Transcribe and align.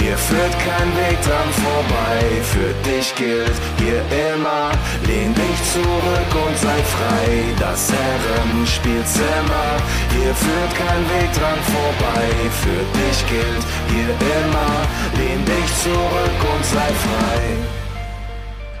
hier 0.00 0.16
führt 0.16 0.52
kein 0.58 0.88
Weg 0.96 1.18
dran 1.22 1.50
vorbei. 1.64 2.20
Für 2.42 2.72
dich 2.88 3.14
gilt 3.14 3.56
hier 3.78 4.00
immer, 4.32 4.72
lehn 5.06 5.34
dich 5.34 5.58
zurück 5.72 6.30
und 6.46 6.56
sei 6.58 6.78
frei. 6.94 7.26
Das 7.58 7.92
Herrenspielzimmer, 7.92 9.68
hier 10.16 10.34
führt 10.34 10.72
kein 10.74 11.02
Weg 11.14 11.30
dran 11.34 11.58
vorbei. 11.74 12.26
Für 12.62 12.82
dich 12.98 13.18
gilt 13.28 13.64
hier 13.92 14.10
immer, 14.38 14.72
lehn 15.18 15.44
dich 15.44 15.70
zurück 15.82 16.40
und 16.54 16.64
sei 16.64 16.90
frei. 17.04 17.40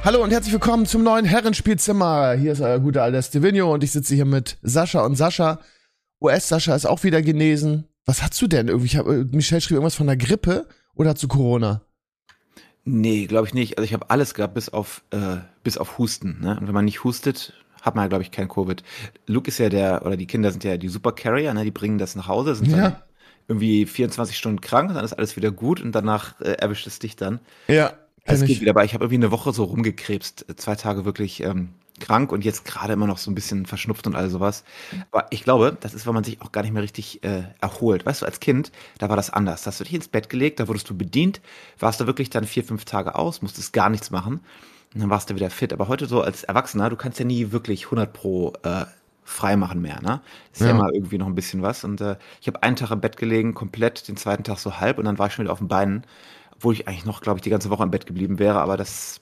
Hallo 0.02 0.22
und 0.24 0.30
herzlich 0.30 0.54
willkommen 0.54 0.86
zum 0.86 1.02
neuen 1.02 1.26
Herrenspielzimmer. 1.26 2.32
Hier 2.32 2.52
ist 2.52 2.62
euer 2.62 2.78
guter 2.78 3.02
alter 3.02 3.20
Stevino 3.20 3.72
und 3.74 3.84
ich 3.84 3.92
sitze 3.92 4.14
hier 4.14 4.24
mit 4.24 4.56
Sascha 4.62 5.04
und 5.04 5.16
Sascha. 5.16 5.60
US-Sascha 6.22 6.74
ist 6.74 6.86
auch 6.86 7.02
wieder 7.02 7.20
genesen. 7.20 7.84
Was 8.06 8.22
hast 8.22 8.40
du 8.40 8.46
denn 8.46 8.68
irgendwie? 8.68 8.86
Ich 8.86 8.96
hab, 8.96 9.06
äh, 9.06 9.24
Michelle 9.30 9.60
schrieb 9.60 9.72
irgendwas 9.72 9.94
von 9.94 10.06
der 10.06 10.16
Grippe 10.16 10.66
oder 11.00 11.14
du 11.14 11.28
Corona? 11.28 11.82
Nee, 12.84 13.26
glaube 13.26 13.46
ich 13.46 13.54
nicht. 13.54 13.78
Also 13.78 13.84
ich 13.84 13.92
habe 13.92 14.10
alles 14.10 14.34
gehabt, 14.34 14.54
bis 14.54 14.68
auf, 14.68 15.02
äh, 15.10 15.36
bis 15.62 15.78
auf 15.78 15.98
Husten. 15.98 16.40
Ne? 16.40 16.58
Und 16.58 16.66
wenn 16.66 16.74
man 16.74 16.84
nicht 16.86 17.04
hustet, 17.04 17.52
hat 17.82 17.94
man, 17.94 18.08
glaube 18.08 18.22
ich, 18.22 18.30
kein 18.30 18.48
Covid. 18.48 18.82
Luke 19.26 19.48
ist 19.48 19.58
ja 19.58 19.68
der, 19.68 20.04
oder 20.06 20.16
die 20.16 20.26
Kinder 20.26 20.50
sind 20.50 20.64
ja 20.64 20.76
die 20.76 20.88
Supercarrier, 20.88 21.52
ne? 21.54 21.64
die 21.64 21.70
bringen 21.70 21.98
das 21.98 22.16
nach 22.16 22.26
Hause, 22.28 22.54
sind 22.54 22.70
Ja. 22.70 22.76
dann 22.78 22.96
irgendwie 23.48 23.84
24 23.86 24.36
Stunden 24.36 24.60
krank, 24.60 24.92
dann 24.94 25.04
ist 25.04 25.12
alles 25.12 25.36
wieder 25.36 25.50
gut 25.50 25.80
und 25.80 25.92
danach 25.92 26.40
äh, 26.40 26.52
erwischt 26.52 26.86
es 26.86 26.98
dich 26.98 27.16
dann. 27.16 27.40
Ja, 27.68 27.94
Es 28.24 28.44
geht 28.44 28.50
ich. 28.56 28.60
wieder, 28.60 28.70
aber 28.70 28.84
ich 28.84 28.94
habe 28.94 29.04
irgendwie 29.04 29.24
eine 29.24 29.30
Woche 29.32 29.52
so 29.52 29.64
rumgekrebst, 29.64 30.46
zwei 30.56 30.76
Tage 30.76 31.04
wirklich 31.04 31.42
ähm, 31.42 31.70
krank 32.00 32.32
und 32.32 32.44
jetzt 32.44 32.64
gerade 32.64 32.92
immer 32.94 33.06
noch 33.06 33.18
so 33.18 33.30
ein 33.30 33.34
bisschen 33.34 33.66
verschnupft 33.66 34.06
und 34.06 34.16
all 34.16 34.28
sowas. 34.30 34.64
Aber 35.10 35.26
ich 35.30 35.44
glaube, 35.44 35.76
das 35.80 35.94
ist, 35.94 36.06
weil 36.06 36.14
man 36.14 36.24
sich 36.24 36.40
auch 36.42 36.52
gar 36.52 36.62
nicht 36.62 36.72
mehr 36.72 36.82
richtig 36.82 37.22
äh, 37.24 37.44
erholt. 37.60 38.04
Weißt 38.06 38.22
du, 38.22 38.26
als 38.26 38.40
Kind, 38.40 38.72
da 38.98 39.08
war 39.08 39.16
das 39.16 39.30
anders. 39.30 39.62
Da 39.62 39.68
hast 39.68 39.80
du 39.80 39.84
dich 39.84 39.94
ins 39.94 40.08
Bett 40.08 40.28
gelegt, 40.28 40.60
da 40.60 40.68
wurdest 40.68 40.90
du 40.90 40.96
bedient, 40.96 41.40
warst 41.78 42.00
da 42.00 42.06
wirklich 42.06 42.30
dann 42.30 42.44
vier, 42.44 42.64
fünf 42.64 42.84
Tage 42.84 43.14
aus, 43.14 43.42
musstest 43.42 43.72
gar 43.72 43.90
nichts 43.90 44.10
machen 44.10 44.40
und 44.94 45.00
dann 45.00 45.10
warst 45.10 45.30
du 45.30 45.34
wieder 45.34 45.50
fit. 45.50 45.72
Aber 45.72 45.88
heute 45.88 46.06
so 46.06 46.22
als 46.22 46.44
Erwachsener, 46.44 46.90
du 46.90 46.96
kannst 46.96 47.18
ja 47.18 47.24
nie 47.24 47.52
wirklich 47.52 47.84
100 47.86 48.12
pro 48.12 48.52
äh, 48.62 48.86
frei 49.24 49.56
machen 49.56 49.80
mehr, 49.80 50.00
ne? 50.02 50.20
Ist 50.52 50.64
ja, 50.64 50.70
Ja. 50.70 50.70
immer 50.70 50.92
irgendwie 50.92 51.18
noch 51.18 51.26
ein 51.26 51.34
bisschen 51.36 51.62
was. 51.62 51.84
Und 51.84 52.00
äh, 52.00 52.16
ich 52.40 52.48
habe 52.48 52.62
einen 52.62 52.76
Tag 52.76 52.90
im 52.90 53.00
Bett 53.00 53.16
gelegen, 53.16 53.54
komplett, 53.54 54.08
den 54.08 54.16
zweiten 54.16 54.42
Tag 54.44 54.58
so 54.58 54.78
halb 54.80 54.98
und 54.98 55.04
dann 55.04 55.18
war 55.18 55.28
ich 55.28 55.34
schon 55.34 55.44
wieder 55.44 55.52
auf 55.52 55.58
den 55.60 55.68
Beinen, 55.68 56.04
obwohl 56.54 56.74
ich 56.74 56.88
eigentlich 56.88 57.04
noch, 57.04 57.20
glaube 57.20 57.38
ich, 57.38 57.42
die 57.42 57.50
ganze 57.50 57.70
Woche 57.70 57.84
im 57.84 57.90
Bett 57.92 58.06
geblieben 58.06 58.38
wäre, 58.38 58.60
aber 58.60 58.76
das, 58.76 59.20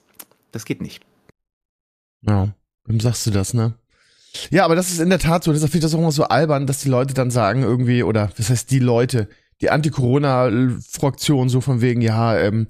das 0.51 0.65
geht 0.65 0.81
nicht. 0.81 1.03
Ja, 2.21 2.53
wem 2.89 2.99
sagst 2.99 3.25
du 3.25 3.31
das, 3.31 3.53
ne? 3.53 3.75
Ja, 4.49 4.65
aber 4.65 4.75
das 4.75 4.91
ist 4.91 4.99
in 4.99 5.09
der 5.09 5.19
Tat 5.19 5.43
so. 5.43 5.53
Deshalb 5.53 5.71
finde 5.71 5.85
ich 5.85 5.91
das 5.91 5.95
auch 5.95 6.01
immer 6.01 6.11
so 6.11 6.25
albern, 6.25 6.67
dass 6.67 6.81
die 6.81 6.89
Leute 6.89 7.13
dann 7.13 7.31
sagen 7.31 7.63
irgendwie, 7.63 8.03
oder 8.03 8.31
was 8.37 8.49
heißt 8.49 8.69
die 8.69 8.79
Leute, 8.79 9.27
die 9.61 9.69
Anti-Corona-Fraktion 9.69 11.49
so 11.49 11.61
von 11.61 11.81
wegen, 11.81 12.01
ja, 12.01 12.37
ähm, 12.37 12.67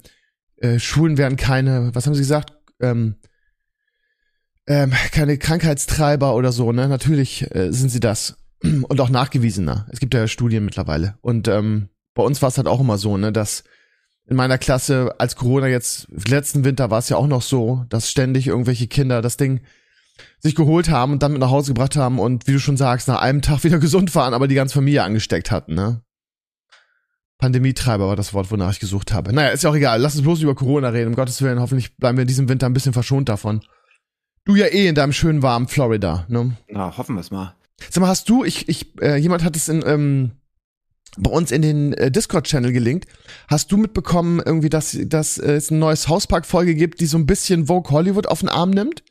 äh, 0.56 0.78
Schulen 0.78 1.18
werden 1.18 1.36
keine, 1.36 1.94
was 1.94 2.06
haben 2.06 2.14
sie 2.14 2.20
gesagt? 2.20 2.52
Ähm, 2.80 3.16
ähm, 4.66 4.92
keine 5.10 5.38
Krankheitstreiber 5.38 6.34
oder 6.34 6.52
so, 6.52 6.72
ne? 6.72 6.88
Natürlich 6.88 7.54
äh, 7.54 7.72
sind 7.72 7.90
sie 7.90 8.00
das. 8.00 8.36
Und 8.62 9.00
auch 9.00 9.08
nachgewiesener. 9.08 9.86
Es 9.90 10.00
gibt 10.00 10.12
ja 10.12 10.28
Studien 10.28 10.64
mittlerweile. 10.64 11.14
Und 11.22 11.48
ähm, 11.48 11.88
bei 12.14 12.22
uns 12.22 12.42
war 12.42 12.50
es 12.50 12.58
halt 12.58 12.66
auch 12.66 12.80
immer 12.80 12.98
so, 12.98 13.16
ne, 13.16 13.32
dass 13.32 13.64
in 14.26 14.36
meiner 14.36 14.58
Klasse, 14.58 15.14
als 15.18 15.34
Corona 15.34 15.66
jetzt, 15.66 16.06
letzten 16.28 16.64
Winter 16.64 16.90
war 16.90 16.98
es 16.98 17.08
ja 17.08 17.16
auch 17.16 17.26
noch 17.26 17.42
so, 17.42 17.84
dass 17.88 18.10
ständig 18.10 18.46
irgendwelche 18.46 18.86
Kinder 18.86 19.22
das 19.22 19.38
Ding 19.38 19.60
sich 20.38 20.54
geholt 20.54 20.90
haben 20.90 21.12
und 21.12 21.22
dann 21.22 21.32
mit 21.32 21.40
nach 21.40 21.50
Hause 21.50 21.72
gebracht 21.72 21.96
haben 21.96 22.18
und 22.18 22.46
wie 22.46 22.52
du 22.52 22.60
schon 22.60 22.76
sagst, 22.76 23.08
nach 23.08 23.20
einem 23.20 23.42
Tag 23.42 23.64
wieder 23.64 23.78
gesund 23.78 24.14
waren, 24.14 24.34
aber 24.34 24.48
die 24.48 24.54
ganze 24.54 24.74
Familie 24.74 25.02
angesteckt 25.02 25.50
hatten, 25.50 25.74
ne? 25.74 26.02
Pandemietreiber 27.38 28.06
war 28.06 28.16
das 28.16 28.34
Wort, 28.34 28.50
wonach 28.50 28.72
ich 28.72 28.80
gesucht 28.80 29.14
habe. 29.14 29.32
Naja, 29.32 29.48
ist 29.48 29.64
ja 29.64 29.70
auch 29.70 29.74
egal. 29.74 29.98
Lass 30.00 30.14
uns 30.14 30.24
bloß 30.24 30.42
über 30.42 30.54
Corona 30.54 30.90
reden. 30.90 31.08
Um 31.08 31.16
Gottes 31.16 31.40
Willen, 31.40 31.58
hoffentlich 31.58 31.96
bleiben 31.96 32.18
wir 32.18 32.22
in 32.22 32.28
diesem 32.28 32.50
Winter 32.50 32.66
ein 32.66 32.74
bisschen 32.74 32.92
verschont 32.92 33.30
davon. 33.30 33.62
Du 34.44 34.56
ja 34.56 34.66
eh 34.66 34.88
in 34.88 34.94
deinem 34.94 35.14
schönen 35.14 35.42
warmen 35.42 35.66
Florida, 35.66 36.26
ne? 36.28 36.56
Na, 36.68 36.96
hoffen 36.96 37.16
wir 37.16 37.20
es 37.20 37.30
mal. 37.30 37.54
Sag 37.88 38.02
mal, 38.02 38.08
hast 38.08 38.28
du, 38.28 38.44
ich, 38.44 38.68
ich, 38.68 39.00
äh, 39.00 39.16
jemand 39.16 39.42
hat 39.42 39.56
es 39.56 39.68
in, 39.68 39.82
ähm, 39.86 40.32
bei 41.16 41.30
uns 41.30 41.50
in 41.50 41.62
den 41.62 41.92
äh, 41.94 42.10
Discord-Channel 42.10 42.72
gelinkt. 42.72 43.08
Hast 43.48 43.72
du 43.72 43.76
mitbekommen, 43.76 44.40
irgendwie, 44.44 44.68
dass, 44.68 44.96
dass 45.06 45.38
äh, 45.38 45.52
es 45.52 45.70
ein 45.70 45.78
neues 45.78 46.08
Hauspark-Folge 46.08 46.74
gibt, 46.74 47.00
die 47.00 47.06
so 47.06 47.18
ein 47.18 47.26
bisschen 47.26 47.66
Vogue 47.66 47.90
Hollywood 47.90 48.26
auf 48.26 48.40
den 48.40 48.48
Arm 48.48 48.70
nimmt? 48.70 49.02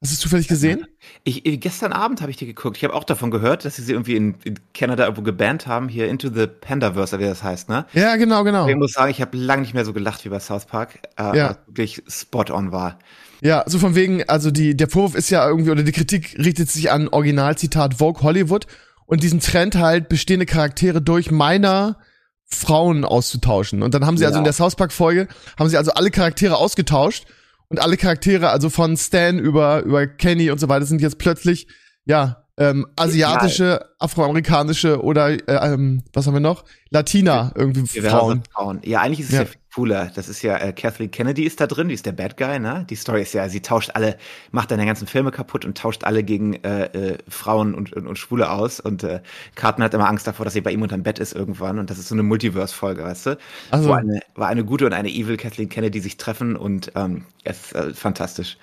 Hast 0.00 0.12
du 0.12 0.14
es 0.14 0.20
zufällig 0.20 0.46
gesehen? 0.46 0.86
Ich, 1.24 1.44
äh, 1.44 1.56
gestern 1.56 1.92
Abend 1.92 2.20
habe 2.20 2.30
ich 2.30 2.36
die 2.36 2.46
geguckt. 2.46 2.76
Ich 2.76 2.84
habe 2.84 2.94
auch 2.94 3.02
davon 3.02 3.32
gehört, 3.32 3.64
dass 3.64 3.76
sie 3.76 3.82
sie 3.82 3.92
irgendwie 3.92 4.14
in, 4.14 4.36
in 4.44 4.54
Kanada 4.72 5.02
irgendwo 5.02 5.22
gebannt 5.22 5.66
haben, 5.66 5.88
hier 5.88 6.08
Into 6.08 6.28
the 6.32 6.46
Pandaverse, 6.46 7.18
wie 7.18 7.24
das 7.24 7.42
heißt, 7.42 7.68
ne? 7.68 7.84
Ja, 7.94 8.14
genau, 8.14 8.44
genau. 8.44 8.68
Ich 8.68 8.76
muss 8.76 8.92
sagen, 8.92 9.10
ich 9.10 9.20
habe 9.20 9.36
lange 9.36 9.62
nicht 9.62 9.74
mehr 9.74 9.84
so 9.84 9.92
gelacht 9.92 10.24
wie 10.24 10.28
bei 10.28 10.38
South 10.38 10.66
Park, 10.66 11.00
äh, 11.18 11.36
Ja. 11.36 11.48
was 11.50 11.56
wirklich 11.66 12.02
spot 12.06 12.44
on 12.52 12.70
war. 12.70 13.00
Ja, 13.40 13.64
so 13.66 13.80
von 13.80 13.96
wegen, 13.96 14.22
also 14.28 14.52
die, 14.52 14.76
der 14.76 14.88
Vorwurf 14.88 15.16
ist 15.16 15.30
ja 15.30 15.48
irgendwie, 15.48 15.70
oder 15.72 15.82
die 15.82 15.92
Kritik 15.92 16.36
richtet 16.38 16.70
sich 16.70 16.92
an 16.92 17.08
Originalzitat 17.08 17.94
Vogue 17.94 18.22
Hollywood 18.22 18.66
und 19.06 19.24
diesen 19.24 19.40
Trend 19.40 19.74
halt, 19.76 20.08
bestehende 20.08 20.46
Charaktere 20.46 21.02
durch 21.02 21.32
meiner 21.32 21.96
Frauen 22.44 23.04
auszutauschen. 23.04 23.82
Und 23.82 23.94
dann 23.94 24.06
haben 24.06 24.16
sie 24.16 24.24
also 24.26 24.36
Ja. 24.36 24.40
in 24.40 24.44
der 24.44 24.52
South 24.52 24.76
Park-Folge, 24.76 25.26
haben 25.58 25.68
sie 25.68 25.76
also 25.76 25.90
alle 25.92 26.12
Charaktere 26.12 26.56
ausgetauscht 26.56 27.24
und 27.68 27.80
alle 27.80 27.96
Charaktere, 27.96 28.50
also 28.50 28.70
von 28.70 28.96
Stan 28.96 29.38
über, 29.38 29.82
über 29.82 30.06
Kenny 30.06 30.50
und 30.50 30.58
so 30.58 30.68
weiter, 30.68 30.86
sind 30.86 31.00
jetzt 31.00 31.18
plötzlich, 31.18 31.68
ja, 32.04 32.47
ähm, 32.58 32.86
asiatische, 32.96 33.86
afroamerikanische 33.98 35.02
oder, 35.02 35.30
äh, 35.30 35.72
ähm, 35.72 36.02
was 36.12 36.26
haben 36.26 36.34
wir 36.34 36.40
noch? 36.40 36.64
Latina, 36.90 37.52
irgendwie 37.54 38.00
Frauen. 38.00 38.42
Frauen. 38.52 38.80
Ja, 38.84 39.00
eigentlich 39.00 39.20
ist 39.20 39.26
es 39.26 39.32
Ja. 39.32 39.40
ja. 39.42 39.46
viel 39.46 39.60
cooler. 39.74 40.10
Das 40.14 40.28
ist 40.28 40.42
ja, 40.42 40.56
äh, 40.56 40.72
Kathleen 40.72 41.10
Kennedy 41.10 41.44
ist 41.44 41.60
da 41.60 41.66
drin, 41.66 41.88
die 41.88 41.94
ist 41.94 42.06
der 42.06 42.12
Bad 42.12 42.36
Guy, 42.36 42.58
ne? 42.58 42.84
Die 42.90 42.96
Story 42.96 43.22
ist 43.22 43.32
ja, 43.34 43.48
sie 43.48 43.60
tauscht 43.60 43.90
alle, 43.94 44.16
macht 44.50 44.70
dann 44.70 44.78
den 44.78 44.86
ganzen 44.88 45.06
Filme 45.06 45.30
kaputt 45.30 45.64
und 45.64 45.78
tauscht 45.78 46.02
alle 46.04 46.24
gegen 46.24 46.54
äh, 46.64 46.86
äh, 46.86 47.18
Frauen 47.28 47.74
und, 47.74 47.92
und, 47.92 48.06
und 48.06 48.18
Schwule 48.18 48.50
aus. 48.50 48.80
Und 48.80 49.04
äh, 49.04 49.20
Cartman 49.54 49.84
hat 49.84 49.94
immer 49.94 50.08
Angst 50.08 50.26
davor, 50.26 50.44
dass 50.44 50.54
sie 50.54 50.60
bei 50.62 50.72
ihm 50.72 50.82
unterm 50.82 51.02
Bett 51.02 51.18
ist 51.18 51.34
irgendwann. 51.34 51.78
Und 51.78 51.90
das 51.90 51.98
ist 51.98 52.08
so 52.08 52.14
eine 52.14 52.22
Multiverse-Folge, 52.24 53.04
weißt 53.04 53.26
du? 53.26 53.38
Also- 53.70 53.88
Wo 53.90 53.92
eine, 53.92 54.20
wo 54.34 54.42
eine 54.42 54.64
gute 54.64 54.86
und 54.86 54.94
eine 54.94 55.10
evil 55.10 55.36
Kathleen 55.36 55.68
Kennedy 55.68 56.00
sich 56.00 56.16
treffen 56.16 56.56
und 56.56 56.90
ähm, 56.96 57.24
es 57.44 57.66
ist 57.66 57.74
äh, 57.74 57.94
fantastisch. 57.94 58.56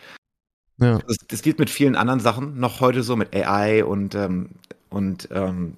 Ja. 0.80 1.00
Das, 1.08 1.18
das 1.28 1.42
gilt 1.42 1.60
mit 1.60 1.70
vielen 1.70 1.96
anderen 1.96 2.20
Sachen 2.20 2.60
noch 2.60 2.82
heute 2.82 3.04
so, 3.04 3.16
mit 3.16 3.34
AI 3.36 3.84
und, 3.86 4.16
ähm, 4.16 4.50
und 4.90 5.30
ähm, 5.32 5.78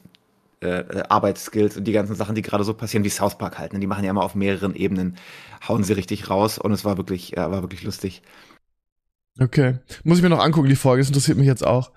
äh, 0.62 1.03
Arbeitsskills 1.09 1.78
und 1.78 1.84
die 1.84 1.91
ganzen 1.91 2.16
Sachen, 2.16 2.35
die 2.35 2.41
gerade 2.41 2.63
so 2.63 2.74
passieren, 2.74 3.03
wie 3.03 3.09
South 3.09 3.38
Park 3.38 3.59
halt. 3.59 3.74
Ne? 3.74 3.80
Die 3.80 3.88
machen 3.88 4.03
ja 4.03 4.09
immer 4.12 4.24
auf 4.24 4.34
mehreren 4.35 4.75
Ebenen, 4.75 5.16
hauen 5.68 5.84
sie 5.84 5.94
richtig 5.94 6.30
raus 6.30 6.58
und 6.58 6.72
es 6.72 6.84
war 6.84 6.97
wirklich, 6.97 7.38
äh, 7.38 7.52
war 7.52 7.62
wirklich 7.62 7.84
lustig. 7.84 8.22
Okay. 9.40 9.75
Muss 10.03 10.18
ich 10.18 10.24
mir 10.24 10.30
noch 10.30 10.44
angucken, 10.44 10.69
die 10.69 10.75
Folge. 10.75 11.02
Das 11.02 11.09
interessiert 11.09 11.38
mich 11.38 11.46
jetzt 11.47 11.66
auch. 11.66 11.91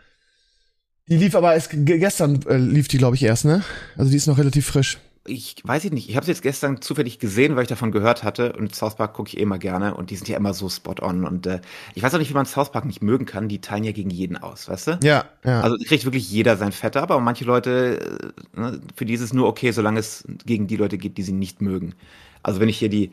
Die 1.08 1.16
lief 1.16 1.34
aber 1.34 1.54
erst 1.54 1.70
ge- 1.70 1.98
gestern, 1.98 2.42
äh, 2.42 2.56
lief 2.56 2.86
die, 2.88 2.98
glaube 2.98 3.16
ich, 3.16 3.22
erst, 3.22 3.44
ne? 3.44 3.64
Also 3.96 4.10
die 4.10 4.16
ist 4.16 4.26
noch 4.26 4.38
relativ 4.38 4.66
frisch. 4.66 4.98
Ich 5.26 5.56
weiß 5.62 5.84
ich 5.84 5.92
nicht, 5.92 6.08
ich 6.08 6.16
habe 6.16 6.24
es 6.24 6.28
jetzt 6.28 6.42
gestern 6.42 6.80
zufällig 6.80 7.18
gesehen, 7.18 7.54
weil 7.54 7.64
ich 7.64 7.68
davon 7.68 7.92
gehört 7.92 8.24
hatte 8.24 8.54
und 8.54 8.74
South 8.74 8.96
Park 8.96 9.12
gucke 9.12 9.28
ich 9.28 9.38
eh 9.38 9.42
immer 9.42 9.58
gerne 9.58 9.94
und 9.94 10.08
die 10.08 10.16
sind 10.16 10.28
ja 10.28 10.36
immer 10.36 10.54
so 10.54 10.70
spot 10.70 10.96
on 11.02 11.24
und 11.24 11.46
äh, 11.46 11.60
ich 11.94 12.02
weiß 12.02 12.14
auch 12.14 12.18
nicht, 12.18 12.30
wie 12.30 12.34
man 12.34 12.46
South 12.46 12.72
Park 12.72 12.86
nicht 12.86 13.02
mögen 13.02 13.26
kann, 13.26 13.46
die 13.46 13.60
teilen 13.60 13.84
ja 13.84 13.92
gegen 13.92 14.08
jeden 14.08 14.38
aus, 14.38 14.68
weißt 14.70 14.86
du? 14.86 14.98
Ja, 15.02 15.26
ja. 15.44 15.60
Also 15.60 15.76
kriegt 15.84 16.06
wirklich 16.06 16.30
jeder 16.30 16.56
sein 16.56 16.72
Fett 16.72 16.96
ab, 16.96 17.10
aber 17.10 17.20
manche 17.20 17.44
Leute, 17.44 18.32
äh, 18.56 18.60
ne, 18.60 18.80
für 18.96 19.04
die 19.04 19.12
ist 19.12 19.20
es 19.20 19.34
nur 19.34 19.46
okay, 19.46 19.72
solange 19.72 20.00
es 20.00 20.24
gegen 20.46 20.66
die 20.66 20.76
Leute 20.76 20.96
geht, 20.96 21.18
die 21.18 21.22
sie 21.22 21.32
nicht 21.32 21.60
mögen. 21.60 21.94
Also 22.42 22.60
wenn 22.60 22.70
ich 22.70 22.78
hier 22.78 22.88
die, 22.88 23.12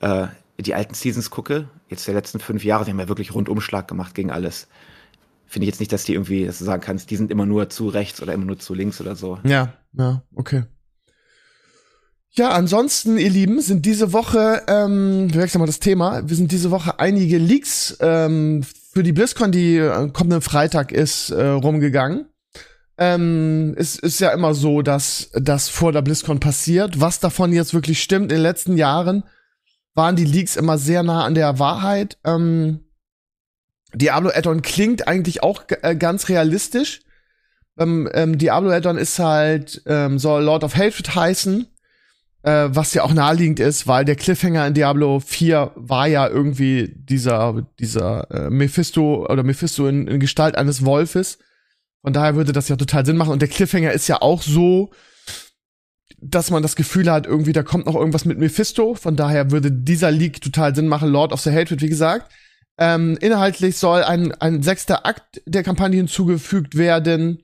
äh, 0.00 0.28
die 0.58 0.74
alten 0.74 0.94
Seasons 0.94 1.30
gucke, 1.30 1.68
jetzt 1.88 2.06
der 2.06 2.14
letzten 2.14 2.38
fünf 2.38 2.64
Jahre, 2.64 2.84
die 2.84 2.92
haben 2.92 3.00
ja 3.00 3.08
wirklich 3.08 3.34
Rundumschlag 3.34 3.88
gemacht 3.88 4.14
gegen 4.14 4.30
alles. 4.30 4.68
Finde 5.48 5.64
ich 5.64 5.72
jetzt 5.72 5.80
nicht, 5.80 5.92
dass 5.92 6.04
die 6.04 6.14
irgendwie, 6.14 6.46
dass 6.46 6.60
du 6.60 6.64
sagen 6.64 6.80
kannst, 6.80 7.10
die 7.10 7.16
sind 7.16 7.32
immer 7.32 7.44
nur 7.44 7.68
zu 7.70 7.88
rechts 7.88 8.22
oder 8.22 8.34
immer 8.34 8.44
nur 8.44 8.60
zu 8.60 8.72
links 8.72 9.00
oder 9.00 9.16
so. 9.16 9.40
ja, 9.42 9.72
ja, 9.94 10.22
okay. 10.36 10.62
Ja, 12.32 12.50
ansonsten, 12.50 13.18
ihr 13.18 13.30
Lieben, 13.30 13.60
sind 13.60 13.84
diese 13.84 14.12
Woche, 14.12 14.62
ähm, 14.68 15.32
wir 15.34 15.42
wechseln 15.42 15.58
mal 15.58 15.66
das 15.66 15.80
Thema, 15.80 16.28
wir 16.28 16.36
sind 16.36 16.52
diese 16.52 16.70
Woche 16.70 17.00
einige 17.00 17.38
Leaks 17.38 17.96
ähm, 18.00 18.62
für 18.92 19.02
die 19.02 19.12
BlizzCon, 19.12 19.50
die 19.50 19.76
äh, 19.78 20.08
kommenden 20.10 20.40
Freitag 20.40 20.92
ist, 20.92 21.30
äh, 21.30 21.46
rumgegangen. 21.46 22.26
Ähm, 22.98 23.74
es 23.76 23.98
ist 23.98 24.20
ja 24.20 24.30
immer 24.30 24.54
so, 24.54 24.82
dass 24.82 25.30
das 25.34 25.68
vor 25.68 25.90
der 25.90 26.02
BlizzCon 26.02 26.38
passiert. 26.38 27.00
Was 27.00 27.18
davon 27.18 27.52
jetzt 27.52 27.74
wirklich 27.74 28.00
stimmt, 28.00 28.30
in 28.30 28.38
den 28.38 28.42
letzten 28.42 28.76
Jahren 28.76 29.24
waren 29.94 30.16
die 30.16 30.24
Leaks 30.24 30.54
immer 30.54 30.78
sehr 30.78 31.02
nah 31.02 31.24
an 31.24 31.34
der 31.34 31.58
Wahrheit. 31.58 32.18
Ähm, 32.24 32.80
Diablo 33.94 34.30
Addon 34.32 34.62
klingt 34.62 35.08
eigentlich 35.08 35.42
auch 35.42 35.64
äh, 35.82 35.96
ganz 35.96 36.28
realistisch. 36.28 37.00
Ähm, 37.76 38.08
ähm, 38.12 38.38
Diablo 38.38 38.70
Addon 38.70 38.98
ist 38.98 39.18
halt, 39.18 39.82
ähm, 39.86 40.18
soll 40.18 40.44
Lord 40.44 40.62
of 40.62 40.76
Hatred 40.76 41.14
heißen, 41.14 41.66
äh, 42.42 42.68
was 42.70 42.94
ja 42.94 43.02
auch 43.02 43.12
naheliegend 43.12 43.60
ist, 43.60 43.86
weil 43.86 44.04
der 44.04 44.16
Cliffhanger 44.16 44.66
in 44.66 44.74
Diablo 44.74 45.20
4 45.20 45.72
war 45.74 46.06
ja 46.06 46.26
irgendwie 46.26 46.94
dieser, 46.94 47.66
dieser 47.78 48.30
äh, 48.30 48.50
Mephisto 48.50 49.26
oder 49.26 49.42
Mephisto 49.42 49.86
in, 49.86 50.06
in 50.06 50.20
Gestalt 50.20 50.56
eines 50.56 50.84
Wolfes. 50.84 51.38
Von 52.02 52.12
daher 52.12 52.36
würde 52.36 52.52
das 52.52 52.68
ja 52.68 52.76
total 52.76 53.04
Sinn 53.04 53.16
machen. 53.16 53.32
Und 53.32 53.42
der 53.42 53.48
Cliffhanger 53.48 53.92
ist 53.92 54.08
ja 54.08 54.22
auch 54.22 54.42
so, 54.42 54.90
dass 56.22 56.50
man 56.50 56.62
das 56.62 56.76
Gefühl 56.76 57.10
hat, 57.10 57.26
irgendwie, 57.26 57.52
da 57.52 57.62
kommt 57.62 57.86
noch 57.86 57.94
irgendwas 57.94 58.24
mit 58.24 58.38
Mephisto. 58.38 58.94
Von 58.94 59.16
daher 59.16 59.50
würde 59.50 59.70
dieser 59.70 60.10
Leak 60.10 60.40
total 60.40 60.74
Sinn 60.74 60.88
machen. 60.88 61.10
Lord 61.10 61.32
of 61.32 61.40
the 61.40 61.50
Hatred, 61.50 61.82
wie 61.82 61.88
gesagt. 61.88 62.32
Ähm, 62.78 63.18
inhaltlich 63.20 63.76
soll 63.76 64.02
ein, 64.02 64.32
ein 64.32 64.62
sechster 64.62 65.04
Akt 65.04 65.42
der 65.44 65.62
Kampagne 65.62 65.98
hinzugefügt 65.98 66.78
werden. 66.78 67.42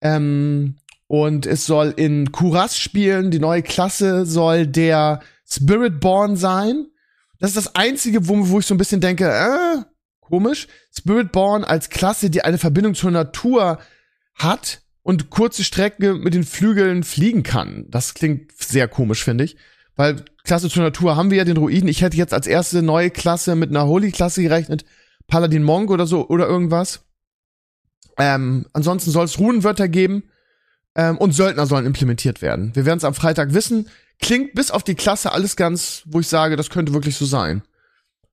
Ähm, 0.00 0.76
und 1.12 1.44
es 1.44 1.66
soll 1.66 1.92
in 1.94 2.32
Kuras 2.32 2.78
spielen. 2.78 3.30
Die 3.30 3.38
neue 3.38 3.62
Klasse 3.62 4.24
soll 4.24 4.66
der 4.66 5.20
Spiritborn 5.46 6.36
sein. 6.36 6.86
Das 7.38 7.50
ist 7.50 7.58
das 7.58 7.74
Einzige, 7.74 8.28
wo, 8.28 8.48
wo 8.48 8.60
ich 8.60 8.64
so 8.64 8.74
ein 8.74 8.78
bisschen 8.78 9.02
denke, 9.02 9.28
äh, 9.28 9.82
komisch. 10.20 10.68
Spiritborn 10.96 11.64
als 11.64 11.90
Klasse, 11.90 12.30
die 12.30 12.44
eine 12.44 12.56
Verbindung 12.56 12.94
zur 12.94 13.10
Natur 13.10 13.78
hat 14.36 14.80
und 15.02 15.28
kurze 15.28 15.64
Strecken 15.64 16.20
mit 16.20 16.32
den 16.32 16.44
Flügeln 16.44 17.02
fliegen 17.02 17.42
kann. 17.42 17.84
Das 17.90 18.14
klingt 18.14 18.50
sehr 18.52 18.88
komisch, 18.88 19.22
finde 19.22 19.44
ich. 19.44 19.58
Weil 19.96 20.24
Klasse 20.44 20.70
zur 20.70 20.82
Natur 20.82 21.14
haben 21.14 21.30
wir 21.30 21.36
ja 21.36 21.44
den 21.44 21.58
Ruiden. 21.58 21.90
Ich 21.90 22.00
hätte 22.00 22.16
jetzt 22.16 22.32
als 22.32 22.46
erste 22.46 22.80
neue 22.80 23.10
Klasse 23.10 23.54
mit 23.54 23.68
einer 23.68 23.86
Holy-Klasse 23.86 24.40
gerechnet. 24.40 24.86
Paladin 25.26 25.62
Monk 25.62 25.90
oder 25.90 26.06
so 26.06 26.26
oder 26.26 26.46
irgendwas. 26.46 27.04
Ähm, 28.16 28.64
ansonsten 28.72 29.10
soll 29.10 29.26
es 29.26 29.38
Runenwörter 29.38 29.88
geben 29.88 30.22
ähm, 30.94 31.18
und 31.18 31.32
Söldner 31.32 31.66
sollen 31.66 31.86
implementiert 31.86 32.42
werden. 32.42 32.74
Wir 32.74 32.84
werden 32.84 32.98
es 32.98 33.04
am 33.04 33.14
Freitag 33.14 33.54
wissen. 33.54 33.88
Klingt 34.20 34.54
bis 34.54 34.70
auf 34.70 34.84
die 34.84 34.94
Klasse 34.94 35.32
alles 35.32 35.56
ganz, 35.56 36.02
wo 36.06 36.20
ich 36.20 36.28
sage, 36.28 36.56
das 36.56 36.70
könnte 36.70 36.92
wirklich 36.92 37.16
so 37.16 37.24
sein. 37.24 37.62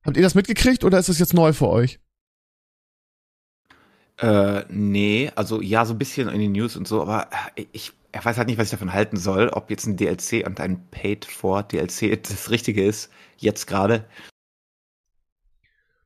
Habt 0.03 0.17
ihr 0.17 0.23
das 0.23 0.35
mitgekriegt 0.35 0.83
oder 0.83 0.99
ist 0.99 1.09
das 1.09 1.19
jetzt 1.19 1.33
neu 1.33 1.53
für 1.53 1.67
euch? 1.67 1.99
Äh, 4.17 4.65
nee, 4.69 5.31
also 5.35 5.61
ja, 5.61 5.85
so 5.85 5.93
ein 5.93 5.97
bisschen 5.97 6.27
in 6.27 6.39
den 6.39 6.51
News 6.51 6.75
und 6.75 6.87
so, 6.87 7.01
aber 7.01 7.29
äh, 7.55 7.65
ich, 7.71 7.93
ich 8.13 8.25
weiß 8.25 8.37
halt 8.37 8.47
nicht, 8.47 8.57
was 8.57 8.65
ich 8.65 8.71
davon 8.71 8.91
halten 8.91 9.17
soll, 9.17 9.47
ob 9.49 9.69
jetzt 9.69 9.85
ein 9.85 9.95
DLC 9.95 10.45
und 10.45 10.59
ein 10.59 10.85
Paid-for-DLC 10.91 12.21
das 12.21 12.49
Richtige 12.49 12.83
ist, 12.83 13.09
jetzt 13.37 13.65
gerade. 13.65 14.05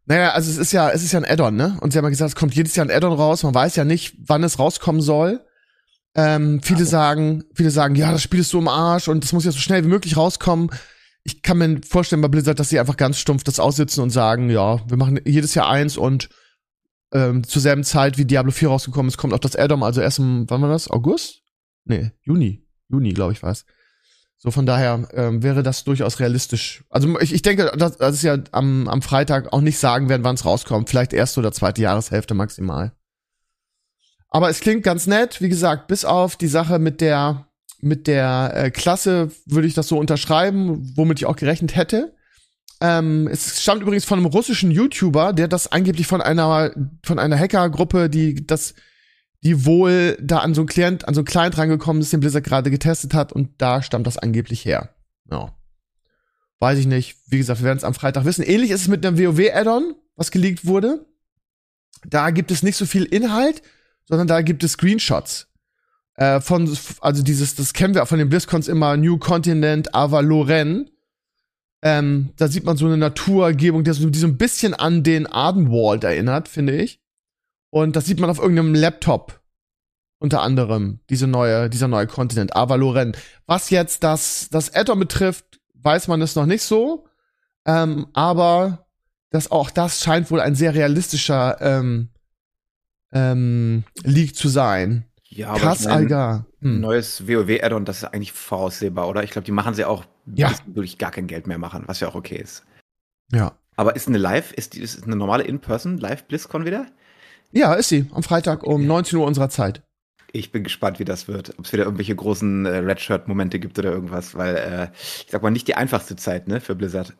Naja, 0.05 0.31
also 0.31 0.51
es 0.51 0.57
ist 0.57 0.73
ja, 0.73 0.91
es 0.91 1.03
ist 1.03 1.13
ja 1.13 1.19
ein 1.19 1.25
Add-on, 1.25 1.55
ne? 1.55 1.77
Und 1.81 1.91
sie 1.91 1.97
haben 1.97 2.05
ja 2.05 2.09
gesagt, 2.09 2.29
es 2.29 2.35
kommt 2.35 2.53
jedes 2.53 2.75
Jahr 2.75 2.85
ein 2.85 2.91
Add-on 2.91 3.13
raus. 3.13 3.41
Man 3.43 3.55
weiß 3.55 3.75
ja 3.77 3.85
nicht, 3.85 4.15
wann 4.19 4.43
es 4.43 4.59
rauskommen 4.59 5.01
soll. 5.01 5.43
Ähm, 6.15 6.61
viele 6.61 6.81
ja. 6.81 6.85
sagen, 6.85 7.43
viele 7.53 7.71
sagen, 7.71 7.95
ja, 7.95 8.11
das 8.11 8.21
Spiel 8.21 8.41
ist 8.41 8.49
so 8.49 8.59
im 8.59 8.67
Arsch 8.67 9.07
und 9.07 9.23
das 9.23 9.33
muss 9.33 9.45
ja 9.45 9.51
so 9.51 9.59
schnell 9.59 9.83
wie 9.83 9.89
möglich 9.89 10.15
rauskommen. 10.15 10.69
Ich 11.23 11.41
kann 11.41 11.57
mir 11.57 11.81
vorstellen 11.87 12.21
bei 12.21 12.27
Blizzard, 12.27 12.59
dass 12.59 12.69
sie 12.69 12.79
einfach 12.79 12.97
ganz 12.97 13.17
stumpf 13.17 13.43
das 13.43 13.59
aussitzen 13.59 14.03
und 14.03 14.09
sagen, 14.09 14.49
ja, 14.49 14.87
wir 14.87 14.97
machen 14.97 15.19
jedes 15.25 15.55
Jahr 15.55 15.69
eins 15.69 15.97
und 15.97 16.29
ähm, 17.13 17.43
zur 17.43 17.61
selben 17.61 17.83
Zeit 17.83 18.17
wie 18.17 18.25
Diablo 18.25 18.51
4 18.51 18.69
rausgekommen 18.69 19.07
ist, 19.07 19.17
kommt 19.17 19.33
auch 19.33 19.39
das 19.39 19.55
Addon, 19.55 19.83
also 19.83 20.01
erst 20.01 20.19
im, 20.19 20.49
wann 20.49 20.61
war 20.61 20.69
das? 20.69 20.89
August? 20.89 21.41
Nee, 21.85 22.11
Juni. 22.21 22.65
Juni, 22.89 23.13
glaube 23.13 23.33
ich, 23.33 23.41
war 23.41 23.51
es. 23.51 23.65
So, 24.37 24.51
von 24.51 24.65
daher 24.65 25.07
ähm, 25.13 25.41
wäre 25.41 25.63
das 25.63 25.85
durchaus 25.85 26.19
realistisch. 26.19 26.83
Also 26.89 27.17
ich, 27.21 27.33
ich 27.33 27.41
denke, 27.43 27.71
dass, 27.77 27.97
dass 27.97 28.15
es 28.15 28.23
ja 28.23 28.37
am, 28.51 28.89
am 28.89 29.01
Freitag 29.01 29.53
auch 29.53 29.61
nicht 29.61 29.77
sagen 29.77 30.09
werden, 30.09 30.25
wann 30.25 30.35
es 30.35 30.43
rauskommt. 30.43 30.89
Vielleicht 30.89 31.13
erste 31.13 31.39
oder 31.39 31.53
zweite 31.53 31.81
Jahreshälfte 31.81 32.33
maximal. 32.33 32.91
Aber 34.33 34.49
es 34.49 34.59
klingt 34.59 34.83
ganz 34.83 35.05
nett. 35.05 35.41
Wie 35.41 35.47
gesagt, 35.47 35.87
bis 35.87 36.03
auf 36.03 36.35
die 36.35 36.47
Sache 36.47 36.79
mit 36.79 37.01
der 37.01 37.47
mit 37.79 38.07
der 38.07 38.51
äh, 38.55 38.71
Klasse 38.71 39.29
würde 39.45 39.67
ich 39.67 39.73
das 39.73 39.87
so 39.89 39.99
unterschreiben, 39.99 40.93
womit 40.95 41.19
ich 41.19 41.25
auch 41.25 41.35
gerechnet 41.35 41.75
hätte. 41.75 42.15
Ähm, 42.81 43.27
es 43.31 43.61
stammt 43.61 43.83
übrigens 43.83 44.05
von 44.05 44.17
einem 44.17 44.25
russischen 44.25 44.71
YouTuber, 44.71 45.33
der 45.33 45.47
das 45.47 45.71
angeblich 45.71 46.07
von 46.07 46.21
einer 46.21 46.73
von 47.05 47.19
einer 47.19 47.37
Hackergruppe, 47.37 48.09
die 48.09 48.47
das 48.47 48.73
die 49.43 49.65
wohl 49.65 50.17
da 50.19 50.39
an 50.39 50.55
so 50.55 50.61
ein 50.61 50.67
Client, 50.67 51.07
an 51.07 51.13
so 51.13 51.21
ein 51.21 51.25
Client 51.25 51.57
rangekommen 51.57 52.01
ist, 52.01 52.11
den 52.11 52.21
Blizzard 52.21 52.45
gerade 52.45 52.71
getestet 52.71 53.13
hat 53.13 53.33
und 53.33 53.61
da 53.61 53.83
stammt 53.83 54.07
das 54.07 54.17
angeblich 54.17 54.65
her. 54.65 54.95
Ja. 55.29 55.53
Weiß 56.59 56.79
ich 56.79 56.87
nicht. 56.87 57.17
Wie 57.27 57.37
gesagt, 57.37 57.59
wir 57.59 57.65
werden 57.65 57.77
es 57.77 57.83
am 57.83 57.93
Freitag 57.93 58.25
wissen. 58.25 58.43
Ähnlich 58.43 58.71
ist 58.71 58.81
es 58.81 58.87
mit 58.87 59.05
einem 59.05 59.19
WoW-Add-on, 59.19 59.95
was 60.15 60.31
geleakt 60.31 60.65
wurde. 60.65 61.05
Da 62.05 62.31
gibt 62.31 62.51
es 62.51 62.63
nicht 62.63 62.77
so 62.77 62.85
viel 62.85 63.03
Inhalt, 63.03 63.61
sondern 64.05 64.27
da 64.27 64.41
gibt 64.41 64.63
es 64.63 64.73
Screenshots. 64.73 65.47
Äh, 66.15 66.41
von, 66.41 66.77
also 67.01 67.23
dieses, 67.23 67.55
das 67.55 67.73
kennen 67.73 67.95
wir 67.95 68.05
von 68.05 68.19
den 68.19 68.29
BlizzCons 68.29 68.67
immer, 68.67 68.97
New 68.97 69.17
Continent, 69.17 69.95
Avaloren. 69.95 70.89
Ähm, 71.81 72.29
da 72.37 72.47
sieht 72.47 72.63
man 72.63 72.77
so 72.77 72.85
eine 72.85 72.97
Naturgebung, 72.97 73.83
die 73.83 73.91
so, 73.91 74.09
die 74.09 74.19
so 74.19 74.27
ein 74.27 74.37
bisschen 74.37 74.73
an 74.73 75.03
den 75.03 75.27
Ardenwald 75.27 76.03
erinnert, 76.03 76.47
finde 76.47 76.75
ich. 76.75 77.01
Und 77.69 77.95
das 77.95 78.05
sieht 78.05 78.19
man 78.19 78.29
auf 78.29 78.39
irgendeinem 78.39 78.75
Laptop. 78.75 79.41
Unter 80.19 80.41
anderem 80.41 80.99
diese 81.09 81.27
neue, 81.27 81.69
dieser 81.69 81.89
neue 81.89 82.07
Kontinent, 82.07 82.55
Avaloren. 82.55 83.13
Was 83.45 83.71
jetzt 83.71 84.03
das, 84.03 84.47
das 84.49 84.73
Addon 84.73 84.99
betrifft, 84.99 85.59
weiß 85.73 86.07
man 86.07 86.21
es 86.21 86.35
noch 86.35 86.45
nicht 86.45 86.63
so. 86.63 87.07
Ähm, 87.65 88.07
aber 88.13 88.85
das, 89.31 89.51
auch 89.51 89.69
das 89.69 90.01
scheint 90.01 90.31
wohl 90.31 90.39
ein 90.39 90.55
sehr 90.55 90.75
realistischer 90.75 91.57
ähm, 91.59 92.09
ähm, 93.13 93.83
League 94.03 94.35
zu 94.35 94.49
sein. 94.49 95.05
Ja, 95.29 95.55
Krass, 95.55 95.87
Algar. 95.87 96.45
Hm. 96.59 96.79
Neues 96.79 97.27
WoW-Add-on, 97.27 97.85
das 97.85 97.97
ist 97.97 98.03
eigentlich 98.05 98.31
voraussehbar, 98.31 99.07
oder? 99.07 99.23
Ich 99.23 99.31
glaube, 99.31 99.45
die 99.45 99.51
machen 99.51 99.73
sie 99.73 99.85
auch, 99.85 100.05
ja. 100.25 100.49
bis 100.49 100.61
wirklich 100.67 100.97
gar 100.97 101.11
kein 101.11 101.27
Geld 101.27 101.47
mehr 101.47 101.57
machen, 101.57 101.83
was 101.87 101.99
ja 101.99 102.07
auch 102.07 102.15
okay 102.15 102.37
ist. 102.37 102.63
Ja. 103.31 103.53
Aber 103.75 103.95
ist 103.95 104.07
eine 104.07 104.19
Live, 104.19 104.51
ist, 104.53 104.75
die, 104.75 104.81
ist 104.81 105.03
eine 105.03 105.15
normale 105.15 105.43
In-Person 105.43 105.97
Live-BlizzCon 105.97 106.65
wieder? 106.65 106.85
Ja, 107.51 107.73
ist 107.73 107.89
sie. 107.89 108.07
Am 108.13 108.23
Freitag 108.23 108.63
um 108.63 108.85
19 108.85 109.19
Uhr 109.19 109.25
unserer 109.25 109.49
Zeit. 109.49 109.81
Ich 110.31 110.51
bin 110.51 110.63
gespannt, 110.63 110.99
wie 110.99 111.05
das 111.05 111.27
wird. 111.27 111.57
Ob 111.57 111.65
es 111.65 111.73
wieder 111.73 111.83
irgendwelche 111.83 112.15
großen 112.15 112.65
äh, 112.65 112.77
Redshirt-Momente 112.77 113.59
gibt 113.59 113.77
oder 113.77 113.91
irgendwas, 113.91 114.35
weil 114.35 114.55
äh, 114.55 114.87
ich 114.95 115.27
sag 115.29 115.43
mal, 115.43 115.51
nicht 115.51 115.67
die 115.67 115.75
einfachste 115.75 116.15
Zeit, 116.15 116.47
ne, 116.47 116.59
für 116.59 116.75
Blizzard. 116.75 117.15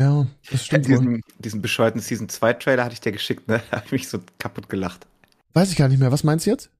Ja, 0.00 0.26
das 0.50 0.64
stimmt. 0.64 0.88
diesen, 0.88 1.20
diesen 1.38 1.60
bescheuerten 1.60 2.00
Season 2.00 2.28
2 2.28 2.54
Trailer 2.54 2.84
hatte 2.84 2.94
ich 2.94 3.00
dir 3.00 3.12
geschickt, 3.12 3.46
ne? 3.48 3.60
Da 3.70 3.76
habe 3.76 3.86
ich 3.86 3.92
mich 3.92 4.08
so 4.08 4.18
kaputt 4.38 4.70
gelacht. 4.70 5.06
Weiß 5.52 5.70
ich 5.70 5.76
gar 5.76 5.88
nicht 5.88 6.00
mehr. 6.00 6.10
Was 6.10 6.24
meinst 6.24 6.46
du 6.46 6.50
jetzt? 6.50 6.70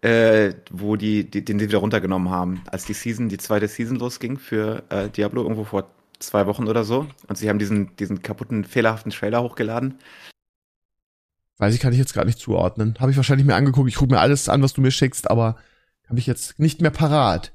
Äh, 0.00 0.54
wo 0.70 0.96
die, 0.96 1.30
die 1.30 1.44
den 1.44 1.58
sie 1.58 1.68
wieder 1.68 1.78
runtergenommen 1.78 2.30
haben, 2.30 2.62
als 2.66 2.86
die 2.86 2.94
Season, 2.94 3.28
die 3.28 3.36
zweite 3.36 3.68
Season 3.68 3.96
losging 3.96 4.38
für 4.38 4.84
äh, 4.88 5.10
Diablo 5.10 5.42
irgendwo 5.42 5.64
vor 5.64 5.90
zwei 6.18 6.46
Wochen 6.46 6.66
oder 6.66 6.84
so. 6.84 7.06
Und 7.28 7.36
sie 7.36 7.48
haben 7.50 7.58
diesen, 7.58 7.94
diesen 7.96 8.22
kaputten, 8.22 8.64
fehlerhaften 8.64 9.12
Trailer 9.12 9.42
hochgeladen. 9.42 9.98
Weiß 11.58 11.74
ich, 11.74 11.80
kann 11.80 11.92
ich 11.92 11.98
jetzt 11.98 12.14
gar 12.14 12.24
nicht 12.24 12.38
zuordnen. 12.38 12.96
Habe 13.00 13.10
ich 13.10 13.16
wahrscheinlich 13.16 13.46
mir 13.46 13.54
angeguckt. 13.54 13.88
Ich 13.88 13.96
gucke 13.96 14.12
mir 14.12 14.20
alles 14.20 14.48
an, 14.48 14.62
was 14.62 14.72
du 14.72 14.80
mir 14.80 14.90
schickst, 14.90 15.30
aber 15.30 15.56
habe 16.08 16.18
ich 16.18 16.26
jetzt 16.26 16.58
nicht 16.58 16.80
mehr 16.80 16.90
parat. 16.90 17.52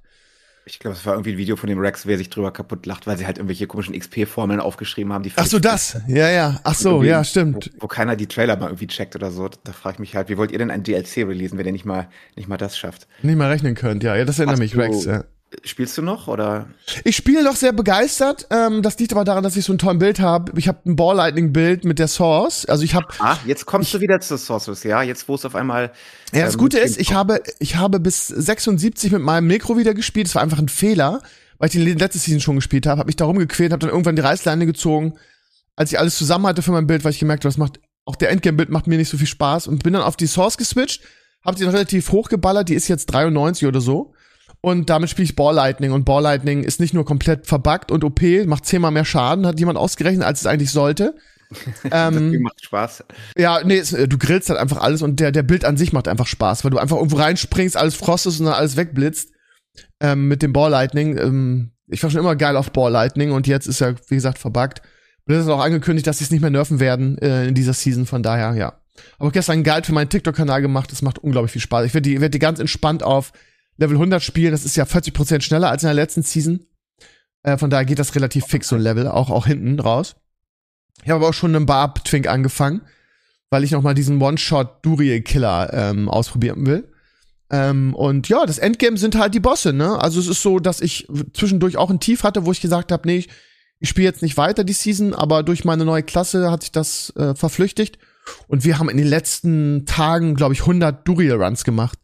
Ich 0.66 0.80
glaube, 0.80 0.96
es 0.96 1.06
war 1.06 1.13
irgendwie 1.13 1.32
ein 1.32 1.38
Video 1.38 1.56
von 1.56 1.68
dem 1.68 1.80
Rex, 1.80 2.06
wer 2.06 2.18
sich 2.18 2.30
drüber 2.30 2.51
kaputt 2.51 2.86
lacht, 2.86 3.08
weil 3.08 3.18
sie 3.18 3.25
halt 3.25 3.38
irgendwelche 3.38 3.66
komischen 3.66 3.98
XP-Formeln 3.98 4.60
aufgeschrieben 4.60 5.12
haben. 5.12 5.24
Die 5.24 5.32
Ach 5.36 5.46
so, 5.46 5.60
das. 5.60 6.00
Ja, 6.08 6.30
ja. 6.30 6.60
Ach 6.63 6.75
so, 6.75 7.01
ja, 7.04 7.24
stimmt. 7.24 7.72
Wo, 7.78 7.84
wo, 7.84 7.88
keiner 7.88 8.16
die 8.16 8.28
Trailer 8.28 8.56
mal 8.56 8.68
irgendwie 8.68 8.88
checkt 8.88 9.16
oder 9.16 9.32
so. 9.32 9.50
Da 9.63 9.72
frage 9.72 9.96
ich 9.96 10.00
mich 10.00 10.16
halt, 10.16 10.30
wie 10.30 10.38
wollt 10.38 10.51
ihr 10.51 10.60
denn 10.60 10.70
ein 10.70 10.84
DLC 10.84 11.18
releasen, 11.18 11.58
wenn 11.58 11.66
ihr 11.66 11.72
nicht 11.72 11.86
mal, 11.86 12.10
nicht 12.36 12.48
mal 12.48 12.58
das 12.58 12.78
schafft? 12.78 13.08
Nicht 13.24 13.38
mal 13.38 13.50
rechnen 13.50 13.74
könnt, 13.75 14.04
ja. 14.04 14.16
Ja, 14.16 14.25
das 14.25 14.38
erinnert 14.38 14.60
mich, 14.60 14.78
Rex, 14.78 15.06
ja. 15.06 15.24
Spielst 15.63 15.98
du 15.98 16.03
noch 16.03 16.27
oder? 16.27 16.68
Ich 17.03 17.15
spiele 17.15 17.44
noch 17.44 17.56
sehr 17.56 17.74
begeistert. 17.74 18.46
Ähm, 18.51 18.84
das 18.84 19.00
liegt 19.00 19.13
aber 19.13 19.24
daran, 19.24 19.44
dass 19.44 19.58
ich 19.58 19.65
so 19.65 19.74
ein 19.74 19.79
tolles 19.79 19.98
Bild 19.98 20.20
habe. 20.20 20.51
Ich 20.58 20.68
habe 20.68 20.77
ein 20.86 20.96
Ball 20.96 21.15
Lightning 21.15 21.51
Bild 21.51 21.86
mit 21.86 21.98
der 21.98 22.08
Source. 22.08 22.68
Also 22.68 22.84
ich 22.84 22.94
habe. 22.94 23.08
Ah, 23.18 23.36
jetzt 23.48 23.65
kommst 23.65 23.88
ich, 23.88 23.94
du 23.94 24.01
wieder 24.01 24.20
zur 24.20 24.38
Source, 24.38 24.84
ja. 24.84 25.01
Jetzt 25.01 25.27
wo 25.27 25.34
es 25.34 25.46
auf 25.46 25.56
einmal. 25.56 25.91
Ja, 26.34 26.46
das 26.46 26.53
ähm, 26.53 26.60
Gute 26.60 26.77
ist, 26.77 27.00
ich 27.00 27.13
habe 27.13 27.41
ich 27.58 27.77
habe 27.77 28.00
bis 28.00 28.27
76 28.27 29.12
mit 29.12 29.24
meinem 29.24 29.48
Mikro 29.48 29.75
wieder 29.75 29.96
gespielt. 29.96 30.27
Das 30.27 30.36
war 30.36 30.44
einfach 30.44 30.60
ein 30.60 30.70
Fehler, 30.70 31.24
weil 31.58 31.68
ich 31.70 31.72
die 31.72 31.94
letzte 31.94 32.20
Season 32.20 32.41
schon 32.41 32.56
gespielt 32.56 32.86
habe. 32.86 33.00
Habe 33.00 33.08
mich 33.08 33.15
da 33.15 33.25
rumgequält, 33.25 33.72
habe 33.72 33.79
dann 33.79 33.89
irgendwann 33.89 34.15
die 34.15 34.22
Reißleine 34.22 34.68
gezogen, 34.68 35.15
als 35.75 35.91
ich 35.91 35.98
alles 35.98 36.15
zusammen 36.15 36.46
hatte 36.46 36.62
für 36.62 36.72
mein 36.72 36.86
Bild, 36.86 37.03
weil 37.03 37.12
ich 37.12 37.20
gemerkt 37.20 37.44
habe, 37.44 37.50
das 37.50 37.58
macht 37.58 37.79
auch 38.06 38.15
der 38.15 38.29
Endgame-Bild 38.29 38.70
macht 38.70 38.86
mir 38.86 38.98
nicht 38.98 39.10
so 39.10 39.18
viel 39.18 39.27
Spaß 39.27 39.68
und 39.68 39.84
bin 39.84 39.94
dann 39.94 40.03
auf 40.03 40.15
die 40.15 40.27
Source 40.27 40.58
geswitcht. 40.58 41.01
Habe 41.44 41.58
die 41.58 41.65
noch 41.65 41.74
relativ 41.74 42.12
hochgeballert. 42.12 42.70
Die 42.70 42.75
ist 42.75 42.88
jetzt 42.88 43.08
93 43.08 43.68
oder 43.68 43.82
so 43.82 44.13
und 44.62 44.89
damit 44.89 45.10
spiele 45.10 45.25
ich 45.25 45.36
Ball 45.36 45.56
Lightning. 45.56 45.92
Und 45.92 46.06
Ball 46.06 46.22
Lightning 46.22 46.63
ist 46.63 46.80
nicht 46.80 46.94
nur 46.94 47.06
komplett 47.06 47.48
verbuggt 47.48 47.92
und 47.92 48.04
OP, 48.04 48.22
macht 48.46 48.66
zehnmal 48.66 48.92
mehr 48.92 49.06
Schaden, 49.06 49.46
hat 49.46 49.60
jemand 49.60 49.78
ausgerechnet, 49.78 50.25
als 50.25 50.42
es 50.42 50.48
eigentlich 50.48 50.72
sollte. 50.72 51.16
ähm, 51.92 52.42
macht 52.42 52.63
Spaß. 52.63 53.04
Ja, 53.38 53.62
nee, 53.63 53.78
es, 53.78 53.89
du 53.89 54.18
grillst 54.18 54.50
halt 54.50 54.60
einfach 54.60 54.78
alles 54.78 55.01
und 55.01 55.20
der, 55.20 55.32
der 55.32 55.44
Bild 55.44 55.66
an 55.66 55.78
sich 55.78 55.94
macht 55.94 56.08
einfach 56.08 56.28
Spaß, 56.28 56.63
weil 56.63 56.72
du 56.72 56.78
einfach 56.78 56.98
irgendwo 56.98 57.18
reinspringst, 57.18 57.75
alles 57.75 57.96
frostest 57.96 58.39
und 58.39 58.48
dann 58.48 58.56
alles 58.56 58.75
wegblitzt. 58.75 59.32
Ähm, 60.01 60.28
mit 60.28 60.42
dem 60.42 60.54
Ball 60.54 60.72
Lightning. 60.72 61.18
Ähm, 61.18 61.72
ich 61.88 62.04
war 62.04 62.10
schon 62.10 62.20
immer 62.20 62.36
geil 62.36 62.56
auf 62.56 62.72
Ball 62.72 62.92
Lightning 62.92 63.32
und 63.32 63.48
jetzt 63.48 63.66
ist 63.66 63.82
er, 63.82 63.96
wie 64.10 64.16
gesagt, 64.16 64.38
verbuggt. 64.38 64.82
Und 65.25 65.36
das 65.36 65.44
ist 65.44 65.50
auch 65.50 65.63
angekündigt, 65.63 66.06
dass 66.06 66.20
sie 66.20 66.25
es 66.25 66.32
nicht 66.32 66.42
mehr 66.42 66.50
nerven 66.50 66.80
werden 66.80 67.18
äh, 67.20 67.48
in 67.48 67.56
dieser 67.56 67.74
Season, 67.74 68.06
von 68.06 68.24
daher, 68.24 68.56
ja. 68.56 68.74
Aber 69.18 69.32
gestern 69.32 69.54
einen 69.54 69.63
Guide 69.63 69.86
für 69.86 69.94
meinen 69.94 70.10
TikTok-Kanal 70.10 70.62
gemacht, 70.62 70.92
das 70.92 71.01
macht 71.01 71.20
unglaublich 71.20 71.51
viel 71.51 71.62
Spaß. 71.62 71.86
Ich 71.86 71.94
werde 71.94 72.10
die, 72.10 72.20
werd 72.20 72.34
die 72.34 72.39
ganz 72.39 72.60
entspannt 72.60 73.04
auf 73.04 73.32
Level 73.79 73.95
100 73.95 74.21
spielen, 74.21 74.51
das 74.51 74.65
ist 74.65 74.75
ja 74.75 74.83
40% 74.83 75.41
schneller 75.41 75.69
als 75.69 75.83
in 75.83 75.88
der 75.88 75.93
letzten 75.93 76.21
Season. 76.21 76.65
Äh, 77.43 77.57
von 77.57 77.69
daher 77.69 77.86
geht 77.86 78.00
das 78.00 78.13
relativ 78.15 78.45
fix, 78.45 78.67
so 78.67 78.75
ein 78.75 78.81
Level, 78.81 79.07
auch, 79.07 79.29
auch 79.29 79.48
hinten 79.48 79.79
raus. 79.79 80.15
Ich 81.03 81.09
habe 81.09 81.21
aber 81.21 81.29
auch 81.29 81.33
schon 81.33 81.55
einen 81.55 81.65
Barb-Twink 81.65 82.27
angefangen, 82.27 82.81
weil 83.50 83.63
ich 83.63 83.71
noch 83.71 83.81
mal 83.81 83.93
diesen 83.93 84.21
One-Shot-Duriel-Killer 84.21 85.74
ähm, 85.74 86.09
ausprobieren 86.09 86.65
will. 86.65 86.91
Ähm, 87.50 87.95
und 87.95 88.27
ja, 88.27 88.45
das 88.45 88.57
Endgame 88.57 88.98
sind 88.98 89.15
halt 89.15 89.33
die 89.33 89.39
Bosse, 89.39 89.71
ne? 89.71 90.00
Also 90.00 90.19
es 90.19 90.27
ist 90.27 90.41
so, 90.41 90.59
dass 90.59 90.81
ich 90.81 91.07
zwischendurch 91.33 91.77
auch 91.77 91.89
ein 91.89 92.01
Tief 92.01 92.24
hatte, 92.24 92.45
wo 92.45 92.51
ich 92.51 92.62
gesagt 92.62 92.91
habe, 92.91 93.07
nee, 93.07 93.17
ich, 93.17 93.29
ich 93.79 93.89
spiele 93.89 94.07
jetzt 94.07 94.21
nicht 94.21 94.36
weiter 94.36 94.65
die 94.65 94.74
Season, 94.74 95.15
aber 95.15 95.41
durch 95.41 95.63
meine 95.63 95.86
neue 95.86 96.03
Klasse 96.03 96.51
hat 96.51 96.62
sich 96.62 96.71
das 96.74 97.13
äh, 97.15 97.33
verflüchtigt. 97.33 97.98
Und 98.48 98.65
wir 98.65 98.77
haben 98.77 98.89
in 98.89 98.98
den 98.98 99.07
letzten 99.07 99.86
Tagen, 99.86 100.36
glaube 100.36 100.53
ich, 100.53 100.62
100 100.62 101.07
Duriel-Runs 101.07 101.63
gemacht. 101.63 101.98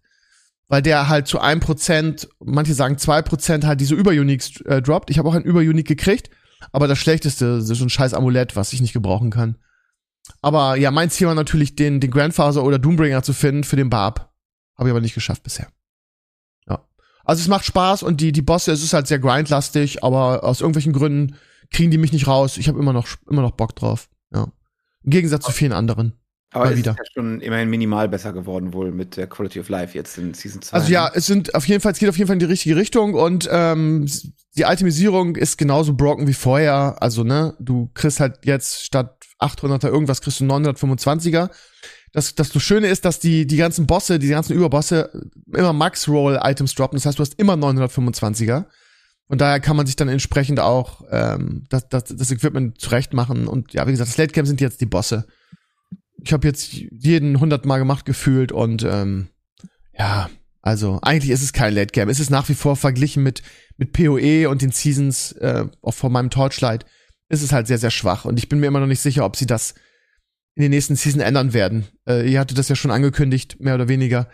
Weil 0.68 0.82
der 0.82 1.10
halt 1.10 1.28
zu 1.28 1.42
1%, 1.42 2.28
manche 2.40 2.74
sagen 2.74 2.96
2% 2.96 3.66
halt 3.66 3.80
diese 3.80 3.96
Über-Uniques 3.96 4.62
äh, 4.62 4.82
droppt. 4.82 5.10
Ich 5.10 5.20
habe 5.20 5.30
auch 5.30 5.36
ein 5.36 5.44
Über-Unique 5.44 5.88
gekriegt. 5.88 6.30
Aber 6.72 6.88
das 6.88 6.98
Schlechteste 6.98 7.46
ist 7.62 7.68
so 7.68 7.86
ein 7.86 7.90
scheiß 7.90 8.14
Amulett, 8.14 8.56
was 8.56 8.74
ich 8.74 8.82
nicht 8.82 8.94
gebrauchen 8.94 9.30
kann. 9.30 9.58
Aber 10.42 10.76
ja, 10.76 10.92
mein 10.92 11.10
Ziel 11.10 11.28
war 11.28 11.36
natürlich, 11.36 11.76
den, 11.76 12.00
den 12.00 12.12
Grandfather 12.12 12.64
oder 12.64 12.80
Doombringer 12.80 13.24
zu 13.24 13.34
finden 13.34 13.64
für 13.64 13.76
den 13.76 13.90
Barb. 13.90 14.32
Habe 14.78 14.90
ich 14.90 14.92
aber 14.92 15.02
nicht 15.02 15.14
geschafft 15.14 15.44
bisher. 15.44 15.68
Ja. 16.68 16.84
Also 17.24 17.42
es 17.42 17.48
macht 17.48 17.66
Spaß 17.66 18.04
und 18.04 18.22
die, 18.22 18.32
die 18.32 18.42
Bosse, 18.42 18.72
es 18.72 18.84
ist 18.84 18.94
halt 18.94 19.08
sehr 19.08 19.20
grindlastig, 19.20 20.04
aber 20.04 20.44
aus 20.44 20.62
irgendwelchen 20.62 20.94
Gründen 20.94 21.36
kriegen 21.72 21.92
die 21.92 21.98
mich 21.98 22.12
nicht 22.12 22.28
raus. 22.28 22.58
Ich 22.58 22.68
habe 22.68 22.80
immer 22.80 22.94
noch, 22.94 23.08
immer 23.30 23.42
noch 23.42 23.52
Bock 23.52 23.76
drauf. 23.76 24.10
Ja. 24.34 24.48
Im 25.04 25.12
Gegensatz 25.12 25.46
zu 25.46 25.52
vielen 25.52 25.74
anderen. 25.74 26.14
Aber 26.56 26.72
es 26.72 26.78
wieder. 26.78 26.92
ist 26.92 26.98
ja 26.98 27.06
schon 27.14 27.42
immerhin 27.42 27.70
minimal 27.70 28.10
besser 28.10 28.34
geworden, 28.34 28.74
wohl 28.74 28.92
mit 28.92 29.18
der 29.18 29.28
Quality 29.28 29.60
of 29.60 29.70
Life 29.70 29.98
jetzt 29.98 30.18
in 30.18 30.34
Season 30.34 30.62
2. 30.62 30.76
Also 30.76 30.92
ja, 30.92 31.12
es 31.14 31.26
sind 31.26 31.54
auf 31.54 31.68
jeden 31.68 31.82
Fall, 31.82 31.92
es 31.92 32.00
geht 32.00 32.10
auf 32.10 32.18
jeden 32.18 32.28
Fall 32.28 32.36
in 32.36 32.40
die 32.40 32.46
richtige 32.46 32.76
Richtung 32.76 33.14
und 33.14 33.48
ähm, 33.52 34.08
die 34.58 34.64
Itemisierung 34.64 35.36
ist 35.36 35.58
genauso 35.58 35.94
broken 35.94 36.28
wie 36.28 36.34
vorher. 36.34 36.98
Also, 37.02 37.24
ne, 37.24 37.56
du 37.60 37.90
kriegst 37.94 38.20
halt 38.20 38.46
jetzt 38.46 38.84
statt 38.86 39.18
800er 39.40 39.88
irgendwas, 39.88 40.22
kriegst 40.22 40.40
du 40.40 40.46
925er. 40.46 41.50
Das, 42.14 42.34
das 42.36 42.54
Schöne 42.64 42.88
ist, 42.88 43.04
dass 43.04 43.20
die, 43.20 43.46
die 43.46 43.58
ganzen 43.58 43.86
Bosse, 43.86 44.20
die 44.20 44.30
ganzen 44.30 44.54
Überbosse 44.54 45.30
immer 45.54 45.74
Max-Roll-Items 45.74 46.74
droppen. 46.76 46.96
Das 46.96 47.06
heißt, 47.06 47.20
du 47.20 47.22
hast 47.22 47.38
immer 47.38 47.56
925er. 47.56 48.66
Und 49.28 49.42
daher 49.42 49.60
kann 49.60 49.76
man 49.76 49.86
sich 49.86 49.98
dann 49.98 50.08
entsprechend 50.08 50.60
auch 50.60 51.02
ähm, 51.12 51.66
das, 51.70 51.90
das, 51.90 52.06
das 52.06 52.32
Equipment 52.32 52.80
zurecht 52.80 53.14
machen. 53.14 53.48
Und 53.48 53.74
ja, 53.74 53.86
wie 53.88 53.92
gesagt, 53.92 54.10
das 54.10 54.18
Late 54.18 54.32
Game 54.32 54.46
sind 54.46 54.62
jetzt 54.62 54.80
die 54.80 54.86
Bosse 54.86 55.26
ich 56.25 56.34
habe 56.34 56.48
jetzt 56.48 56.74
jeden 56.74 57.36
100 57.36 57.65
Mal 57.65 57.77
gemacht 57.77 58.05
gefühlt 58.05 58.51
und 58.51 58.84
ähm, 58.84 59.27
ja, 59.98 60.29
also 60.62 61.00
eigentlich 61.03 61.29
ist 61.29 61.44
es 61.44 61.53
kein 61.53 61.75
Late 61.75 61.91
Game. 61.91 62.10
Es 62.10 62.20
ist 62.20 62.32
nach 62.32 62.50
wie 62.50 62.55
vor 62.55 62.75
verglichen 62.75 63.22
mit 63.22 63.44
mit 63.77 63.94
PoE 63.94 64.50
und 64.50 64.62
den 64.62 64.72
Seasons 64.72 65.34
äh, 65.34 65.65
auch 65.82 65.94
von 65.94 66.12
meinem 66.12 66.32
Torchlight 66.32 66.86
ist 67.29 67.44
es 67.44 67.51
halt 67.51 67.67
sehr 67.67 67.77
sehr 67.77 67.91
schwach 67.91 68.25
und 68.25 68.39
ich 68.39 68.50
bin 68.50 68.60
mir 68.60 68.67
immer 68.67 68.79
noch 68.79 68.88
nicht 68.88 69.01
sicher, 69.01 69.24
ob 69.24 69.36
sie 69.36 69.46
das 69.46 69.75
in 70.55 70.63
den 70.63 70.72
nächsten 70.72 70.96
Season 70.96 71.22
ändern 71.22 71.53
werden. 71.53 71.86
Äh, 72.08 72.32
ihr 72.32 72.39
hattet 72.39 72.58
das 72.58 72.70
ja 72.70 72.75
schon 72.75 72.91
angekündigt, 72.91 73.58
mehr 73.60 73.75
oder 73.75 73.88
weniger, 73.88 74.27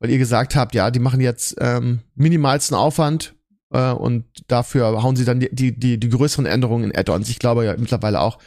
weil 0.00 0.10
ihr 0.10 0.18
gesagt 0.18 0.56
habt, 0.56 0.74
ja, 0.74 0.90
die 0.90 0.98
machen 0.98 1.20
jetzt 1.20 1.56
ähm, 1.60 2.00
minimalsten 2.14 2.76
Aufwand 2.76 3.34
äh, 3.70 3.92
und 3.92 4.24
dafür 4.48 5.02
hauen 5.02 5.14
sie 5.16 5.24
dann 5.24 5.38
die, 5.38 5.54
die, 5.54 5.78
die, 5.78 6.00
die 6.00 6.08
größeren 6.08 6.46
Änderungen 6.46 6.90
in 6.90 6.96
Add-ons. 6.96 7.28
Ich 7.28 7.38
glaube 7.38 7.66
ja 7.66 7.76
mittlerweile 7.76 8.20
auch, 8.20 8.38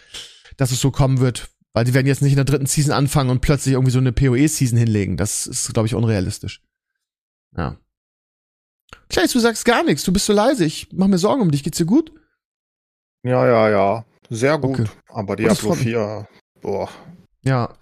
dass 0.58 0.72
es 0.72 0.82
so 0.82 0.92
kommen 0.92 1.20
wird, 1.20 1.50
weil 1.74 1.86
die 1.86 1.94
werden 1.94 2.08
jetzt 2.08 2.22
nicht 2.22 2.32
in 2.32 2.38
der 2.38 2.46
dritten 2.46 2.66
Season 2.66 2.94
anfangen 2.94 3.30
und 3.30 3.42
plötzlich 3.42 3.74
irgendwie 3.74 3.92
so 3.92 4.00
eine 4.00 4.12
PoE-Season 4.12 4.78
hinlegen. 4.78 5.18
Das 5.18 5.48
ist, 5.48 5.74
glaube 5.74 5.88
ich, 5.88 5.96
unrealistisch. 5.96 6.62
Ja. 7.56 7.78
Chase, 9.12 9.34
du 9.34 9.40
sagst 9.40 9.66
gar 9.66 9.84
nichts. 9.84 10.04
Du 10.04 10.12
bist 10.12 10.26
so 10.26 10.34
leise. 10.34 10.66
Ich 10.66 10.90
mach 10.92 11.08
mir 11.08 11.18
Sorgen 11.18 11.42
um 11.42 11.52
dich. 11.52 11.64
Geht's 11.64 11.78
dir 11.78 11.86
gut? 11.86 12.12
Ja, 13.24 13.46
ja, 13.46 13.70
ja. 13.70 14.06
Sehr 14.30 14.58
gut. 14.58 14.80
Okay. 14.80 14.90
Aber 15.08 15.36
Diablo 15.36 15.74
4, 15.74 16.28
boah. 16.62 16.90
Ja. 17.44 17.74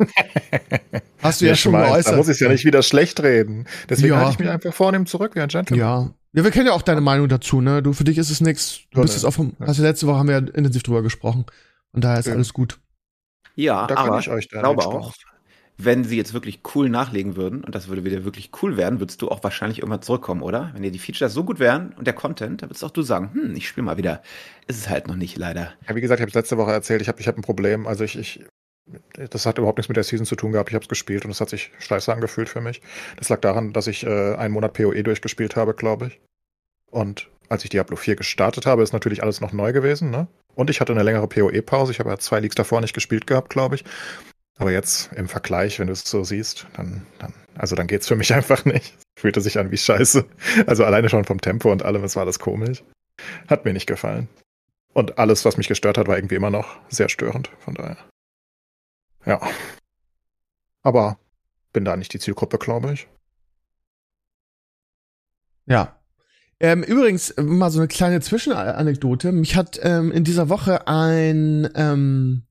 Hast 1.22 1.42
du 1.42 1.46
ja, 1.46 1.52
ja 1.52 1.56
schon 1.56 1.74
geäußert. 1.74 2.14
Da 2.14 2.18
muss 2.18 2.30
ich 2.30 2.40
ja 2.40 2.50
nicht 2.50 2.66
wieder 2.66 2.84
schlecht 2.84 3.22
reden. 3.22 3.66
Deswegen 3.90 4.14
ja. 4.14 4.20
halte 4.20 4.32
ich 4.34 4.40
mich 4.40 4.50
einfach 4.50 4.74
vornehm 4.74 5.06
zurück 5.06 5.36
wie 5.36 5.42
ein 5.42 5.50
Gentleman. 5.50 5.80
Ja. 5.80 6.14
Ja, 6.34 6.44
wir 6.44 6.52
kennen 6.52 6.68
ja 6.68 6.74
auch 6.74 6.82
deine 6.82 7.02
Meinung 7.02 7.30
dazu, 7.30 7.62
ne? 7.62 7.82
Du, 7.82 7.94
für 7.94 8.04
dich 8.04 8.18
ist 8.18 8.30
es 8.30 8.42
nix. 8.42 8.82
Du 8.92 9.02
bist 9.02 9.16
jetzt 9.16 9.24
auf 9.24 9.38
dem, 9.38 9.54
hast 9.60 9.78
ja 9.78 9.84
letzte 9.84 10.06
Woche 10.08 10.18
haben 10.18 10.28
wir 10.28 10.40
ja 10.40 10.46
intensiv 10.46 10.84
drüber 10.84 11.02
gesprochen. 11.02 11.46
Und 11.94 12.04
daher 12.04 12.20
ist 12.20 12.28
ja. 12.28 12.34
alles 12.34 12.54
gut. 12.54 12.80
Ja, 13.58 13.88
da 13.88 13.96
aber 13.96 14.20
ich 14.20 14.30
euch 14.30 14.50
glaube 14.50 14.86
auch, 14.86 15.14
wenn 15.78 16.04
sie 16.04 16.16
jetzt 16.16 16.34
wirklich 16.34 16.62
cool 16.76 16.90
nachlegen 16.90 17.36
würden 17.36 17.64
und 17.64 17.74
das 17.74 17.88
würde 17.88 18.04
wieder 18.04 18.24
wirklich 18.24 18.52
cool 18.62 18.78
werden, 18.78 19.00
würdest 19.00 19.22
du 19.22 19.30
auch 19.30 19.44
wahrscheinlich 19.44 19.80
irgendwann 19.80 20.04
zurückkommen, 20.04 20.44
oder? 20.44 20.72
Wenn 20.74 20.84
dir 20.84 20.92
die 20.92 21.00
Features 21.00 21.34
so 21.34 21.44
gut 21.44 21.60
wären 21.60 21.94
und 21.98 22.06
der 22.06 22.14
Content, 22.14 22.62
dann 22.62 22.70
würdest 22.70 22.84
auch 22.84 22.92
du 22.92 23.02
sagen, 23.02 23.32
hm, 23.34 23.56
ich 23.56 23.68
spiele 23.68 23.86
mal 23.86 23.98
wieder. 23.98 24.22
Ist 24.68 24.78
es 24.78 24.90
halt 24.90 25.08
noch 25.08 25.16
nicht, 25.16 25.38
leider. 25.38 25.74
Ja, 25.88 25.96
wie 25.96 26.02
gesagt, 26.02 26.20
ich 26.20 26.22
habe 26.22 26.30
es 26.30 26.36
letzte 26.36 26.58
Woche 26.58 26.72
erzählt, 26.72 27.02
ich 27.02 27.08
habe 27.08 27.20
ich 27.20 27.28
hab 27.28 27.36
ein 27.36 27.42
Problem. 27.42 27.88
Also 27.88 28.04
ich, 28.04 28.18
ich, 28.18 28.46
das 29.16 29.48
hat 29.48 29.58
überhaupt 29.58 29.80
nichts 29.80 29.90
mit 29.90 29.98
der 29.98 30.04
Season 30.04 30.26
zu 30.28 30.36
tun 30.36 30.52
gehabt. 30.52 30.70
Ich 30.70 30.76
habe 30.76 30.84
es 30.84 30.90
gespielt 30.90 31.26
und 31.26 31.32
es 31.32 31.42
hat 31.42 31.50
sich 31.50 31.72
scheiße 31.80 32.14
angefühlt 32.14 32.50
für 32.50 32.62
mich. 32.62 32.82
Das 33.18 33.30
lag 33.30 33.42
daran, 33.42 33.74
dass 33.74 33.88
ich 33.88 34.06
äh, 34.06 34.36
einen 34.36 34.54
Monat 34.54 34.74
PoE 34.74 35.04
durchgespielt 35.04 35.56
habe, 35.56 35.74
glaube 35.74 36.08
ich. 36.08 36.20
Und 36.92 37.28
als 37.50 37.64
ich 37.64 37.70
Diablo 37.70 37.96
4 37.96 38.16
gestartet 38.16 38.66
habe, 38.66 38.84
ist 38.84 38.94
natürlich 38.94 39.24
alles 39.24 39.42
noch 39.42 39.54
neu 39.54 39.74
gewesen, 39.74 40.10
ne? 40.10 40.28
Und 40.56 40.70
ich 40.70 40.82
hatte 40.82 40.92
eine 40.92 41.04
längere 41.04 41.28
PoE-Pause. 41.28 41.92
Ich 41.92 42.00
habe 42.00 42.10
ja 42.10 42.18
zwei 42.18 42.40
Leagues 42.40 42.56
davor 42.56 42.82
nicht 42.82 42.94
gespielt 42.94 43.28
gehabt, 43.28 43.50
glaube 43.50 43.76
ich. 43.76 43.86
Aber 44.58 44.72
jetzt 44.72 45.14
im 45.14 45.28
Vergleich, 45.28 45.80
wenn 45.80 45.88
du 45.88 45.94
es 45.94 46.02
so 46.02 46.24
siehst, 46.24 46.66
dann, 46.74 47.06
dann, 47.20 47.34
also 47.56 47.76
dann 47.76 47.86
geht's 47.88 48.08
für 48.08 48.16
mich 48.16 48.34
einfach 48.34 48.66
nicht. 48.66 48.98
Fühlte 49.18 49.42
sich 49.42 49.60
an 49.60 49.72
wie 49.72 49.78
Scheiße. 49.78 50.26
Also 50.66 50.84
alleine 50.84 51.10
schon 51.10 51.26
vom 51.26 51.42
Tempo 51.42 51.72
und 51.72 51.84
allem, 51.84 52.04
es 52.04 52.16
war 52.16 52.26
das 52.26 52.40
komisch. 52.40 52.84
Hat 53.48 53.66
mir 53.66 53.74
nicht 53.74 53.88
gefallen. 53.88 54.28
Und 54.94 55.20
alles, 55.20 55.46
was 55.46 55.58
mich 55.58 55.68
gestört 55.68 55.98
hat, 55.98 56.08
war 56.08 56.18
irgendwie 56.18 56.36
immer 56.36 56.50
noch 56.50 56.80
sehr 56.90 57.10
störend. 57.10 57.52
Von 57.60 57.76
daher. 57.76 57.98
Ja. 59.26 59.40
Aber 60.82 61.20
bin 61.72 61.86
da 61.86 61.96
nicht 61.96 62.14
die 62.14 62.20
Zielgruppe, 62.20 62.58
glaube 62.58 62.94
ich. 62.94 63.08
Ja, 65.68 65.97
ähm, 66.60 66.84
übrigens, 66.84 67.34
mal 67.38 67.70
so 67.70 67.80
eine 67.80 67.88
kleine 67.88 68.20
Zwischenanekdote. 68.20 69.32
Mich 69.32 69.56
hat 69.56 69.80
ähm, 69.84 70.12
in 70.12 70.24
dieser 70.24 70.50
Woche 70.50 70.88
ein, 70.88 71.70
ähm, 71.76 72.44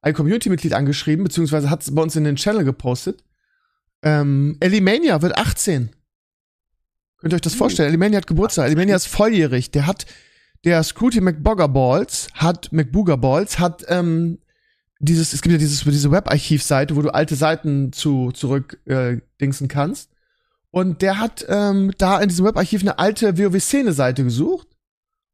ein 0.00 0.14
Community-Mitglied 0.14 0.72
angeschrieben, 0.74 1.24
beziehungsweise 1.24 1.70
hat 1.70 1.82
es 1.82 1.94
bei 1.94 2.02
uns 2.02 2.16
in 2.16 2.24
den 2.24 2.36
Channel 2.36 2.64
gepostet. 2.64 3.22
Ähm, 4.02 4.56
Elimania 4.60 5.22
wird 5.22 5.36
18. 5.38 5.90
Könnt 7.18 7.32
ihr 7.32 7.36
euch 7.36 7.40
das 7.40 7.54
vorstellen? 7.54 7.88
Elimania 7.88 8.16
hat 8.16 8.26
Geburtstag. 8.26 8.66
Elimania 8.66 8.96
ist 8.96 9.06
volljährig. 9.06 9.70
Der 9.70 9.86
hat, 9.86 10.06
der 10.64 10.82
Scrooty 10.82 11.20
McBoggerballs 11.20 12.28
hat, 12.34 12.72
McBoogerballs 12.72 13.60
hat, 13.60 13.84
ähm, 13.88 14.38
dieses, 14.98 15.32
es 15.32 15.40
gibt 15.42 15.52
ja 15.52 15.58
dieses, 15.58 15.84
diese 15.84 16.10
Webarchivseite, 16.10 16.96
wo 16.96 17.02
du 17.02 17.10
alte 17.10 17.36
Seiten 17.36 17.92
zu, 17.92 18.32
zurück, 18.32 18.80
äh, 18.86 19.18
dingsen 19.40 19.68
kannst. 19.68 20.11
Und 20.72 21.02
der 21.02 21.18
hat 21.18 21.44
ähm, 21.48 21.92
da 21.98 22.20
in 22.20 22.30
diesem 22.30 22.46
Webarchiv 22.46 22.80
eine 22.80 22.98
alte 22.98 23.38
WoW-Szene-Seite 23.38 24.24
gesucht 24.24 24.66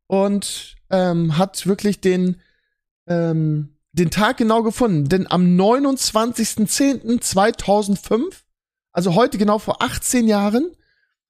und 0.09 0.75
ähm, 0.91 1.39
hat 1.39 1.65
wirklich 1.67 2.01
den, 2.01 2.41
ähm, 3.07 3.79
den 3.93 4.11
Tag 4.11 4.39
genau 4.39 4.65
gefunden. 4.65 5.09
Denn 5.09 5.31
am 5.31 5.57
29.10.2005, 5.57 8.43
also 8.93 9.15
heute 9.15 9.39
genau 9.39 9.61
vor 9.61 9.81
18 9.81 10.27
Jahren, 10.27 10.73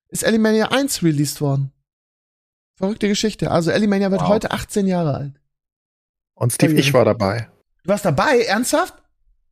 ist 0.08 0.22
Elimania 0.22 0.70
1 0.70 1.02
released 1.02 1.42
worden. 1.42 1.70
Verrückte 2.76 3.08
Geschichte. 3.08 3.50
Also 3.50 3.70
Elimania 3.70 4.10
wird 4.10 4.22
wow. 4.22 4.28
heute 4.28 4.52
18 4.52 4.86
Jahre 4.86 5.14
alt. 5.14 5.38
Und 6.32 6.54
Steve, 6.54 6.72
ich 6.74 6.94
war 6.94 7.04
dabei. 7.04 7.50
Du 7.82 7.90
warst 7.90 8.06
dabei? 8.06 8.40
Ernsthaft? 8.40 8.94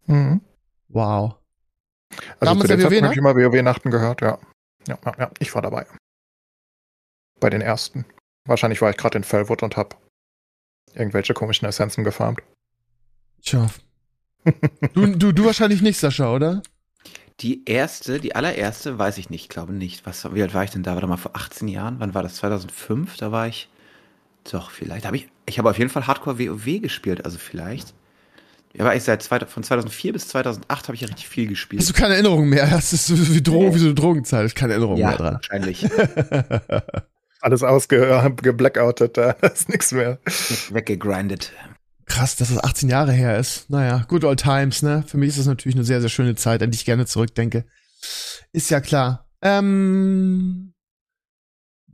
Mhm. 0.07 0.41
Wow. 0.89 1.35
Also 2.11 2.53
Damals 2.53 2.61
zu 2.61 2.77
der 2.77 2.89
Zeit 2.89 3.03
habe 3.03 3.13
ich 3.13 3.19
immer 3.19 3.35
WoW-Nachten 3.35 3.91
gehört, 3.91 4.21
ja. 4.21 4.39
ja. 4.89 4.99
Ja, 5.05 5.13
ja, 5.19 5.31
ich 5.39 5.55
war 5.55 5.63
dabei. 5.63 5.87
Bei 7.41 7.51
den 7.51 7.61
ersten. 7.61 8.05
Wahrscheinlich 8.47 8.81
war 8.81 8.91
ich 8.91 8.97
gerade 8.97 9.19
in 9.19 9.25
Fellwood 9.25 9.63
und 9.63 9.77
habe 9.77 9.97
irgendwelche 10.95 11.35
komischen 11.35 11.67
Essenzen 11.69 12.05
gefarmt. 12.05 12.41
Tja. 13.43 13.67
du, 14.95 15.07
du, 15.17 15.33
du 15.33 15.45
wahrscheinlich 15.45 15.83
nicht, 15.83 15.99
Sascha, 15.99 16.33
oder? 16.33 16.63
Die 17.41 17.65
erste, 17.67 18.19
die 18.19 18.35
allererste, 18.35 18.99
weiß 18.99 19.19
ich 19.19 19.29
nicht, 19.29 19.43
ich 19.43 19.49
glaube 19.49 19.73
nicht. 19.73 20.07
Was, 20.07 20.33
wie 20.35 20.43
alt 20.43 20.55
war 20.55 20.65
ich 20.65 20.71
denn 20.71 20.83
da? 20.83 20.95
Warte 20.95 21.07
mal, 21.07 21.17
vor 21.17 21.37
18 21.37 21.69
Jahren? 21.69 22.01
Wann 22.01 22.15
war 22.15 22.23
das? 22.23 22.37
2005? 22.37 23.17
Da 23.19 23.31
war 23.31 23.47
ich. 23.49 23.69
Doch, 24.51 24.71
vielleicht 24.71 25.05
habe 25.05 25.17
ich. 25.17 25.29
Ich 25.45 25.59
habe 25.59 25.69
auf 25.69 25.79
jeden 25.79 25.91
Fall 25.91 26.07
Hardcore 26.07 26.39
WoW 26.39 26.81
gespielt, 26.81 27.25
also 27.25 27.39
vielleicht. 27.39 27.95
Ja, 28.77 28.85
aber 28.85 28.95
ich 28.95 29.05
seit 29.05 29.23
zwei, 29.23 29.41
von 29.41 29.63
2004 29.63 30.13
bis 30.13 30.29
2008 30.29 30.89
habe 30.89 30.95
ich 30.95 31.01
ja 31.01 31.09
richtig 31.09 31.29
viel 31.29 31.47
gespielt. 31.47 31.81
Hast 31.81 31.89
du 31.89 31.95
keine 31.95 32.15
Erinnerung 32.15 32.49
mehr? 32.49 32.67
Das 32.67 32.93
ist 32.93 33.07
so 33.07 33.35
wie 33.35 33.43
Drogen, 33.43 33.75
wie 33.75 33.79
so 33.79 33.87
eine 33.87 33.95
Drogenzeit. 33.95 34.55
Keine 34.55 34.75
Erinnerung 34.75 34.99
ja, 34.99 35.09
mehr 35.09 35.17
dran. 35.17 35.35
wahrscheinlich. 35.35 35.87
Alles 37.41 37.63
ausgeblackoutet, 37.63 39.17
da 39.17 39.31
ist 39.31 39.71
nichts 39.71 39.93
mehr. 39.93 40.19
Weggegrindet. 40.71 41.53
Krass, 42.05 42.37
dass 42.37 42.49
das 42.49 42.63
18 42.63 42.91
Jahre 42.91 43.13
her 43.13 43.39
ist. 43.39 43.71
Naja, 43.71 44.05
good 44.09 44.25
old 44.25 44.41
times, 44.41 44.83
ne? 44.83 45.05
Für 45.07 45.17
mich 45.17 45.31
ist 45.31 45.39
das 45.39 45.47
natürlich 45.47 45.77
eine 45.77 45.85
sehr, 45.85 46.01
sehr 46.01 46.11
schöne 46.11 46.35
Zeit, 46.35 46.63
an 46.63 46.71
die 46.71 46.77
ich 46.77 46.85
gerne 46.85 47.07
zurückdenke. 47.07 47.65
Ist 48.53 48.71
ja 48.71 48.81
klar. 48.81 49.27
Ähm, 49.41 50.75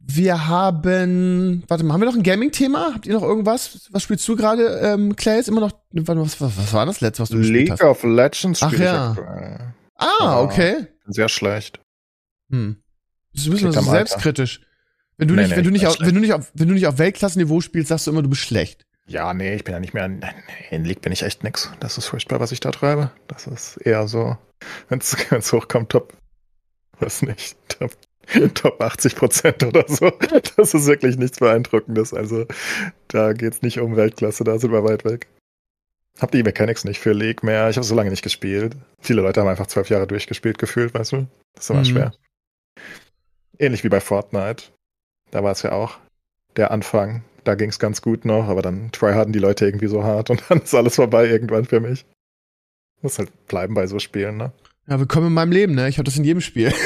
wir 0.05 0.49
haben, 0.49 1.63
warte 1.69 1.85
mal, 1.85 1.95
haben 1.95 2.01
wir 2.01 2.07
noch 2.07 2.17
ein 2.17 2.23
Gaming-Thema? 2.23 2.93
Habt 2.95 3.07
ihr 3.07 3.15
noch 3.15 3.23
irgendwas? 3.23 3.89
Was 3.93 4.03
spielst 4.03 4.27
du 4.29 4.37
gerade, 4.37 4.81
ähm, 4.83 5.15
Clay? 5.17 5.39
Ist 5.39 5.49
immer 5.49 5.61
noch, 5.61 5.73
was, 5.93 6.41
was, 6.41 6.59
was 6.59 6.73
war 6.73 6.87
das 6.87 7.01
letzte, 7.01 7.23
was 7.23 7.29
du 7.31 7.37
League 7.39 7.69
gespielt 7.69 7.71
hast? 7.73 7.83
of 7.83 8.03
Legends 8.03 8.63
Ach 8.63 8.73
ja. 8.73 9.11
aktuell. 9.11 9.75
Ah, 9.97 10.41
okay. 10.41 10.87
Sehr 11.07 11.29
schlecht. 11.29 11.81
Hm. 12.51 12.77
Du 13.35 13.51
bist 13.51 13.63
immer 13.63 13.73
so 13.73 13.79
Alter. 13.79 13.91
selbstkritisch. 13.91 14.61
Wenn 15.17 15.29
du 15.29 15.35
Nee, 15.35 15.43
nicht, 15.43 15.51
nee, 15.51 15.57
wenn 15.57 15.65
du 15.65 15.71
ich 15.71 15.83
nicht, 15.83 15.87
auf, 15.87 16.01
wenn 16.01 16.15
du 16.15 16.21
nicht 16.21 16.33
auf, 16.33 16.51
wenn 16.55 16.69
du 16.69 16.75
nicht 16.75 16.87
auf 16.87 16.99
Weltklassenniveau 16.99 17.61
spielst, 17.61 17.89
sagst 17.89 18.07
du 18.07 18.11
immer, 18.11 18.23
du 18.23 18.29
bist 18.29 18.43
schlecht. 18.43 18.85
Ja, 19.07 19.33
nee, 19.35 19.55
ich 19.55 19.65
bin 19.65 19.73
ja 19.73 19.81
nicht 19.81 19.95
mehr. 19.95 20.07
In, 20.07 20.21
in 20.71 20.85
League 20.85 21.01
bin 21.03 21.13
ich 21.13 21.23
echt 21.23 21.45
nix. 21.45 21.71
Das 21.81 21.99
ist 21.99 22.07
furchtbar, 22.07 22.41
was 22.41 22.53
ich 22.53 22.61
da 22.61 22.71
treibe. 22.71 23.11
Das 23.29 23.47
ist 23.47 23.77
eher 23.79 24.09
so, 24.09 24.37
wenn 24.89 24.99
es 24.99 25.17
hochkommt, 25.53 25.91
top, 25.91 26.13
weiß 26.99 27.23
nicht, 27.23 27.57
top, 27.69 27.93
top 28.55 28.81
80 28.81 29.17
Prozent 29.17 29.63
oder 29.65 29.85
so. 29.89 30.11
Das 30.57 30.75
ist 30.75 30.87
wirklich 30.87 31.17
nichts 31.19 31.39
Beeindruckendes. 31.39 32.15
Also 32.15 32.47
da 33.09 33.33
geht's 33.33 33.63
nicht 33.63 33.79
um 33.81 33.97
Weltklasse, 33.97 34.45
da 34.45 34.59
sind 34.59 34.73
wir 34.73 34.85
weit 34.85 35.05
weg. 35.05 35.27
Hab 36.21 36.31
die 36.31 36.43
Mechanics 36.43 36.85
nicht 36.85 37.01
für 37.01 37.13
League 37.13 37.43
mehr. 37.43 37.71
Ich 37.71 37.77
habe 37.77 37.87
so 37.87 37.95
lange 37.95 38.11
nicht 38.11 38.23
gespielt. 38.23 38.77
Viele 39.01 39.23
Leute 39.23 39.41
haben 39.41 39.49
einfach 39.49 39.67
zwölf 39.67 39.89
Jahre 39.89 40.07
durchgespielt 40.07 40.59
gefühlt, 40.59 40.93
weißt 40.95 41.13
du? 41.13 41.27
Das 41.55 41.65
ist 41.65 41.71
immer 41.71 41.81
Mhm. 41.81 41.85
schwer. 41.85 42.13
Ähnlich 43.59 43.85
wie 43.85 43.89
bei 43.89 44.01
Fortnite. 44.01 44.65
Da 45.31 45.43
war 45.43 45.53
es 45.53 45.63
ja 45.63 45.73
auch 45.73 45.99
der 46.57 46.71
Anfang. 46.71 47.25
Da 47.45 47.55
ging 47.55 47.71
es 47.71 47.79
ganz 47.79 48.03
gut 48.03 48.25
noch, 48.25 48.49
aber 48.49 48.63
dann 48.63 48.93
tryharden 48.93 49.33
die 49.33 49.39
Leute 49.39 49.65
irgendwie 49.67 49.89
so 49.89 50.05
hart 50.05 50.31
und 50.31 50.43
dann 50.49 50.61
ist 50.61 50.75
alles 50.75 50.97
vorbei 50.97 51.27
irgendwann 51.29 51.65
für 51.65 51.81
mich. 51.81 52.05
Muss 53.01 53.19
halt 53.19 53.31
bleiben 53.49 53.75
bei 53.75 53.87
so 53.87 53.99
Spielen, 53.99 54.37
ne? 54.37 54.53
Ja, 54.89 54.99
willkommen 54.99 55.29
in 55.29 55.33
meinem 55.35 55.53
Leben, 55.53 55.75
ne? 55.75 55.89
Ich 55.89 55.99
habe 55.99 56.05
das 56.05 56.17
in 56.17 56.25
jedem 56.25 56.41
Spiel. 56.41 56.73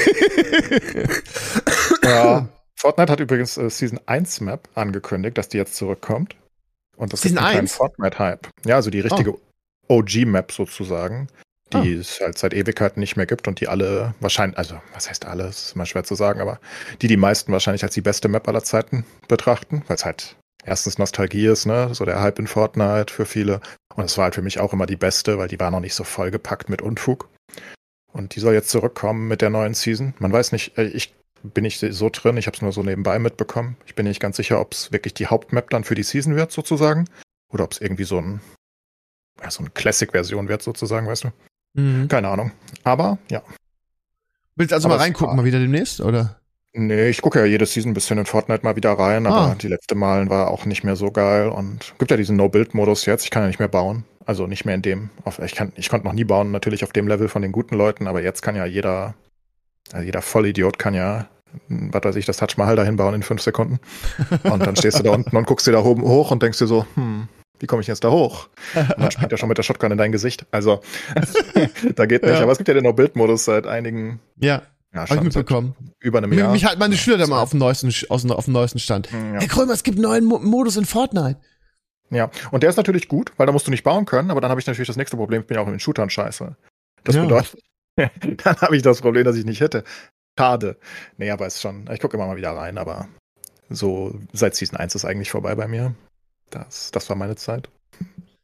Ja. 2.05 2.49
Fortnite 2.76 3.11
hat 3.11 3.19
übrigens 3.19 3.57
äh, 3.57 3.69
Season 3.69 3.99
1 4.07 4.41
Map 4.41 4.69
angekündigt, 4.76 5.37
dass 5.38 5.49
die 5.49 5.57
jetzt 5.57 5.75
zurückkommt. 5.75 6.37
Und 6.97 7.12
das 7.12 7.23
Season 7.23 7.38
ist 7.38 7.43
ein 7.43 7.47
kleiner 7.49 7.61
1? 7.62 7.75
Fortnite-Hype. 7.75 8.49
Ja, 8.65 8.76
also 8.76 8.91
die 8.91 9.00
richtige 9.00 9.35
OG-Map 9.88 10.53
sozusagen, 10.53 11.26
die 11.73 11.97
Ah. 11.97 12.00
es 12.00 12.21
halt 12.21 12.38
seit 12.38 12.55
Ewigkeiten 12.55 13.00
nicht 13.00 13.17
mehr 13.17 13.26
gibt 13.26 13.49
und 13.49 13.61
die 13.61 13.67
alle 13.67 14.15
wahrscheinlich, 14.21 14.57
also 14.57 14.81
was 14.95 15.09
heißt 15.09 15.25
alle, 15.26 15.45
das 15.45 15.65
ist 15.67 15.75
immer 15.75 15.85
schwer 15.87 16.05
zu 16.05 16.15
sagen, 16.15 16.41
aber 16.41 16.61
die 17.03 17.09
die 17.09 17.17
meisten 17.17 17.50
wahrscheinlich 17.50 17.83
als 17.83 17.95
die 17.95 18.03
beste 18.03 18.29
Map 18.29 18.47
aller 18.47 18.62
Zeiten 18.62 19.05
betrachten, 19.26 19.83
weil 19.88 19.97
es 19.97 20.05
halt 20.05 20.37
erstens 20.65 20.99
Nostalgie 20.99 21.47
ist, 21.47 21.67
ne, 21.67 21.93
so 21.93 22.05
der 22.05 22.21
Hype 22.23 22.38
in 22.38 22.47
Fortnite 22.47 23.12
für 23.12 23.26
viele. 23.26 23.61
Und 23.97 24.05
es 24.05 24.17
war 24.17 24.25
halt 24.25 24.37
für 24.37 24.43
mich 24.43 24.61
auch 24.61 24.73
immer 24.73 24.87
die 24.87 24.97
beste, 24.97 25.38
weil 25.38 25.49
die 25.49 25.59
war 25.59 25.73
noch 25.73 25.81
nicht 25.81 25.95
so 25.95 26.05
vollgepackt 26.05 26.69
mit 26.69 26.83
Unfug. 26.83 27.29
Und 28.17 28.35
die 28.35 28.41
soll 28.41 28.55
jetzt 28.55 28.71
zurückkommen 28.71 29.29
mit 29.29 29.43
der 29.43 29.51
neuen 29.51 29.75
Season. 29.75 30.15
Man 30.19 30.33
weiß 30.33 30.53
nicht, 30.53 30.79
äh, 30.79 30.85
ich 30.85 31.15
bin 31.43 31.63
nicht 31.63 31.81
so 31.81 32.09
drin, 32.11 32.39
ich 32.39 32.47
habe 32.47 32.57
es 32.57 32.63
nur 32.63 32.73
so 32.73 32.83
nebenbei 32.83 33.19
mitbekommen. 33.19 33.77
Ich 33.85 33.95
bin 33.95 34.07
nicht 34.07 34.21
ganz 34.21 34.39
sicher, 34.39 34.59
ob 34.59 34.73
es 34.73 34.91
wirklich 34.91 35.13
die 35.13 35.27
Hauptmap 35.27 35.69
dann 35.69 35.85
für 35.85 35.95
die 35.95 36.03
Season 36.03 36.35
wird, 36.35 36.51
sozusagen. 36.51 37.05
Oder 37.53 37.65
ob 37.65 37.73
es 37.73 37.81
irgendwie 37.81 38.05
so 38.05 38.19
ein, 38.19 38.41
ja, 39.43 39.51
so 39.51 39.61
eine 39.61 39.69
Classic-Version 39.71 40.49
wird, 40.49 40.63
sozusagen, 40.63 41.07
weißt 41.07 41.25
du? 41.25 41.33
Mhm. 41.75 42.09
Keine 42.09 42.29
Ahnung. 42.29 42.53
Aber 42.85 43.19
ja. 43.31 43.43
Willst 44.55 44.73
also 44.73 44.89
Aber 44.89 44.97
mal 44.97 45.03
reingucken, 45.03 45.37
mal 45.37 45.45
wieder 45.45 45.59
demnächst, 45.59 46.01
oder? 46.01 46.41
Nee, 46.78 47.09
ich 47.09 47.23
gucke 47.23 47.38
ja 47.38 47.47
jede 47.47 47.64
Season 47.64 47.92
ein 47.92 47.95
bisschen 47.95 48.18
in 48.18 48.26
Fortnite 48.26 48.62
mal 48.62 48.76
wieder 48.76 48.92
rein, 48.92 49.26
aber 49.26 49.52
Ah. 49.52 49.56
die 49.61 49.68
letzte 49.68 49.95
Malen 49.95 50.28
war 50.28 50.50
auch 50.50 50.66
nicht 50.66 50.85
mehr 50.85 50.95
so 50.95 51.11
geil 51.11 51.49
und 51.49 51.95
gibt 51.99 52.11
ja 52.11 52.16
diesen 52.18 52.37
No-Build-Modus 52.37 53.06
jetzt. 53.06 53.25
Ich 53.25 53.30
kann 53.30 53.42
ja 53.42 53.47
nicht 53.49 53.59
mehr 53.59 53.68
bauen. 53.68 54.04
Also 54.26 54.47
nicht 54.47 54.64
mehr 54.66 54.75
in 54.75 54.83
dem. 54.83 55.09
Auf, 55.25 55.38
ich 55.38 55.54
kann, 55.54 55.73
ich 55.76 55.88
konnte 55.88 56.06
noch 56.06 56.12
nie 56.12 56.25
bauen, 56.25 56.50
natürlich 56.50 56.85
auf 56.85 56.92
dem 56.92 57.09
Level 57.09 57.28
von 57.28 57.40
den 57.42 57.52
guten 57.52 57.76
Leuten, 57.76 58.06
aber 58.08 58.23
jetzt 58.23 58.43
kann 58.43 58.56
ja 58.56 58.67
jeder, 58.67 59.15
also 59.93 60.04
jeder 60.04 60.21
Vollidiot 60.21 60.78
kann 60.78 60.93
ja, 60.95 61.28
hm, 61.69 61.95
was 61.95 62.02
weiß 62.04 62.17
ich, 62.17 62.26
das 62.26 62.36
Taj 62.39 62.49
Mahal 62.58 62.76
dahin 62.76 62.97
bauen 62.97 63.15
in 63.15 63.23
fünf 63.23 63.41
Sekunden. 63.41 63.78
Und 64.43 64.67
dann 64.67 64.76
stehst 64.76 64.99
du 64.99 65.02
da 65.02 65.12
unten 65.12 65.34
und 65.36 65.47
guckst 65.47 65.67
dir 65.67 65.73
da 65.73 65.82
oben 65.82 66.02
hoch 66.02 66.30
und 66.30 66.43
denkst 66.43 66.58
dir 66.58 66.67
so, 66.67 66.84
hm, 66.95 67.28
wie 67.58 67.67
komme 67.67 67.80
ich 67.80 67.89
jetzt 67.89 68.04
da 68.04 68.10
hoch? 68.10 68.49
Und 68.75 68.99
dann 69.00 69.10
springt 69.12 69.32
er 69.32 69.39
schon 69.39 69.49
mit 69.49 69.56
der 69.56 69.62
Shotgun 69.62 69.93
in 69.93 69.97
dein 69.99 70.12
Gesicht. 70.12 70.45
Also, 70.50 70.80
da 71.95 72.04
geht 72.04 72.23
nicht. 72.23 72.34
Ja. 72.34 72.43
Aber 72.43 72.52
es 72.52 72.58
gibt 72.58 72.69
ja 72.69 72.75
den 72.75 72.82
No-Build-Modus 72.84 73.47
seit 73.47 73.67
einigen, 73.67 74.21
Ja, 74.39 74.60
ja, 74.97 75.09
hab 75.09 75.17
ich 75.17 75.23
mitbekommen. 75.23 75.75
über 76.00 76.19
einem 76.19 76.30
Mich, 76.30 76.39
Jahr. 76.39 76.52
mich 76.52 76.65
halten 76.65 76.78
meine 76.78 76.97
Schüler 76.97 77.19
da 77.19 77.26
mal 77.26 77.41
auf 77.41 77.50
dem 77.50 77.59
neuesten, 77.61 77.93
aus, 78.09 78.28
auf 78.30 78.45
dem 78.45 78.52
neuesten 78.52 78.78
Stand. 78.78 79.09
Ja. 79.13 79.41
Hey 79.41 79.47
Krömer, 79.49 79.73
es 79.73 79.82
gibt 79.82 79.97
einen 79.99 80.04
neuen 80.04 80.25
Mo 80.25 80.39
Modus 80.39 80.76
in 80.76 80.85
Fortnite. 80.85 81.39
Ja, 82.11 82.30
und 82.52 82.63
der 82.63 82.71
ist 82.71 82.76
natürlich 82.76 83.09
gut, 83.09 83.32
weil 83.37 83.47
da 83.47 83.52
musst 83.52 83.67
du 83.67 83.71
nicht 83.71 83.82
bauen 83.85 84.04
können, 84.06 84.30
aber 84.30 84.41
dann 84.41 84.50
habe 84.50 84.61
ich 84.61 84.67
natürlich 84.67 84.87
das 84.87 84.97
nächste 84.97 85.17
Problem, 85.17 85.41
ich 85.43 85.47
bin 85.49 85.56
ja 85.56 85.61
auch 85.63 85.67
in 85.67 85.73
den 85.75 85.80
Shootern 85.80 86.09
scheiße. 86.11 86.56
Das 87.04 87.15
Ja. 87.17 87.23
bedeutet, 87.23 87.56
dann 88.45 88.56
habe 88.61 88.76
ich 88.76 88.82
das 88.82 89.00
Problem, 89.00 89.25
dass 89.25 89.37
ich 89.37 89.45
nicht 89.45 89.61
hätte. 89.61 89.85
Schade. 90.39 90.76
Nee, 91.17 91.30
aber 91.30 91.47
ist 91.47 91.61
schon, 91.61 91.89
ich 91.93 92.00
gucke 92.00 92.17
immer 92.17 92.26
mal 92.26 92.37
wieder 92.37 92.52
rein, 92.52 92.78
aber 92.78 93.09
so 93.71 94.15
seit 94.32 94.54
Season 94.54 94.78
1 94.78 94.95
ist 94.95 95.04
eigentlich 95.04 95.30
vorbei 95.30 95.54
bei 95.54 95.67
mir. 95.67 95.95
Das, 96.50 96.91
das 96.93 97.09
war 97.09 97.17
meine 97.17 97.37
Zeit. 97.37 97.69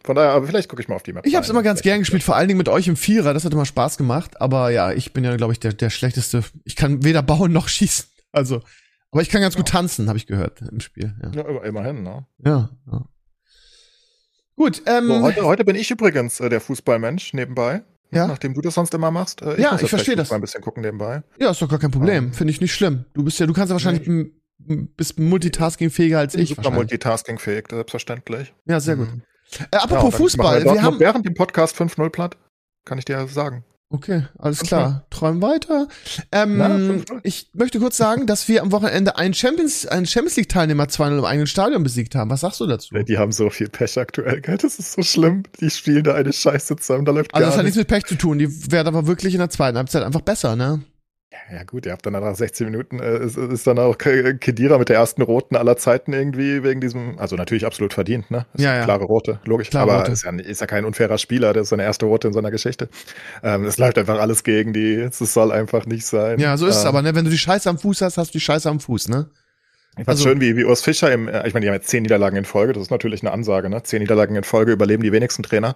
Von 0.05 0.17
daher, 0.17 0.31
aber 0.33 0.47
vielleicht 0.47 0.69
gucke 0.69 0.83
ich 0.83 0.88
mal 0.88 0.97
auf 0.97 1.03
die 1.03 1.12
Map. 1.12 1.25
Ich 1.27 1.35
hab's 1.37 1.49
rein. 1.49 1.55
immer 1.57 1.62
ganz 1.62 1.83
gern 1.83 2.01
gespielt, 2.01 2.23
vor 2.23 2.35
allen 2.37 2.49
Dingen 2.49 2.59
mit 2.59 2.69
euch 2.69 2.88
im 2.88 2.97
Vierer. 2.97 3.35
Das 3.35 3.45
hat 3.45 3.53
immer 3.53 3.67
Spaß 3.67 3.97
gemacht. 3.99 4.41
Aber 4.41 4.71
ja, 4.71 4.93
ich 4.93 5.12
bin 5.12 5.23
ja, 5.25 5.37
glaube 5.37 5.53
ich, 5.53 5.61
der, 5.61 5.73
der 5.73 5.91
schlechteste. 5.91 6.43
Ich 6.65 6.75
kann 6.77 7.05
weder 7.05 7.23
bauen 7.23 7.53
noch 7.53 7.69
schießen. 7.69 8.07
Also, 8.33 8.61
aber 9.11 9.23
ich 9.23 9.29
kann 9.31 9.43
ganz 9.43 9.57
gut 9.57 9.69
tanzen, 9.69 10.09
habe 10.09 10.17
ich 10.19 10.27
gehört 10.27 10.61
im 10.62 10.81
Spiel. 10.81 11.15
Ja, 11.23 11.43
Ja, 11.43 11.62
immerhin, 11.65 12.03
ne? 12.03 12.27
ja. 12.45 12.71
ja. 12.91 13.05
Gut, 14.57 14.83
ähm, 14.87 15.07
So, 15.09 15.21
heute, 15.23 15.45
heute 15.45 15.65
bin 15.65 15.77
ich 15.77 15.91
übrigens 15.91 16.41
äh, 16.41 16.49
der 16.49 16.61
Fußballmensch 16.61 17.33
nebenbei. 17.35 17.83
Ja. 18.11 18.27
Nachdem 18.27 18.53
du 18.53 18.61
das 18.61 18.75
sonst 18.75 18.93
immer 18.93 19.11
machst. 19.11 19.41
Äh, 19.41 19.61
Ja, 19.61 19.73
muss 19.73 19.83
ich 19.83 19.88
verstehe 19.91 20.17
das. 20.17 20.29
Fußball 20.29 20.38
ein 20.38 20.43
bisschen 20.43 20.61
gucken 20.62 20.83
nebenbei. 20.83 21.23
ja, 21.38 21.51
ist 21.51 21.62
doch 21.62 21.69
gar 21.69 21.79
kein 21.79 21.91
Problem. 21.91 22.27
Ähm. 22.27 22.33
Finde 22.35 22.51
ich 22.53 22.61
nicht 22.61 22.75
schlimm. 22.75 23.07
Du 23.15 23.25
bist 23.25 23.38
ja, 23.41 23.47
du 23.47 23.55
kannst 23.55 23.71
ja 23.71 23.75
wahrscheinlich 23.75 24.07
m- 24.07 24.33
bist 24.97 25.19
multitaskingfähiger 25.19 26.19
als 26.19 26.35
ich. 26.35 26.51
super 26.51 26.59
wahrscheinlich. 26.59 26.77
multitaskingfähig, 26.79 27.65
selbstverständlich. 27.71 28.53
Ja, 28.67 28.81
sehr 28.81 28.97
gut. 28.97 29.09
Äh, 29.61 29.65
Ja, 29.73 29.81
apropos 29.81 30.11
dann 30.11 30.19
Fußball, 30.21 30.65
wir 30.65 30.73
noch 30.75 30.83
haben. 30.83 31.01
während 31.01 31.27
dem 31.27 31.35
Podcast 31.35 31.77
5-0 31.77 32.11
platt. 32.11 32.37
Kann 32.85 32.99
ich 32.99 33.05
dir 33.05 33.27
sagen. 33.29 33.65
Okay, 33.95 34.25
alles 34.38 34.61
klar. 34.61 35.05
Träumen 35.11 35.43
weiter. 35.43 35.87
Ähm, 36.33 36.57
Na, 36.57 37.19
ich 37.25 37.51
möchte 37.53 37.79
kurz 37.79 37.99
sagen, 37.99 38.27
dass 38.27 38.49
wir 38.49 38.62
am 38.62 38.73
Wochenende 38.73 39.19
einen 39.19 39.35
Champions, 39.35 39.87
einen 39.87 40.07
Champions 40.07 40.37
League 40.37 40.49
Teilnehmer 40.49 40.85
2-0 40.85 41.19
im 41.19 41.25
eigenen 41.27 41.47
Stadion 41.47 41.83
besiegt 41.83 42.15
haben. 42.15 42.31
Was 42.31 42.41
sagst 42.41 42.61
du 42.61 42.67
dazu? 42.67 42.95
Die 42.95 43.19
haben 43.19 43.33
so 43.33 43.51
viel 43.51 43.69
Pech 43.69 43.99
aktuell, 43.99 44.41
gell? 44.41 44.57
Das 44.57 44.79
ist 44.79 44.93
so 44.95 45.03
schlimm. 45.03 45.43
Die 45.61 45.69
spielen 45.69 46.05
da 46.05 46.15
eine 46.15 46.33
Scheiße 46.33 46.77
zusammen, 46.77 47.05
da 47.05 47.12
läuft 47.12 47.35
Also 47.35 47.47
das 47.47 47.57
hat 47.59 47.65
nichts 47.65 47.77
mit 47.77 47.87
Pech 47.88 48.05
zu 48.07 48.15
tun. 48.15 48.38
Die 48.38 48.73
werden 48.73 48.88
aber 48.88 49.07
wirklich 49.07 49.35
in 49.35 49.41
der 49.41 49.51
zweiten 49.51 49.77
Halbzeit 49.77 50.03
einfach 50.05 50.23
besser, 50.23 50.57
ne? 50.57 50.81
Ja 51.51 51.64
gut, 51.64 51.87
ihr 51.87 51.92
habt 51.92 52.05
dann 52.07 52.12
nach 52.12 52.35
16 52.35 52.66
Minuten, 52.71 53.01
äh, 53.01 53.18
ist, 53.25 53.37
ist 53.37 53.66
dann 53.66 53.79
auch 53.79 53.97
K- 53.99 54.35
Kedira 54.35 54.79
mit 54.79 54.88
der 54.88 54.97
ersten 54.97 55.23
Roten 55.23 55.57
aller 55.57 55.77
Zeiten 55.77 56.12
irgendwie 56.12 56.62
wegen 56.62 56.81
diesem, 56.81 57.18
also 57.18 57.37
natürlich 57.37 57.64
absolut 57.66 57.92
verdient, 57.95 58.31
ne? 58.31 58.47
Ist 58.55 58.62
Ja, 58.64 58.77
ja. 58.77 58.85
Klare 58.85 59.05
Rote, 59.05 59.40
logisch. 59.45 59.71
Klare 59.71 59.90
aber 59.90 60.01
Rote. 60.01 60.12
Ist, 60.12 60.25
ja, 60.25 60.31
ist 60.33 60.61
ja 60.61 60.66
kein 60.66 60.85
unfairer 60.85 61.18
Spieler, 61.18 61.53
das 61.53 61.64
ist 61.64 61.68
seine 61.71 61.85
erste 61.85 62.07
Rote 62.07 62.29
in 62.29 62.35
seiner 62.35 62.51
Geschichte. 62.51 62.88
Ähm, 63.42 63.64
es 63.64 63.79
läuft 63.79 63.99
einfach 63.99 64.18
alles 64.18 64.45
gegen 64.45 64.73
die, 64.73 64.95
es 64.95 65.18
soll 65.18 65.53
einfach 65.53 65.87
nicht 65.87 66.07
sein. 66.07 66.38
Ja, 66.38 66.57
so 66.57 66.66
ist 66.66 66.77
es 66.77 66.83
Ähm, 66.83 66.88
aber, 66.88 67.03
ne? 67.03 67.14
Wenn 67.14 67.25
du 67.25 67.31
die 67.31 67.38
Scheiße 67.38 67.68
am 67.68 67.79
Fuß 67.79 68.03
hast, 68.03 68.18
hast 68.18 68.35
du 68.35 68.38
die 68.38 68.45
Scheiße 68.45 68.68
am 68.68 68.81
Fuß, 68.81 69.09
ne? 69.09 69.29
Ich 69.99 70.05
fand's 70.07 70.09
Also- 70.09 70.25
schön, 70.31 70.40
wie, 70.40 70.57
wie 70.57 70.64
Urs 70.64 70.83
Fischer 70.83 71.12
im, 71.12 71.29
äh, 71.29 71.47
ich 71.47 71.53
meine, 71.55 71.64
die 71.64 71.68
haben 71.68 71.75
jetzt 71.77 71.88
zehn 71.88 72.03
Niederlagen 72.03 72.37
in 72.37 72.45
Folge, 72.47 72.73
das 72.73 72.83
ist 72.85 72.90
natürlich 72.90 73.23
eine 73.23 73.31
Ansage, 73.33 73.68
ne? 73.68 73.83
Zehn 73.83 74.01
Niederlagen 74.01 74.37
in 74.37 74.45
Folge 74.45 74.73
überleben 74.73 75.03
die 75.03 75.12
wenigsten 75.12 75.42
Trainer. 75.42 75.75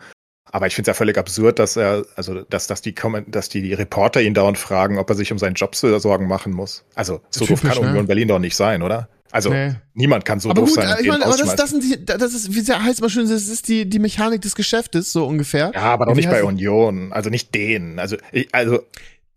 Aber 0.53 0.67
ich 0.67 0.75
finde 0.75 0.91
es 0.91 0.95
ja 0.95 0.99
völlig 0.99 1.19
absurd, 1.19 1.59
dass 1.59 1.77
er, 1.77 2.05
also 2.15 2.43
dass, 2.43 2.67
dass 2.67 2.81
die 2.81 2.95
dass 3.27 3.49
die, 3.49 3.63
die 3.63 3.75
Reporter 3.75 4.23
ihn 4.23 4.35
dauernd 4.35 4.59
fragen, 4.59 4.99
ob 4.99 5.11
er 5.11 5.17
sich 5.17 5.33
um 5.33 5.39
seinen 5.39 5.55
Job 5.55 5.75
so 5.75 5.99
Sorgen 5.99 6.29
machen 6.29 6.53
muss. 6.53 6.85
Also 6.95 7.21
so 7.31 7.47
doof 7.47 7.63
kann 7.63 7.83
ne? 7.83 7.89
Union 7.89 8.07
Berlin 8.07 8.29
doch 8.29 8.39
nicht 8.39 8.57
sein, 8.57 8.83
oder? 8.83 9.09
Also 9.33 9.51
Nee. 9.51 9.75
niemand 9.95 10.25
kann 10.25 10.39
so 10.41 10.51
aber 10.51 10.61
doof 10.61 10.71
gut, 10.71 10.77
sein. 10.77 10.89
und 10.89 10.95
ich 10.95 11.03
den 11.03 11.09
meine, 11.09 11.27
aber 11.27 11.37
das, 11.37 11.57
das, 11.57 11.71
sind 11.71 11.83
die, 11.83 12.05
das 12.05 12.33
ist, 12.33 12.55
wie 12.55 12.61
sehr 12.61 12.83
heißt 12.83 13.01
mal 13.01 13.11
schön, 13.11 13.29
das 13.29 13.49
ist 13.49 13.69
die, 13.69 13.89
die 13.89 13.99
Mechanik 13.99 14.41
des 14.41 14.55
Geschäftes, 14.55 15.13
so 15.13 15.27
ungefähr. 15.27 15.73
ja, 15.75 15.81
aber 15.81 16.07
doch 16.07 16.15
nicht 16.15 16.31
bei 16.31 16.45
Union. 16.45 17.13
Also 17.13 17.29
nicht 17.29 17.55
denen. 17.55 17.99
Also, 17.99 18.17
ich, 18.33 18.49
also, 18.55 18.81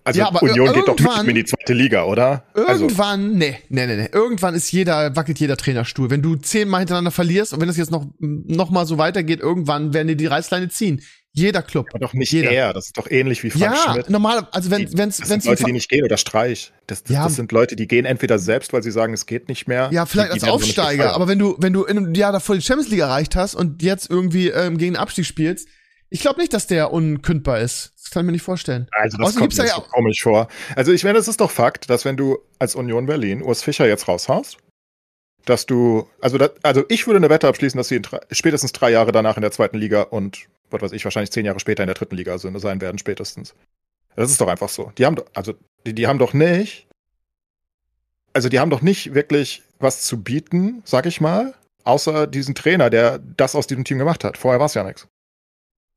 also 0.09 0.19
Ja, 0.19 0.27
aber 0.27 0.43
Union 0.43 0.73
geht 0.73 0.87
doch 0.87 0.97
ihm 1.23 1.29
in 1.29 1.35
die 1.35 1.45
zweite 1.45 1.73
Liga, 1.73 2.03
oder? 2.03 2.43
Also, 2.53 2.83
Irgendwann, 2.85 3.33
nee, 3.37 3.57
nee, 3.69 3.87
nee, 3.87 3.95
nee. 3.95 4.09
Irgendwann 4.11 4.53
ist 4.55 4.71
jeder, 4.71 5.15
wackelt 5.15 5.39
jeder 5.39 5.57
Trainerstuhl. 5.57 6.09
Wenn 6.09 6.21
du 6.21 6.35
zehnmal 6.35 6.81
hintereinander 6.81 7.11
verlierst 7.11 7.53
und 7.53 7.61
wenn 7.61 7.67
das 7.67 7.77
jetzt 7.77 7.91
noch, 7.91 8.05
noch 8.19 8.69
mal 8.69 8.85
so 8.85 8.97
weitergeht, 8.97 9.39
irgendwann 9.39 9.93
werden 9.93 10.07
dir 10.07 10.15
die 10.15 10.25
Reißleine 10.27 10.69
ziehen. 10.69 11.01
Jeder 11.31 11.61
Club. 11.61 11.85
aber 11.91 11.99
doch 11.99 12.13
nicht 12.13 12.31
jeder. 12.31 12.49
er. 12.51 12.73
Das 12.73 12.87
ist 12.87 12.97
doch 12.97 13.09
ähnlich 13.09 13.43
wie 13.43 13.51
Frank 13.51 13.63
Ja, 13.75 13.91
Schmidt. 13.93 14.09
normal, 14.09 14.47
also 14.51 14.71
wenn, 14.71 14.87
Die- 14.87 14.97
wenn's, 14.97 15.17
Das 15.17 15.29
wenn's 15.29 15.43
sind 15.43 15.51
Leute, 15.51 15.63
die 15.65 15.71
nicht 15.73 15.87
gehen 15.89 16.03
oder 16.03 16.17
Streich. 16.17 16.73
Das, 16.87 17.03
das, 17.03 17.13
Ja. 17.15 17.23
das 17.25 17.35
sind 17.35 17.51
Leute, 17.51 17.75
die 17.75 17.87
gehen 17.87 18.05
entweder 18.05 18.39
selbst, 18.39 18.73
weil 18.73 18.81
sie 18.81 18.89
sagen, 18.89 19.13
es 19.13 19.27
geht 19.27 19.47
nicht 19.47 19.67
mehr. 19.67 19.89
Ja, 19.93 20.07
vielleicht 20.07 20.29
die, 20.29 20.33
als 20.33 20.43
die 20.43 20.49
so 20.49 20.55
nicht 20.57 20.65
Aufsteiger, 20.65 20.91
gefeuert. 21.03 21.15
aber 21.15 21.27
wenn 21.27 21.37
du, 21.37 21.55
wenn 21.59 21.71
du 21.71 21.83
in 21.85 21.97
einem 21.97 22.13
Jahr 22.15 22.31
davor 22.31 22.55
die 22.55 22.63
Champions 22.63 22.89
League 22.89 23.01
erreicht 23.01 23.35
hast 23.35 23.53
und 23.53 23.83
jetzt 23.83 24.09
irgendwie 24.09 24.47
ähm, 24.49 24.79
gegen 24.79 24.93
den 24.95 24.99
Abstieg 24.99 25.25
spielst, 25.27 25.67
ich 26.09 26.21
glaube 26.21 26.39
nicht, 26.39 26.53
dass 26.53 26.67
der 26.67 26.91
unkündbar 26.91 27.59
ist. 27.59 27.93
Das 27.97 28.11
kann 28.11 28.23
ich 28.23 28.25
mir 28.27 28.31
nicht 28.33 28.41
vorstellen. 28.43 28.87
Also 28.91 29.17
das 29.17 29.27
Außerdem 29.27 29.41
kommt 29.41 29.57
mir 29.57 29.65
ja 29.65 29.75
so 29.75 29.81
auch- 29.81 29.89
komisch 29.89 30.21
vor. 30.21 30.47
Also 30.75 30.91
ich 30.91 31.03
meine, 31.03 31.17
das 31.17 31.27
ist 31.27 31.39
doch 31.41 31.51
Fakt, 31.51 31.89
dass 31.89 32.05
wenn 32.05 32.17
du 32.17 32.39
als 32.57 32.75
Union 32.75 33.05
Berlin 33.05 33.41
Urs 33.43 33.61
Fischer 33.63 33.87
jetzt 33.87 34.07
raushaust, 34.07 34.57
dass 35.45 35.65
du, 35.65 36.07
also, 36.21 36.37
das, 36.37 36.51
also 36.63 36.83
ich 36.89 37.07
würde 37.07 37.17
eine 37.17 37.29
Wette 37.29 37.47
abschließen, 37.47 37.77
dass 37.77 37.87
sie 37.87 37.95
in, 37.97 38.03
spätestens 38.31 38.71
drei 38.71 38.91
Jahre 38.91 39.11
danach 39.11 39.37
in 39.37 39.41
der 39.41 39.51
zweiten 39.51 39.77
Liga 39.77 40.01
und, 40.03 40.47
was 40.69 40.81
weiß 40.81 40.91
ich, 40.91 41.03
wahrscheinlich 41.05 41.31
zehn 41.31 41.45
Jahre 41.45 41.59
später 41.59 41.83
in 41.83 41.87
der 41.87 41.95
dritten 41.95 42.15
Liga 42.15 42.37
sein 42.37 42.81
werden, 42.81 42.97
spätestens. 42.97 43.55
Das 44.15 44.29
ist 44.29 44.41
doch 44.41 44.47
einfach 44.47 44.69
so. 44.69 44.91
Die 44.97 45.05
haben, 45.05 45.15
also, 45.33 45.53
die, 45.85 45.93
die 45.93 46.07
haben 46.07 46.19
doch 46.19 46.33
nicht, 46.33 46.87
also 48.33 48.49
die 48.49 48.59
haben 48.59 48.69
doch 48.69 48.81
nicht 48.81 49.13
wirklich 49.13 49.63
was 49.79 50.01
zu 50.01 50.21
bieten, 50.21 50.81
sag 50.85 51.05
ich 51.05 51.21
mal, 51.21 51.53
außer 51.83 52.27
diesen 52.27 52.53
Trainer, 52.53 52.89
der 52.89 53.19
das 53.19 53.55
aus 53.55 53.65
diesem 53.67 53.85
Team 53.85 53.97
gemacht 53.97 54.23
hat. 54.23 54.37
Vorher 54.37 54.59
war 54.59 54.65
es 54.67 54.73
ja 54.73 54.83
nichts. 54.83 55.07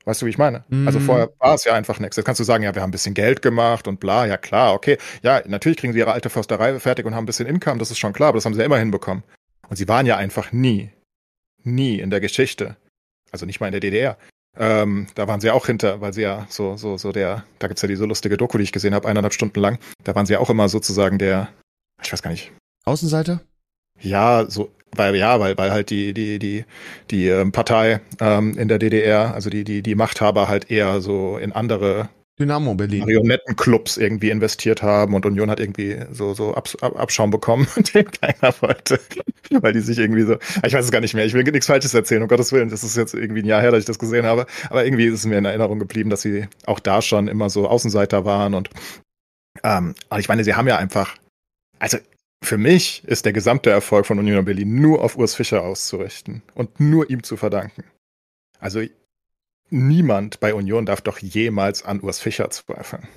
Weißt 0.04 0.22
du, 0.22 0.26
wie 0.26 0.30
ich 0.30 0.38
meine? 0.38 0.64
Mm. 0.68 0.86
Also 0.86 0.98
mhm. 0.98 1.04
vorher 1.04 1.30
war 1.38 1.54
es 1.54 1.64
ja 1.64 1.74
einfach 1.74 2.00
nichts. 2.00 2.16
Jetzt 2.16 2.26
kannst 2.26 2.40
du 2.40 2.44
sagen, 2.44 2.64
ja, 2.64 2.74
wir 2.74 2.82
haben 2.82 2.88
ein 2.88 2.92
bisschen 2.92 3.14
Geld 3.14 3.42
gemacht 3.42 3.86
und 3.86 4.00
bla, 4.00 4.26
ja 4.26 4.36
klar, 4.36 4.74
okay. 4.74 4.98
Ja, 5.22 5.42
natürlich 5.46 5.78
kriegen 5.78 5.92
sie 5.92 6.00
ihre 6.00 6.12
alte 6.12 6.30
Försterei 6.30 6.78
fertig 6.80 7.06
und 7.06 7.14
haben 7.14 7.24
ein 7.24 7.26
bisschen 7.26 7.46
Income, 7.46 7.78
das 7.78 7.90
ist 7.90 7.98
schon 7.98 8.12
klar, 8.12 8.30
aber 8.30 8.38
das 8.38 8.44
haben 8.44 8.54
sie 8.54 8.60
ja 8.60 8.66
immer 8.66 8.78
hinbekommen. 8.78 9.22
Und 9.68 9.76
sie 9.76 9.88
waren 9.88 10.06
ja 10.06 10.16
einfach 10.16 10.52
nie, 10.52 10.90
nie 11.62 11.98
in 12.00 12.10
der 12.10 12.20
Geschichte, 12.20 12.76
also 13.30 13.46
nicht 13.46 13.60
mal 13.60 13.66
in 13.66 13.72
der 13.72 13.80
DDR. 13.80 14.18
Ähm, 14.58 15.06
da 15.14 15.28
waren 15.28 15.40
sie 15.40 15.50
auch 15.50 15.66
hinter, 15.66 16.00
weil 16.00 16.12
sie 16.12 16.22
ja 16.22 16.46
so, 16.50 16.76
so, 16.76 16.98
so 16.98 17.12
der, 17.12 17.44
da 17.58 17.68
gibt's 17.68 17.82
ja 17.82 17.88
diese 17.88 18.04
lustige 18.04 18.36
Doku, 18.36 18.58
die 18.58 18.64
ich 18.64 18.72
gesehen 18.72 18.94
habe, 18.94 19.08
eineinhalb 19.08 19.32
Stunden 19.32 19.60
lang. 19.60 19.78
Da 20.04 20.14
waren 20.14 20.26
sie 20.26 20.34
ja 20.34 20.40
auch 20.40 20.50
immer 20.50 20.68
sozusagen 20.68 21.18
der, 21.18 21.48
ich 22.02 22.12
weiß 22.12 22.22
gar 22.22 22.30
nicht. 22.30 22.52
Außenseiter? 22.84 23.40
Ja, 24.00 24.44
so, 24.50 24.70
weil, 24.96 25.16
ja, 25.16 25.40
weil, 25.40 25.56
weil 25.56 25.70
halt 25.70 25.90
die, 25.90 26.12
die, 26.12 26.38
die, 26.38 26.64
die 27.10 27.28
ähm, 27.28 27.52
Partei 27.52 28.00
ähm, 28.20 28.56
in 28.58 28.68
der 28.68 28.78
DDR, 28.78 29.34
also 29.34 29.50
die, 29.50 29.64
die, 29.64 29.82
die 29.82 29.94
Machthaber 29.94 30.48
halt 30.48 30.70
eher 30.70 31.00
so 31.00 31.38
in 31.38 31.52
andere 31.52 32.08
Dynamo 32.38 32.74
Berlin. 32.74 33.00
Marionettenclubs 33.00 33.98
irgendwie 33.98 34.30
investiert 34.30 34.82
haben 34.82 35.14
und 35.14 35.26
Union 35.26 35.50
hat 35.50 35.60
irgendwie 35.60 35.98
so, 36.10 36.32
so 36.32 36.54
Abs 36.54 36.76
Abschaum 36.76 37.30
bekommen, 37.30 37.66
den 37.94 38.10
keiner 38.10 38.54
wollte. 38.60 38.98
Weil 39.50 39.74
die 39.74 39.80
sich 39.80 39.98
irgendwie 39.98 40.22
so, 40.22 40.36
ich 40.64 40.72
weiß 40.72 40.84
es 40.84 40.90
gar 40.90 41.00
nicht 41.00 41.14
mehr, 41.14 41.26
ich 41.26 41.34
will 41.34 41.44
nichts 41.44 41.66
Falsches 41.66 41.92
erzählen, 41.92 42.22
um 42.22 42.28
Gottes 42.28 42.52
Willen, 42.52 42.70
das 42.70 42.84
ist 42.84 42.96
jetzt 42.96 43.14
irgendwie 43.14 43.42
ein 43.42 43.46
Jahr 43.46 43.60
her, 43.60 43.70
dass 43.70 43.80
ich 43.80 43.86
das 43.86 43.98
gesehen 43.98 44.24
habe. 44.24 44.46
Aber 44.70 44.84
irgendwie 44.84 45.06
ist 45.06 45.14
es 45.14 45.26
mir 45.26 45.36
in 45.36 45.44
Erinnerung 45.44 45.78
geblieben, 45.78 46.08
dass 46.08 46.22
sie 46.22 46.48
auch 46.64 46.80
da 46.80 47.02
schon 47.02 47.28
immer 47.28 47.50
so 47.50 47.68
Außenseiter 47.68 48.24
waren 48.24 48.54
und 48.54 48.70
ähm, 49.62 49.94
aber 50.08 50.20
ich 50.20 50.28
meine, 50.28 50.44
sie 50.44 50.54
haben 50.54 50.66
ja 50.66 50.76
einfach, 50.78 51.16
also 51.78 51.98
für 52.42 52.58
mich 52.58 53.04
ist 53.04 53.24
der 53.24 53.32
gesamte 53.32 53.70
Erfolg 53.70 54.06
von 54.06 54.18
Union 54.18 54.44
Berlin 54.44 54.80
nur 54.80 55.02
auf 55.02 55.16
Urs 55.16 55.34
Fischer 55.34 55.62
auszurichten 55.62 56.42
und 56.54 56.80
nur 56.80 57.08
ihm 57.08 57.22
zu 57.22 57.36
verdanken. 57.36 57.84
Also 58.58 58.82
niemand 59.70 60.40
bei 60.40 60.54
Union 60.54 60.86
darf 60.86 61.00
doch 61.00 61.18
jemals 61.18 61.84
an 61.84 62.00
Urs 62.00 62.20
Fischer 62.20 62.50
zweifeln. 62.50 63.08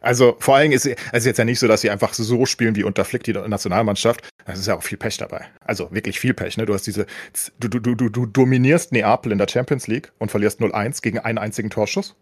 Also 0.00 0.36
vor 0.38 0.60
Dingen 0.60 0.74
ist 0.74 0.86
es 1.12 1.24
jetzt 1.24 1.38
ja 1.38 1.46
nicht 1.46 1.58
so, 1.58 1.66
dass 1.66 1.80
sie 1.80 1.88
einfach 1.88 2.12
so 2.12 2.44
spielen 2.44 2.76
wie 2.76 2.84
unter 2.84 3.06
Flick 3.06 3.24
die 3.24 3.32
Nationalmannschaft. 3.32 4.28
Das 4.44 4.58
ist 4.58 4.66
ja 4.66 4.76
auch 4.76 4.82
viel 4.82 4.98
Pech 4.98 5.16
dabei. 5.16 5.46
Also 5.60 5.90
wirklich 5.92 6.20
viel 6.20 6.34
Pech. 6.34 6.58
Ne? 6.58 6.66
Du 6.66 6.74
hast 6.74 6.86
diese, 6.86 7.06
du, 7.58 7.68
du, 7.68 7.80
du, 7.80 8.10
du 8.10 8.26
dominierst 8.26 8.92
Neapel 8.92 9.32
in 9.32 9.38
der 9.38 9.48
Champions 9.48 9.86
League 9.86 10.12
und 10.18 10.30
verlierst 10.30 10.60
0-1 10.60 11.00
gegen 11.00 11.20
einen 11.20 11.38
einzigen 11.38 11.70
Torschuss. 11.70 12.16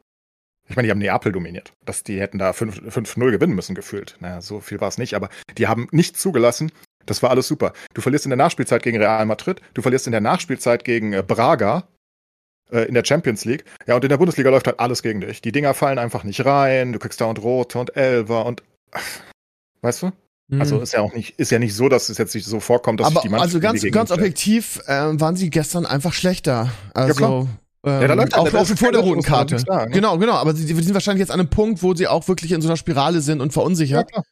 Ich 0.68 0.76
meine, 0.76 0.86
die 0.86 0.90
haben 0.90 0.98
Neapel 0.98 1.32
dominiert. 1.32 1.72
Das, 1.84 2.02
die 2.02 2.20
hätten 2.20 2.38
da 2.38 2.50
5-0 2.52 3.30
gewinnen 3.30 3.54
müssen, 3.54 3.74
gefühlt. 3.74 4.16
Naja, 4.20 4.40
so 4.40 4.60
viel 4.60 4.80
war 4.80 4.88
es 4.88 4.98
nicht, 4.98 5.14
aber 5.14 5.28
die 5.58 5.66
haben 5.66 5.88
nicht 5.90 6.16
zugelassen. 6.16 6.72
Das 7.06 7.22
war 7.22 7.30
alles 7.30 7.48
super. 7.48 7.72
Du 7.94 8.00
verlierst 8.00 8.26
in 8.26 8.30
der 8.30 8.36
Nachspielzeit 8.36 8.82
gegen 8.82 8.98
Real 8.98 9.26
Madrid, 9.26 9.60
du 9.74 9.82
verlierst 9.82 10.06
in 10.06 10.12
der 10.12 10.20
Nachspielzeit 10.20 10.84
gegen 10.84 11.12
äh, 11.12 11.24
Braga 11.26 11.88
äh, 12.70 12.82
in 12.82 12.94
der 12.94 13.04
Champions 13.04 13.44
League. 13.44 13.64
Ja, 13.86 13.96
und 13.96 14.04
in 14.04 14.08
der 14.08 14.18
Bundesliga 14.18 14.50
läuft 14.50 14.66
halt 14.66 14.80
alles 14.80 15.02
gegen 15.02 15.20
dich. 15.20 15.42
Die 15.42 15.52
Dinger 15.52 15.74
fallen 15.74 15.98
einfach 15.98 16.24
nicht 16.24 16.44
rein, 16.44 16.92
du 16.92 16.98
kriegst 16.98 17.20
da 17.20 17.26
und 17.26 17.42
rote 17.42 17.78
und 17.78 17.96
Elfer 17.96 18.46
und 18.46 18.62
weißt 19.82 20.02
du? 20.02 20.12
Mhm. 20.48 20.60
Also 20.60 20.80
ist 20.80 20.92
ja 20.92 21.00
auch 21.00 21.14
nicht, 21.14 21.38
ist 21.38 21.50
ja 21.50 21.58
nicht 21.58 21.74
so, 21.74 21.88
dass 21.88 22.08
es 22.08 22.18
jetzt 22.18 22.34
nicht 22.34 22.46
so 22.46 22.60
vorkommt, 22.60 23.00
dass 23.00 23.08
aber, 23.08 23.20
die 23.20 23.28
Mannschaft 23.28 23.54
Also 23.54 23.60
ganz, 23.60 23.82
ganz 23.90 24.10
objektiv 24.10 24.80
äh, 24.86 25.20
waren 25.20 25.36
sie 25.36 25.50
gestern 25.50 25.86
einfach 25.86 26.12
schlechter. 26.12 26.70
Also 26.94 27.20
ja, 27.20 27.46
ähm, 27.84 28.00
ja, 28.02 28.08
da 28.08 28.14
läuft 28.14 28.34
auch, 28.34 28.52
auch 28.54 28.66
vor 28.66 28.92
der 28.92 29.00
roten 29.00 29.22
Karte. 29.22 29.58
Sagen, 29.58 29.90
ne? 29.90 29.96
Genau, 29.96 30.18
genau. 30.18 30.34
Aber 30.34 30.54
sie, 30.54 30.66
sie, 30.66 30.74
sind 30.74 30.94
wahrscheinlich 30.94 31.20
jetzt 31.20 31.30
an 31.30 31.40
einem 31.40 31.48
Punkt, 31.50 31.82
wo 31.82 31.94
sie 31.94 32.06
auch 32.06 32.26
wirklich 32.28 32.52
in 32.52 32.62
so 32.62 32.68
einer 32.68 32.76
Spirale 32.76 33.20
sind 33.20 33.40
und 33.40 33.52
verunsichert. 33.52 34.10
Ja, 34.14 34.22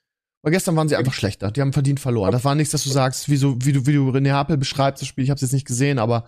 Weil 0.43 0.53
gestern 0.53 0.77
waren 0.77 0.89
sie 0.89 0.97
einfach 0.97 1.13
schlechter. 1.13 1.51
Die 1.51 1.61
haben 1.61 1.73
verdient 1.73 2.01
verloren. 2.01 2.33
Das 2.33 2.45
war 2.45 2.55
nichts, 2.55 2.73
dass 2.73 2.85
du 2.85 2.91
sagst, 2.91 3.29
wie, 3.29 3.37
so, 3.37 3.57
wie 3.61 3.73
du, 3.73 3.87
wie 3.87 3.93
du 3.93 4.11
Neapel 4.13 4.57
beschreibst, 4.57 5.03
das 5.03 5.09
Spiel. 5.09 5.25
Ich 5.25 5.31
habe 5.31 5.37
es 5.37 5.43
jetzt 5.43 5.53
nicht 5.53 5.67
gesehen, 5.67 5.99
aber 5.99 6.27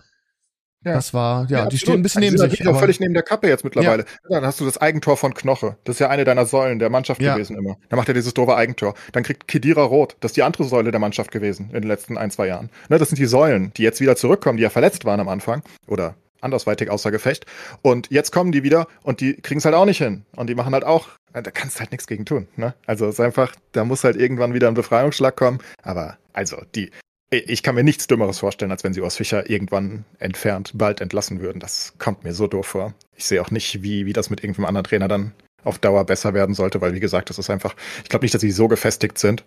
ja. 0.85 0.93
Das 0.93 1.13
war, 1.13 1.49
ja, 1.49 1.59
ja 1.59 1.65
die 1.67 1.77
stehen 1.77 1.95
ein 1.95 2.03
bisschen 2.03 2.23
also 2.23 2.35
neben 2.35 2.49
sich. 2.49 2.59
Die 2.59 2.63
sind 2.65 2.77
völlig 2.77 2.99
neben 2.99 3.13
der 3.13 3.23
Kappe 3.23 3.47
jetzt 3.47 3.63
mittlerweile. 3.63 4.03
Ja. 4.03 4.39
Dann 4.39 4.45
hast 4.45 4.59
du 4.59 4.65
das 4.65 4.77
Eigentor 4.79 5.15
von 5.15 5.33
Knoche. 5.33 5.77
Das 5.85 5.95
ist 5.95 5.99
ja 5.99 6.09
eine 6.09 6.25
deiner 6.25 6.45
Säulen 6.45 6.79
der 6.79 6.89
Mannschaft 6.89 7.21
ja. 7.21 7.33
gewesen 7.33 7.57
immer. 7.57 7.77
Da 7.89 7.95
macht 7.95 8.09
er 8.09 8.13
dieses 8.13 8.33
doofe 8.33 8.55
Eigentor. 8.55 8.93
Dann 9.13 9.23
kriegt 9.23 9.47
Kedira 9.47 9.83
rot. 9.83 10.17
Das 10.19 10.31
ist 10.31 10.37
die 10.37 10.43
andere 10.43 10.65
Säule 10.65 10.91
der 10.91 10.99
Mannschaft 10.99 11.31
gewesen 11.31 11.67
in 11.67 11.81
den 11.81 11.87
letzten 11.87 12.17
ein, 12.17 12.31
zwei 12.31 12.47
Jahren. 12.47 12.69
Ne, 12.89 12.97
das 12.97 13.09
sind 13.09 13.17
die 13.17 13.25
Säulen, 13.25 13.71
die 13.77 13.83
jetzt 13.83 14.01
wieder 14.01 14.15
zurückkommen, 14.17 14.57
die 14.57 14.63
ja 14.63 14.69
verletzt 14.69 15.05
waren 15.05 15.21
am 15.21 15.29
Anfang. 15.29 15.63
Oder 15.87 16.15
andersweitig 16.43 16.89
außer 16.89 17.11
Gefecht. 17.11 17.45
Und 17.81 18.09
jetzt 18.11 18.31
kommen 18.31 18.51
die 18.51 18.63
wieder 18.63 18.87
und 19.03 19.21
die 19.21 19.35
kriegen 19.35 19.59
es 19.59 19.65
halt 19.65 19.75
auch 19.75 19.85
nicht 19.85 19.99
hin. 19.99 20.25
Und 20.35 20.47
die 20.47 20.55
machen 20.55 20.73
halt 20.73 20.83
auch, 20.83 21.09
da 21.31 21.41
kannst 21.41 21.77
du 21.77 21.79
halt 21.81 21.91
nichts 21.91 22.07
gegen 22.07 22.25
tun. 22.25 22.47
Ne? 22.55 22.73
Also 22.85 23.05
es 23.05 23.15
ist 23.15 23.19
einfach, 23.19 23.55
da 23.71 23.85
muss 23.85 24.03
halt 24.03 24.15
irgendwann 24.15 24.53
wieder 24.53 24.67
ein 24.67 24.73
Befreiungsschlag 24.73 25.35
kommen. 25.35 25.59
Aber 25.81 26.17
also 26.33 26.61
die, 26.75 26.91
ich 27.31 27.63
kann 27.63 27.75
mir 27.75 27.83
nichts 27.83 28.07
Dümmeres 28.07 28.39
vorstellen, 28.39 28.71
als 28.71 28.83
wenn 28.83 28.93
sie 28.93 29.01
aus 29.01 29.17
Fischer 29.17 29.49
irgendwann 29.49 30.05
entfernt 30.19 30.71
bald 30.75 31.01
entlassen 31.01 31.41
würden. 31.41 31.59
Das 31.59 31.93
kommt 31.97 32.23
mir 32.23 32.33
so 32.33 32.47
doof 32.47 32.67
vor. 32.67 32.93
Ich 33.15 33.25
sehe 33.25 33.41
auch 33.41 33.51
nicht, 33.51 33.81
wie, 33.83 34.05
wie 34.05 34.13
das 34.13 34.29
mit 34.29 34.43
irgendeinem 34.43 34.65
anderen 34.65 34.85
Trainer 34.85 35.07
dann 35.07 35.33
auf 35.63 35.79
Dauer 35.79 36.05
besser 36.05 36.33
werden 36.33 36.55
sollte, 36.55 36.81
weil 36.81 36.93
wie 36.93 36.99
gesagt, 36.99 37.29
das 37.29 37.39
ist 37.39 37.49
einfach, 37.49 37.75
ich 38.03 38.09
glaube 38.09 38.25
nicht, 38.25 38.33
dass 38.33 38.41
sie 38.41 38.51
so 38.51 38.67
gefestigt 38.67 39.17
sind, 39.17 39.45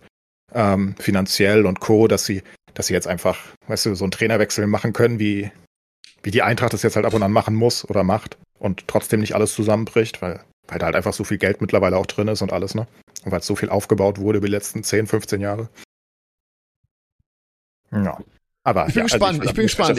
ähm, 0.54 0.94
finanziell 0.98 1.66
und 1.66 1.80
Co., 1.80 2.08
dass 2.08 2.24
sie, 2.24 2.42
dass 2.74 2.86
sie 2.86 2.94
jetzt 2.94 3.06
einfach, 3.06 3.38
weißt 3.68 3.86
du, 3.86 3.94
so 3.94 4.04
einen 4.04 4.12
Trainerwechsel 4.12 4.66
machen 4.66 4.92
können, 4.92 5.18
wie, 5.18 5.50
wie 6.26 6.32
die 6.32 6.42
Eintracht 6.42 6.72
das 6.72 6.82
jetzt 6.82 6.96
halt 6.96 7.06
ab 7.06 7.14
und 7.14 7.22
an 7.22 7.30
machen 7.30 7.54
muss 7.54 7.88
oder 7.88 8.02
macht 8.02 8.36
und 8.58 8.88
trotzdem 8.88 9.20
nicht 9.20 9.36
alles 9.36 9.54
zusammenbricht, 9.54 10.22
weil, 10.22 10.40
weil 10.66 10.80
da 10.80 10.86
halt 10.86 10.96
einfach 10.96 11.12
so 11.12 11.22
viel 11.22 11.38
Geld 11.38 11.60
mittlerweile 11.60 11.96
auch 11.96 12.06
drin 12.06 12.26
ist 12.26 12.42
und 12.42 12.52
alles, 12.52 12.74
ne? 12.74 12.88
Und 13.24 13.30
weil 13.30 13.38
es 13.38 13.46
so 13.46 13.54
viel 13.54 13.68
aufgebaut 13.68 14.18
wurde 14.18 14.38
über 14.38 14.48
die 14.48 14.52
letzten 14.52 14.82
10, 14.82 15.06
15 15.06 15.40
Jahre. 15.40 15.68
Ja. 17.92 18.18
Aber 18.64 18.88
ich 18.88 18.94
bin 18.94 19.02
ja, 19.02 19.04
gespannt, 19.04 19.38
also 19.38 19.42
ich, 19.44 19.50
ich, 19.50 19.54
bin 19.54 19.66
gespannt. 19.66 19.98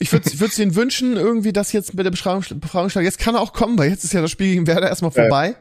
Ich, 0.00 0.12
ich 0.12 0.12
würde 0.12 0.50
es 0.50 0.58
ihnen 0.58 0.74
wünschen, 0.74 1.16
irgendwie 1.16 1.52
das 1.52 1.72
jetzt 1.72 1.94
mit 1.94 2.04
der 2.04 2.10
Befragungsschlag. 2.10 3.04
Jetzt 3.04 3.20
kann 3.20 3.36
er 3.36 3.40
auch 3.40 3.52
kommen, 3.52 3.78
weil 3.78 3.88
jetzt 3.88 4.02
ist 4.02 4.12
ja 4.12 4.22
das 4.22 4.32
Spiel 4.32 4.48
gegen 4.48 4.66
Werder 4.66 4.88
erstmal 4.88 5.12
vorbei. 5.12 5.54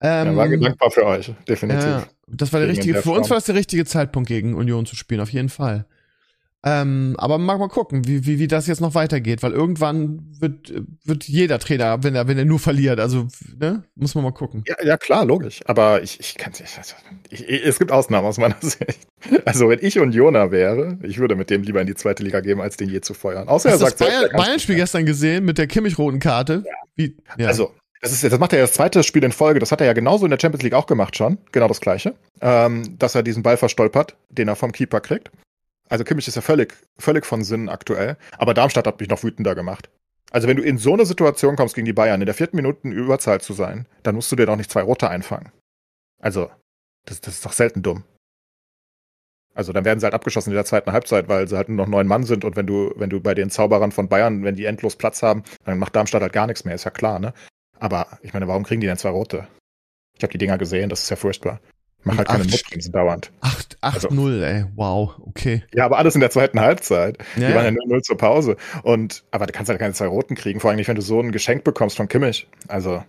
Ja, 0.00 0.22
ähm, 0.22 0.36
war 0.36 0.48
dankbar 0.48 0.92
für 0.92 1.04
euch, 1.04 1.32
definitiv. 1.48 1.84
Ja, 1.84 2.06
das 2.28 2.52
war 2.52 2.60
der 2.60 2.68
richtige, 2.68 3.02
für 3.02 3.10
uns 3.10 3.28
war 3.28 3.38
das 3.38 3.46
der 3.46 3.56
richtige 3.56 3.84
Zeitpunkt, 3.86 4.28
gegen 4.28 4.54
Union 4.54 4.86
zu 4.86 4.94
spielen, 4.94 5.20
auf 5.20 5.32
jeden 5.32 5.48
Fall. 5.48 5.84
Ähm, 6.66 7.14
aber 7.18 7.36
mag 7.36 7.58
mal 7.58 7.68
gucken, 7.68 8.06
wie, 8.06 8.24
wie, 8.24 8.38
wie 8.38 8.48
das 8.48 8.66
jetzt 8.66 8.80
noch 8.80 8.94
weitergeht, 8.94 9.42
weil 9.42 9.52
irgendwann 9.52 10.34
wird, 10.40 10.72
wird 11.04 11.24
jeder 11.24 11.58
Trainer, 11.58 12.02
wenn 12.02 12.14
er, 12.14 12.26
wenn 12.26 12.38
er 12.38 12.46
nur 12.46 12.58
verliert, 12.58 13.00
also, 13.00 13.28
ne, 13.58 13.84
muss 13.96 14.14
man 14.14 14.24
mal 14.24 14.32
gucken. 14.32 14.64
Ja, 14.66 14.76
ja 14.82 14.96
klar, 14.96 15.26
logisch. 15.26 15.60
Aber 15.66 16.02
ich, 16.02 16.18
ich 16.20 16.36
kann 16.36 16.52
nicht, 16.58 16.78
also, 16.78 16.94
ich, 17.28 17.46
es 17.46 17.78
gibt 17.78 17.92
Ausnahmen 17.92 18.26
aus 18.26 18.38
meiner 18.38 18.56
Sicht. 18.62 18.98
Also, 19.44 19.68
wenn 19.68 19.80
ich 19.82 19.98
Unioner 19.98 20.50
wäre, 20.52 20.98
ich 21.02 21.18
würde 21.18 21.36
mit 21.36 21.50
dem 21.50 21.62
lieber 21.64 21.82
in 21.82 21.86
die 21.86 21.94
zweite 21.94 22.22
Liga 22.22 22.40
geben, 22.40 22.62
als 22.62 22.78
den 22.78 22.88
je 22.88 23.02
zu 23.02 23.12
feuern. 23.12 23.46
Außer 23.48 23.70
Hast 23.70 23.82
er 23.82 23.86
sagt, 23.90 24.00
das 24.00 24.08
Bayern, 24.08 24.30
Bayern-Spiel 24.34 24.76
gestern 24.76 25.04
gesehen 25.04 25.44
mit 25.44 25.58
der 25.58 25.66
Kimmich-roten 25.66 26.18
Karte? 26.18 26.62
Ja. 26.64 26.72
Wie, 26.96 27.16
ja. 27.36 27.48
Also, 27.48 27.74
das, 28.00 28.12
ist, 28.12 28.24
das 28.24 28.38
macht 28.38 28.54
er 28.54 28.60
ja 28.60 28.64
das 28.64 28.72
zweite 28.72 29.02
Spiel 29.02 29.24
in 29.24 29.32
Folge. 29.32 29.60
Das 29.60 29.70
hat 29.70 29.82
er 29.82 29.86
ja 29.86 29.92
genauso 29.92 30.24
in 30.24 30.30
der 30.30 30.38
Champions 30.40 30.62
League 30.62 30.74
auch 30.74 30.86
gemacht 30.86 31.14
schon. 31.14 31.36
Genau 31.52 31.68
das 31.68 31.82
gleiche. 31.82 32.14
Ähm, 32.40 32.98
dass 32.98 33.14
er 33.14 33.22
diesen 33.22 33.42
Ball 33.42 33.58
verstolpert, 33.58 34.16
den 34.30 34.48
er 34.48 34.56
vom 34.56 34.72
Keeper 34.72 35.00
kriegt. 35.00 35.30
Also 35.88 36.04
Kimmich 36.04 36.28
ist 36.28 36.34
ja 36.34 36.42
völlig, 36.42 36.74
völlig 36.98 37.26
von 37.26 37.44
Sinn 37.44 37.68
aktuell. 37.68 38.16
Aber 38.38 38.54
Darmstadt 38.54 38.86
hat 38.86 39.00
mich 39.00 39.08
noch 39.08 39.22
wütender 39.22 39.54
gemacht. 39.54 39.90
Also 40.30 40.48
wenn 40.48 40.56
du 40.56 40.62
in 40.62 40.78
so 40.78 40.92
eine 40.92 41.06
Situation 41.06 41.56
kommst 41.56 41.74
gegen 41.74 41.84
die 41.84 41.92
Bayern, 41.92 42.20
in 42.20 42.26
der 42.26 42.34
vierten 42.34 42.56
Minute 42.56 42.80
in 42.84 42.92
Überzahl 42.92 43.40
zu 43.40 43.52
sein, 43.52 43.86
dann 44.02 44.14
musst 44.14 44.32
du 44.32 44.36
dir 44.36 44.46
doch 44.46 44.56
nicht 44.56 44.70
zwei 44.70 44.82
Rote 44.82 45.08
einfangen. 45.08 45.52
Also, 46.20 46.50
das, 47.04 47.20
das 47.20 47.34
ist 47.34 47.46
doch 47.46 47.52
selten 47.52 47.82
dumm. 47.82 48.04
Also 49.54 49.72
dann 49.72 49.84
werden 49.84 50.00
sie 50.00 50.04
halt 50.04 50.14
abgeschossen 50.14 50.50
in 50.50 50.56
der 50.56 50.64
zweiten 50.64 50.90
Halbzeit, 50.90 51.28
weil 51.28 51.46
sie 51.46 51.56
halt 51.56 51.68
nur 51.68 51.76
noch 51.76 51.86
neun 51.86 52.08
Mann 52.08 52.24
sind 52.24 52.44
und 52.44 52.56
wenn 52.56 52.66
du, 52.66 52.92
wenn 52.96 53.10
du 53.10 53.20
bei 53.20 53.34
den 53.34 53.50
Zauberern 53.50 53.92
von 53.92 54.08
Bayern, 54.08 54.42
wenn 54.42 54.56
die 54.56 54.64
endlos 54.64 54.96
Platz 54.96 55.22
haben, 55.22 55.44
dann 55.64 55.78
macht 55.78 55.94
Darmstadt 55.94 56.22
halt 56.22 56.32
gar 56.32 56.48
nichts 56.48 56.64
mehr, 56.64 56.74
ist 56.74 56.84
ja 56.84 56.90
klar, 56.90 57.20
ne? 57.20 57.32
Aber 57.78 58.18
ich 58.22 58.32
meine, 58.32 58.48
warum 58.48 58.64
kriegen 58.64 58.80
die 58.80 58.86
denn 58.88 58.96
zwei 58.96 59.10
Rote? 59.10 59.46
Ich 60.16 60.22
habe 60.22 60.32
die 60.32 60.38
Dinger 60.38 60.58
gesehen, 60.58 60.88
das 60.90 61.02
ist 61.02 61.10
ja 61.10 61.16
furchtbar. 61.16 61.60
Mach 62.04 62.18
halt 62.18 62.28
keine 62.28 62.44
Notbremsen 62.44 62.92
dauernd. 62.92 63.30
8-0, 63.40 63.76
also, 63.80 64.08
ey, 64.42 64.66
wow, 64.76 65.14
okay. 65.26 65.62
Ja, 65.72 65.86
aber 65.86 65.98
alles 65.98 66.14
in 66.14 66.20
der 66.20 66.30
zweiten 66.30 66.60
Halbzeit. 66.60 67.18
Ja, 67.36 67.48
die 67.48 67.54
waren 67.54 67.64
ja 67.64 67.70
0-0 67.70 68.02
zur 68.02 68.16
Pause. 68.16 68.56
Und, 68.82 69.24
aber 69.30 69.46
du 69.46 69.52
kannst 69.52 69.70
halt 69.70 69.78
keine 69.78 69.94
zwei 69.94 70.06
Roten 70.06 70.34
kriegen, 70.34 70.60
vor 70.60 70.70
allem 70.70 70.76
nicht, 70.76 70.88
wenn 70.88 70.96
du 70.96 71.02
so 71.02 71.20
ein 71.20 71.32
Geschenk 71.32 71.64
bekommst 71.64 71.96
von 71.96 72.08
Kimmich. 72.08 72.46
Also, 72.68 73.02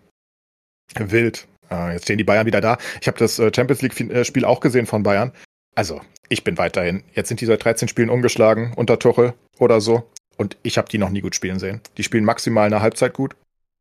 wild. 0.97 1.47
Uh, 1.71 1.89
jetzt 1.91 2.03
stehen 2.03 2.19
die 2.19 2.23
Bayern 2.23 2.45
wieder 2.45 2.61
da. 2.61 2.77
Ich 3.01 3.07
habe 3.07 3.17
das 3.17 3.39
äh, 3.39 3.51
Champions 3.53 3.81
League-Spiel 3.81 4.43
äh, 4.43 4.45
auch 4.45 4.59
gesehen 4.59 4.85
von 4.85 5.03
Bayern. 5.03 5.31
Also, 5.73 5.99
ich 6.29 6.43
bin 6.43 6.57
weiterhin. 6.57 7.03
Jetzt 7.13 7.27
sind 7.27 7.41
die 7.41 7.45
seit 7.45 7.63
13 7.65 7.87
Spielen 7.87 8.09
ungeschlagen 8.09 8.73
unter 8.75 8.99
Tuchel 8.99 9.33
oder 9.59 9.81
so. 9.81 10.09
Und 10.37 10.57
ich 10.63 10.77
habe 10.77 10.87
die 10.89 10.99
noch 10.99 11.09
nie 11.09 11.21
gut 11.21 11.33
spielen 11.33 11.59
sehen. 11.59 11.81
Die 11.97 12.03
spielen 12.03 12.23
maximal 12.23 12.67
eine 12.67 12.81
Halbzeit 12.81 13.13
gut 13.13 13.35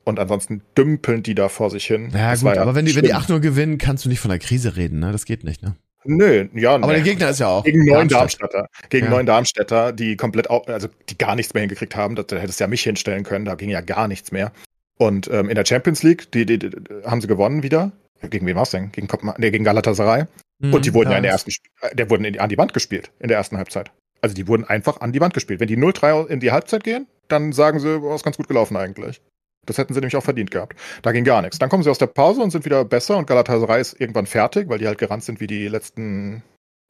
und 0.05 0.19
ansonsten 0.19 0.63
dümpeln 0.77 1.23
die 1.23 1.35
da 1.35 1.49
vor 1.49 1.71
sich 1.71 1.87
hin. 1.87 2.11
Ja, 2.13 2.31
das 2.31 2.43
gut, 2.43 2.55
ja 2.55 2.63
aber 2.63 2.75
wenn 2.75 2.85
die, 2.85 2.95
wenn 2.95 3.05
die 3.05 3.15
8-0 3.15 3.41
gewinnen, 3.41 3.79
kannst 3.79 4.05
du 4.05 4.09
nicht 4.09 4.21
von 4.21 4.31
einer 4.31 4.39
Krise 4.39 4.77
reden, 4.77 5.01
ne? 5.01 5.13
Das 5.13 5.25
geht 5.25 5.45
nicht, 5.45 5.63
ne? 5.63 5.77
Nö, 6.05 6.49
ja. 6.55 6.75
Aber 6.75 6.89
nee. 6.89 6.95
der 6.95 7.03
Gegner 7.03 7.31
ist 7.31 7.41
ja 7.41 7.49
auch. 7.49 7.65
Gegen 7.65 7.85
neun 7.85 8.09
Darmstadt. 8.09 8.53
Darmstädter. 8.53 8.89
Gegen 8.91 9.07
Ja. 9.07 9.11
neun 9.11 9.27
Darmstädter, 9.27 9.93
die 9.93 10.17
komplett, 10.17 10.51
also 10.51 10.89
die 11.09 11.17
gar 11.17 11.35
nichts 11.35 11.55
mehr 11.55 11.63
hingekriegt 11.63 11.97
haben. 11.97 12.15
Da 12.15 12.23
hättest 12.37 12.61
du 12.61 12.65
ja 12.65 12.69
mich 12.69 12.83
hinstellen 12.83 13.25
können, 13.25 13.47
da 13.47 13.55
ging 13.55 13.71
ja 13.71 13.81
gar 13.81 14.07
nichts 14.07 14.31
mehr. 14.31 14.53
Und 14.99 15.29
ähm, 15.33 15.49
in 15.49 15.55
der 15.55 15.65
Champions 15.65 16.03
League, 16.03 16.31
die, 16.33 16.47
die, 16.47 16.59
die 16.59 16.71
haben 17.05 17.21
sie 17.21 17.27
gewonnen 17.27 17.63
wieder. 17.63 17.93
Gegen 18.31 18.47
wen 18.47 18.57
war's 18.57 18.71
denn? 18.71 18.93
Gegen, 18.93 19.09
Kopenhagen, 19.09 19.41
nee, 19.41 19.51
gegen 19.51 19.65
Galatasaray. 19.65 20.25
Mhm, 20.59 20.75
Und 20.75 20.85
die 20.85 20.95
wurden 20.95 21.11
ja 21.11 21.17
in 21.17 21.23
der 21.23 21.33
ersten, 21.33 21.51
äh, 21.81 21.95
der 21.95 22.11
wurden 22.11 22.25
in 22.25 22.39
an 22.39 22.49
die 22.49 22.59
Wand 22.59 22.73
gespielt 22.75 23.11
in 23.19 23.29
der 23.29 23.39
ersten 23.39 23.57
Halbzeit. 23.57 23.91
Also 24.21 24.35
die 24.35 24.47
wurden 24.47 24.65
einfach 24.65 25.01
an 25.01 25.13
die 25.13 25.21
Wand 25.21 25.35
gespielt. 25.35 25.61
Wenn 25.61 25.69
die 25.69 25.77
0-3 25.77 26.29
in 26.29 26.41
die 26.41 26.53
Halbzeit 26.53 26.85
gehen, 26.85 27.07
dann 27.29 27.53
sagen 27.53 27.81
sie, 27.81 28.01
oh, 28.01 28.15
ist 28.15 28.25
ganz 28.25 28.37
gut 28.37 28.49
gelaufen 28.49 28.77
eigentlich. 28.77 29.21
Das 29.67 29.79
hätten 29.79 29.95
sie 29.95 30.01
nämlich 30.01 30.17
auch 30.17 30.25
verdient 30.25 30.51
gehabt. 30.51 30.79
Da 31.03 31.13
ging 31.13 31.25
gar 31.25 31.43
nichts. 31.43 31.59
Dann 31.59 31.69
kommen 31.69 31.83
sie 31.83 31.91
aus 31.91 31.99
der 31.99 32.07
Pause 32.07 32.43
und 32.43 32.51
sind 32.51 32.65
wieder 32.65 32.85
besser 32.85 33.17
und 33.17 33.27
Galatasaray 33.27 33.81
ist 33.81 34.01
irgendwann 34.01 34.27
fertig, 34.27 34.69
weil 34.69 34.79
die 34.79 34.87
halt 34.87 34.99
gerannt 34.99 35.25
sind 35.25 35.41
wie 35.41 35.47
die 35.47 35.69
letzten 35.69 36.43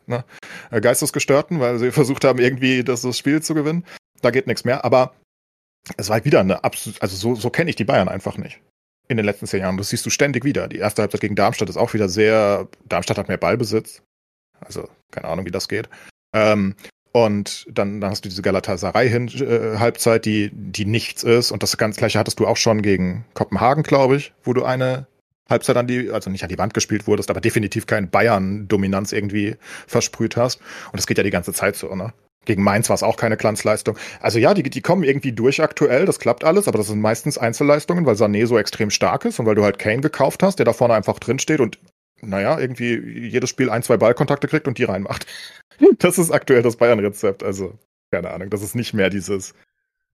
ne, 0.06 0.24
äh, 0.70 0.80
Geistesgestörten, 0.80 1.60
weil 1.60 1.78
sie 1.78 1.90
versucht 1.92 2.24
haben, 2.24 2.38
irgendwie 2.38 2.84
das, 2.84 3.02
das 3.02 3.18
Spiel 3.18 3.42
zu 3.42 3.54
gewinnen. 3.54 3.84
Da 4.22 4.30
geht 4.30 4.46
nichts 4.46 4.64
mehr. 4.64 4.84
Aber 4.84 5.14
es 5.96 6.08
war 6.08 6.14
halt 6.14 6.24
wieder 6.24 6.40
eine 6.40 6.64
absolut, 6.64 7.00
also 7.02 7.16
so, 7.16 7.34
so 7.34 7.50
kenne 7.50 7.70
ich 7.70 7.76
die 7.76 7.84
Bayern 7.84 8.08
einfach 8.08 8.38
nicht. 8.38 8.60
In 9.06 9.18
den 9.18 9.26
letzten 9.26 9.46
zehn 9.46 9.60
Jahren. 9.60 9.76
Das 9.76 9.90
siehst 9.90 10.06
du 10.06 10.10
ständig 10.10 10.44
wieder. 10.44 10.66
Die 10.66 10.78
erste 10.78 11.02
Halbzeit 11.02 11.20
gegen 11.20 11.34
Darmstadt 11.34 11.68
ist 11.68 11.76
auch 11.76 11.92
wieder 11.92 12.08
sehr, 12.08 12.68
Darmstadt 12.87 13.18
hat 13.18 13.28
mehr 13.28 13.37
Ballbesitz. 13.37 14.02
Also, 14.60 14.88
keine 15.10 15.28
Ahnung, 15.28 15.44
wie 15.44 15.50
das 15.50 15.68
geht. 15.68 15.90
Ähm, 16.34 16.74
und 17.14 17.64
dann, 17.70 18.00
dann 18.00 18.11
hast 18.11 18.24
du 18.24 18.29
diese 18.29 18.42
Galatasaray-Halbzeit, 18.42 20.24
die, 20.24 20.50
die 20.53 20.85
nichts 20.85 21.22
ist. 21.22 21.53
Und 21.53 21.62
das 21.62 21.77
ganz 21.77 21.96
gleiche 21.96 22.18
hattest 22.18 22.40
du 22.40 22.46
auch 22.46 22.57
schon 22.57 22.83
gegen 22.83 23.24
Kopenhagen, 23.35 23.85
glaube 23.85 24.16
ich, 24.16 24.33
wo 24.42 24.53
du 24.53 24.64
eine 24.64 25.07
Halbzeit 25.48 25.77
an 25.77 25.87
die, 25.87 26.11
also 26.11 26.29
nicht 26.29 26.42
an 26.42 26.48
die 26.48 26.59
Wand 26.59 26.74
gespielt 26.74 27.07
wurdest, 27.07 27.31
aber 27.31 27.40
definitiv 27.40 27.87
keine 27.87 28.09
Bayern-Dominanz 28.09 29.12
irgendwie 29.12 29.55
versprüht 29.87 30.37
hast. 30.37 30.61
Und 30.87 30.96
das 30.96 31.07
geht 31.07 31.16
ja 31.16 31.22
die 31.22 31.31
ganze 31.31 31.53
Zeit 31.53 31.77
so, 31.77 31.94
ne? 31.94 32.12
Gegen 32.46 32.64
Mainz 32.64 32.88
war 32.88 32.94
es 32.94 33.05
auch 33.05 33.16
keine 33.16 33.37
Glanzleistung. 33.37 33.96
Also 34.20 34.40
ja, 34.40 34.53
die, 34.53 34.64
die 34.64 34.83
kommen 34.83 35.05
irgendwie 35.05 35.33
durch 35.33 35.62
aktuell, 35.62 36.07
das 36.07 36.18
klappt 36.18 36.42
alles, 36.42 36.66
aber 36.66 36.79
das 36.79 36.88
sind 36.88 37.00
meistens 37.00 37.38
Einzelleistungen, 37.38 38.07
weil 38.07 38.16
Sané 38.16 38.44
so 38.46 38.59
extrem 38.59 38.90
stark 38.90 39.24
ist 39.24 39.38
und 39.38 39.46
weil 39.46 39.55
du 39.55 39.62
halt 39.62 39.79
Kane 39.79 40.00
gekauft 40.00 40.42
hast, 40.42 40.59
der 40.59 40.66
da 40.66 40.72
vorne 40.72 40.94
einfach 40.94 41.20
drin 41.20 41.38
steht 41.38 41.61
und 41.61 41.79
naja, 42.22 42.59
irgendwie 42.59 42.94
jedes 43.29 43.50
Spiel 43.50 43.70
ein, 43.70 43.83
zwei 43.83 43.96
Ballkontakte 43.96 44.48
kriegt 44.48 44.66
und 44.68 44.79
die 44.79 44.85
reinmacht. 44.85 45.27
Das 45.98 46.18
ist 46.18 46.31
aktuell 46.31 46.62
das 46.62 46.77
Bayern-Rezept. 46.77 47.42
Also, 47.42 47.77
keine 48.12 48.31
Ahnung, 48.31 48.48
das 48.48 48.62
ist 48.62 48.77
nicht 48.77 48.94
mehr 48.94 49.11
dieses. 49.11 49.55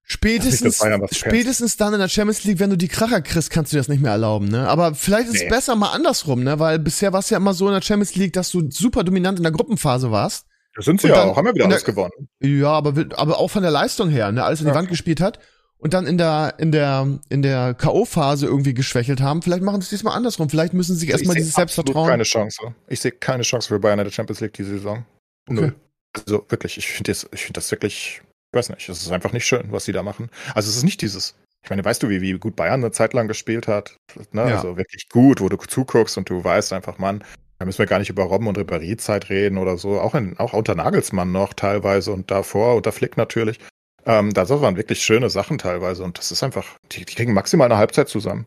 Spätestens, 0.02 0.82
spätestens 1.12 1.76
dann 1.76 1.92
in 1.94 2.00
der 2.00 2.08
Champions 2.08 2.42
League, 2.44 2.58
wenn 2.58 2.70
du 2.70 2.76
die 2.76 2.88
Kracher 2.88 3.20
kriegst, 3.20 3.50
kannst 3.50 3.70
du 3.70 3.76
dir 3.76 3.80
das 3.80 3.88
nicht 3.88 4.02
mehr 4.02 4.10
erlauben, 4.12 4.48
ne? 4.48 4.66
Aber 4.68 4.94
vielleicht 4.94 5.28
ist 5.28 5.34
Nee. 5.34 5.44
es 5.44 5.48
besser 5.50 5.76
mal 5.76 5.90
andersrum, 5.90 6.42
ne? 6.42 6.58
Weil 6.58 6.78
bisher 6.78 7.12
war 7.12 7.20
es 7.20 7.30
ja 7.30 7.36
immer 7.36 7.54
so 7.54 7.68
in 7.68 7.74
der 7.74 7.82
Champions 7.82 8.16
League, 8.16 8.32
dass 8.32 8.50
du 8.50 8.70
super 8.70 9.04
dominant 9.04 9.38
in 9.38 9.42
der 9.44 9.52
Gruppenphase 9.52 10.10
warst. 10.10 10.46
Das 10.74 10.86
sind 10.86 11.00
sie 11.00 11.08
Und 11.08 11.10
ja 11.14 11.20
dann- 11.20 11.28
auch, 11.30 11.36
haben 11.36 11.46
ja 11.46 11.54
wieder 11.54 11.66
alles 11.66 11.84
der- 11.84 11.94
gewonnen. 11.94 12.28
Ja, 12.40 12.70
aber, 12.72 12.94
aber 13.16 13.38
auch 13.38 13.48
von 13.48 13.62
der 13.62 13.70
Leistung 13.70 14.08
her, 14.08 14.32
ne? 14.32 14.42
Alles 14.42 14.60
in 14.60 14.66
die 14.66 14.70
Ja. 14.70 14.74
Wand 14.76 14.88
gespielt 14.88 15.20
hat 15.20 15.38
und 15.80 15.94
dann 15.94 16.06
in 16.06 16.18
der, 16.18 16.54
in 16.58 16.72
der, 16.72 17.18
in 17.30 17.42
der 17.42 17.74
K.O.-Phase 17.74 18.44
irgendwie 18.44 18.74
geschwächelt 18.74 19.20
haben. 19.20 19.42
Vielleicht 19.42 19.62
machen 19.62 19.80
sie 19.80 19.86
es 19.86 19.90
diesmal 19.90 20.14
andersrum. 20.16 20.50
Vielleicht 20.50 20.74
müssen 20.74 20.94
sie 20.94 21.00
sich 21.00 21.10
erstmal 21.10 21.36
Ich 21.36 21.42
dieses 21.42 21.54
Selbstvertrauen. 21.54 22.08
keine 22.08 22.24
Chance. 22.24 22.74
Ich 22.88 23.00
sehe 23.00 23.12
keine 23.12 23.42
Chance 23.42 23.68
für 23.68 23.78
Bayern 23.78 23.98
in 23.98 24.04
der 24.04 24.12
Champions 24.12 24.40
League 24.40 24.52
diese 24.52 24.70
Saison. 24.70 25.04
Null. 25.48 25.74
Also 26.16 26.44
wirklich, 26.48 26.76
ich 26.76 26.88
finde 26.88 27.10
das, 27.10 27.26
ich 27.32 27.42
finde 27.42 27.58
das 27.58 27.70
wirklich, 27.70 28.20
ich 28.52 28.56
weiß 28.56 28.68
nicht, 28.70 28.88
es 28.88 29.02
ist 29.02 29.12
einfach 29.12 29.32
nicht 29.32 29.46
schön, 29.46 29.72
was 29.72 29.84
sie 29.84 29.92
da 29.92 30.02
machen. 30.02 30.28
Also 30.54 30.68
es 30.68 30.76
ist 30.76 30.82
nicht 30.82 31.02
dieses, 31.02 31.34
ich 31.62 31.70
meine, 31.70 31.84
weißt 31.84 32.02
du, 32.02 32.08
wie, 32.08 32.20
wie 32.20 32.32
gut 32.38 32.56
Bayern 32.56 32.82
eine 32.82 32.90
Zeit 32.90 33.14
lang 33.14 33.28
gespielt 33.28 33.68
hat? 33.68 33.96
Ne? 34.32 34.48
Ja. 34.48 34.56
Also 34.56 34.76
wirklich 34.76 35.08
gut, 35.08 35.40
wo 35.40 35.48
du 35.48 35.56
zuguckst 35.56 36.18
und 36.18 36.28
du 36.28 36.42
weißt 36.42 36.72
einfach, 36.72 36.98
Mann, 36.98 37.24
da 37.58 37.66
müssen 37.66 37.78
wir 37.78 37.86
gar 37.86 37.98
nicht 37.98 38.10
über 38.10 38.24
Robben 38.24 38.48
und 38.48 38.58
Ribéry-Zeit 38.58 39.28
reden 39.28 39.58
oder 39.58 39.76
so. 39.76 40.00
Auch, 40.00 40.14
in, 40.14 40.38
auch 40.38 40.52
unter 40.52 40.74
Nagelsmann 40.74 41.30
noch 41.30 41.52
teilweise 41.54 42.12
und 42.12 42.30
davor, 42.30 42.74
unter 42.74 42.92
Flick 42.92 43.16
natürlich. 43.16 43.58
Ähm, 44.06 44.32
da 44.32 44.48
waren 44.48 44.76
wirklich 44.76 45.02
schöne 45.02 45.30
Sachen 45.30 45.58
teilweise 45.58 46.02
und 46.04 46.18
das 46.18 46.32
ist 46.32 46.42
einfach, 46.42 46.66
die, 46.92 47.04
die 47.04 47.14
kriegen 47.14 47.34
maximal 47.34 47.66
eine 47.66 47.78
Halbzeit 47.78 48.08
zusammen. 48.08 48.46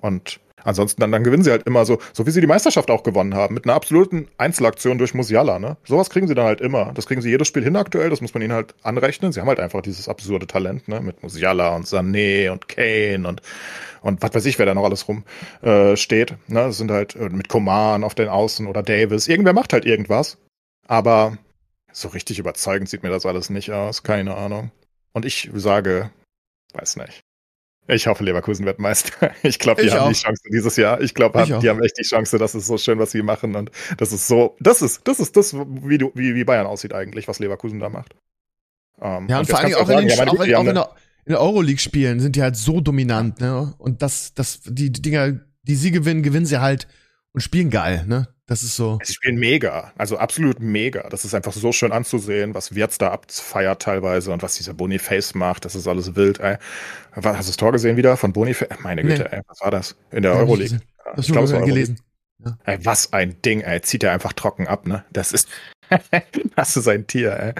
Und 0.00 0.40
ansonsten, 0.64 1.00
dann, 1.00 1.12
dann 1.12 1.24
gewinnen 1.24 1.44
sie 1.44 1.50
halt 1.50 1.64
immer 1.64 1.84
so, 1.84 1.98
so 2.12 2.26
wie 2.26 2.30
sie 2.30 2.40
die 2.40 2.46
Meisterschaft 2.46 2.90
auch 2.90 3.02
gewonnen 3.02 3.34
haben, 3.34 3.54
mit 3.54 3.64
einer 3.64 3.74
absoluten 3.74 4.28
Einzelaktion 4.38 4.98
durch 4.98 5.14
Musiala, 5.14 5.58
ne? 5.58 5.76
Sowas 5.84 6.10
kriegen 6.10 6.28
sie 6.28 6.34
dann 6.34 6.46
halt 6.46 6.60
immer. 6.60 6.92
Das 6.94 7.06
kriegen 7.06 7.20
sie 7.22 7.30
jedes 7.30 7.48
Spiel 7.48 7.62
hin 7.62 7.76
aktuell, 7.76 8.10
das 8.10 8.20
muss 8.20 8.34
man 8.34 8.42
ihnen 8.42 8.52
halt 8.52 8.74
anrechnen. 8.82 9.32
Sie 9.32 9.40
haben 9.40 9.48
halt 9.48 9.60
einfach 9.60 9.82
dieses 9.82 10.08
absurde 10.08 10.46
Talent, 10.46 10.88
ne? 10.88 11.00
Mit 11.00 11.22
Musiala 11.22 11.74
und 11.74 11.86
Sané 11.86 12.50
und 12.50 12.68
Kane 12.68 13.26
und, 13.26 13.42
und 14.02 14.22
was 14.22 14.34
weiß 14.34 14.46
ich, 14.46 14.58
wer 14.58 14.66
da 14.66 14.74
noch 14.74 14.84
alles 14.84 15.08
rum 15.08 15.24
äh. 15.62 15.94
Ne? 15.94 16.36
Das 16.48 16.78
sind 16.78 16.90
halt 16.90 17.16
äh, 17.16 17.28
mit 17.28 17.48
Coman 17.48 18.04
auf 18.04 18.14
den 18.14 18.28
Außen 18.28 18.66
oder 18.66 18.82
Davis. 18.82 19.28
Irgendwer 19.28 19.52
macht 19.52 19.72
halt 19.72 19.84
irgendwas. 19.84 20.38
Aber 20.86 21.38
so 21.92 22.08
richtig 22.08 22.38
überzeugend 22.38 22.88
sieht 22.88 23.02
mir 23.02 23.10
das 23.10 23.26
alles 23.26 23.50
nicht 23.50 23.70
aus. 23.70 24.02
Keine 24.02 24.34
Ahnung. 24.34 24.70
Und 25.12 25.24
ich 25.24 25.50
sage, 25.54 26.10
weiß 26.74 26.96
nicht. 26.96 27.22
Ich 27.88 28.06
hoffe, 28.06 28.22
Leverkusen 28.24 28.64
wird 28.64 28.78
Meister. 28.78 29.32
Ich 29.42 29.58
glaube, 29.58 29.82
die 29.82 29.88
Ich 29.88 29.94
haben 29.94 30.04
auch. 30.04 30.08
die 30.08 30.14
Chance 30.14 30.42
dieses 30.52 30.76
Jahr. 30.76 31.00
Ich 31.00 31.14
glaube, 31.14 31.42
Ich 31.42 31.52
auch. 31.52 31.60
die 31.60 31.68
haben 31.68 31.82
echt 31.82 31.98
die 31.98 32.04
Chance. 32.04 32.38
Das 32.38 32.54
ist 32.54 32.66
so 32.66 32.78
schön, 32.78 32.98
was 32.98 33.10
sie 33.10 33.22
machen. 33.22 33.56
Und 33.56 33.70
das 33.98 34.12
ist 34.12 34.28
so, 34.28 34.56
das 34.60 34.82
ist, 34.82 35.06
das 35.08 35.18
ist 35.20 35.36
das, 35.36 35.54
wie 35.54 35.98
du, 35.98 36.12
wie, 36.14 36.34
wie 36.34 36.44
Bayern 36.44 36.66
aussieht 36.66 36.94
eigentlich, 36.94 37.26
was 37.28 37.40
Leverkusen 37.40 37.80
da 37.80 37.88
macht. 37.88 38.14
Ähm, 39.00 39.26
Ja, 39.28 39.40
und, 39.40 39.48
jetzt 39.48 39.50
vor 39.50 39.58
allem 39.58 39.74
auch, 39.74 39.88
in 39.88 39.98
den, 39.98 40.08
ja, 40.08 40.26
auch, 40.26 40.34
in, 40.34 40.44
die 40.44 40.56
auch 40.56 40.64
in, 40.64 40.74
der, 40.74 40.90
in 41.24 41.32
der 41.32 41.40
Euroleague-Spielen 41.40 42.20
sind 42.20 42.36
die 42.36 42.42
halt 42.42 42.56
so 42.56 42.80
dominant, 42.80 43.40
ne? 43.40 43.74
Und 43.78 44.00
das, 44.02 44.32
das, 44.34 44.60
die, 44.64 44.90
die 44.92 45.02
Dinger, 45.02 45.40
die 45.64 45.74
sie 45.74 45.90
gewinnen, 45.90 46.22
gewinnen 46.22 46.46
sie 46.46 46.60
halt 46.60 46.86
und 47.32 47.40
spielen 47.40 47.70
geil, 47.70 48.04
ne? 48.06 48.28
Das 48.52 48.62
ist 48.62 48.76
so. 48.76 48.98
Sie 49.02 49.14
spielen 49.14 49.38
mega, 49.38 49.92
also 49.96 50.18
absolut 50.18 50.60
mega. 50.60 51.08
Das 51.08 51.24
ist 51.24 51.34
einfach 51.34 51.54
so 51.54 51.72
schön 51.72 51.90
anzusehen, 51.90 52.54
was 52.54 52.74
Wirtz 52.74 52.98
da 52.98 53.10
abfeiert 53.10 53.80
teilweise 53.80 54.30
und 54.30 54.42
was 54.42 54.56
dieser 54.56 54.74
Boniface 54.74 55.34
macht. 55.34 55.64
Das 55.64 55.74
ist 55.74 55.88
alles 55.88 56.16
wild, 56.16 56.38
ey. 56.40 56.58
Hast 57.12 57.24
du 57.24 57.30
das 57.32 57.56
Tor 57.56 57.72
gesehen 57.72 57.96
wieder 57.96 58.14
von 58.18 58.34
Boniface? 58.34 58.68
Meine 58.82 59.04
Güte, 59.04 59.22
Nee. 59.22 59.36
ey, 59.38 59.40
was 59.46 59.62
war 59.62 59.70
das? 59.70 59.96
In 60.10 60.22
der 60.22 60.34
ich 60.34 60.38
Euroleague. 60.40 60.80
Ja, 60.98 61.12
Hast 61.12 61.20
ich 61.20 61.26
du 61.28 61.32
glaub, 61.32 61.44
es 61.46 61.52
war 61.54 61.62
gelesen? 61.62 61.98
Ey, 62.64 62.78
was 62.84 63.14
ein 63.14 63.40
Ding, 63.40 63.62
ey. 63.62 63.80
Zieht 63.80 64.04
er 64.04 64.12
einfach 64.12 64.34
trocken 64.34 64.66
ab, 64.68 64.86
ne? 64.86 65.02
Das 65.14 65.32
ist. 65.32 65.48
das 66.54 66.76
ist 66.76 66.88
ein 66.88 67.06
Tier, 67.06 67.32
ey. 67.34 67.52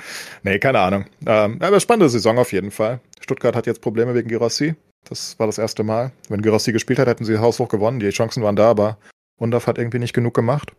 Nee, 0.42 0.59
keine 0.59 0.81
Ahnung. 0.81 1.07
Ähm, 1.24 1.57
aber 1.62 1.81
spannende 1.81 2.11
Saison 2.11 2.37
auf 2.38 2.52
jeden 2.52 2.70
Fall. 2.70 3.00
Stuttgart 3.18 3.57
hat 3.57 3.66
jetzt 3.66 3.81
Probleme 3.81 4.14
wegen 4.14 4.28
Girassi. 4.28 4.74
Das 5.09 5.38
war 5.38 5.46
das 5.46 5.57
erste 5.57 5.85
Mal. 5.85 6.12
Wenn 6.28 6.42
Girassi 6.42 6.70
gespielt 6.70 6.98
hat, 6.98 7.09
hätten 7.09 7.24
sie 7.24 7.38
haushoch 7.38 7.70
gewonnen. 7.70 7.98
Die 7.98 8.11
Chancen 8.11 8.42
waren 8.42 8.57
da, 8.57 8.68
aber 8.68 8.98
Undorf 9.42 9.66
hat 9.66 9.78
irgendwie 9.78 9.98
nicht 9.98 10.14
genug 10.14 10.35
gemacht. 10.35 10.72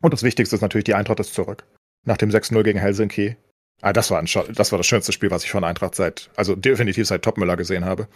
Und 0.00 0.12
das 0.12 0.22
Wichtigste 0.22 0.56
ist 0.56 0.62
natürlich, 0.62 0.84
die 0.84 0.94
Eintracht 0.94 1.20
ist 1.20 1.34
zurück. 1.34 1.64
Nach 2.04 2.16
dem 2.16 2.30
6-0 2.30 2.62
gegen 2.64 2.78
Helsinki. 2.78 3.36
Ah, 3.80 3.92
das 3.92 4.10
war, 4.10 4.18
ein, 4.18 4.26
das 4.54 4.72
war 4.72 4.78
das 4.78 4.86
schönste 4.86 5.12
Spiel, 5.12 5.30
was 5.30 5.44
ich 5.44 5.50
von 5.50 5.64
Eintracht 5.64 5.94
seit, 5.94 6.30
also 6.36 6.54
definitiv 6.56 7.06
seit 7.06 7.22
Topmüller 7.22 7.56
gesehen 7.56 7.84
habe. 7.84 8.08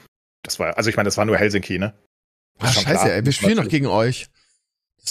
Das 0.42 0.59
war, 0.59 0.77
also 0.77 0.90
ich 0.90 0.96
meine, 0.96 1.07
das 1.09 1.16
war 1.16 1.25
nur 1.25 1.37
Helsinki, 1.38 1.79
ne? 1.79 1.94
Ah, 2.59 2.66
Ist 2.68 2.75
schon 2.75 2.83
scheiße, 2.85 3.05
klar. 3.05 3.12
ey, 3.14 3.25
wir 3.25 3.33
spielen 3.33 3.57
noch 3.57 3.68
gegen 3.68 3.87
euch. 3.87 4.27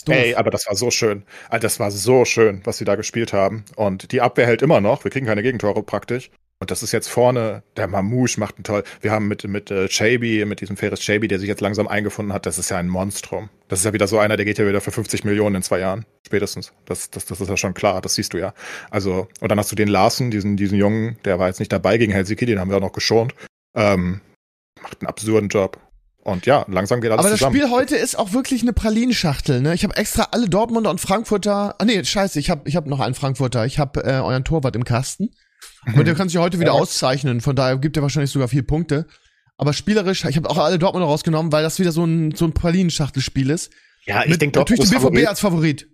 Ey, 0.07 0.35
aber 0.35 0.49
das 0.51 0.67
war 0.67 0.75
so 0.75 0.91
schön. 0.91 1.23
Ah, 1.49 1.59
Das 1.59 1.79
war 1.79 1.91
so 1.91 2.25
schön, 2.25 2.61
was 2.65 2.77
sie 2.77 2.85
da 2.85 2.95
gespielt 2.95 3.31
haben. 3.33 3.63
Und 3.75 4.11
die 4.11 4.21
Abwehr 4.21 4.45
hält 4.47 4.61
immer 4.61 4.81
noch. 4.81 5.03
Wir 5.03 5.11
kriegen 5.11 5.25
keine 5.25 5.43
Gegentore 5.43 5.83
praktisch. 5.83 6.31
Und 6.59 6.71
das 6.71 6.83
ist 6.83 6.93
jetzt 6.93 7.09
vorne, 7.09 7.63
der 7.75 7.87
Mamouche 7.87 8.39
macht 8.39 8.55
einen 8.55 8.63
toll. 8.63 8.83
Wir 9.01 9.11
haben 9.11 9.27
mit, 9.27 9.43
mit 9.43 9.71
äh, 9.71 9.87
Chaby, 9.89 10.45
mit 10.45 10.61
diesem 10.61 10.77
Ferris 10.77 11.01
Chaby, 11.01 11.27
der 11.27 11.37
sich 11.39 11.49
jetzt 11.49 11.59
langsam 11.59 11.87
eingefunden 11.87 12.33
hat, 12.33 12.45
das 12.45 12.57
ist 12.57 12.69
ja 12.69 12.77
ein 12.77 12.87
Monstrum. 12.87 13.49
Das 13.67 13.79
ist 13.79 13.85
ja 13.85 13.91
wieder 13.91 14.07
so 14.07 14.19
einer, 14.19 14.37
der 14.37 14.45
geht 14.45 14.57
ja 14.57 14.65
wieder 14.65 14.79
für 14.79 14.91
50 14.91 15.25
Millionen 15.25 15.55
in 15.57 15.63
zwei 15.63 15.79
Jahren. 15.79 16.05
Spätestens. 16.25 16.71
Das, 16.85 17.09
das, 17.09 17.25
das 17.25 17.41
ist 17.41 17.49
ja 17.49 17.57
schon 17.57 17.73
klar, 17.73 18.01
das 18.01 18.15
siehst 18.15 18.33
du 18.33 18.37
ja. 18.37 18.53
Also, 18.89 19.27
und 19.41 19.49
dann 19.49 19.59
hast 19.59 19.71
du 19.71 19.75
den 19.75 19.89
Larsen, 19.89 20.31
diesen, 20.31 20.55
diesen 20.55 20.77
Jungen, 20.77 21.17
der 21.25 21.39
war 21.39 21.47
jetzt 21.47 21.59
nicht 21.59 21.73
dabei 21.73 21.97
gegen 21.97 22.13
Helsinki, 22.13 22.45
den 22.45 22.59
haben 22.59 22.69
wir 22.69 22.77
auch 22.77 22.81
noch 22.81 22.93
geschont. 22.93 23.35
Ähm, 23.75 24.21
macht 24.81 25.01
einen 25.01 25.07
absurden 25.07 25.49
Job. 25.49 25.79
Und 26.23 26.47
ja, 26.47 26.65
langsam 26.67 27.01
geht 27.01 27.11
alles 27.11 27.19
Aber 27.19 27.29
das 27.29 27.37
zusammen. 27.37 27.55
Spiel 27.57 27.69
heute 27.69 27.95
ist 27.97 28.17
auch 28.17 28.33
wirklich 28.33 28.63
eine 28.63 28.73
Pralinschachtel, 28.73 29.61
ne? 29.61 29.75
Ich 29.75 29.83
habe 29.83 29.95
extra 29.95 30.29
alle 30.31 30.49
Dortmunder 30.49 30.89
und 30.89 30.99
Frankfurter. 30.99 31.75
Ah 31.77 31.85
nee, 31.85 32.03
scheiße, 32.03 32.39
ich 32.39 32.49
habe 32.49 32.67
ich 32.67 32.75
hab 32.75 32.87
noch 32.87 32.99
einen 32.99 33.13
Frankfurter. 33.13 33.65
Ich 33.65 33.77
habe 33.77 34.03
äh, 34.03 34.21
euren 34.21 34.43
Torwart 34.43 34.75
im 34.75 34.85
Kasten. 34.85 35.29
Aber 35.93 36.03
der 36.03 36.15
kann 36.15 36.29
sich 36.29 36.37
heute 36.37 36.59
wieder 36.59 36.73
Ja. 36.73 36.79
auszeichnen, 36.79 37.41
von 37.41 37.55
daher 37.55 37.77
gibt 37.77 37.95
er 37.97 38.03
wahrscheinlich 38.03 38.31
sogar 38.31 38.47
vier 38.47 38.63
Punkte. 38.65 39.05
Aber 39.57 39.71
spielerisch, 39.73 40.25
ich 40.25 40.35
habe 40.37 40.49
auch 40.49 40.57
alle 40.57 40.77
Dortmunder 40.79 41.07
rausgenommen, 41.07 41.51
weil 41.51 41.63
das 41.63 41.79
wieder 41.79 41.91
so 41.91 42.03
ein 42.03 42.31
so 42.35 42.45
ein 42.45 42.53
Pralinenschachtelspiel 42.53 43.49
ist. 43.49 43.71
ja, 44.05 44.23
ich 44.25 44.37
denke, 44.37 44.59
natürlich 44.59 44.83
ist 44.83 44.89
BVB 44.91 45.01
Favorit. 45.03 45.27
als 45.27 45.39
Favorit. 45.39 45.87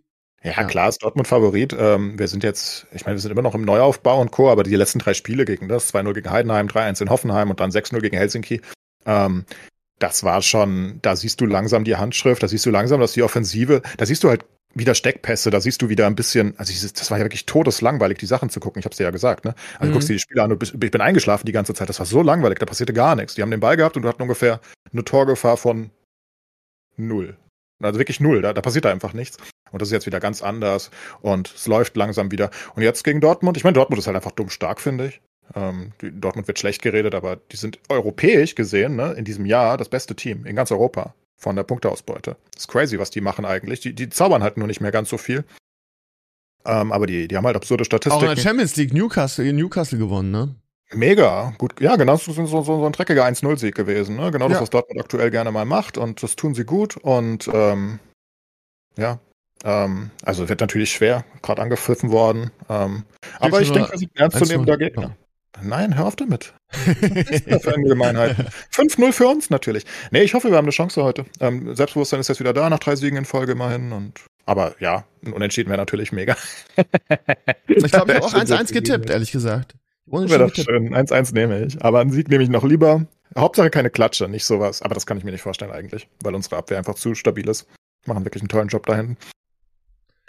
Ja, 0.44 0.52
Ja. 0.58 0.64
klar 0.64 0.90
ist 0.90 1.04
Dortmund 1.04 1.28
Favorit. 1.28 1.76
Ähm, 1.78 2.18
wir 2.18 2.28
sind 2.28 2.44
jetzt, 2.44 2.88
ich 2.94 3.06
meine, 3.06 3.16
wir 3.18 3.22
sind 3.22 3.30
immer 3.32 3.44
noch 3.44 3.54
im 3.54 3.62
Neuaufbau 3.64 4.20
und 4.20 4.32
Co., 4.32 4.50
aber 4.50 4.64
die 4.64 4.76
letzten 4.76 4.98
drei 5.00 5.14
Spiele 5.14 5.46
gegen 5.46 5.68
das, 5.68 5.94
2-0 5.94 6.14
gegen 6.14 6.32
Heidenheim, 6.32 6.68
3-1 6.68 7.02
in 7.02 7.10
Hoffenheim 7.12 7.52
und 7.52 7.60
dann 7.60 7.70
6-0 7.72 8.00
gegen 8.02 8.18
Helsinki, 8.18 8.62
ähm, 9.06 9.46
das 10.02 10.24
war 10.24 10.42
schon, 10.42 11.00
da 11.02 11.16
siehst 11.16 11.40
du 11.42 11.46
langsam 11.46 11.84
die 11.84 11.96
Handschrift, 11.96 12.44
da 12.44 12.48
siehst 12.48 12.66
du 12.66 12.70
langsam, 12.72 13.00
dass 13.00 13.14
die 13.14 13.24
Offensive, 13.24 13.82
da 13.98 14.06
siehst 14.06 14.24
du 14.24 14.30
halt 14.30 14.46
wieder 14.74 14.96
Steckpässe, 14.96 15.50
da 15.50 15.60
siehst 15.60 15.82
du 15.82 15.90
wieder 15.90 16.08
ein 16.08 16.16
bisschen, 16.16 16.54
also 16.58 16.72
das 16.94 17.12
war 17.12 17.18
ja 17.18 17.26
wirklich 17.26 17.46
todeslangweilig, 17.46 18.18
die 18.20 18.26
Sachen 18.26 18.50
zu 18.50 18.60
gucken, 18.62 18.80
ich 18.80 18.86
hab's 18.86 18.98
dir 18.98 19.04
ja 19.04 19.12
gesagt, 19.12 19.44
ne? 19.44 19.54
Also 19.74 19.84
Mhm. 19.84 19.88
du 19.88 19.94
guckst 19.94 20.10
dir 20.10 20.14
die 20.14 20.20
Spiele 20.20 20.44
an 20.44 20.52
und 20.52 20.60
bist, 20.60 20.74
ich 20.74 20.92
bin 20.92 21.02
eingeschlafen 21.02 21.46
die 21.46 21.52
ganze 21.52 21.74
Zeit, 21.74 21.90
das 21.90 22.00
war 22.00 22.06
so 22.06 22.22
langweilig, 22.22 22.60
da 22.60 22.66
passierte 22.66 22.94
gar 22.94 23.16
nichts. 23.16 23.36
Die 23.36 23.42
haben 23.42 23.52
den 23.52 23.60
Ball 23.60 23.76
gehabt 23.76 23.98
und 23.98 24.04
du 24.04 24.08
hatten 24.10 24.22
ungefähr 24.22 24.62
eine 24.94 25.04
Torgefahr 25.04 25.58
von 25.58 25.92
null. 26.98 27.38
Also 27.84 28.00
wirklich 28.00 28.20
null. 28.20 28.42
Da, 28.42 28.54
da 28.54 28.62
passiert 28.62 28.86
da 28.86 28.92
einfach 28.92 29.14
nichts. 29.14 29.38
Und 29.72 29.82
das 29.82 29.90
ist 29.90 29.94
jetzt 29.94 30.06
wieder 30.06 30.20
ganz 30.20 30.42
anders. 30.42 30.92
Und 31.22 31.52
es 31.54 31.68
läuft 31.68 31.98
langsam 31.98 32.32
wieder. 32.32 32.52
Und 32.76 32.84
jetzt 32.84 33.04
gegen 33.04 33.22
Dortmund. 33.22 33.58
Ich 33.58 33.64
meine, 33.64 33.74
Dortmund 33.74 34.00
ist 34.00 34.06
halt 34.08 34.16
einfach 34.16 34.32
dumm 34.32 34.50
stark, 34.50 34.80
finde 34.80 35.08
ich. 35.08 35.22
Ähm, 35.56 35.92
die, 36.02 36.12
Dortmund 36.12 36.48
wird 36.48 36.60
schlecht 36.60 36.82
geredet, 36.82 37.16
aber 37.16 37.36
die 37.36 37.58
sind 37.58 37.80
europäisch 37.90 38.56
gesehen, 38.56 38.96
ne, 38.96 39.14
in 39.14 39.26
diesem 39.26 39.46
Jahr 39.46 39.78
das 39.78 39.90
beste 39.90 40.16
Team 40.16 40.46
in 40.46 40.56
ganz 40.56 40.72
Europa 40.72 41.14
von 41.38 41.56
der 41.56 41.64
Punkteausbeute. 41.64 42.38
Das 42.54 42.64
ist 42.64 42.68
crazy, 42.68 43.00
was 43.00 43.10
die 43.10 43.22
machen 43.22 43.46
eigentlich. 43.46 43.80
Die, 43.80 43.94
die 43.94 44.10
zaubern 44.10 44.44
halt 44.44 44.58
nur 44.58 44.68
nicht 44.68 44.82
mehr 44.82 44.92
ganz 44.92 45.10
so 45.10 45.18
viel. 45.18 45.44
Ähm, 46.66 46.92
aber 46.92 47.08
die, 47.08 47.28
die 47.28 47.36
haben 47.36 47.46
halt 47.46 47.56
absurde 47.56 47.86
Statistiken. 47.86 48.26
Auch 48.26 48.30
in 48.30 48.36
der 48.36 48.42
Champions 48.42 48.76
League 48.76 48.94
Newcastle, 48.94 49.52
Newcastle 49.52 49.98
gewonnen, 49.98 50.32
ne? 50.32 50.56
Mega, 50.94 51.54
gut. 51.58 51.80
Ja, 51.80 51.96
genau, 51.96 52.18
so, 52.18 52.34
so, 52.34 52.46
so, 52.46 52.64
so 52.64 52.86
ein 52.86 52.92
dreckiger 52.92 53.26
1-0-Sieg 53.26 53.74
gewesen. 53.74 54.18
Ne? 54.18 54.30
Genau 54.30 54.48
das, 54.50 54.58
Ja. 54.58 54.62
was 54.62 54.70
Dortmund 54.70 55.00
aktuell 55.00 55.32
gerne 55.32 55.52
mal 55.52 55.66
macht. 55.66 55.98
Und 55.98 56.22
das 56.22 56.36
tun 56.36 56.54
sie 56.54 56.66
gut. 56.66 56.98
Und 56.98 57.50
ähm, 57.52 58.00
ja, 58.98 59.20
ähm, 59.64 60.12
also 60.24 60.50
wird 60.50 60.60
natürlich 60.60 60.92
schwer, 60.92 61.24
gerade 61.42 61.62
angepfiffen 61.62 62.12
worden. 62.12 62.52
Ähm, 62.70 63.04
aber 63.40 63.62
ich 63.62 63.72
denke, 63.72 63.92
wir 63.92 63.98
sind 63.98 64.12
ein 64.16 64.24
ernstzunehmender 64.24 64.74
1-0. 64.74 64.78
Gegner. 64.78 65.16
Nein, 65.62 65.98
hör 65.98 66.06
auf 66.06 66.16
damit. 66.16 66.54
Für 66.72 67.74
eine 67.74 67.84
Gemeinheit. 67.84 68.38
5-0 68.74 69.12
für 69.12 69.28
uns 69.28 69.50
natürlich. 69.50 69.86
Nee, 70.12 70.22
ich 70.22 70.34
hoffe, 70.34 70.50
wir 70.50 70.58
haben 70.58 70.66
eine 70.66 70.72
Chance 70.72 71.04
heute. 71.04 71.26
Ähm, 71.40 71.76
Selbstbewusstsein 71.76 72.22
ist 72.22 72.30
jetzt 72.30 72.40
wieder 72.40 72.54
da, 72.54 72.70
nach 72.70 72.80
drei 72.80 72.96
Siegen 72.96 73.18
in 73.18 73.26
Folge 73.26 73.52
immerhin. 73.52 73.92
Und, 73.92 74.22
aber 74.46 74.76
ja, 74.80 75.04
ein 75.26 75.34
Unentschieden 75.34 75.70
wäre 75.70 75.80
natürlich 75.80 76.12
mega. 76.12 76.36
Ich 77.68 77.92
glaube, 77.92 78.12
ich 78.14 78.18
habe 78.18 78.24
auch 78.24 78.30
Stimmt, 78.30 78.50
1-1 78.50 78.58
das 78.58 78.72
getippt, 78.72 79.10
ehrlich 79.10 79.32
gesagt. 79.32 79.76
Wäre 80.06 80.48
doch 80.48 80.56
schön. 80.56 80.94
1-1 80.94 81.34
nehme 81.34 81.66
ich. 81.66 81.84
Aber 81.84 82.00
einen 82.00 82.12
Sieg 82.12 82.30
nehme 82.30 82.44
ich 82.44 82.50
noch 82.50 82.64
lieber. 82.64 83.06
Hauptsache 83.38 83.70
keine 83.70 83.90
Klatsche, 83.90 84.28
nicht 84.28 84.46
sowas. 84.46 84.82
Aber 84.82 84.94
das 84.94 85.06
kann 85.06 85.18
ich 85.18 85.24
mir 85.24 85.32
nicht 85.32 85.42
vorstellen 85.42 85.72
eigentlich, 85.72 86.08
weil 86.22 86.36
unsere 86.36 86.58
Abwehr 86.58 86.78
einfach 86.78 86.96
zu 86.96 87.16
stabil 87.16 87.48
ist. 87.48 87.68
Machen 88.06 88.26
wirklich 88.26 88.42
einen 88.42 88.50
tollen 88.50 88.68
Job 88.68 88.86
da 88.86 88.96
hinten. 88.96 89.18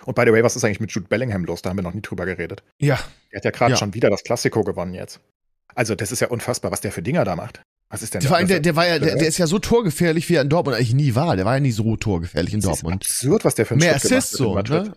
Und 0.04 0.14
by 0.14 0.22
the 0.26 0.32
way, 0.32 0.42
was 0.42 0.56
ist 0.56 0.64
eigentlich 0.64 0.80
mit 0.80 0.90
Jude 0.92 1.06
Bellingham 1.08 1.44
los? 1.44 1.62
Da 1.62 1.70
haben 1.70 1.76
wir 1.78 1.82
noch 1.82 1.94
nie 1.94 2.02
drüber 2.02 2.26
geredet. 2.26 2.62
Ja, 2.78 2.98
Er 3.30 3.38
hat 3.38 3.44
ja 3.44 3.50
gerade 3.50 3.72
Ja. 3.72 3.76
schon 3.76 3.94
wieder 3.94 4.10
das 4.10 4.22
Klassiko 4.24 4.64
gewonnen 4.64 4.94
jetzt. 4.94 5.20
Also, 5.74 5.94
das 5.94 6.12
ist 6.12 6.20
ja 6.20 6.28
unfassbar, 6.28 6.70
was 6.70 6.80
der 6.80 6.92
für 6.92 7.02
Dinger 7.02 7.24
da 7.24 7.34
macht. 7.36 7.62
Was 7.88 8.02
ist 8.02 8.14
denn 8.14 8.22
vor 8.22 8.36
allem, 8.36 8.48
der, 8.48 8.60
der 8.60 8.74
war 8.76 8.86
ja, 8.88 8.98
der, 8.98 9.16
der 9.16 9.28
ist 9.28 9.38
ja 9.38 9.46
so 9.46 9.58
torgefährlich, 9.58 10.28
wie 10.28 10.34
er 10.36 10.42
in 10.42 10.48
Dortmund 10.48 10.76
eigentlich 10.76 10.94
nie 10.94 11.14
war. 11.14 11.36
Der 11.36 11.44
war 11.44 11.54
ja 11.54 11.60
nie 11.60 11.72
so 11.72 11.96
torgefährlich 11.96 12.54
in 12.54 12.60
das 12.60 12.70
ist 12.76 12.82
Dortmund. 12.82 13.02
absurd, 13.04 13.44
was 13.44 13.54
der 13.54 13.66
für 13.66 13.74
einen 13.74 13.80
Mehr 13.82 13.98
Schritt 13.98 14.12
Assists 14.12 14.32
so, 14.36 14.54
ne? 14.54 14.92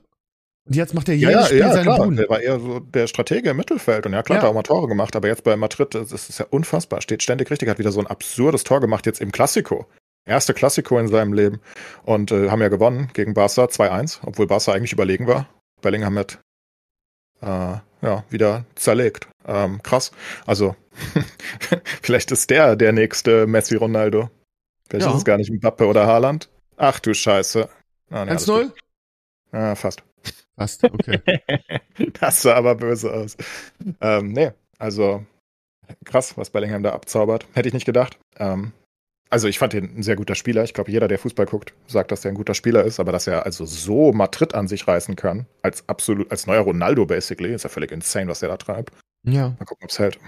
Und 0.68 0.76
jetzt 0.76 0.94
macht 0.96 1.08
er 1.10 1.16
Ja, 1.16 1.30
jedes 1.30 1.42
ja, 1.44 1.46
Spiel 1.48 1.60
ja 1.60 1.72
seine 1.74 1.84
klar. 1.84 2.12
Der 2.12 2.30
war 2.30 2.40
eher 2.42 2.60
so 2.60 2.80
der 2.80 3.06
Stratege 3.08 3.52
im 3.52 3.58
Mittelfeld. 3.58 4.06
Und 4.08 4.14
ja, 4.14 4.24
klar, 4.24 4.38
Ja. 4.38 4.42
hat 4.42 4.48
er 4.48 4.50
auch 4.50 4.54
mal 4.56 4.64
Tore 4.64 4.88
gemacht. 4.88 5.16
Aber 5.16 5.28
jetzt 5.28 5.44
bei 5.44 5.56
Madrid, 5.56 5.94
das 5.94 6.12
ist 6.12 6.40
ja 6.40 6.48
unfassbar. 6.50 7.02
Steht 7.02 7.22
ständig 7.22 7.52
richtig, 7.52 7.70
hat 7.70 7.78
wieder 7.78 7.92
so 7.92 8.00
ein 8.00 8.08
absurdes 8.08 8.64
Tor 8.64 8.82
gemacht 8.82 9.06
jetzt 9.06 9.22
im 9.22 9.32
Klassiko. 9.32 9.86
Erste 10.26 10.54
Klassiko 10.54 10.98
in 11.00 11.08
seinem 11.08 11.34
Leben. 11.34 11.62
Und 12.04 12.32
äh, 12.32 12.50
haben 12.50 12.62
ja 12.62 12.70
gewonnen 12.70 13.10
gegen 13.14 13.34
Barca 13.34 13.66
2-1, 13.66 14.20
obwohl 14.26 14.48
Barca 14.48 14.74
eigentlich 14.74 14.94
überlegen 14.94 15.28
war. 15.28 15.48
Bellingham 15.82 16.18
hat 16.18 16.40
äh, 17.42 17.78
ja, 18.02 18.24
wieder 18.30 18.66
zerlegt. 18.76 19.28
Ähm, 19.46 19.82
krass. 19.84 20.12
Also, 20.46 20.76
vielleicht 22.02 22.32
ist 22.32 22.50
der 22.50 22.76
der 22.76 22.92
nächste 22.92 23.46
Messi-Ronaldo. 23.48 24.30
Vielleicht 24.90 25.06
Ja. 25.06 25.12
ist 25.12 25.18
es 25.20 25.26
gar 25.26 25.38
nicht 25.38 25.52
Mbappe 25.52 25.86
oder 25.88 26.08
Haaland. 26.08 26.50
Ach 26.78 27.00
du 27.00 27.14
Scheiße. 27.14 27.70
Ah, 28.10 28.26
nee, 28.26 28.32
alles 28.32 28.48
1-0? 28.48 28.64
gut. 28.64 28.74
Ah, 29.52 29.76
fast. 29.76 30.04
Passt, 30.56 30.84
okay. 30.84 31.20
Das 32.20 32.42
sah 32.42 32.56
aber 32.56 32.76
böse 32.76 33.14
aus. 33.14 33.38
Ähm, 34.02 34.32
nee, 34.34 34.52
also 34.80 35.26
krass, 36.04 36.38
was 36.38 36.50
Bellingham 36.50 36.84
da 36.84 36.94
abzaubert. 36.94 37.46
Hätte 37.54 37.68
ich 37.68 37.74
nicht 37.74 37.86
gedacht. 37.86 38.18
Ähm, 38.38 38.72
also 39.30 39.48
ich 39.48 39.60
fand 39.60 39.74
ihn 39.74 39.90
ein 39.98 40.04
sehr 40.04 40.16
guter 40.16 40.36
Spieler. 40.36 40.64
Ich 40.64 40.74
glaube, 40.74 40.92
jeder, 40.92 41.08
der 41.08 41.20
Fußball 41.20 41.46
guckt, 41.46 41.74
sagt, 41.88 42.12
dass 42.12 42.24
er 42.26 42.32
ein 42.32 42.36
guter 42.36 42.54
Spieler 42.54 42.84
ist, 42.84 43.00
aber 43.00 43.12
dass 43.12 43.28
er 43.28 43.46
also 43.46 43.66
so 43.66 44.14
Madrid 44.14 44.54
an 44.54 44.68
sich 44.68 44.88
reißen 44.88 45.16
kann, 45.16 45.46
als 45.62 45.88
absolut, 45.90 46.30
als 46.32 46.48
neuer 46.48 46.62
Ronaldo 46.62 47.06
basically, 47.06 47.54
ist 47.54 47.64
ja 47.64 47.70
völlig 47.70 47.92
insane, 47.92 48.28
was 48.28 48.40
der 48.40 48.50
da 48.50 48.58
treibt. 48.58 48.94
Ja, 49.24 49.50
Mal 49.60 49.66
gucken, 49.66 49.86
ob's 49.86 49.98
hält. 50.00 50.20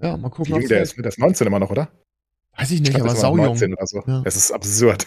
ja, 0.00 0.16
mal 0.16 0.30
gucken, 0.30 0.54
ob's 0.54 0.68
der 0.68 0.78
hält. 0.78 0.88
ist. 0.88 0.98
Der 0.98 1.06
ist 1.06 1.18
19 1.18 1.46
immer 1.46 1.58
noch, 1.58 1.70
oder? 1.70 1.88
Weiß 2.56 2.72
ich 2.72 2.80
nicht, 2.80 2.92
glaub, 2.92 3.06
aber 3.06 3.14
saujung. 3.14 3.46
19 3.46 3.72
oder 3.72 3.86
so. 3.86 4.02
Ja. 4.06 4.22
Es 4.24 4.34
ist 4.34 4.50
absurd. 4.50 5.06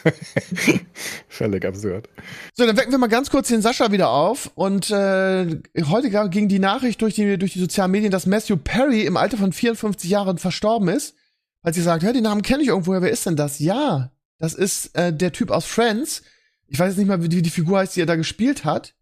völlig 1.27 1.65
absurd. 1.65 2.07
So, 2.53 2.65
dann 2.65 2.77
wecken 2.77 2.91
wir 2.91 2.97
mal 2.97 3.07
ganz 3.07 3.29
kurz 3.29 3.49
den 3.49 3.61
Sascha 3.61 3.91
wieder 3.91 4.09
auf. 4.09 4.51
Und 4.55 4.89
äh, 4.89 5.57
heute 5.89 6.29
ging 6.29 6.47
die 6.47 6.59
Nachricht 6.59 7.01
durch 7.01 7.15
die, 7.15 7.37
durch 7.37 7.51
die 7.51 7.59
sozialen 7.59 7.91
Medien, 7.91 8.11
dass 8.11 8.25
Matthew 8.25 8.55
Perry 8.55 9.01
im 9.01 9.17
Alter 9.17 9.35
von 9.35 9.51
54 9.51 10.09
Jahren 10.09 10.37
verstorben 10.37 10.87
ist. 10.87 11.15
Als 11.61 11.75
sie 11.75 11.81
sagt, 11.81 12.03
hör, 12.03 12.13
den 12.13 12.23
Namen 12.23 12.41
kenne 12.41 12.63
ich 12.63 12.69
irgendwoher, 12.69 13.01
wer 13.01 13.11
ist 13.11 13.25
denn 13.25 13.35
das? 13.35 13.59
Ja, 13.59 14.11
das 14.39 14.53
ist 14.53 14.95
äh, 14.95 15.13
der 15.13 15.31
Typ 15.31 15.51
aus 15.51 15.65
Friends. 15.65 16.23
Ich 16.67 16.79
weiß 16.79 16.89
jetzt 16.89 16.97
nicht 16.97 17.07
mal, 17.07 17.21
wie 17.21 17.29
die, 17.29 17.37
wie 17.37 17.41
die 17.41 17.49
Figur 17.49 17.79
heißt, 17.79 17.95
die 17.95 18.01
er 18.01 18.07
da 18.07 18.15
gespielt 18.15 18.65
hat. 18.65 18.95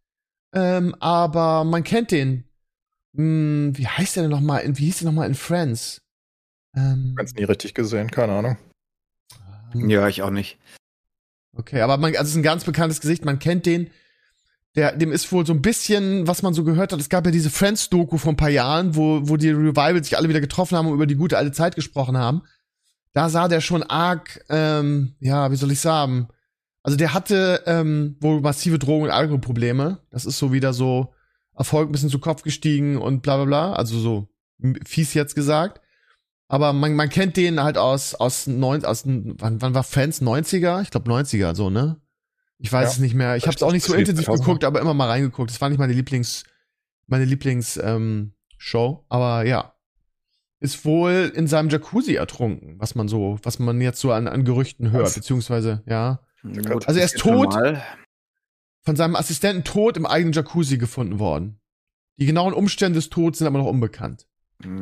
Ähm, 0.54 0.95
aber 1.00 1.63
man 1.63 1.84
kennt 1.84 2.12
den. 2.12 2.43
Hm, 3.15 3.72
wie 3.76 3.88
heißt 3.88 4.15
der 4.15 4.24
denn 4.24 4.32
nochmal? 4.32 4.63
Wie 4.78 4.86
hieß 4.86 5.00
der 5.00 5.06
nochmal 5.06 5.28
in 5.28 5.36
Friends? 5.36 6.02
Ähm, 6.76 7.13
Ganz 7.15 7.34
nie 7.34 7.43
richtig 7.43 7.74
gesehen, 7.74 8.12
keine 8.12 8.34
Ahnung. 8.34 8.58
Ja, 9.74 10.08
ich 10.08 10.22
auch 10.22 10.32
nicht. 10.32 10.58
Okay, 11.56 11.82
aber 11.82 11.98
man, 11.98 12.12
also 12.12 12.24
es 12.24 12.30
ist 12.32 12.36
ein 12.38 12.43
ganz 12.43 12.63
bekanntes 12.63 13.02
Gesicht, 13.02 13.26
man 13.26 13.39
kennt 13.39 13.65
den. 13.65 13.89
Der, 14.75 14.95
dem 14.95 15.12
ist 15.12 15.32
wohl 15.32 15.45
so 15.45 15.53
ein 15.53 15.62
bisschen, 15.62 16.27
was 16.27 16.43
man 16.43 16.53
so 16.53 16.63
gehört 16.63 16.93
hat, 16.93 16.99
es 16.99 17.10
gab 17.10 17.25
ja 17.25 17.32
diese 17.32 17.49
Friends-Doku 17.49 18.17
vor 18.17 18.34
ein 18.34 18.38
paar 18.38 18.49
Jahren, 18.49 18.95
wo, 18.95 19.21
wo 19.23 19.36
die 19.36 19.49
Revival 19.49 20.03
sich 20.03 20.15
alle 20.15 20.29
wieder 20.29 20.41
getroffen 20.41 20.77
haben 20.77 20.88
und 20.88 20.93
über 20.93 21.08
die 21.08 21.15
gute 21.15 21.38
alte 21.38 21.51
Zeit 21.51 21.75
gesprochen 21.75 22.17
haben. 22.17 22.43
Da 23.13 23.29
sah 23.29 23.47
der 23.47 23.62
schon 23.62 23.82
arg, 23.82 24.45
ähm, 24.49 25.15
ja, 25.19 25.51
wie 25.51 25.55
soll 25.55 25.71
ich 25.71 25.79
sagen? 25.79 26.27
Also 26.84 26.97
der 26.97 27.13
hatte 27.13 27.63
ähm, 27.65 28.15
wohl 28.19 28.41
massive 28.41 28.79
Drogen- 28.79 29.05
und 29.05 29.12
Alkoholprobleme. 29.12 29.99
Das 30.12 30.25
ist 30.25 30.38
so 30.38 30.53
wieder 30.53 30.73
so 30.73 31.13
Erfolg 31.55 31.89
ein 31.89 31.91
bisschen 31.91 32.10
zu 32.10 32.19
Kopf 32.19 32.43
gestiegen 32.43 32.97
und 32.97 33.21
bla 33.21 33.36
bla 33.38 33.45
bla. 33.45 33.73
Also 33.73 33.99
so 33.99 34.29
fies 34.86 35.13
jetzt 35.13 35.36
gesagt. 35.36 35.82
Aber 36.47 36.73
man, 36.73 36.95
man 36.95 37.10
kennt 37.10 37.38
den 37.38 37.62
halt 37.62 37.77
aus, 37.77 38.15
aus, 38.15 38.47
neun, 38.47 38.84
aus 38.84 39.03
wann, 39.05 39.62
wann 39.62 39.73
war 39.75 39.84
Friends? 39.84 40.21
90er? 40.21 40.82
Ich 40.82 40.89
glaube 40.89 41.12
90er, 41.12 41.53
so, 41.53 41.69
ne? 41.69 41.97
Ich 42.60 42.72
weiß 42.72 42.86
Ja. 42.88 42.91
es 42.91 43.00
nicht 43.00 43.15
mehr. 43.15 43.36
Ich 43.38 43.45
habe 43.48 43.56
es 43.56 43.63
auch 43.63 43.72
nicht 43.72 43.84
so 43.86 43.93
intensiv 43.93 44.28
2000er. 44.28 44.38
geguckt, 44.39 44.63
aber 44.65 44.82
immer 44.82 44.93
mal 44.93 45.08
reingeguckt. 45.08 45.50
Das 45.50 45.60
war 45.62 45.69
nicht 45.69 45.80
meine 45.80 45.93
Lieblings, 45.93 46.43
meine 47.08 47.26
Lieblings 47.26 47.78
ähm, 47.82 48.34
Show. 48.58 49.06
Aber 49.10 49.45
ja, 49.45 49.74
ist 50.60 50.84
wohl 50.84 51.32
in 51.34 51.48
seinem 51.48 51.69
Jacuzzi 51.69 52.15
ertrunken, 52.15 52.76
was 52.80 52.95
man 52.95 53.08
so, 53.08 53.39
was 53.43 53.60
man 53.60 53.80
jetzt 53.80 54.02
so 54.02 54.12
an, 54.12 54.28
an 54.28 54.43
Gerüchten 54.43 54.91
hört, 54.91 55.06
Was? 55.06 55.15
beziehungsweise 55.15 55.84
ja, 55.88 56.19
Gut, 56.43 56.88
Also 56.88 57.00
er 57.00 57.06
ist 57.06 57.17
tot. 57.17 57.54
normal. 57.54 57.82
von 58.84 58.95
seinem 58.95 59.15
Assistenten 59.15 59.63
tot 59.65 59.98
im 59.98 60.06
eigenen 60.06 60.34
Jacuzzi 60.34 60.78
gefunden 60.78 61.19
worden. 61.19 61.60
Die 62.17 62.26
genauen 62.26 62.54
Umstände 62.54 62.98
des 62.98 63.10
Todes 63.10 63.39
sind 63.39 63.48
aber 63.48 63.58
noch 63.60 63.65
unbekannt. 63.67 64.26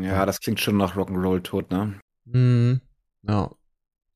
Ja, 0.02 0.26
das 0.26 0.40
klingt 0.40 0.60
schon 0.60 0.78
nach 0.78 0.96
Rock'n'Roll 0.96 1.42
tot, 1.44 1.70
ne? 1.72 2.00
Mhm. 2.26 2.82
Ja. 3.24 3.52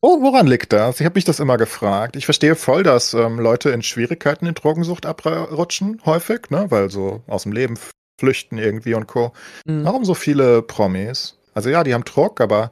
Oh, 0.03 0.19
woran 0.21 0.47
liegt 0.47 0.73
das? 0.73 0.99
Ich 0.99 1.05
habe 1.05 1.15
mich 1.15 1.25
das 1.25 1.39
immer 1.39 1.57
gefragt. 1.57 2.15
Ich 2.15 2.25
verstehe 2.25 2.55
voll, 2.55 2.81
dass 2.81 3.13
ähm, 3.13 3.39
Leute 3.39 3.69
in 3.69 3.83
Schwierigkeiten 3.83 4.47
in 4.47 4.55
Drogensucht 4.55 5.05
abrutschen, 5.05 6.01
häufig, 6.05 6.49
ne? 6.49 6.65
Weil 6.69 6.89
so 6.89 7.21
aus 7.27 7.43
dem 7.43 7.51
Leben 7.51 7.77
flüchten 8.19 8.57
irgendwie 8.57 8.95
und 8.95 9.05
Co. 9.07 9.31
Mhm. 9.65 9.85
Warum 9.85 10.03
so 10.03 10.15
viele 10.15 10.63
Promis? 10.63 11.37
Also 11.53 11.69
ja, 11.69 11.83
die 11.83 11.93
haben 11.93 12.03
Druck, 12.03 12.41
aber 12.41 12.71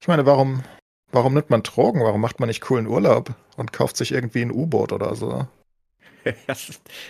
ich 0.00 0.06
meine, 0.06 0.24
warum, 0.24 0.62
warum 1.10 1.34
nimmt 1.34 1.50
man 1.50 1.64
Drogen? 1.64 2.00
Warum 2.00 2.20
macht 2.20 2.38
man 2.38 2.46
nicht 2.46 2.60
coolen 2.60 2.86
Urlaub 2.86 3.34
und 3.56 3.72
kauft 3.72 3.96
sich 3.96 4.12
irgendwie 4.12 4.42
ein 4.42 4.52
U-Boot 4.52 4.92
oder 4.92 5.14
so? 5.14 5.46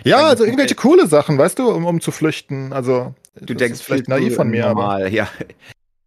Ja, 0.04 0.26
also 0.28 0.44
irgendwelche 0.44 0.76
coole 0.76 1.08
Sachen, 1.08 1.38
weißt 1.38 1.58
du, 1.58 1.70
um, 1.70 1.86
um 1.86 2.00
zu 2.00 2.12
flüchten. 2.12 2.72
Also 2.72 3.14
Du 3.34 3.54
das 3.54 3.56
denkst 3.56 3.80
vielleicht 3.82 4.06
naiv 4.06 4.36
von 4.36 4.48
mir, 4.48 4.66
aber 4.66 4.82
normal, 4.82 5.12
ja. 5.12 5.28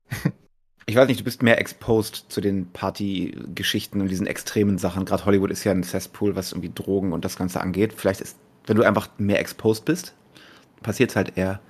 Ich 0.85 0.95
weiß 0.95 1.07
nicht, 1.07 1.19
du 1.19 1.23
bist 1.23 1.43
mehr 1.43 1.59
exposed 1.59 2.25
zu 2.29 2.41
den 2.41 2.71
Partygeschichten 2.71 4.01
und 4.01 4.07
diesen 4.07 4.27
extremen 4.27 4.77
Sachen. 4.77 5.05
Gerade 5.05 5.25
Hollywood 5.25 5.51
ist 5.51 5.63
ja 5.63 5.71
ein 5.71 5.83
Cesspool, 5.83 6.35
was 6.35 6.51
irgendwie 6.51 6.71
Drogen 6.73 7.13
und 7.13 7.23
das 7.23 7.37
Ganze 7.37 7.61
angeht. 7.61 7.93
Vielleicht 7.95 8.21
ist, 8.21 8.37
wenn 8.65 8.77
du 8.77 8.83
einfach 8.83 9.09
mehr 9.17 9.39
exposed 9.39 9.85
bist, 9.85 10.13
passiert 10.81 11.15
halt 11.15 11.37
eher. 11.37 11.61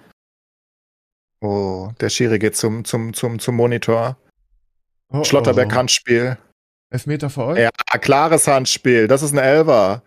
oh, 1.41 1.91
der 1.99 2.09
Schiri 2.09 2.39
geht 2.39 2.55
zum, 2.55 2.85
zum, 2.85 3.13
zum, 3.13 3.39
zum 3.39 3.55
Monitor. 3.55 4.17
Oh, 5.11 5.23
Schlotterbeck 5.23 5.69
oh. 5.71 5.75
Handspiel. 5.75 6.37
Elfmeter 6.89 7.29
für 7.29 7.45
euch? 7.45 7.59
Ja, 7.59 7.69
klares 7.99 8.47
Handspiel. 8.47 9.07
Das 9.07 9.21
ist 9.21 9.33
ein 9.33 9.37
Elfer. 9.37 10.03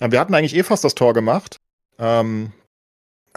Ja, 0.00 0.10
Wir 0.12 0.20
hatten 0.20 0.34
eigentlich 0.34 0.56
eh 0.56 0.62
fast 0.62 0.84
das 0.84 0.94
Tor 0.94 1.14
gemacht. 1.14 1.56
Ähm, 1.98 2.52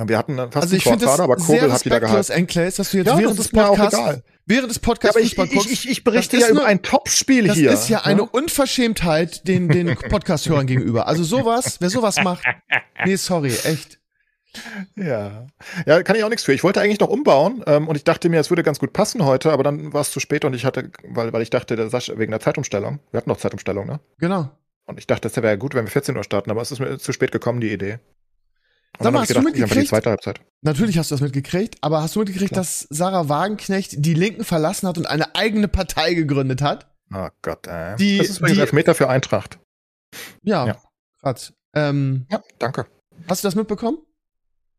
wir 0.10 0.18
hatten 0.18 0.38
fast 0.38 0.56
also 0.58 0.76
ich 0.76 0.84
finde 0.84 1.06
das 1.06 1.20
aber 1.20 1.36
Kobel 1.38 1.72
hat 1.72 1.86
wieder 1.86 2.00
gehalten. 2.00 2.32
Enclays, 2.32 2.76
dass 2.76 2.92
du 2.92 2.98
jetzt 2.98 3.08
Ja, 3.08 3.18
während 3.18 3.38
das 3.40 3.48
des 3.50 3.52
Podcasts, 3.52 4.22
während 4.46 4.70
des 4.70 4.78
Ja, 4.78 4.82
Podcasts 4.82 5.16
aber 5.18 5.26
ich, 5.26 5.38
ich, 5.38 5.72
ich, 5.72 5.90
ich 5.90 6.04
berichte 6.04 6.38
Das 6.38 6.44
ist 6.44 6.48
ja 6.50 6.52
über 6.52 6.62
nur- 6.62 6.68
ein 6.70 6.82
Topspiel 6.82 7.48
das 7.48 7.58
hier. 7.58 7.72
ist 7.72 7.90
ja 7.90 8.02
eine 8.02 8.22
ne? 8.24 8.30
Unverschämtheit 8.30 9.48
den, 9.48 9.68
den 9.70 9.96
Podcast-Hörern 10.10 10.68
gegenüber. 10.68 11.08
Also 11.08 11.24
sowas, 11.24 11.78
wer 11.80 11.90
sowas 11.90 12.18
macht, 12.24 12.44
nee, 13.06 13.16
sorry, 13.16 13.54
echt. 13.64 14.00
Ja. 14.98 15.48
ja, 15.86 16.04
kann 16.04 16.16
ich 16.18 16.24
auch 16.26 16.30
nichts 16.30 16.44
für. 16.44 16.54
Ich 16.54 16.64
wollte 16.64 16.82
eigentlich 16.82 17.00
noch 17.00 17.08
umbauen 17.08 17.64
ähm, 17.68 17.88
und 17.88 17.96
ich 17.96 18.04
dachte 18.04 18.28
mir, 18.28 18.40
es 18.40 18.50
würde 18.50 18.64
ganz 18.64 18.80
gut 18.80 18.92
passen 18.92 19.24
heute, 19.24 19.52
aber 19.52 19.64
dann 19.64 19.94
war 19.94 20.02
es 20.02 20.12
zu 20.12 20.20
spät 20.20 20.44
und 20.44 20.54
ich 20.54 20.66
hatte, 20.66 20.92
weil, 21.08 21.32
weil 21.32 21.42
ich 21.42 21.50
dachte, 21.50 21.76
der 21.78 21.90
Sascha, 21.90 22.18
wegen 22.18 22.32
der 22.32 22.42
Zeitumstellung, 22.42 23.00
wir 23.12 23.18
hatten 23.20 23.30
noch 23.30 23.38
Zeitumstellung, 23.38 23.88
ne? 23.88 24.00
Genau. 24.20 24.52
Und 24.86 24.98
ich 25.00 25.08
dachte, 25.08 25.30
das 25.30 25.38
wäre 25.42 25.58
gut, 25.58 25.74
wenn 25.74 25.86
wir 25.86 25.92
14 25.92 26.18
Uhr 26.18 26.24
starten, 26.26 26.52
aber 26.52 26.62
es 26.62 26.72
ist 26.72 26.80
mir 26.80 26.98
zu 26.98 27.14
spät 27.14 27.32
gekommen, 27.32 27.62
die 27.62 27.72
Idee. 27.72 28.00
Sag 29.00 29.14
mal, 29.14 29.22
hast 29.22 29.30
du 29.30 29.34
gedacht, 29.36 29.36
ich 29.36 29.38
einfach 29.40 29.54
die 29.54 29.62
mitgekriegt? 29.62 29.90
zweite 29.90 30.10
Halbzeit. 30.10 30.42
Natürlich 30.64 30.98
hast 30.98 31.10
du 31.12 31.16
das 31.16 31.22
mitgekriegt, 31.22 31.78
aber 31.82 32.02
hast 32.04 32.16
du 32.16 32.20
mitgekriegt, 32.20 32.52
Klar. 32.52 32.62
dass 32.62 32.88
Sarah 32.90 33.30
Wagenknecht 33.30 33.96
die 33.98 34.14
Linken 34.14 34.44
verlassen 34.44 34.88
hat 34.88 34.98
und 34.98 35.06
eine 35.08 35.34
eigene 35.36 35.68
Partei 35.68 36.14
gegründet 36.14 36.62
hat? 36.62 36.88
Oh 37.14 37.28
Gott, 37.42 37.68
ey. 37.68 37.96
Die- 37.98 38.18
das 38.20 38.30
ist 38.30 38.42
die- 38.48 38.60
Elfmeter 38.60 38.94
für 38.96 39.10
Eintracht. 39.10 39.60
Ja, 40.44 40.68
Ja. 40.68 40.82
grad. 41.22 41.54
Ähm, 41.74 42.26
Ja, 42.30 42.44
danke. 42.60 42.86
hast 43.28 43.44
du 43.44 43.48
das 43.48 43.56
mitbekommen? 43.56 43.98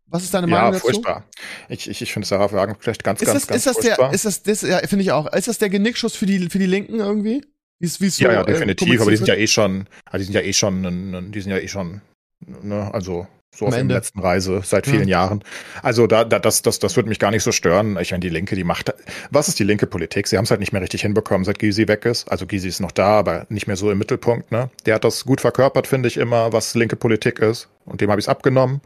Was 0.06 0.24
ist 0.24 0.34
deine 0.34 0.46
Ja, 0.46 0.56
Meinung 0.56 0.72
dazu? 0.74 0.84
furchtbar. 0.86 1.24
Ich, 1.70 1.88
ich, 1.88 2.02
ich 2.02 2.12
finde 2.12 2.28
Sarah 2.28 2.52
Wagenknecht 2.52 3.02
ganz, 3.02 3.22
Ist 3.22 3.26
ganz, 3.26 3.40
das, 3.40 3.48
ganz 3.48 3.56
ist 3.58 3.66
das 3.66 3.76
furchtbar. 3.84 4.06
der, 4.10 4.14
ist 4.14 4.24
das, 4.26 4.42
das 4.42 4.60
ja, 4.60 4.78
finde 4.86 5.02
ich 5.04 5.10
auch. 5.12 5.32
Ist 5.32 5.48
das 5.48 5.56
der 5.58 5.70
Genickschuss 5.70 6.14
für 6.14 6.26
die, 6.26 6.50
für 6.50 6.58
die 6.58 6.66
Linken 6.66 7.00
irgendwie? 7.00 7.44
Wie 7.80 7.86
es, 7.86 8.00
wie 8.00 8.06
es 8.06 8.16
so, 8.16 8.24
ja, 8.24 8.32
ja, 8.34 8.42
äh, 8.42 8.46
definitiv, 8.46 9.00
aber 9.00 9.10
die 9.10 9.16
sind 9.16 9.26
ja 9.26 9.34
eh 9.34 9.46
schon, 9.46 9.88
also 10.04 10.18
die 10.18 10.24
sind 10.24 10.34
ja 10.34 10.42
eh 10.42 10.52
schon, 10.52 10.84
n- 10.84 11.32
die 11.32 11.40
sind 11.40 11.50
ja 11.50 11.58
eh 11.58 11.66
schon, 11.66 12.02
ne, 12.46 12.92
also 12.92 13.26
so 13.54 13.66
auf 13.66 13.74
der 13.74 13.84
letzten 13.84 14.20
Reise 14.20 14.62
seit 14.64 14.86
Ja. 14.86 14.92
vielen 14.92 15.08
Jahren. 15.08 15.44
Also 15.82 16.06
da, 16.06 16.24
da 16.24 16.38
das, 16.38 16.62
das, 16.62 16.78
das 16.78 16.96
würde 16.96 17.08
mich 17.08 17.18
gar 17.18 17.30
nicht 17.30 17.42
so 17.42 17.52
stören. 17.52 17.98
Ich 18.00 18.10
meine, 18.10 18.20
die 18.20 18.28
Linke, 18.30 18.56
die 18.56 18.64
macht, 18.64 18.94
was 19.30 19.48
ist 19.48 19.58
die 19.58 19.64
linke 19.64 19.86
Politik? 19.86 20.26
Sie 20.26 20.36
haben 20.38 20.44
es 20.44 20.50
halt 20.50 20.60
nicht 20.60 20.72
mehr 20.72 20.82
richtig 20.82 21.02
hinbekommen, 21.02 21.44
seit 21.44 21.58
Gysi 21.58 21.86
weg 21.88 22.04
ist. 22.06 22.30
Also 22.30 22.46
Gysi 22.46 22.68
ist 22.68 22.80
noch 22.80 22.92
da, 22.92 23.18
aber 23.18 23.46
nicht 23.50 23.66
mehr 23.66 23.76
so 23.76 23.90
im 23.90 23.98
Mittelpunkt. 23.98 24.50
Ne, 24.52 24.70
der 24.86 24.94
hat 24.94 25.04
das 25.04 25.24
gut 25.24 25.40
verkörpert, 25.40 25.86
finde 25.86 26.08
ich 26.08 26.16
immer, 26.16 26.52
was 26.52 26.74
linke 26.74 26.96
Politik 26.96 27.38
ist. 27.40 27.68
Und 27.84 28.00
dem 28.00 28.10
habe 28.10 28.20
ich 28.20 28.24
es 28.24 28.28
abgenommen. 28.28 28.80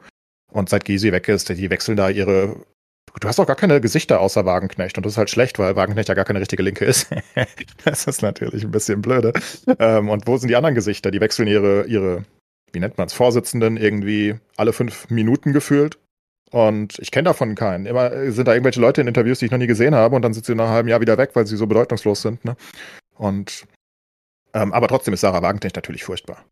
Und 0.51 0.69
seit 0.69 0.85
Gysi 0.85 1.13
weg 1.13 1.29
ist, 1.29 1.49
die 1.49 1.71
wechseln 1.71 1.97
da 1.97 2.09
ihre 2.09 2.57
Du 3.21 3.29
hast 3.29 3.41
auch 3.41 3.47
gar 3.47 3.57
keine 3.57 3.81
Gesichter 3.81 4.21
außer 4.21 4.45
Wagenknecht. 4.45 4.99
Und 4.99 5.07
das 5.07 5.15
ist 5.15 5.17
halt 5.17 5.31
schlecht, 5.31 5.59
weil 5.59 5.75
Wagenknecht 5.75 6.09
ja 6.11 6.15
gar 6.15 6.27
keine 6.27 6.41
richtige 6.41 6.63
Linke 6.63 6.85
ist. 6.85 7.07
das 7.85 8.07
ist 8.07 8.21
natürlich 8.21 8.63
ein 8.63 8.71
bisschen 8.71 9.01
blöde. 9.01 9.33
Ähm, 9.79 10.11
und 10.11 10.27
wo 10.27 10.37
sind 10.37 10.49
die 10.49 10.57
anderen 10.57 10.75
Gesichter? 10.75 11.11
Die 11.11 11.21
wechseln 11.21 11.49
ihre, 11.49 11.85
ihre 11.87 12.25
wie 12.73 12.81
nennt 12.81 12.99
man 12.99 13.07
es, 13.07 13.13
Vorsitzenden 13.13 13.77
irgendwie 13.77 14.37
alle 14.57 14.73
fünf 14.73 15.09
Minuten 15.11 15.53
gefühlt. 15.53 15.99
Und 16.51 16.99
ich 17.01 17.11
kenne 17.11 17.25
davon 17.25 17.55
keinen. 17.55 17.87
Immer 17.87 18.31
sind 18.31 18.47
da 18.47 18.53
irgendwelche 18.53 18.81
Leute 18.81 19.01
in 19.01 19.09
Interviews, 19.09 19.41
die 19.41 19.47
ich 19.47 19.51
noch 19.51 19.59
nie 19.59 19.67
gesehen 19.67 19.95
habe, 19.95 20.15
und 20.15 20.23
dann 20.23 20.33
sind 20.33 20.47
sie 20.47 20.55
nach 20.55 20.65
einem 20.67 20.75
halben 20.75 20.89
Jahr 20.89 21.01
wieder 21.01 21.19
weg, 21.19 21.31
weil 21.35 21.47
sie 21.47 21.57
so 21.57 21.67
bedeutungslos 21.67 22.23
sind. 22.23 22.45
Ne? 22.45 22.57
Und 23.17 23.65
ähm, 24.55 24.73
aber 24.73 24.89
trotzdem 24.89 25.13
ist 25.13 25.21
Sarah 25.21 25.43
Wagenknecht 25.43 25.77
natürlich 25.77 26.05
furchtbar. 26.05 26.45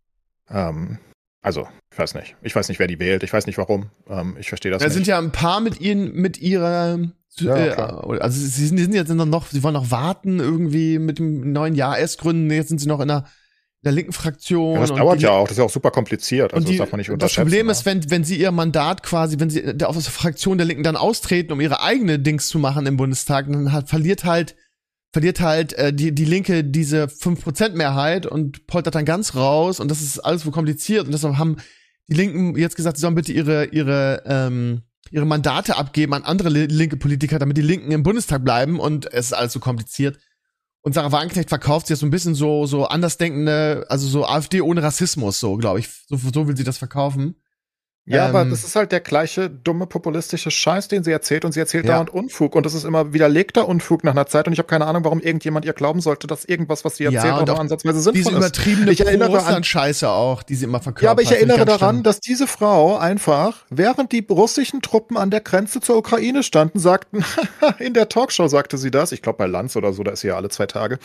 Ähm, 0.50 0.98
also, 1.42 1.68
ich 1.92 1.98
weiß 1.98 2.14
nicht. 2.14 2.36
Ich 2.42 2.56
weiß 2.56 2.68
nicht, 2.68 2.78
wer 2.78 2.86
die 2.86 2.98
wählt. 2.98 3.22
Ich 3.22 3.32
weiß 3.32 3.46
nicht 3.46 3.58
warum. 3.58 3.90
Ähm, 4.08 4.36
ich 4.38 4.48
verstehe 4.48 4.72
das 4.72 4.80
Da 4.80 4.86
nicht. 4.86 4.94
sind 4.94 5.06
ja 5.06 5.18
ein 5.18 5.32
paar 5.32 5.60
mit 5.60 5.80
ihnen, 5.80 6.12
mit 6.14 6.38
ihrer, 6.38 6.98
Ja, 7.38 7.56
äh, 7.56 8.18
also 8.18 8.38
sie 8.38 8.66
sind, 8.66 8.76
die 8.76 8.82
sind 8.82 8.94
jetzt 8.94 9.10
noch, 9.10 9.46
sie 9.48 9.62
wollen 9.62 9.74
noch 9.74 9.90
warten 9.90 10.40
irgendwie 10.40 10.98
mit 10.98 11.18
dem 11.18 11.52
neuen 11.52 11.74
Jahr 11.74 11.98
erst 11.98 12.18
gründen. 12.18 12.50
Jetzt 12.50 12.68
sind 12.68 12.80
sie 12.80 12.88
noch 12.88 13.00
in 13.00 13.08
in 13.08 13.22
der 13.84 13.92
linken 13.92 14.12
Fraktion. 14.12 14.74
ja, 14.74 14.80
das 14.80 14.90
dauert 14.90 15.20
ja 15.20 15.30
auch. 15.30 15.44
Das 15.44 15.52
ist 15.52 15.58
ja 15.58 15.64
auch 15.64 15.70
super 15.70 15.90
kompliziert. 15.90 16.52
Also, 16.54 16.66
die, 16.66 16.72
das 16.72 16.84
darf 16.86 16.92
man 16.92 16.98
nicht 16.98 17.08
das 17.08 17.14
unterschätzen. 17.14 17.42
Problem 17.42 17.66
ne? 17.66 17.72
ist, 17.72 17.84
wenn, 17.86 18.10
wenn 18.10 18.24
sie 18.24 18.36
ihr 18.38 18.50
Mandat 18.50 19.02
quasi, 19.02 19.38
wenn 19.38 19.50
sie 19.50 19.76
der- 19.76 19.88
aus 19.88 19.94
der 20.02 20.12
Fraktion 20.12 20.58
der 20.58 20.66
Linken 20.66 20.82
dann 20.82 20.96
austreten, 20.96 21.52
um 21.52 21.60
ihre 21.60 21.82
eigene 21.82 22.18
Dings 22.18 22.48
zu 22.48 22.58
machen 22.58 22.86
im 22.86 22.96
Bundestag, 22.96 23.46
dann 23.50 23.72
hat, 23.72 23.88
verliert 23.88 24.24
halt, 24.24 24.56
verliert 25.12 25.40
halt 25.40 25.72
äh, 25.74 25.92
die, 25.92 26.12
die 26.12 26.24
Linke 26.24 26.64
diese 26.64 27.04
5% 27.04 27.70
Mehrheit 27.76 28.26
und 28.26 28.66
poltert 28.66 28.94
dann 28.96 29.04
ganz 29.04 29.34
raus 29.36 29.78
und 29.80 29.90
das 29.90 30.00
ist 30.02 30.18
alles 30.18 30.42
so 30.42 30.50
kompliziert 30.50 31.06
und 31.06 31.12
deshalb 31.12 31.36
haben 31.38 31.56
die 32.08 32.14
Linken 32.14 32.56
jetzt 32.58 32.76
gesagt, 32.76 32.96
sie 32.96 33.02
sollen 33.02 33.14
bitte 33.14 33.32
ihre, 33.32 33.66
ihre, 33.66 34.22
ähm, 34.26 34.82
ihre 35.10 35.24
Mandate 35.24 35.76
abgeben 35.76 36.14
an 36.14 36.24
andere 36.24 36.48
li- 36.48 36.66
linke 36.66 36.96
Politiker, 36.96 37.38
damit 37.38 37.56
die 37.56 37.62
Linken 37.62 37.92
im 37.92 38.02
Bundestag 38.02 38.44
bleiben 38.44 38.80
und 38.80 39.06
es 39.12 39.26
ist 39.26 39.32
alles 39.34 39.52
so 39.52 39.60
kompliziert. 39.60 40.18
Und 40.84 40.92
Sarah 40.92 41.12
Wagenknecht 41.12 41.48
verkauft 41.48 41.86
sie 41.86 41.94
jetzt 41.94 42.00
so 42.00 42.06
ein 42.06 42.10
bisschen 42.10 42.34
so, 42.34 42.66
so 42.66 42.84
andersdenkende, 42.84 43.86
also 43.88 44.06
so 44.06 44.26
AfD 44.26 44.60
ohne 44.60 44.82
Rassismus, 44.82 45.40
so, 45.40 45.56
glaube 45.56 45.78
ich. 45.78 45.88
So, 46.08 46.18
so 46.18 46.46
will 46.46 46.58
sie 46.58 46.64
das 46.64 46.76
verkaufen. 46.76 47.36
Ja, 48.06 48.26
aber 48.26 48.42
Ähm, 48.42 48.50
das 48.50 48.64
ist 48.64 48.76
halt 48.76 48.92
der 48.92 49.00
gleiche 49.00 49.48
dumme 49.48 49.86
populistische 49.86 50.50
Scheiß, 50.50 50.88
den 50.88 51.02
sie 51.04 51.10
erzählt 51.10 51.46
und 51.46 51.52
sie 51.52 51.60
erzählt 51.60 51.86
Ja. 51.86 51.94
dauernd 51.94 52.10
Unfug 52.10 52.54
und 52.54 52.66
das 52.66 52.74
ist 52.74 52.84
immer 52.84 53.14
widerlegter 53.14 53.66
Unfug 53.66 54.04
nach 54.04 54.12
einer 54.12 54.26
Zeit 54.26 54.46
und 54.46 54.52
ich 54.52 54.58
habe 54.58 54.66
keine 54.68 54.86
Ahnung, 54.86 55.04
warum 55.04 55.20
irgendjemand 55.20 55.64
ihr 55.64 55.72
glauben 55.72 56.02
sollte, 56.02 56.26
dass 56.26 56.44
irgendwas, 56.44 56.84
was 56.84 56.96
sie 56.98 57.04
Ja, 57.04 57.10
erzählt, 57.12 57.32
und 57.34 57.40
auch 57.40 57.46
nur 57.46 57.56
auch 57.56 57.60
ansatzweise 57.60 57.94
Diese 58.12 58.12
sinnvoll 58.12 58.32
ist. 58.32 58.38
übertriebene 58.38 58.90
Ich 58.92 59.00
erinnere 59.06 59.30
an- 59.30 59.34
Russland-Scheiße 59.36 60.08
auch, 60.10 60.42
die 60.42 60.54
sie 60.54 60.64
immer 60.66 60.80
verkauft 60.80 61.02
Ja, 61.02 61.12
aber 61.12 61.22
ich 61.22 61.32
erinnere 61.32 61.64
daran, 61.64 62.02
dass 62.02 62.20
diese 62.20 62.46
Frau 62.46 62.98
einfach, 62.98 63.64
während 63.70 64.12
die 64.12 64.26
russischen 64.28 64.82
Truppen 64.82 65.16
an 65.16 65.30
der 65.30 65.40
Grenze 65.40 65.80
zur 65.80 65.96
Ukraine 65.96 66.42
standen, 66.42 66.78
sagten, 66.78 67.24
in 67.78 67.94
der 67.94 68.10
Talkshow 68.10 68.48
sagte 68.48 68.76
sie 68.76 68.90
das, 68.90 69.12
ich 69.12 69.22
glaube 69.22 69.38
bei 69.38 69.46
Lanz 69.46 69.76
oder 69.76 69.94
so, 69.94 70.02
da 70.02 70.10
ist 70.12 70.20
sie 70.20 70.28
ja 70.28 70.36
alle 70.36 70.50
zwei 70.50 70.66
Tage, 70.66 70.98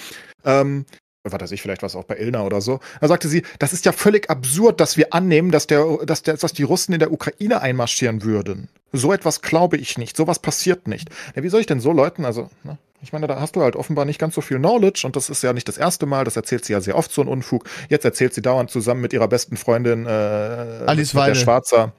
ähm, 0.44 0.86
was 1.24 1.34
weiß 1.34 1.52
ich, 1.52 1.62
vielleicht 1.62 1.84
was 1.84 1.96
auch 1.96 2.06
bei 2.06 2.18
Ilna 2.18 2.44
oder 2.44 2.62
so. 2.62 2.80
Da 3.02 3.08
sagte 3.08 3.28
sie, 3.28 3.44
das 3.60 3.74
ist 3.74 3.86
ja 3.86 3.92
völlig 3.92 4.30
absurd, 4.30 4.80
dass 4.80 4.98
wir 4.98 5.14
annehmen, 5.14 5.52
dass, 5.52 5.68
der, 5.68 5.86
dass, 6.06 6.24
der, 6.24 6.38
dass 6.38 6.54
die 6.54 6.64
Russen 6.64 6.94
in 6.94 7.00
der 7.00 7.12
Ukraine 7.12 7.62
einmarschieren 7.62 8.24
würden. 8.24 8.70
So 8.94 9.12
etwas 9.14 9.42
glaube 9.42 9.78
ich 9.78 9.98
nicht. 9.98 10.16
Sowas 10.16 10.40
passiert 10.40 10.88
nicht. 10.88 11.10
Ja, 11.36 11.44
wie 11.44 11.50
soll 11.50 11.62
ich 11.62 11.68
denn 11.68 11.80
so 11.80 11.92
Leuten, 11.92 12.26
also, 12.26 12.50
ne? 12.64 12.78
Ich 13.02 13.14
meine, 13.14 13.28
da 13.28 13.40
hast 13.40 13.56
du 13.56 13.62
halt 13.62 13.78
offenbar 13.78 14.04
nicht 14.04 14.20
ganz 14.20 14.36
so 14.36 14.42
viel 14.42 14.58
Knowledge 14.58 15.04
und 15.06 15.16
das 15.16 15.30
ist 15.30 15.42
ja 15.42 15.54
nicht 15.54 15.70
das 15.70 15.78
erste 15.78 16.06
Mal, 16.06 16.26
das 16.26 16.36
erzählt 16.36 16.66
sie 16.66 16.74
ja 16.74 16.82
sehr 16.82 16.98
oft 16.98 17.12
so 17.14 17.22
einen 17.22 17.30
Unfug. 17.30 17.64
Jetzt 17.88 18.04
erzählt 18.04 18.34
sie 18.34 18.42
dauernd 18.42 18.70
zusammen 18.70 19.00
mit 19.00 19.14
ihrer 19.14 19.30
besten 19.30 19.56
Freundin 19.56 20.06
äh, 20.06 20.10
Alice 20.10 21.14
mit 21.14 21.22
der 21.22 21.22
Weidel. 21.22 21.36
Schwarzer. 21.36 21.94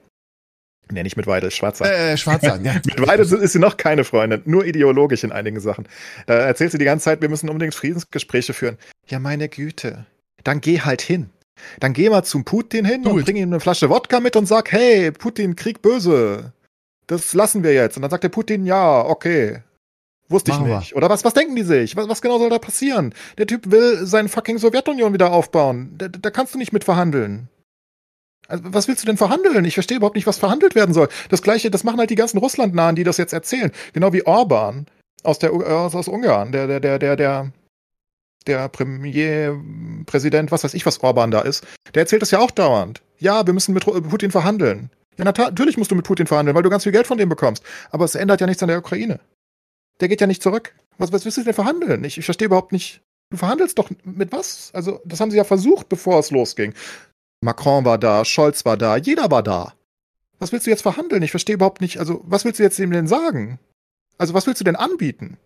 Nee, 0.91 1.03
nicht 1.03 1.17
mit 1.17 1.27
Weidel, 1.27 1.51
Schwarzer. 1.51 1.85
Äh, 1.85 2.17
Schwarzer, 2.17 2.59
ja. 2.61 2.73
Mit 2.85 3.07
Weidel 3.07 3.25
ist 3.25 3.53
sie 3.53 3.59
noch 3.59 3.77
keine 3.77 4.03
Freundin, 4.03 4.41
nur 4.45 4.65
ideologisch 4.65 5.23
in 5.23 5.31
einigen 5.31 5.59
Sachen. 5.59 5.87
Da 6.27 6.35
erzählt 6.35 6.71
sie 6.71 6.77
die 6.77 6.85
ganze 6.85 7.05
Zeit, 7.05 7.21
wir 7.21 7.29
müssen 7.29 7.49
unbedingt 7.49 7.75
Friedensgespräche 7.75 8.53
führen. 8.53 8.77
Ja, 9.07 9.19
meine 9.19 9.49
Güte. 9.49 10.05
Dann 10.43 10.61
geh 10.61 10.81
halt 10.81 11.01
hin. 11.01 11.29
Dann 11.79 11.93
geh 11.93 12.09
mal 12.09 12.23
zum 12.23 12.43
Putin 12.43 12.85
hin 12.85 13.03
Do 13.03 13.11
und 13.11 13.23
bring 13.25 13.35
ihm 13.35 13.49
eine 13.49 13.59
Flasche 13.59 13.89
Wodka 13.89 14.19
mit 14.19 14.35
und 14.35 14.47
sag, 14.47 14.71
hey, 14.71 15.11
Putin, 15.11 15.55
Krieg 15.55 15.81
böse. 15.81 16.53
Das 17.07 17.33
lassen 17.33 17.63
wir 17.63 17.73
jetzt. 17.73 17.97
Und 17.97 18.03
dann 18.03 18.11
sagt 18.11 18.23
der 18.23 18.29
Putin, 18.29 18.65
ja, 18.65 19.05
okay. 19.05 19.59
Wusste 20.29 20.51
ich 20.51 20.59
wir. 20.59 20.77
nicht. 20.77 20.95
Oder 20.95 21.09
was, 21.09 21.25
was 21.25 21.33
denken 21.33 21.55
die 21.55 21.63
sich? 21.63 21.97
Was, 21.97 22.07
was 22.07 22.21
genau 22.21 22.39
soll 22.39 22.49
da 22.49 22.57
passieren? 22.57 23.13
Der 23.37 23.47
Typ 23.47 23.69
will 23.69 24.05
seine 24.05 24.29
fucking 24.29 24.57
Sowjetunion 24.57 25.13
wieder 25.13 25.31
aufbauen. 25.31 25.93
Da, 25.97 26.07
da 26.07 26.29
kannst 26.29 26.53
du 26.53 26.57
nicht 26.57 26.71
mit 26.71 26.85
verhandeln. 26.85 27.49
Also, 28.51 28.63
was 28.67 28.87
willst 28.87 29.01
du 29.03 29.07
denn 29.07 29.17
verhandeln? 29.17 29.65
Ich 29.65 29.73
verstehe 29.73 29.97
überhaupt 29.97 30.15
nicht, 30.15 30.27
was 30.27 30.37
verhandelt 30.37 30.75
werden 30.75 30.93
soll. 30.93 31.09
Das 31.29 31.41
gleiche, 31.41 31.71
das 31.71 31.83
machen 31.83 31.99
halt 31.99 32.09
die 32.09 32.15
ganzen 32.15 32.37
Russlandnahen, 32.37 32.95
die 32.95 33.03
das 33.03 33.17
jetzt 33.17 33.33
erzählen. 33.33 33.71
Genau 33.93 34.13
wie 34.13 34.25
Orban 34.25 34.85
aus 35.23 35.39
der 35.39 35.51
äh, 35.51 35.63
aus, 35.63 35.95
aus 35.95 36.07
Ungarn, 36.07 36.51
der 36.51 36.67
der 36.67 36.79
der 36.79 36.99
der 36.99 37.15
der 37.15 37.51
der 38.47 38.69
Premierpräsident, 38.69 40.51
was 40.51 40.63
weiß 40.63 40.73
ich, 40.73 40.85
was 40.85 41.01
Orban 41.03 41.31
da 41.31 41.41
ist. 41.41 41.65
Der 41.93 42.01
erzählt 42.03 42.21
das 42.21 42.31
ja 42.31 42.39
auch 42.39 42.51
dauernd. 42.51 43.01
Ja, 43.19 43.45
wir 43.45 43.53
müssen 43.53 43.73
mit 43.73 43.83
Ru- 43.85 44.01
Putin 44.01 44.31
verhandeln. 44.31 44.89
Ja, 45.17 45.25
nat- 45.25 45.37
natürlich 45.37 45.77
musst 45.77 45.91
du 45.91 45.95
mit 45.95 46.05
Putin 46.05 46.27
verhandeln, 46.27 46.55
weil 46.55 46.63
du 46.63 46.69
ganz 46.69 46.83
viel 46.83 46.91
Geld 46.91 47.07
von 47.07 47.17
dem 47.17 47.29
bekommst. 47.29 47.63
Aber 47.91 48.05
es 48.05 48.15
ändert 48.15 48.41
ja 48.41 48.47
nichts 48.47 48.63
an 48.63 48.69
der 48.69 48.79
Ukraine. 48.79 49.19
Der 49.99 50.07
geht 50.07 50.21
ja 50.21 50.27
nicht 50.27 50.41
zurück. 50.41 50.73
Was, 50.97 51.11
was 51.11 51.25
willst 51.25 51.37
du 51.37 51.43
denn 51.43 51.53
verhandeln? 51.53 52.03
Ich, 52.03 52.17
ich 52.17 52.25
verstehe 52.25 52.47
überhaupt 52.47 52.71
nicht. 52.71 53.01
Du 53.29 53.37
verhandelst 53.37 53.77
doch 53.77 53.89
mit 54.03 54.31
was? 54.31 54.71
Also, 54.73 54.99
das 55.05 55.19
haben 55.19 55.31
sie 55.31 55.37
ja 55.37 55.43
versucht, 55.43 55.87
bevor 55.89 56.19
es 56.19 56.31
losging. 56.31 56.73
Macron 57.41 57.85
war 57.85 57.97
da, 57.97 58.23
Scholz 58.23 58.65
war 58.65 58.77
da, 58.77 58.97
jeder 58.97 59.31
war 59.31 59.43
da. 59.43 59.73
Was 60.39 60.51
willst 60.51 60.65
du 60.67 60.71
jetzt 60.71 60.81
verhandeln? 60.83 61.23
Ich 61.23 61.31
verstehe 61.31 61.55
überhaupt 61.55 61.81
nicht. 61.81 61.97
Also, 61.99 62.21
was 62.23 62.45
willst 62.45 62.59
du 62.59 62.63
jetzt 62.63 62.79
ihm 62.79 62.91
denn 62.91 63.07
sagen? 63.07 63.59
Also, 64.17 64.33
was 64.33 64.47
willst 64.47 64.59
du 64.61 64.65
denn 64.65 64.75
anbieten? 64.75 65.37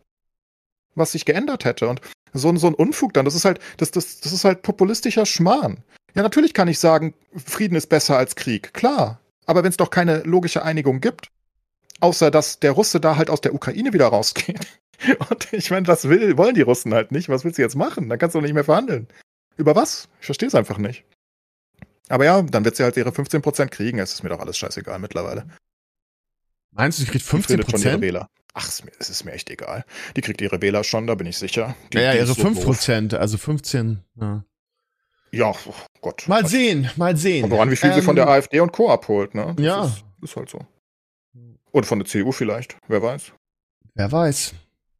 Was 0.95 1.13
sich 1.13 1.25
geändert 1.25 1.65
hätte? 1.65 1.87
Und 1.87 2.01
so, 2.33 2.49
ein- 2.49 2.57
so 2.57 2.67
ein 2.67 2.73
Unfug 2.73 3.13
dann, 3.13 3.25
das 3.25 3.35
ist 3.35 3.45
halt, 3.45 3.59
das, 3.77 3.91
das, 3.91 4.19
das 4.19 4.31
ist 4.33 4.45
halt 4.45 4.61
populistischer 4.61 5.25
Schmarrn. 5.25 5.83
Ja, 6.15 6.23
natürlich 6.23 6.53
kann 6.53 6.67
ich 6.67 6.79
sagen, 6.79 7.13
Frieden 7.35 7.75
ist 7.75 7.87
besser 7.87 8.17
als 8.17 8.35
Krieg. 8.35 8.73
Klar. 8.73 9.19
Aber 9.45 9.63
wenn 9.63 9.69
es 9.69 9.77
doch 9.77 9.89
keine 9.89 10.19
logische 10.23 10.63
Einigung 10.63 11.01
gibt, 11.01 11.29
außer 11.99 12.31
dass 12.31 12.59
der 12.59 12.71
Russe 12.71 12.99
da 12.99 13.15
halt 13.17 13.29
aus 13.29 13.41
der 13.41 13.53
Ukraine 13.53 13.93
wieder 13.93 14.07
rausgeht. 14.07 14.65
Und 15.29 15.51
ich 15.53 15.71
meine, 15.71 15.85
das 15.85 16.07
will, 16.07 16.37
wollen 16.37 16.55
die 16.55 16.61
Russen 16.61 16.93
halt 16.93 17.11
nicht. 17.11 17.27
Was 17.29 17.43
willst 17.43 17.57
du 17.57 17.61
jetzt 17.61 17.75
machen? 17.75 18.07
Dann 18.09 18.17
kannst 18.19 18.33
du 18.35 18.39
doch 18.39 18.43
nicht 18.43 18.53
mehr 18.53 18.63
verhandeln. 18.63 19.07
Über 19.57 19.75
was? 19.75 20.07
Ich 20.19 20.25
verstehe 20.25 20.47
es 20.47 20.55
einfach 20.55 20.77
nicht. 20.77 21.03
Aber 22.09 22.25
ja, 22.25 22.41
dann 22.41 22.63
wird 22.65 22.75
sie 22.75 22.83
halt 22.83 22.97
ihre 22.97 23.09
15% 23.09 23.67
kriegen. 23.67 23.99
Es 23.99 24.13
ist 24.13 24.23
mir 24.23 24.29
doch 24.29 24.39
alles 24.39 24.57
scheißegal 24.57 24.99
mittlerweile. 24.99 25.47
Meinst 26.71 26.99
du, 26.99 27.03
sie 27.03 27.09
kriegt 27.09 27.25
Die 27.25 27.29
15 27.29 27.57
findet 27.57 27.71
schon 27.71 27.81
ihre? 27.91 28.01
Wähler. 28.01 28.29
Ach, 28.53 28.67
es 28.67 28.79
ist 28.79 28.85
mir- 28.85 28.91
es 28.99 29.25
echt 29.35 29.49
egal. 29.49 29.85
Die 30.15 30.21
kriegt 30.21 30.41
ihre 30.41 30.61
Wähler 30.61 30.83
schon, 30.83 31.07
da 31.07 31.15
bin 31.15 31.27
ich 31.27 31.37
sicher. 31.37 31.75
Die, 31.91 31.97
Ja, 31.97 32.03
ja, 32.03 32.11
die 32.13 32.17
ihre 32.19 32.27
so 32.27 32.35
5 32.35 32.55
doof. 32.57 32.65
Prozent, 32.65 33.13
also 33.13 33.37
15. 33.37 34.03
Ja. 34.19 34.45
Ja, 35.31 35.49
oh 35.65 35.73
Gott. 36.01 36.27
Mal 36.27 36.45
sehen, 36.47 36.89
mal 36.95 37.17
sehen. 37.17 37.41
Kommt 37.41 37.53
voran, 37.53 37.71
wie 37.71 37.75
viel 37.75 37.93
sie 37.93 38.01
von 38.01 38.15
der 38.15 38.25
Ähm, 38.25 38.31
AfD 38.31 38.59
und 38.61 38.71
Co. 38.71 38.89
abholt, 38.89 39.35
ne? 39.35 39.53
Das 39.57 39.65
Ja. 39.65 39.85
Ist, 39.85 40.03
ist 40.21 40.35
halt 40.37 40.49
so. 40.49 40.59
Und 41.71 41.85
von 41.85 41.99
der 41.99 42.05
CDU 42.07 42.31
vielleicht. 42.31 42.77
Wer 42.87 43.01
weiß. 43.01 43.33
Wer 43.95 44.11
weiß. 44.11 44.53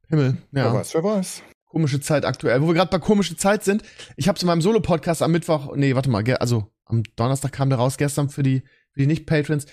Himmel, 0.08 0.36
ja. 0.52 0.64
Wer 0.64 0.74
weiß, 0.74 0.94
wer 0.94 1.04
weiß. 1.04 1.42
Komische 1.66 2.00
Zeit 2.00 2.24
aktuell. 2.26 2.60
Wo 2.62 2.66
wir 2.66 2.74
gerade 2.74 2.90
bei 2.90 2.98
komische 2.98 3.36
Zeit 3.36 3.64
sind, 3.64 3.82
ich 4.16 4.28
habe 4.28 4.38
in 4.38 4.46
meinem 4.46 4.60
Solo-Podcast 4.62 5.22
am 5.22 5.32
Mittwoch, 5.32 5.74
nee, 5.76 5.94
warte 5.94 6.10
mal, 6.10 6.22
also 6.34 6.70
am 6.86 7.02
Donnerstag 7.16 7.52
kam 7.52 7.68
der 7.68 7.78
raus, 7.78 7.98
gestern 7.98 8.28
für 8.28 8.42
die, 8.42 8.62
für 8.92 9.00
die 9.00 9.06
Nicht-Patrons. 9.06 9.66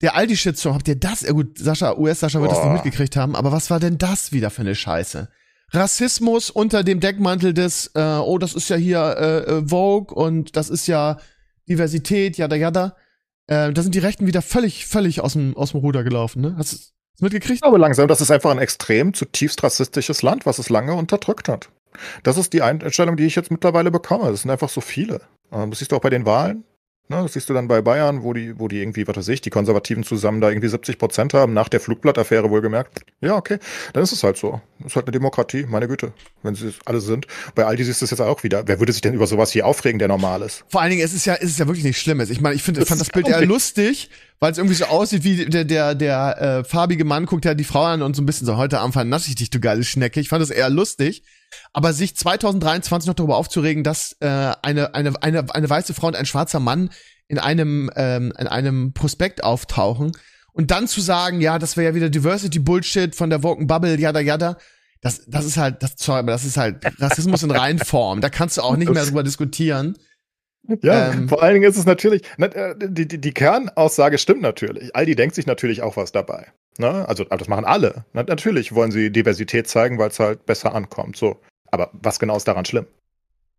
Der 0.00 0.16
Aldi-Shitstorm, 0.16 0.74
habt 0.74 0.88
ihr 0.88 0.96
das? 0.96 1.22
Ja 1.22 1.32
gut, 1.32 1.58
Sascha, 1.58 1.96
US-Sascha 1.96 2.40
wird 2.40 2.50
das 2.50 2.58
Boah. 2.58 2.72
nicht 2.72 2.84
mitgekriegt 2.84 3.16
haben, 3.16 3.36
aber 3.36 3.52
was 3.52 3.70
war 3.70 3.78
denn 3.78 3.98
das 3.98 4.32
wieder 4.32 4.50
für 4.50 4.62
eine 4.62 4.74
Scheiße? 4.74 5.28
Rassismus 5.70 6.50
unter 6.50 6.84
dem 6.84 7.00
Deckmantel 7.00 7.54
des, 7.54 7.92
äh, 7.94 8.00
oh, 8.00 8.38
das 8.38 8.54
ist 8.54 8.68
ja 8.68 8.76
hier 8.76 9.16
äh, 9.18 9.38
äh 9.50 9.68
Vogue 9.68 10.14
und 10.14 10.56
das 10.56 10.68
ist 10.68 10.86
ja 10.86 11.18
Diversität, 11.68 12.36
jada 12.36 12.56
jada. 12.56 12.96
Äh, 13.46 13.72
da 13.72 13.82
sind 13.82 13.94
die 13.94 14.00
Rechten 14.00 14.26
wieder 14.26 14.42
völlig, 14.42 14.86
völlig 14.86 15.20
aus 15.20 15.32
dem, 15.32 15.56
aus 15.56 15.70
dem 15.70 15.80
Ruder 15.80 16.04
gelaufen, 16.04 16.42
ne? 16.42 16.54
Hast 16.58 16.72
du 16.72 16.76
es 16.76 16.92
mitgekriegt? 17.20 17.64
Aber 17.64 17.78
langsam, 17.78 18.06
das 18.06 18.20
ist 18.20 18.30
einfach 18.30 18.50
ein 18.50 18.58
extrem 18.58 19.14
zutiefst 19.14 19.62
rassistisches 19.62 20.22
Land, 20.22 20.46
was 20.46 20.58
es 20.58 20.68
lange 20.68 20.94
unterdrückt 20.94 21.48
hat. 21.48 21.70
Das 22.22 22.36
ist 22.36 22.52
die 22.52 22.62
Einstellung, 22.62 23.16
die 23.16 23.24
ich 23.24 23.36
jetzt 23.36 23.50
mittlerweile 23.50 23.90
bekomme. 23.90 24.30
Das 24.30 24.42
sind 24.42 24.50
einfach 24.50 24.68
so 24.68 24.80
viele. 24.80 25.22
Äh, 25.52 25.68
das 25.68 25.78
siehst 25.78 25.92
du 25.92 25.96
auch 25.96 26.00
bei 26.00 26.10
den 26.10 26.26
Wahlen. 26.26 26.64
Ne, 27.08 27.20
das 27.20 27.32
siehst 27.34 27.50
du 27.50 27.52
dann 27.52 27.68
bei 27.68 27.82
Bayern, 27.82 28.22
wo 28.22 28.32
die, 28.32 28.58
wo 28.58 28.68
die 28.68 28.80
irgendwie, 28.80 29.06
was 29.06 29.16
weiß 29.16 29.28
ich, 29.28 29.40
die 29.40 29.50
Konservativen 29.50 30.04
zusammen 30.04 30.40
da 30.40 30.48
irgendwie 30.48 30.68
70 30.68 30.98
Prozent 30.98 31.34
haben, 31.34 31.52
nach 31.52 31.68
der 31.68 31.80
Flugblattaffäre 31.80 32.48
wohlgemerkt. 32.48 33.00
Ja, 33.20 33.36
okay, 33.36 33.58
dann 33.92 34.04
ist 34.04 34.12
es 34.12 34.22
halt 34.22 34.36
so. 34.38 34.60
Ist 34.86 34.94
halt 34.94 35.06
eine 35.06 35.12
Demokratie, 35.12 35.66
meine 35.68 35.88
Güte, 35.88 36.12
wenn 36.42 36.54
sie 36.54 36.72
alle 36.86 37.00
sind. 37.00 37.26
Bei 37.54 37.66
Aldi 37.66 37.84
siehst 37.84 38.00
du 38.00 38.04
es 38.04 38.12
jetzt 38.12 38.20
auch 38.20 38.44
wieder. 38.44 38.66
Wer 38.66 38.78
würde 38.78 38.92
sich 38.92 39.02
denn 39.02 39.14
über 39.14 39.26
sowas 39.26 39.50
hier 39.50 39.66
aufregen, 39.66 39.98
der 39.98 40.08
normal 40.08 40.42
ist? 40.42 40.64
Vor 40.68 40.80
allen 40.80 40.90
Dingen, 40.90 41.02
es 41.02 41.12
ist 41.12 41.26
ja, 41.26 41.34
es 41.34 41.50
ist 41.50 41.58
ja 41.58 41.66
wirklich 41.66 41.84
nichts 41.84 42.00
Schlimmes. 42.00 42.30
Ich 42.30 42.40
meine, 42.40 42.54
ich 42.54 42.62
finde, 42.62 42.80
ich 42.80 42.88
fand 42.88 43.00
das 43.00 43.10
Bild 43.10 43.28
eher 43.28 43.44
lustig, 43.44 44.08
weil 44.40 44.52
es 44.52 44.58
irgendwie 44.58 44.76
so 44.76 44.84
aussieht 44.86 45.24
wie 45.24 45.44
der, 45.44 45.64
der, 45.64 45.94
der 45.94 46.40
äh, 46.40 46.64
farbige 46.64 47.04
Mann 47.04 47.26
guckt 47.26 47.44
ja 47.44 47.52
die 47.52 47.64
Frau 47.64 47.82
an 47.82 48.00
und 48.00 48.16
so 48.16 48.22
ein 48.22 48.26
bisschen 48.26 48.46
so, 48.46 48.56
heute 48.56 48.78
Abend 48.78 48.94
vernasse 48.94 49.28
ich 49.28 49.34
dich, 49.34 49.50
du 49.50 49.60
geile 49.60 49.84
Schnecke. 49.84 50.20
Ich 50.20 50.28
fand 50.30 50.40
das 50.40 50.50
eher 50.50 50.70
lustig. 50.70 51.24
Aber 51.72 51.92
sich 51.92 52.16
2023 52.16 53.06
noch 53.08 53.14
darüber 53.14 53.36
aufzuregen, 53.36 53.84
dass 53.84 54.16
äh, 54.20 54.26
eine, 54.62 54.94
eine, 54.94 55.22
eine, 55.22 55.54
eine 55.54 55.70
weiße 55.70 55.94
Frau 55.94 56.08
und 56.08 56.16
ein 56.16 56.26
schwarzer 56.26 56.60
Mann 56.60 56.90
in 57.28 57.38
einem, 57.38 57.90
ähm, 57.96 58.32
in 58.38 58.46
einem 58.46 58.92
Prospekt 58.92 59.42
auftauchen 59.44 60.12
und 60.52 60.70
dann 60.70 60.86
zu 60.86 61.00
sagen, 61.00 61.40
ja, 61.40 61.58
das 61.58 61.76
wäre 61.76 61.90
ja 61.90 61.94
wieder 61.94 62.10
Diversity 62.10 62.58
Bullshit 62.58 63.14
von 63.14 63.30
der 63.30 63.42
Woken 63.42 63.66
Bubble, 63.66 63.98
yada 63.98 64.20
yada, 64.20 64.58
das, 65.02 65.22
das 65.26 65.44
ist 65.44 65.56
halt, 65.56 65.82
das, 65.82 65.94
sorry, 65.96 66.20
aber 66.20 66.30
das 66.30 66.44
ist 66.44 66.56
halt 66.56 66.76
Rassismus 67.00 67.42
in 67.42 67.50
Reinform. 67.50 68.20
Da 68.20 68.30
kannst 68.30 68.56
du 68.56 68.62
auch 68.62 68.76
nicht 68.76 68.90
mehr 68.90 69.04
drüber 69.04 69.24
diskutieren. 69.24 69.98
Ja, 70.82 71.12
ähm, 71.12 71.28
vor 71.28 71.42
allen 71.42 71.54
Dingen 71.54 71.68
ist 71.68 71.76
es 71.76 71.86
natürlich, 71.86 72.22
äh, 72.38 72.74
die, 72.76 73.08
die, 73.08 73.20
die 73.20 73.32
Kernaussage 73.32 74.18
stimmt 74.18 74.42
natürlich. 74.42 74.94
Aldi 74.94 75.16
denkt 75.16 75.34
sich 75.34 75.46
natürlich 75.46 75.82
auch 75.82 75.96
was 75.96 76.12
dabei. 76.12 76.46
Ne? 76.78 77.06
Also, 77.08 77.24
das 77.24 77.48
machen 77.48 77.64
alle. 77.64 78.04
Natürlich 78.12 78.74
wollen 78.74 78.92
sie 78.92 79.10
Diversität 79.10 79.68
zeigen, 79.68 79.98
weil 79.98 80.10
es 80.10 80.20
halt 80.20 80.46
besser 80.46 80.74
ankommt. 80.74 81.16
So. 81.16 81.40
Aber 81.70 81.90
was 81.92 82.18
genau 82.18 82.36
ist 82.36 82.46
daran 82.46 82.64
schlimm? 82.64 82.86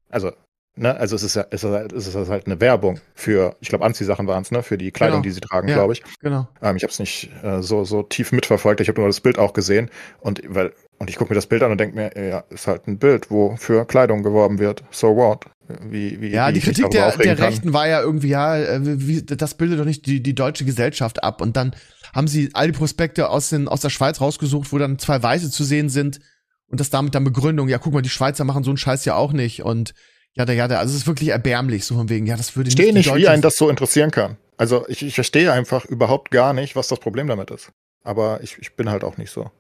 Also, 0.10 0.32
Ne? 0.76 0.96
Also 0.96 1.16
es 1.16 1.22
ist 1.22 1.36
ja, 1.36 1.46
es 1.52 1.64
ist, 1.64 1.70
halt, 1.70 1.94
es 1.94 2.08
ist 2.08 2.30
halt 2.30 2.48
eine 2.48 2.60
Werbung 2.60 3.00
für, 3.14 3.56
ich 3.60 3.70
glaube, 3.70 3.86
Anziehsachen 3.86 4.26
waren 4.26 4.42
es, 4.42 4.50
ne? 4.50 4.64
Für 4.64 4.78
die 4.78 4.92
Kleidung, 4.92 5.22
genau. 5.22 5.24
die 5.24 5.30
sie 5.30 5.40
tragen, 5.40 5.68
ja, 5.68 5.76
glaube 5.76 5.94
ich. 5.94 6.04
Genau. 6.20 6.48
Ähm, 6.64 6.76
ich 6.76 6.84
habe 6.84 6.92
es 6.92 6.98
nicht 6.98 7.30
äh, 7.44 7.62
so, 7.62 7.84
so 7.84 8.02
tief 8.02 8.32
mitverfolgt, 8.32 8.82
ich 8.82 8.88
habe 8.88 9.00
nur 9.00 9.08
das 9.08 9.22
Bild 9.22 9.38
auch 9.38 9.54
gesehen. 9.54 9.92
Und 10.20 10.42
weil, 10.48 10.74
und 10.98 11.12
ich 11.12 11.18
gucke 11.18 11.32
mir 11.32 11.36
das 11.36 11.46
Bild 11.46 11.62
an 11.62 11.72
und 11.72 11.80
denke 11.80 11.96
mir, 11.96 12.28
ja, 12.28 12.44
ist 12.50 12.66
halt 12.66 12.88
ein 12.88 12.98
Bild, 12.98 13.30
wo 13.30 13.56
für 13.56 13.86
Kleidung 13.86 14.24
geworben 14.24 14.58
wird. 14.58 14.84
So 14.90 15.16
what? 15.16 15.46
Wie, 15.82 16.20
wie, 16.20 16.28
ja, 16.28 16.50
wie 16.50 16.54
die 16.54 16.60
Kritik 16.60 16.90
der, 16.92 17.16
der 17.18 17.40
Rechten 17.40 17.74
war 17.74 17.88
ja 17.88 18.02
irgendwie, 18.02 18.30
ja, 18.30 18.58
äh, 18.58 18.80
wie, 18.84 19.24
das 19.24 19.56
bildet 19.56 19.80
doch 19.80 19.86
nicht 19.86 20.06
die, 20.06 20.22
die 20.22 20.36
deutsche 20.36 20.66
Gesellschaft 20.66 21.24
ab. 21.24 21.42
Und 21.42 21.56
dann 21.56 21.76
haben 22.14 22.28
sie 22.28 22.50
all 22.54 22.68
die 22.68 22.78
Prospekte 22.78 23.30
aus, 23.30 23.50
den, 23.50 23.68
aus 23.68 23.82
der 23.82 23.90
Schweiz 23.90 24.20
rausgesucht, 24.20 24.72
wo 24.72 24.78
dann 24.78 25.00
zwei 25.00 25.22
Weiße 25.22 25.50
zu 25.50 25.64
sehen 25.64 25.90
sind. 25.90 26.20
Und 26.68 26.80
das 26.80 26.90
damit 26.90 27.16
dann 27.16 27.24
Begründung, 27.24 27.70
ja, 27.70 27.78
guck 27.78 27.94
mal, 27.94 28.02
die 28.02 28.10
Schweizer 28.10 28.44
machen 28.44 28.64
so 28.64 28.72
einen 28.72 28.78
Scheiß 28.78 29.06
ja 29.06 29.16
auch 29.16 29.32
nicht. 29.32 29.64
Und 29.64 29.94
ja, 30.34 30.46
ja, 30.46 30.66
also 30.66 30.92
es 30.92 31.02
ist 31.02 31.08
wirklich 31.08 31.30
erbärmlich, 31.30 31.86
so 31.86 31.96
von 31.96 32.10
wegen, 32.10 32.26
ja, 32.26 32.36
das 32.36 32.56
würde 32.56 32.70
nicht. 32.70 32.80
Ich 32.80 32.86
verstehe 32.86 32.94
nicht, 32.94 33.16
wie 33.16 33.28
einen 33.28 33.42
das 33.42 33.56
so 33.56 33.70
interessieren 33.70 34.12
kann. 34.12 34.38
Also 34.58 34.86
ich, 34.88 35.04
ich 35.04 35.16
verstehe 35.16 35.52
einfach 35.52 35.86
überhaupt 35.86 36.32
gar 36.32 36.54
nicht, 36.54 36.76
was 36.76 36.88
das 36.88 37.00
Problem 37.00 37.28
damit 37.28 37.52
ist. 37.52 37.72
Aber 38.04 38.42
ich, 38.42 38.58
ich 38.60 38.76
bin 38.76 38.90
halt 38.90 39.04
auch 39.04 39.18
nicht 39.18 39.32
so. 39.32 39.52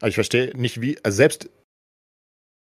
Also 0.00 0.08
ich 0.08 0.14
verstehe 0.14 0.56
nicht, 0.56 0.80
wie, 0.80 0.98
also 1.02 1.16
selbst 1.16 1.48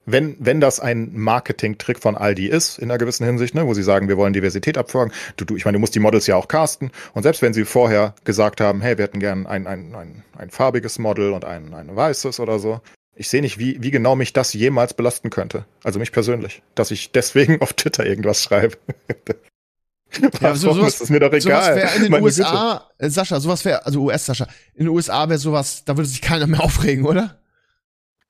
wenn, 0.06 0.36
wenn 0.40 0.62
das 0.62 0.80
ein 0.80 1.12
Marketing-Trick 1.14 2.00
von 2.00 2.16
Aldi 2.16 2.48
ist, 2.48 2.78
in 2.78 2.90
einer 2.90 2.98
gewissen 2.98 3.26
Hinsicht, 3.26 3.56
ne, 3.56 3.66
wo 3.66 3.74
sie 3.74 3.84
sagen, 3.84 4.08
wir 4.08 4.18
wollen 4.18 4.34
Diversität 4.34 4.78
abfragen, 4.78 5.12
du, 5.38 5.46
du, 5.46 5.56
ich 5.56 5.66
meine, 5.66 5.76
du 5.76 5.80
musst 5.80 5.96
die 5.96 6.00
Models 6.00 6.28
ja 6.28 6.36
auch 6.36 6.48
casten. 6.48 6.92
Und 7.14 7.24
selbst 7.24 7.42
wenn 7.42 7.54
sie 7.54 7.66
vorher 7.66 8.14
gesagt 8.24 8.62
haben, 8.62 8.82
hey, 8.82 8.98
wir 8.98 9.04
hätten 9.04 9.20
gern 9.20 9.48
ein, 9.48 9.68
ein, 9.68 9.96
ein, 9.96 10.24
ein 10.38 10.50
farbiges 10.50 11.00
Model 11.00 11.34
und 11.34 11.46
ein, 11.46 11.74
ein 11.74 11.96
weißes 11.96 12.40
oder 12.40 12.60
so, 12.60 12.82
ich 13.16 13.30
sehe 13.30 13.42
nicht, 13.42 13.58
wie, 13.58 13.82
wie 13.82 13.92
genau 13.92 14.16
mich 14.16 14.34
das 14.34 14.54
jemals 14.54 14.94
belasten 14.94 15.30
könnte. 15.30 15.66
Also 15.84 16.00
mich 16.00 16.12
persönlich. 16.12 16.62
Dass 16.76 16.92
ich 16.92 17.12
deswegen 17.12 17.62
auf 17.62 17.74
Twitter 17.74 18.06
irgendwas 18.06 18.44
schreibe. 18.44 18.78
ja, 20.42 20.56
so, 20.56 20.74
sowas, 20.74 20.94
ist 20.94 21.02
das 21.02 21.10
mir 21.10 21.22
doch 21.22 21.32
egal. 21.32 21.76
Sowas 21.76 21.96
in 21.96 22.02
den 22.04 22.12
Meine 22.12 22.24
USA, 22.24 22.90
äh, 22.98 23.10
Sascha, 23.10 23.40
sowas 23.40 23.64
wäre, 23.64 23.86
also 23.86 24.02
US-Sascha, 24.02 24.48
in 24.74 24.86
den 24.86 24.94
USA 24.94 25.28
wäre 25.30 25.40
sowas, 25.40 25.84
da 25.86 25.96
würde 25.96 26.10
sich 26.10 26.22
keiner 26.22 26.46
mehr 26.46 26.60
aufregen, 26.64 27.06
oder? 27.06 27.40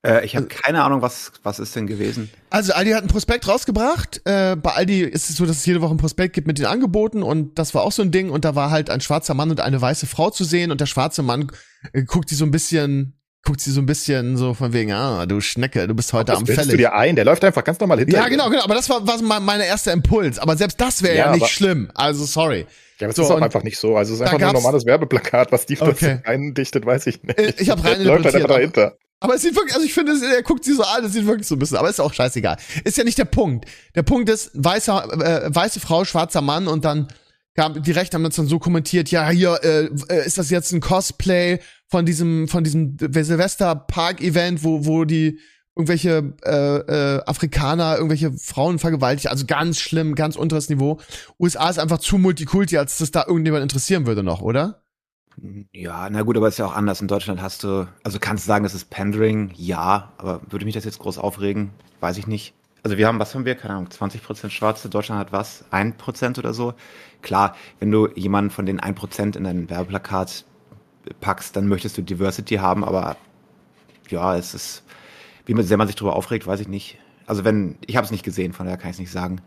Äh, 0.06 0.26
ich 0.26 0.36
habe 0.36 0.46
keine 0.48 0.84
Ahnung, 0.84 1.02
was, 1.02 1.32
was 1.44 1.58
ist 1.60 1.76
denn 1.76 1.88
gewesen? 1.88 2.30
Also 2.52 2.74
Aldi 2.74 2.92
hat 2.92 3.04
ein 3.04 3.08
Prospekt 3.08 3.48
rausgebracht. 3.48 4.22
Äh, 4.26 4.56
bei 4.56 4.72
Aldi 4.72 5.02
ist 5.02 5.30
es 5.30 5.38
so, 5.38 5.46
dass 5.46 5.58
es 5.58 5.66
jede 5.66 5.82
Woche 5.82 5.94
ein 5.94 5.98
Prospekt 5.98 6.34
gibt 6.34 6.46
mit 6.46 6.60
den 6.60 6.68
Angeboten 6.68 7.24
und 7.24 7.58
das 7.58 7.74
war 7.74 7.84
auch 7.84 7.92
so 7.92 8.04
ein 8.04 8.12
Ding 8.12 8.30
und 8.30 8.46
da 8.46 8.56
war 8.56 8.70
halt 8.70 8.90
ein 8.90 9.02
schwarzer 9.02 9.34
Mann 9.34 9.50
und 9.50 9.60
eine 9.62 9.82
weiße 9.82 10.06
Frau 10.06 10.30
zu 10.30 10.44
sehen 10.44 10.72
und 10.72 10.80
der 10.80 10.86
schwarze 10.86 11.24
Mann 11.24 11.52
äh, 11.94 12.04
guckt 12.04 12.30
die 12.30 12.36
so 12.36 12.46
ein 12.46 12.52
bisschen 12.52 13.20
guckt 13.46 13.62
sie 13.62 13.72
so 13.72 13.80
ein 13.80 13.86
bisschen 13.86 14.38
so 14.38 14.56
von 14.56 14.74
wegen, 14.74 14.92
ah, 14.92 15.26
du 15.28 15.40
Schnecke, 15.40 15.88
du 15.88 15.94
bist 15.94 16.14
heute 16.14 16.34
Ach, 16.34 16.40
am 16.40 16.48
Fällig. 16.48 16.72
du 16.72 16.78
dir 16.78 16.94
ein, 16.94 17.16
der 17.16 17.26
läuft 17.26 17.44
einfach 17.44 17.64
ganz 17.64 17.80
normal 17.80 18.00
hinter 18.00 18.18
Ja, 18.18 18.28
genau, 18.28 18.50
genau, 18.50 18.64
aber 18.64 18.74
das 18.74 18.90
war, 18.90 19.08
war 19.08 19.40
mein 19.40 19.62
erster 19.62 19.94
Impuls. 19.94 20.40
Aber 20.40 20.58
selbst 20.58 20.82
das 20.82 21.04
wäre 21.04 21.16
ja, 21.16 21.26
ja, 21.28 21.36
nicht 21.36 21.48
schlimm. 21.50 21.92
Also, 21.94 22.26
sorry. 22.26 22.66
Ja, 23.00 23.06
aber 23.06 23.10
es 23.10 23.16
so, 23.18 23.24
ist 23.24 23.30
auch 23.30 23.42
einfach 23.42 23.62
nicht 23.62 23.78
so. 23.78 23.98
Also 23.98 24.14
es 24.14 24.20
ist 24.20 24.26
einfach 24.26 24.40
nur 24.40 24.48
ein 24.48 24.56
normales 24.56 24.86
Werbeplakat, 24.86 25.52
was 25.52 25.68
die 25.68 25.80
okay. 25.80 26.22
eindichtet, 26.26 26.88
weiß 26.88 27.06
ich 27.06 27.22
nicht. 27.22 27.38
Äh, 27.38 27.54
ich 27.58 27.70
habe 27.70 27.84
rein 27.84 28.04
läuft 28.04 28.26
halt 28.26 28.36
einfach 28.36 28.50
dahinter. 28.50 28.98
Aber 29.20 29.36
es 29.36 29.42
sieht 29.42 29.56
wirklich, 29.56 29.74
also 29.74 29.86
ich 29.86 29.94
finde, 29.94 30.14
er 30.14 30.44
guckt 30.44 30.66
sie 30.66 30.74
so 30.74 30.84
an, 30.84 31.04
es 31.04 31.14
sieht 31.14 31.26
wirklich 31.26 31.48
so 31.48 31.56
ein 31.56 31.60
bisschen, 31.60 31.78
aber 31.78 31.90
ist 31.90 32.02
auch 32.02 32.14
scheißegal. 32.14 32.58
Ist 32.84 32.98
ja 32.98 33.04
nicht 33.04 33.18
der 33.18 33.26
Punkt. 33.26 33.66
Der 33.96 34.04
Punkt 34.04 34.30
ist, 34.30 34.52
weißer, 34.54 35.48
äh, 35.48 35.56
weiße 35.56 35.80
Frau, 35.80 36.06
schwarzer 36.06 36.42
Mann 36.42 36.68
und 36.68 36.86
dann 36.86 37.08
die 37.58 37.92
Rechte 37.92 38.16
haben 38.16 38.24
das 38.24 38.36
dann 38.36 38.48
so 38.48 38.60
kommentiert, 38.60 39.10
ja, 39.12 39.30
hier, 39.30 39.58
äh, 39.64 39.86
äh 40.10 40.26
ist 40.26 40.38
das 40.38 40.50
jetzt 40.50 40.74
ein 40.74 40.82
Cosplay 40.82 41.60
von 41.88 42.06
diesem, 42.06 42.50
von 42.50 42.66
diesem 42.66 42.98
Silvester-Park-Event, 43.00 44.64
wo, 44.64 44.86
wo 44.86 45.06
die 45.06 45.40
irgendwelche 45.76 46.34
äh, 46.44 46.78
äh, 46.78 47.22
Afrikaner, 47.26 47.96
irgendwelche 47.96 48.34
Frauen 48.34 48.80
vergewaltigt, 48.80 49.28
also 49.28 49.46
ganz 49.46 49.80
schlimm, 49.80 50.16
ganz 50.16 50.36
unteres 50.36 50.70
Niveau. 50.70 51.00
USA 51.40 51.70
ist 51.70 51.80
einfach 51.80 52.00
zu 52.00 52.18
Multikulti, 52.18 52.78
als 52.78 52.98
dass 52.98 53.12
da 53.12 53.26
irgendjemand 53.28 53.64
interessieren 53.64 54.06
würde 54.06 54.24
noch, 54.24 54.42
oder? 54.42 54.85
Ja, 55.74 56.10
na 56.10 56.22
gut, 56.22 56.38
aber 56.38 56.48
ist 56.48 56.60
ja 56.60 56.66
auch 56.66 56.76
anders. 56.76 57.02
In 57.02 57.08
Deutschland 57.08 57.42
hast 57.42 57.64
du, 57.64 57.88
also 58.04 58.20
kannst 58.20 58.46
du 58.46 58.48
sagen, 58.48 58.64
das 58.64 58.74
ist 58.74 58.90
Pandering, 58.90 59.52
ja, 59.56 60.12
aber 60.18 60.42
würde 60.50 60.66
mich 60.66 60.74
das 60.74 60.86
jetzt 60.86 61.00
groß 61.00 61.18
aufregen? 61.18 61.72
Weiß 62.00 62.18
ich 62.18 62.28
nicht. 62.28 62.54
Also 62.84 62.98
wir 62.98 63.08
haben, 63.08 63.20
was 63.20 63.34
haben 63.34 63.46
wir? 63.46 63.56
Keine 63.56 63.74
Ahnung, 63.74 63.90
20% 63.90 64.50
Schwarze, 64.50 64.90
Deutschland 64.90 65.20
hat 65.20 65.32
was? 65.32 65.66
1% 65.72 66.40
oder 66.40 66.54
so? 66.54 66.74
Klar, 67.22 67.56
wenn 67.80 67.92
du 67.92 68.08
jemanden 68.16 68.52
von 68.52 68.66
den 68.66 68.80
1% 68.80 69.36
in 69.36 69.44
dein 69.44 69.70
Werbeplakat 69.70 70.46
packst, 71.20 71.56
dann 71.56 71.68
möchtest 71.68 71.98
du 71.98 72.02
Diversity 72.02 72.56
haben, 72.56 72.84
aber 72.84 73.18
ja, 74.10 74.36
es 74.36 74.54
ist, 74.54 74.84
wie 75.46 75.62
sehr 75.64 75.78
man 75.78 75.88
sich 75.88 75.96
darüber 75.96 76.16
aufregt, 76.16 76.46
weiß 76.48 76.60
ich 76.60 76.68
nicht. 76.68 77.00
Also 77.26 77.44
wenn, 77.44 77.78
ich 77.86 77.98
habe 77.98 78.06
es 78.06 78.12
nicht 78.12 78.24
gesehen, 78.24 78.54
von 78.54 78.68
daher 78.68 78.78
kann 78.78 78.92
ich 78.92 78.96
es 78.96 79.00
nicht 79.00 79.12
sagen. 79.12 79.42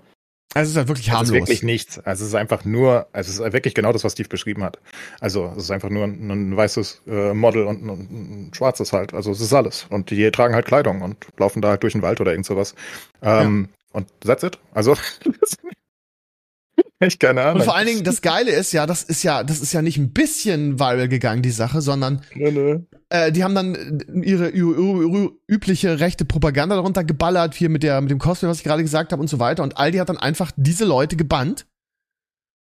Also 0.54 0.68
es 0.68 0.70
ist 0.70 0.76
halt 0.76 0.88
wirklich 0.88 1.10
harmlos. 1.10 1.28
Es 1.28 1.34
ist 1.34 1.40
wirklich 1.40 1.62
nichts. 1.62 1.98
Also 2.00 2.24
es 2.24 2.30
ist 2.30 2.34
einfach 2.34 2.64
nur, 2.64 3.06
also 3.12 3.30
es 3.30 3.38
ist 3.38 3.52
wirklich 3.52 3.74
genau 3.74 3.92
das, 3.92 4.02
was 4.02 4.12
Steve 4.12 4.28
beschrieben 4.28 4.64
hat. 4.64 4.78
Also 5.20 5.52
es 5.56 5.64
ist 5.64 5.70
einfach 5.70 5.90
nur 5.90 6.04
ein, 6.04 6.30
ein 6.30 6.56
weißes 6.56 7.02
äh, 7.06 7.34
Model 7.34 7.66
und 7.66 7.84
ein, 7.84 7.88
ein, 7.90 8.50
schwarzes 8.54 8.92
halt. 8.92 9.12
Also 9.12 9.30
es 9.30 9.40
ist 9.40 9.52
alles. 9.52 9.86
Und 9.90 10.10
die 10.10 10.30
tragen 10.30 10.54
halt 10.54 10.66
Kleidung 10.66 11.02
und 11.02 11.16
laufen 11.36 11.60
da 11.60 11.68
halt 11.68 11.82
durch 11.82 11.92
den 11.92 12.02
Wald 12.02 12.20
oder 12.20 12.30
irgend 12.30 12.46
sowas. 12.46 12.74
Ähm, 13.22 13.68
ja. 13.70 13.98
Und 13.98 14.08
that's 14.20 14.42
it. 14.42 14.58
Also 14.72 14.94
Echt 17.00 17.20
keine 17.20 17.42
Ahnung. 17.42 17.60
Und 17.60 17.64
vor 17.64 17.76
allen 17.76 17.86
Dingen, 17.86 18.02
das 18.02 18.22
Geile 18.22 18.50
ist 18.50 18.72
ja, 18.72 18.84
das 18.84 19.04
ist 19.04 19.22
ja, 19.22 19.44
das 19.44 19.60
ist 19.60 19.72
ja 19.72 19.82
nicht 19.82 19.98
ein 19.98 20.12
bisschen 20.12 20.80
viral 20.80 21.08
gegangen, 21.08 21.42
die 21.42 21.52
Sache, 21.52 21.80
sondern 21.80 22.22
nee, 22.34 22.50
nee. 22.50 22.80
Äh, 23.08 23.30
die 23.30 23.44
haben 23.44 23.54
dann 23.54 24.02
ihre 24.22 24.50
übliche 24.50 26.00
rechte 26.00 26.24
Propaganda 26.24 26.74
darunter 26.74 27.04
geballert, 27.04 27.54
hier 27.54 27.68
mit 27.68 27.84
der, 27.84 28.00
mit 28.00 28.10
dem 28.10 28.18
Cosplay, 28.18 28.48
was 28.48 28.58
ich 28.58 28.64
gerade 28.64 28.82
gesagt 28.82 29.12
habe 29.12 29.20
und 29.22 29.28
so 29.28 29.38
weiter. 29.38 29.62
Und 29.62 29.78
Aldi 29.78 29.98
hat 29.98 30.08
dann 30.08 30.16
einfach 30.16 30.50
diese 30.56 30.84
Leute 30.84 31.16
gebannt. 31.16 31.66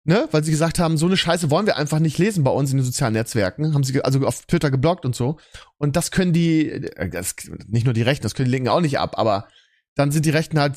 Ne? 0.04 0.28
Weil 0.32 0.42
sie 0.42 0.50
gesagt 0.50 0.78
haben, 0.80 0.96
so 0.96 1.06
eine 1.06 1.16
Scheiße 1.16 1.50
wollen 1.50 1.66
wir 1.66 1.76
einfach 1.76 2.00
nicht 2.00 2.18
lesen 2.18 2.42
bei 2.42 2.50
uns 2.50 2.72
in 2.72 2.78
den 2.78 2.84
sozialen 2.84 3.14
Netzwerken. 3.14 3.74
Haben 3.74 3.84
sie 3.84 4.02
also 4.02 4.24
auf 4.26 4.46
Twitter 4.46 4.70
geblockt 4.70 5.04
und 5.04 5.14
so. 5.14 5.38
Und 5.78 5.96
das 5.96 6.10
können 6.10 6.32
die, 6.32 6.70
äh, 6.70 7.08
das, 7.08 7.34
nicht 7.68 7.84
nur 7.84 7.94
die 7.94 8.02
Rechten, 8.02 8.22
das 8.22 8.34
können 8.34 8.46
die 8.46 8.52
Linken 8.52 8.68
auch 8.68 8.80
nicht 8.80 8.98
ab, 8.98 9.18
aber 9.18 9.48
dann 9.94 10.10
sind 10.10 10.26
die 10.26 10.30
Rechten 10.30 10.58
halt 10.58 10.76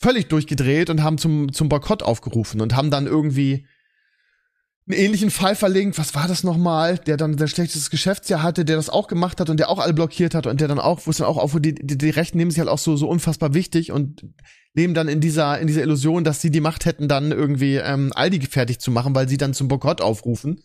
völlig 0.00 0.28
durchgedreht 0.28 0.90
und 0.90 1.02
haben 1.02 1.18
zum, 1.18 1.52
zum 1.52 1.68
Boykott 1.68 2.02
aufgerufen 2.02 2.60
und 2.60 2.74
haben 2.74 2.90
dann 2.90 3.06
irgendwie 3.06 3.66
einen 4.88 4.98
ähnlichen 4.98 5.30
Fall 5.30 5.54
verlinkt. 5.54 5.98
Was 5.98 6.14
war 6.14 6.26
das 6.26 6.42
nochmal? 6.42 6.98
Der 6.98 7.16
dann 7.16 7.36
sein 7.36 7.48
schlechtestes 7.48 7.90
Geschäftsjahr 7.90 8.42
hatte, 8.42 8.64
der 8.64 8.76
das 8.76 8.88
auch 8.88 9.08
gemacht 9.08 9.40
hat 9.40 9.50
und 9.50 9.58
der 9.58 9.68
auch 9.68 9.78
alle 9.78 9.92
blockiert 9.92 10.34
hat 10.34 10.46
und 10.46 10.60
der 10.60 10.68
dann 10.68 10.78
auch, 10.78 11.06
wo 11.06 11.10
es 11.10 11.18
dann 11.18 11.26
auch 11.26 11.36
auf, 11.36 11.54
die, 11.60 11.74
die, 11.74 11.98
die 11.98 12.10
Rechten 12.10 12.38
nehmen 12.38 12.50
sich 12.50 12.60
halt 12.60 12.68
auch 12.68 12.78
so, 12.78 12.96
so 12.96 13.08
unfassbar 13.08 13.52
wichtig 13.54 13.92
und 13.92 14.24
leben 14.72 14.94
dann 14.94 15.08
in 15.08 15.20
dieser, 15.20 15.58
in 15.58 15.66
dieser 15.66 15.82
Illusion, 15.82 16.24
dass 16.24 16.40
sie 16.40 16.50
die 16.50 16.60
Macht 16.60 16.86
hätten, 16.86 17.06
dann 17.06 17.30
irgendwie 17.30 17.76
ähm, 17.76 18.12
Aldi 18.14 18.40
fertig 18.46 18.80
zu 18.80 18.90
machen, 18.90 19.14
weil 19.14 19.28
sie 19.28 19.36
dann 19.36 19.52
zum 19.52 19.68
Boykott 19.68 20.00
aufrufen. 20.00 20.62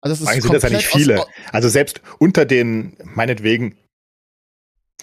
Also 0.00 0.12
das 0.14 0.20
ist 0.20 0.28
Eigentlich 0.28 0.44
sind 0.44 0.54
das 0.54 0.62
ja 0.62 0.70
nicht 0.70 0.86
viele. 0.86 1.24
Also 1.52 1.68
selbst 1.68 2.00
unter 2.18 2.44
den, 2.44 2.96
meinetwegen, 3.02 3.76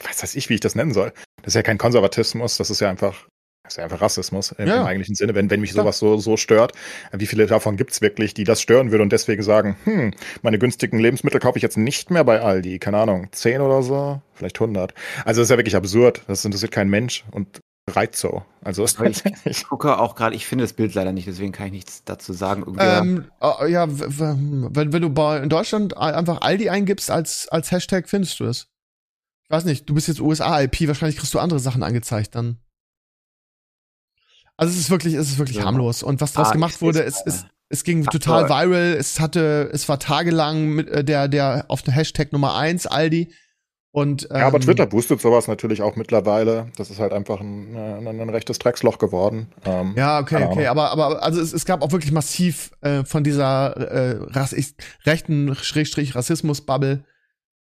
weiß 0.01 0.23
weiß 0.23 0.35
ich, 0.35 0.49
wie 0.49 0.55
ich 0.55 0.61
das 0.61 0.75
nennen 0.75 0.93
soll. 0.93 1.11
Das 1.37 1.47
ist 1.47 1.55
ja 1.55 1.63
kein 1.63 1.77
Konservatismus, 1.77 2.57
das 2.57 2.69
ist 2.69 2.79
ja 2.79 2.89
einfach, 2.89 3.27
das 3.65 3.73
ist 3.73 3.77
ja 3.77 3.83
einfach 3.83 3.99
Rassismus 4.01 4.51
im, 4.51 4.67
Ja. 4.67 4.81
im 4.81 4.85
eigentlichen 4.87 5.15
Sinne, 5.15 5.35
wenn, 5.35 5.49
wenn 5.49 5.59
mich 5.59 5.73
sowas 5.73 5.99
so, 5.99 6.17
so 6.17 6.37
stört. 6.37 6.71
Wie 7.11 7.25
viele 7.25 7.45
davon 7.47 7.77
gibt's 7.77 8.01
wirklich, 8.01 8.33
die 8.33 8.43
das 8.43 8.61
stören 8.61 8.91
würde 8.91 9.03
und 9.03 9.11
deswegen 9.11 9.43
sagen, 9.43 9.75
hm, 9.83 10.13
meine 10.43 10.59
günstigen 10.59 10.99
Lebensmittel 10.99 11.39
kaufe 11.39 11.57
ich 11.57 11.63
jetzt 11.63 11.77
nicht 11.77 12.11
mehr 12.11 12.23
bei 12.23 12.41
Aldi, 12.41 12.79
keine 12.79 12.97
Ahnung, 12.99 13.27
10 13.31 13.61
oder 13.61 13.81
so, 13.83 14.21
vielleicht 14.33 14.59
100. 14.61 14.93
Also 15.25 15.41
das 15.41 15.47
ist 15.47 15.51
ja 15.51 15.57
wirklich 15.57 15.75
absurd, 15.75 16.21
das 16.27 16.45
interessiert 16.45 16.71
kein 16.71 16.89
Mensch 16.89 17.25
und 17.31 17.59
reizt 17.89 18.19
so. 18.19 18.43
Also 18.63 18.85
Aber 18.97 19.09
ich, 19.09 19.23
ich 19.45 19.63
gucke 19.67 19.97
auch 19.99 20.15
gerade, 20.15 20.35
ich 20.35 20.45
finde 20.45 20.63
das 20.63 20.73
Bild 20.73 20.93
leider 20.95 21.11
nicht, 21.11 21.27
deswegen 21.27 21.51
kann 21.51 21.67
ich 21.67 21.73
nichts 21.73 22.03
dazu 22.03 22.33
sagen. 22.33 22.75
Ähm, 22.79 23.25
äh, 23.41 23.71
ja, 23.71 23.87
w- 23.89 24.05
wenn, 24.07 24.93
wenn 24.93 25.01
du 25.01 25.09
bei, 25.09 25.37
in 25.39 25.49
Deutschland 25.49 25.97
einfach 25.97 26.41
Aldi 26.41 26.69
eingibst 26.69 27.09
als, 27.11 27.47
als 27.49 27.71
Hashtag, 27.71 28.07
findest 28.09 28.39
du 28.39 28.45
es. 28.45 28.67
Ich 29.43 29.51
weiß 29.51 29.65
nicht, 29.65 29.87
du 29.87 29.93
bist 29.93 30.07
jetzt 30.07 30.19
USA-IP, 30.21 30.87
wahrscheinlich 30.87 31.17
kriegst 31.17 31.33
du 31.33 31.39
andere 31.39 31.59
Sachen 31.59 31.83
angezeigt 31.83 32.33
dann. 32.35 32.57
Also 34.57 34.73
es 34.73 34.79
ist 34.79 34.89
wirklich, 34.89 35.13
es 35.15 35.29
ist 35.29 35.37
wirklich 35.37 35.57
Ja. 35.57 35.65
harmlos. 35.65 36.03
Und 36.03 36.21
was 36.21 36.33
draus 36.33 36.49
Ah, 36.49 36.53
gemacht 36.53 36.81
wurde, 36.81 36.99
seh's 36.99 37.07
es, 37.07 37.23
gerade. 37.23 37.29
es, 37.29 37.45
es 37.69 37.83
ging 37.83 38.05
Ach, 38.07 38.11
total 38.11 38.47
toll. 38.47 38.49
viral. 38.71 38.93
Es 38.97 39.19
hatte, 39.19 39.69
es 39.73 39.87
war 39.89 39.99
tagelang 39.99 40.69
mit 40.69 40.87
äh, 40.89 41.03
der, 41.03 41.27
der 41.27 41.65
auf 41.67 41.81
der 41.81 41.93
Hashtag 41.93 42.31
Nummer 42.31 42.55
eins 42.55 42.87
Aldi. 42.87 43.33
Und, 43.91 44.27
ähm, 44.29 44.37
Ja, 44.39 44.47
aber 44.47 44.59
Twitter 44.59 44.85
boostet 44.87 45.21
sowas 45.21 45.47
natürlich 45.47 45.81
auch 45.81 45.95
mittlerweile. 45.95 46.67
Das 46.75 46.89
ist 46.89 46.99
halt 46.99 47.13
einfach 47.13 47.39
ein, 47.39 47.75
ein, 47.77 48.07
ein 48.19 48.29
rechtes 48.29 48.59
Drecksloch 48.59 48.97
geworden. 48.97 49.47
Ähm, 49.63 49.93
Ja, 49.95 50.19
okay, 50.19 50.43
okay, 50.43 50.67
aber, 50.67 50.91
aber 50.91 51.23
also 51.23 51.39
es, 51.39 51.53
es 51.53 51.63
gab 51.63 51.81
auch 51.81 51.93
wirklich 51.93 52.11
massiv 52.11 52.71
äh, 52.81 53.05
von 53.05 53.23
dieser 53.23 53.77
äh, 53.77 54.17
Rass 54.31 54.53
rechten 55.05 55.55
Schrägstrich 55.55 56.13
Rassismus-Bubble 56.13 57.05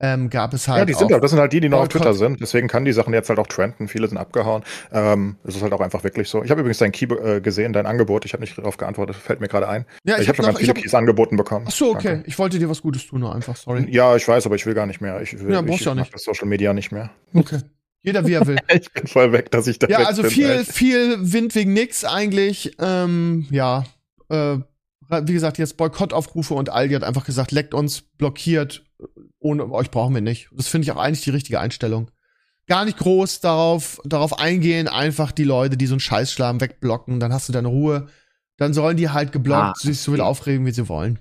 ähm, 0.04 0.30
gab 0.30 0.54
es 0.54 0.68
halt. 0.68 0.80
Ja, 0.80 0.86
die 0.86 0.94
sind 0.94 1.06
auch, 1.06 1.12
halt, 1.12 1.24
das 1.24 1.32
sind 1.32 1.40
halt 1.40 1.54
die, 1.54 1.62
die 1.62 1.70
noch 1.70 1.80
auf. 1.80 1.88
Twitter 1.88 2.14
sind. 2.14 2.42
Deswegen 2.42 2.68
kann 2.68 2.84
die 2.84 2.92
Sachen 2.92 3.14
jetzt 3.14 3.30
halt 3.30 3.40
auch 3.40 3.48
trenden. 3.48 3.88
Viele 3.88 4.08
sind 4.10 4.18
abgehauen. 4.18 4.64
Ähm, 4.92 5.38
es 5.46 5.56
ist 5.56 5.62
halt 5.64 5.72
auch 5.72 5.80
einfach 5.80 6.04
wirklich 6.04 6.28
so. 6.28 6.44
Ich 6.44 6.52
habe 6.52 6.60
übrigens 6.60 6.80
dein 6.80 6.92
Key 6.92 7.06
äh, 7.06 7.40
gesehen, 7.40 7.72
dein 7.72 7.86
Angebot. 7.86 8.26
Ich 8.26 8.34
habe 8.34 8.42
nicht 8.42 8.58
darauf 8.58 8.76
geantwortet. 8.76 9.16
Fällt 9.16 9.40
mir 9.40 9.48
gerade 9.48 9.70
ein. 9.70 9.86
Ja, 10.04 10.18
ich 10.20 10.28
habe 10.28 10.36
schon 10.36 10.44
noch- 10.44 10.50
ganz 10.50 10.60
viele 10.60 10.74
ich 10.74 10.78
hab- 10.78 10.84
Keys 10.84 10.94
angeboten 10.94 11.38
bekommen. 11.38 11.66
Ach 11.70 11.72
so, 11.72 11.92
okay. 11.92 12.08
Danke. 12.10 12.28
Ich 12.28 12.38
wollte 12.38 12.60
dir 12.60 12.70
was 12.70 12.82
Gutes 12.82 13.08
tun, 13.08 13.22
nur 13.22 13.34
einfach, 13.34 13.56
sorry. 13.56 13.88
Ja, 13.90 14.16
ich 14.18 14.28
weiß, 14.28 14.46
aber 14.46 14.56
ich 14.56 14.66
will 14.66 14.74
gar 14.74 14.86
nicht 14.86 15.00
mehr. 15.00 15.22
Ich 15.22 15.40
will, 15.40 15.54
Ja, 15.54 15.62
brauchst 15.62 15.82
ich 15.82 15.88
mach 15.88 15.96
nicht. 15.96 16.14
das 16.14 16.24
Social 16.24 16.48
Media 16.48 16.74
nicht 16.74 16.92
mehr. 16.92 17.10
Okay. 17.34 17.60
Jeder 18.02 18.28
wie 18.28 18.34
er 18.34 18.46
will. 18.46 18.58
Ich 18.74 18.92
bin 18.92 19.08
voll 19.08 19.32
weg, 19.32 19.52
dass 19.52 19.66
ich 19.68 19.80
da 19.80 19.88
ja, 19.88 20.00
weg 20.00 20.08
also 20.08 20.24
bin, 20.24 20.32
viel, 20.32 20.50
ey. 20.50 20.66
viel 20.66 21.18
Wind 21.32 21.56
wegen 21.56 21.72
nix 21.72 22.04
eigentlich. 22.04 22.76
Ähm, 22.80 23.48
ja, 23.50 23.86
äh, 24.30 24.58
wie 25.10 25.34
gesagt, 25.34 25.58
jetzt 25.58 25.78
Boykottaufrufe 25.78 26.54
und 26.54 26.70
Aldi 26.70 26.96
hat 26.96 27.04
einfach 27.04 27.26
gesagt, 27.26 27.52
leckt 27.52 27.74
uns, 27.74 28.02
blockiert, 28.02 28.84
ohne 29.40 29.70
euch 29.72 29.92
brauchen 29.92 30.14
wir 30.14 30.22
nicht. 30.22 30.50
Das 30.52 30.68
finde 30.68 30.86
ich 30.86 30.92
auch 30.92 30.98
eigentlich 30.98 31.24
die 31.24 31.32
richtige 31.32 31.60
Einstellung. 31.60 32.10
Gar 32.68 32.86
nicht 32.86 32.98
groß 32.98 33.42
darauf, 33.42 34.00
darauf 34.06 34.40
eingehen, 34.40 34.88
einfach 34.88 35.32
die 35.32 35.44
Leute, 35.44 35.76
die 35.76 35.86
so 35.86 35.96
einen 35.96 36.00
Scheißschlamm 36.00 36.62
wegblocken, 36.62 37.20
dann 37.20 37.34
hast 37.34 37.50
du 37.50 37.54
deine 37.54 37.68
Ruhe. 37.68 38.08
Dann 38.58 38.74
sollen 38.74 38.98
die 38.98 39.10
halt 39.10 39.32
geblockt 39.32 39.62
Ah, 39.62 39.74
sich 39.76 40.00
so 40.00 40.12
viel 40.12 40.22
aufregen, 40.22 40.66
wie 40.66 40.72
sie 40.72 40.88
wollen. 40.88 41.20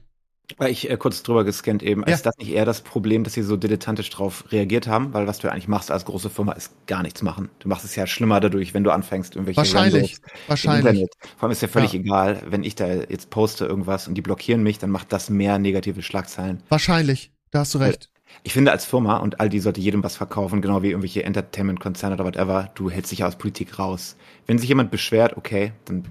Weil 0.59 0.71
ich 0.71 0.91
äh, 0.91 0.97
kurz 0.97 1.23
drüber 1.23 1.45
gescannt 1.45 1.83
eben. 1.83 2.03
Ja. 2.07 2.15
Ist 2.15 2.27
das 2.27 2.37
nicht 2.39 2.51
eher 2.51 2.65
das 2.65 2.81
Problem, 2.81 3.25
dass 3.25 3.35
sie 3.35 3.43
so 3.43 3.57
dilettantisch 3.57 4.11
drauf 4.11 4.45
reagiert 4.51 4.87
haben? 4.87 5.13
Weil 5.13 5.27
was 5.27 5.39
du 5.39 5.51
eigentlich 5.51 5.69
machst 5.69 5.91
als 5.91 6.05
große 6.05 6.31
Firma 6.31 6.53
ist 6.53 6.73
gar 6.87 7.03
nichts 7.03 7.23
machen. 7.23 7.49
Du 7.59 7.69
machst 7.69 7.85
es 7.85 7.95
ja 7.97 8.07
schlimmer 8.07 8.41
dadurch, 8.41 8.75
wenn 8.75 8.85
du 8.85 8.91
anfängst, 8.91 9.35
irgendwelche 9.37 9.57
Wahrscheinlich, 9.59 10.17
wahrscheinlich. 10.47 10.87
Internet. 10.87 11.13
Vor 11.37 11.45
allem 11.45 11.53
ist 11.53 11.63
ja 11.63 11.69
völlig 11.69 11.93
Ja. 11.93 12.01
egal, 12.01 12.43
wenn 12.49 12.65
ich 12.65 12.75
da 12.75 12.87
jetzt 12.87 13.31
poste 13.31 13.67
irgendwas 13.67 14.09
und 14.09 14.15
die 14.15 14.23
blockieren 14.23 14.63
mich, 14.63 14.79
dann 14.79 14.91
macht 14.91 15.13
das 15.13 15.31
mehr 15.31 15.59
negative 15.59 16.03
Schlagzeilen. 16.03 16.63
Wahrscheinlich. 16.69 17.33
Da 17.51 17.61
hast 17.61 17.75
du 17.75 17.79
recht. 17.79 18.09
Ich 18.45 18.55
finde, 18.55 18.73
als 18.73 18.87
Firma 18.87 19.19
und 19.19 19.41
all 19.41 19.51
die 19.51 19.61
sollte 19.61 19.81
jedem 19.83 20.03
was 20.03 20.17
verkaufen, 20.17 20.63
genau 20.63 20.83
wie 20.83 20.89
irgendwelche 20.89 21.23
Entertainment-Konzerne 21.23 22.15
oder 22.15 22.25
whatever, 22.25 22.71
du 22.75 22.89
hältst 22.91 23.13
dich 23.13 23.19
ja 23.19 23.27
aus 23.27 23.37
Politik 23.37 23.79
raus. 23.79 24.17
Wenn 24.47 24.59
sich 24.59 24.69
jemand 24.71 24.91
beschwert, 24.91 25.37
okay, 25.37 25.73
dann 25.85 26.05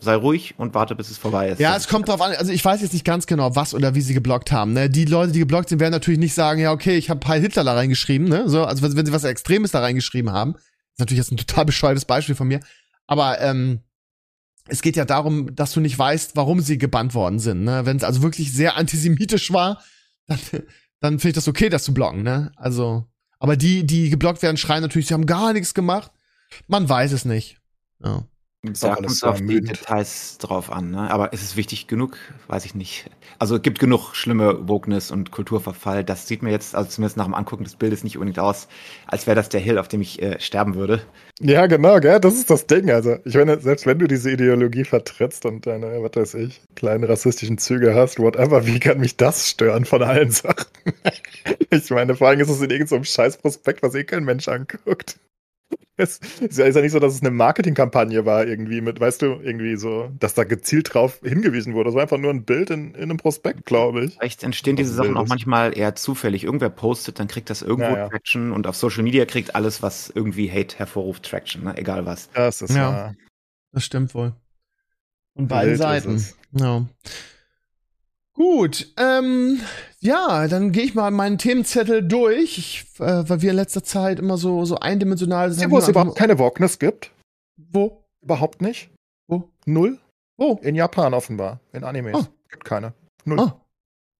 sei 0.00 0.14
ruhig 0.14 0.54
und 0.58 0.74
warte, 0.74 0.94
bis 0.94 1.10
es 1.10 1.18
vorbei 1.18 1.48
ist. 1.48 1.60
Ja, 1.60 1.76
es 1.76 1.88
kommt 1.88 2.08
drauf 2.08 2.20
an. 2.20 2.32
Also 2.32 2.52
ich 2.52 2.64
weiß 2.64 2.80
jetzt 2.82 2.92
nicht 2.92 3.04
ganz 3.04 3.26
genau, 3.26 3.56
was 3.56 3.74
oder 3.74 3.94
wie 3.94 4.00
sie 4.00 4.14
geblockt 4.14 4.52
haben. 4.52 4.72
Ne? 4.72 4.88
Die 4.90 5.04
Leute, 5.04 5.32
die 5.32 5.38
geblockt 5.38 5.68
sind, 5.68 5.80
werden 5.80 5.92
natürlich 5.92 6.20
nicht 6.20 6.34
sagen, 6.34 6.60
ja, 6.60 6.72
okay, 6.72 6.96
ich 6.96 7.10
habe 7.10 7.26
Heil 7.26 7.40
Hitler 7.40 7.64
da 7.64 7.74
reingeschrieben. 7.74 8.28
Ne? 8.28 8.48
So, 8.48 8.64
also 8.64 8.82
wenn, 8.82 8.96
wenn 8.96 9.06
sie 9.06 9.12
was 9.12 9.24
Extremes 9.24 9.72
da 9.72 9.80
reingeschrieben 9.80 10.32
haben, 10.32 10.54
ist 10.54 10.98
natürlich 10.98 11.18
jetzt 11.18 11.32
ein 11.32 11.36
total 11.36 11.64
bescheuertes 11.64 12.04
Beispiel 12.04 12.34
von 12.34 12.48
mir. 12.48 12.60
Aber 13.06 13.40
ähm, 13.40 13.80
es 14.66 14.82
geht 14.82 14.96
ja 14.96 15.04
darum, 15.04 15.54
dass 15.54 15.72
du 15.72 15.80
nicht 15.80 15.98
weißt, 15.98 16.36
warum 16.36 16.60
sie 16.60 16.78
gebannt 16.78 17.14
worden 17.14 17.38
sind. 17.38 17.64
Ne? 17.64 17.86
Wenn 17.86 17.96
es 17.96 18.04
also 18.04 18.22
wirklich 18.22 18.52
sehr 18.52 18.76
antisemitisch 18.76 19.52
war, 19.52 19.82
dann, 20.26 20.38
dann 21.00 21.18
finde 21.18 21.30
ich 21.30 21.34
das 21.34 21.48
okay, 21.48 21.68
das 21.68 21.84
zu 21.84 21.94
blocken. 21.94 22.22
Ne? 22.22 22.52
Also, 22.56 23.06
aber 23.38 23.56
die, 23.56 23.86
die 23.86 24.10
geblockt 24.10 24.42
werden, 24.42 24.56
schreien 24.56 24.82
natürlich, 24.82 25.08
sie 25.08 25.14
haben 25.14 25.26
gar 25.26 25.52
nichts 25.52 25.74
gemacht. 25.74 26.12
Man 26.68 26.88
weiß 26.88 27.12
es 27.12 27.24
nicht. 27.24 27.58
Ja. 28.02 28.24
Da 28.62 28.94
kommt 28.94 29.10
es 29.10 29.22
auf 29.22 29.40
die. 29.40 29.62
Details 29.62 30.36
drauf 30.36 30.70
an, 30.70 30.90
ne? 30.90 31.10
Aber 31.10 31.32
ist 31.32 31.42
es 31.42 31.56
wichtig 31.56 31.86
genug? 31.86 32.18
Weiß 32.46 32.66
ich 32.66 32.74
nicht. 32.74 33.06
Also 33.38 33.56
es 33.56 33.62
gibt 33.62 33.78
genug 33.78 34.14
schlimme 34.14 34.68
Wokeness 34.68 35.10
und 35.10 35.30
Kulturverfall. 35.30 36.04
Das 36.04 36.28
sieht 36.28 36.42
mir 36.42 36.50
jetzt, 36.50 36.74
also 36.74 36.90
zumindest 36.90 37.16
nach 37.16 37.24
dem 37.24 37.32
Angucken 37.32 37.64
des 37.64 37.76
Bildes, 37.76 38.04
nicht 38.04 38.18
unbedingt 38.18 38.38
aus, 38.38 38.68
als 39.06 39.26
wäre 39.26 39.34
das 39.34 39.48
der 39.48 39.60
Hill, 39.60 39.78
auf 39.78 39.88
dem 39.88 40.02
ich 40.02 40.20
äh, 40.20 40.38
sterben 40.40 40.74
würde. 40.74 41.00
Ja, 41.40 41.66
genau, 41.68 42.00
gell? 42.00 42.20
Das 42.20 42.34
ist 42.34 42.50
das 42.50 42.66
Ding. 42.66 42.90
Also, 42.90 43.16
ich 43.24 43.34
meine, 43.34 43.58
selbst 43.60 43.86
wenn 43.86 43.98
du 43.98 44.06
diese 44.06 44.30
Ideologie 44.30 44.84
vertrittst 44.84 45.46
und 45.46 45.66
deine, 45.66 46.02
was 46.02 46.14
weiß 46.14 46.34
ich, 46.34 46.60
kleinen 46.74 47.04
rassistischen 47.04 47.56
Züge 47.56 47.94
hast, 47.94 48.18
whatever, 48.18 48.66
wie 48.66 48.78
kann 48.78 48.98
mich 49.00 49.16
das 49.16 49.48
stören 49.48 49.86
von 49.86 50.02
allen 50.02 50.32
Sachen? 50.32 50.66
ich 51.70 51.88
meine, 51.88 52.14
vor 52.14 52.28
allem 52.28 52.40
ist 52.40 52.50
es 52.50 52.60
in 52.60 52.68
irgendeinem 52.68 53.04
Scheißprospekt, 53.04 53.82
was 53.82 53.94
eh 53.94 54.04
kein 54.04 54.24
Mensch 54.24 54.48
anguckt. 54.48 55.18
Es 56.00 56.18
ist 56.40 56.58
ja 56.58 56.80
nicht 56.80 56.92
so, 56.92 56.98
dass 56.98 57.14
es 57.14 57.20
eine 57.20 57.30
Marketingkampagne 57.30 58.24
war, 58.24 58.46
irgendwie 58.46 58.80
mit, 58.80 58.98
weißt 59.00 59.22
du, 59.22 59.26
irgendwie 59.42 59.76
so, 59.76 60.10
dass 60.18 60.34
da 60.34 60.44
gezielt 60.44 60.94
drauf 60.94 61.20
hingewiesen 61.22 61.74
wurde. 61.74 61.90
Es 61.90 61.94
war 61.94 62.02
einfach 62.02 62.18
nur 62.18 62.30
ein 62.30 62.44
Bild 62.44 62.70
in, 62.70 62.94
in 62.94 63.02
einem 63.02 63.16
Prospekt, 63.18 63.66
glaube 63.66 64.04
ich. 64.04 64.14
Vielleicht 64.14 64.42
entstehen 64.42 64.76
diese 64.76 64.94
Sachen 64.94 65.16
auch 65.16 65.28
manchmal 65.28 65.76
eher 65.76 65.94
zufällig. 65.94 66.44
Irgendwer 66.44 66.70
postet, 66.70 67.18
dann 67.18 67.28
kriegt 67.28 67.50
das 67.50 67.62
irgendwo 67.62 67.90
Ja, 67.90 67.96
ja. 67.98 68.08
Traction 68.08 68.52
und 68.52 68.66
auf 68.66 68.76
Social 68.76 69.02
Media 69.02 69.24
kriegt 69.26 69.54
alles, 69.54 69.82
was 69.82 70.10
irgendwie 70.14 70.50
Hate 70.50 70.78
hervorruft, 70.78 71.24
Traction, 71.24 71.64
ne? 71.64 71.76
egal 71.76 72.06
was. 72.06 72.30
Das 72.32 72.62
ist 72.62 72.74
Ja. 72.74 72.92
wahr. 72.92 73.14
Das 73.72 73.84
stimmt 73.84 74.14
wohl. 74.14 74.32
Von 75.36 75.46
beiden 75.48 75.74
ist 75.74 75.78
Seiten. 75.80 76.14
es. 76.16 76.36
Ja. 76.52 76.84
Gut, 78.40 78.94
ähm, 78.96 79.60
ja, 79.98 80.48
dann 80.48 80.72
gehe 80.72 80.84
ich 80.84 80.94
mal 80.94 81.10
meinen 81.10 81.36
Themenzettel 81.36 82.02
durch, 82.02 82.56
ich, 82.56 82.86
äh, 82.98 83.28
weil 83.28 83.42
wir 83.42 83.50
in 83.50 83.56
letzter 83.56 83.84
Zeit 83.84 84.18
immer 84.18 84.38
so, 84.38 84.64
so 84.64 84.76
eindimensional 84.76 85.52
sind. 85.52 85.70
Wo 85.70 85.76
es 85.76 85.88
überhaupt 85.88 86.16
keine 86.16 86.38
Wokeness 86.38 86.78
gibt? 86.78 87.12
Wo? 87.58 88.02
Überhaupt 88.22 88.62
nicht? 88.62 88.88
Wo? 89.28 89.50
Null? 89.66 89.98
Wo? 90.38 90.58
In 90.62 90.74
Japan 90.74 91.12
offenbar. 91.12 91.60
In 91.74 91.84
Animes. 91.84 92.14
Ah. 92.16 92.28
Gibt 92.50 92.64
keine. 92.64 92.94
Null. 93.26 93.40
Ah, 93.40 93.60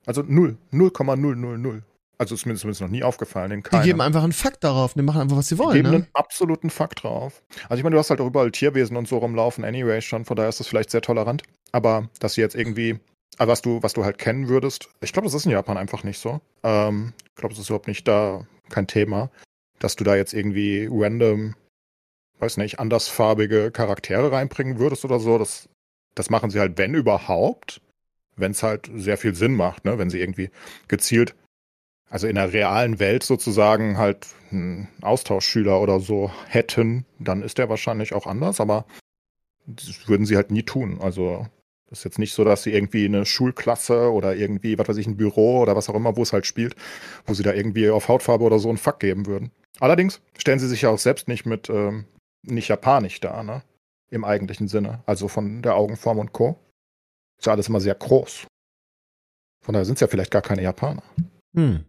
Also 0.04 0.22
null. 0.26 0.58
0,000. 0.70 1.82
Also 2.18 2.34
ist 2.34 2.44
mir 2.44 2.54
zumindest 2.56 2.82
noch 2.82 2.88
nie 2.88 3.02
aufgefallen. 3.02 3.52
In 3.52 3.62
die 3.62 3.70
keinem. 3.70 3.84
geben 3.84 4.00
einfach 4.02 4.22
einen 4.22 4.34
Fakt 4.34 4.62
darauf, 4.64 4.92
die 4.92 5.00
machen 5.00 5.22
einfach, 5.22 5.38
was 5.38 5.48
sie 5.48 5.54
Die 5.54 5.60
wollen, 5.60 5.76
geben 5.76 5.88
ne? 5.88 5.96
einen 5.96 6.06
absoluten 6.12 6.68
Fakt 6.68 7.04
drauf. 7.04 7.42
Also 7.70 7.78
ich 7.78 7.84
meine, 7.84 7.94
du 7.94 7.98
hast 7.98 8.10
halt 8.10 8.20
auch 8.20 8.26
überall 8.26 8.50
Tierwesen 8.50 8.98
und 8.98 9.08
so 9.08 9.16
rumlaufen, 9.16 9.64
anyway 9.64 10.02
schon, 10.02 10.26
von 10.26 10.36
daher 10.36 10.50
ist 10.50 10.60
das 10.60 10.66
vielleicht 10.66 10.90
sehr 10.90 11.00
tolerant. 11.00 11.42
Aber 11.72 12.10
dass 12.18 12.34
sie 12.34 12.42
jetzt 12.42 12.54
irgendwie, 12.54 13.00
äh, 13.38 13.46
was 13.46 13.62
du, 13.62 13.82
was 13.82 13.92
du 13.92 14.04
halt 14.04 14.18
kennen 14.18 14.48
würdest, 14.48 14.88
ich 15.00 15.12
glaube, 15.12 15.26
das 15.26 15.34
ist 15.34 15.46
in 15.46 15.52
Japan 15.52 15.76
einfach 15.76 16.04
nicht 16.04 16.18
so. 16.18 16.40
Ähm, 16.62 17.12
ich 17.28 17.34
glaube, 17.36 17.54
es 17.54 17.60
ist 17.60 17.68
überhaupt 17.68 17.88
nicht 17.88 18.06
da 18.06 18.46
kein 18.68 18.86
Thema, 18.86 19.30
dass 19.78 19.96
du 19.96 20.04
da 20.04 20.16
jetzt 20.16 20.34
irgendwie 20.34 20.88
random, 20.90 21.54
weiß 22.38 22.56
nicht, 22.58 22.78
andersfarbige 22.78 23.70
Charaktere 23.70 24.32
reinbringen 24.32 24.78
würdest 24.78 25.04
oder 25.04 25.20
so. 25.20 25.38
Das, 25.38 25.68
das 26.14 26.30
machen 26.30 26.50
sie 26.50 26.60
halt, 26.60 26.78
wenn 26.78 26.94
überhaupt, 26.94 27.80
wenn 28.36 28.52
es 28.52 28.62
halt 28.62 28.90
sehr 28.94 29.18
viel 29.18 29.34
Sinn 29.34 29.54
macht, 29.54 29.84
ne? 29.84 29.98
wenn 29.98 30.10
sie 30.10 30.20
irgendwie 30.20 30.50
gezielt 30.88 31.34
also 32.10 32.26
in 32.26 32.34
der 32.34 32.52
realen 32.52 32.98
Welt 32.98 33.22
sozusagen 33.22 33.96
halt 33.96 34.26
einen 34.50 34.88
Austauschschüler 35.00 35.80
oder 35.80 36.00
so 36.00 36.30
hätten, 36.48 37.06
dann 37.20 37.42
ist 37.42 37.56
der 37.58 37.68
wahrscheinlich 37.68 38.12
auch 38.12 38.26
anders, 38.26 38.60
aber 38.60 38.84
das 39.66 40.08
würden 40.08 40.26
sie 40.26 40.34
halt 40.34 40.50
nie 40.50 40.64
tun. 40.64 40.98
Also 41.00 41.46
das 41.90 42.00
ist 42.00 42.04
jetzt 42.04 42.18
nicht 42.20 42.34
so, 42.34 42.44
dass 42.44 42.62
sie 42.62 42.72
irgendwie 42.72 43.04
eine 43.04 43.26
Schulklasse 43.26 44.12
oder 44.12 44.36
irgendwie, 44.36 44.78
was 44.78 44.88
weiß 44.88 44.96
ich, 44.96 45.08
ein 45.08 45.16
Büro 45.16 45.60
oder 45.60 45.74
was 45.74 45.88
auch 45.88 45.96
immer, 45.96 46.16
wo 46.16 46.22
es 46.22 46.32
halt 46.32 46.46
spielt, 46.46 46.76
wo 47.26 47.34
sie 47.34 47.42
da 47.42 47.52
irgendwie 47.52 47.90
auf 47.90 48.08
Hautfarbe 48.08 48.44
oder 48.44 48.60
so 48.60 48.68
einen 48.68 48.78
Fuck 48.78 49.00
geben 49.00 49.26
würden. 49.26 49.50
Allerdings 49.80 50.20
stellen 50.38 50.60
sie 50.60 50.68
sich 50.68 50.82
ja 50.82 50.90
auch 50.90 50.98
selbst 50.98 51.26
nicht 51.26 51.46
mit 51.46 51.68
ähm, 51.68 52.04
nicht 52.42 52.68
japanisch 52.68 53.20
dar, 53.20 53.42
ne? 53.42 53.62
Im 54.10 54.24
eigentlichen 54.24 54.68
Sinne. 54.68 55.02
Also 55.06 55.28
von 55.28 55.62
der 55.62 55.74
Augenform 55.74 56.18
und 56.18 56.32
Co. 56.32 56.58
Ist 57.38 57.46
ja 57.46 57.52
alles 57.52 57.68
immer 57.68 57.80
sehr 57.80 57.94
groß. 57.94 58.46
Von 59.64 59.72
daher 59.72 59.84
sind 59.84 59.94
es 59.94 60.00
ja 60.00 60.08
vielleicht 60.08 60.30
gar 60.30 60.42
keine 60.42 60.62
Japaner. 60.62 61.02
Hm. 61.54 61.84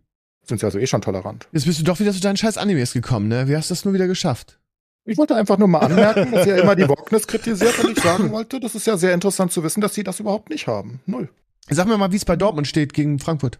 Sind 0.45 0.59
sie 0.59 0.65
also 0.65 0.79
eh 0.79 0.87
schon 0.87 1.01
tolerant. 1.01 1.47
Jetzt 1.51 1.65
bist 1.65 1.79
du 1.79 1.83
doch 1.83 1.99
wieder 1.99 2.11
zu 2.11 2.19
deinen 2.19 2.37
scheiß 2.37 2.57
Animes 2.57 2.93
gekommen, 2.93 3.27
ne? 3.27 3.47
Wie 3.47 3.55
hast 3.55 3.69
du 3.69 3.73
das 3.73 3.85
nur 3.85 3.93
wieder 3.93 4.07
geschafft? 4.07 4.59
Ich 5.05 5.17
wollte 5.17 5.35
einfach 5.35 5.57
nur 5.57 5.67
mal 5.67 5.79
anmerken, 5.79 6.31
dass 6.31 6.45
ihr 6.45 6.57
immer 6.57 6.75
die 6.75 6.87
Wokeness 6.87 7.25
kritisiert 7.27 7.77
und 7.83 7.97
ich 7.97 8.03
sagen 8.03 8.31
wollte, 8.31 8.59
das 8.59 8.75
ist 8.75 8.85
ja 8.87 8.97
sehr 8.97 9.13
interessant 9.13 9.51
zu 9.51 9.63
wissen, 9.63 9.81
dass 9.81 9.95
sie 9.95 10.03
das 10.03 10.19
überhaupt 10.19 10.49
nicht 10.49 10.67
haben. 10.67 10.99
Null. 11.05 11.29
Sag 11.69 11.87
mir 11.87 11.97
mal, 11.97 12.11
wie 12.11 12.17
es 12.17 12.25
bei 12.25 12.35
Dortmund 12.35 12.67
steht 12.67 12.93
gegen 12.93 13.17
Frankfurt. 13.19 13.59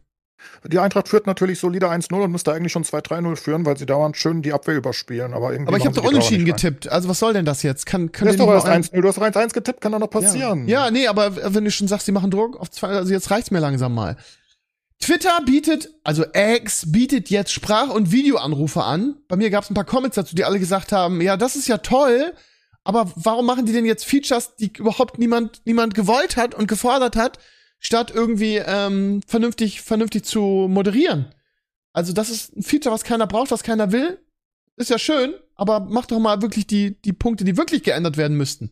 Die 0.67 0.79
Eintracht 0.79 1.07
führt 1.07 1.27
natürlich 1.27 1.59
solide 1.59 1.87
1-0 1.89 2.13
und 2.23 2.31
müsste 2.31 2.51
eigentlich 2.51 2.71
schon 2.71 2.83
2-3-0 2.83 3.35
führen, 3.35 3.65
weil 3.65 3.77
sie 3.77 3.85
dauernd 3.85 4.17
schön 4.17 4.41
die 4.41 4.53
Abwehr 4.53 4.75
überspielen. 4.75 5.33
Aber, 5.33 5.51
irgendwie 5.51 5.67
Aber 5.69 5.77
ich 5.77 5.85
habe 5.85 5.95
doch 5.95 6.03
unentschieden 6.03 6.45
getippt. 6.45 6.87
Also 6.91 7.09
was 7.09 7.19
soll 7.19 7.33
denn 7.33 7.45
das 7.45 7.61
jetzt? 7.61 7.85
Kann, 7.85 8.11
kann 8.11 8.25
Du 8.25 8.31
hast 8.31 8.39
doch 8.39 8.51
erst 8.51 8.65
mal 8.65 8.73
ein- 8.73 8.83
1-0, 8.83 9.01
du 9.01 9.07
hast 9.07 9.17
doch 9.17 9.23
1-1 9.23 9.53
getippt, 9.53 9.81
kann 9.81 9.91
doch 9.91 9.99
noch 9.99 10.09
passieren. 10.09 10.67
Ja, 10.67 10.89
nee, 10.89 11.07
aber 11.07 11.53
wenn 11.53 11.63
du 11.65 11.69
schon 11.71 11.87
sagst, 11.87 12.07
sie 12.07 12.11
machen 12.11 12.31
Druck 12.31 12.59
auf 12.59 12.71
zwei, 12.71 12.87
also 12.87 13.11
jetzt 13.13 13.29
reicht's 13.29 13.51
mir 13.51 13.59
langsam 13.59 13.93
mal. 13.93 14.17
Twitter 15.01 15.41
bietet, 15.45 15.89
also 16.03 16.23
X 16.33 16.91
bietet 16.91 17.29
jetzt 17.29 17.51
Sprach- 17.51 17.89
und 17.89 18.11
Videoanrufe 18.11 18.83
an. 18.83 19.17
Bei 19.27 19.35
mir 19.35 19.49
gab's 19.49 19.69
ein 19.69 19.73
paar 19.73 19.83
Comments 19.83 20.15
dazu, 20.15 20.35
die 20.35 20.45
alle 20.45 20.59
gesagt 20.59 20.91
haben, 20.91 21.21
ja, 21.21 21.37
das 21.37 21.55
ist 21.55 21.67
ja 21.67 21.79
toll, 21.79 22.33
aber 22.83 23.11
warum 23.15 23.45
machen 23.45 23.65
die 23.65 23.73
denn 23.73 23.85
jetzt 23.85 24.05
Features, 24.05 24.55
die 24.55 24.71
überhaupt 24.77 25.17
niemand, 25.17 25.61
niemand 25.65 25.95
gewollt 25.95 26.37
hat 26.37 26.55
und 26.55 26.67
gefordert 26.67 27.15
hat, 27.15 27.39
statt 27.79 28.11
irgendwie 28.13 28.57
ähm, 28.57 29.21
vernünftig, 29.27 29.81
vernünftig 29.81 30.23
zu 30.23 30.67
moderieren? 30.69 31.33
Also 31.93 32.13
das 32.13 32.29
ist 32.29 32.55
ein 32.55 32.63
Feature, 32.63 32.93
was 32.93 33.03
keiner 33.03 33.27
braucht, 33.27 33.51
was 33.51 33.63
keiner 33.63 33.91
will. 33.91 34.19
Ist 34.77 34.89
ja 34.89 34.97
schön, 34.97 35.33
aber 35.55 35.81
mach 35.81 36.05
doch 36.05 36.19
mal 36.19 36.41
wirklich 36.41 36.65
die, 36.65 37.01
die 37.01 37.13
Punkte, 37.13 37.43
die 37.43 37.57
wirklich 37.57 37.83
geändert 37.83 38.17
werden 38.17 38.37
müssten. 38.37 38.71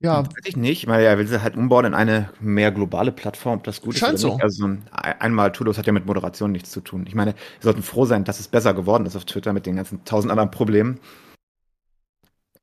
Ja, 0.00 0.24
Weiß 0.24 0.32
ich 0.44 0.56
nicht, 0.56 0.86
weil 0.86 1.04
er 1.04 1.18
will 1.18 1.26
sie 1.26 1.42
halt 1.42 1.56
umbauen 1.56 1.86
in 1.86 1.94
eine 1.94 2.30
mehr 2.40 2.70
globale 2.70 3.10
Plattform, 3.10 3.58
ob 3.58 3.64
das 3.64 3.80
gut 3.80 3.96
Scheint 3.96 4.14
ist 4.14 4.22
nicht. 4.24 4.32
so. 4.36 4.38
Also 4.40 4.56
so 4.62 4.66
ein 4.66 4.84
einmal 4.92 5.50
Tudos 5.50 5.76
hat 5.76 5.86
ja 5.86 5.92
mit 5.92 6.06
Moderation 6.06 6.52
nichts 6.52 6.70
zu 6.70 6.80
tun. 6.80 7.04
Ich 7.08 7.16
meine, 7.16 7.32
wir 7.34 7.62
sollten 7.62 7.82
froh 7.82 8.04
sein, 8.04 8.22
dass 8.24 8.38
es 8.38 8.46
besser 8.46 8.74
geworden 8.74 9.06
ist 9.06 9.16
auf 9.16 9.24
Twitter 9.24 9.52
mit 9.52 9.66
den 9.66 9.74
ganzen 9.74 10.04
tausend 10.04 10.30
anderen 10.30 10.52
Problemen. 10.52 11.00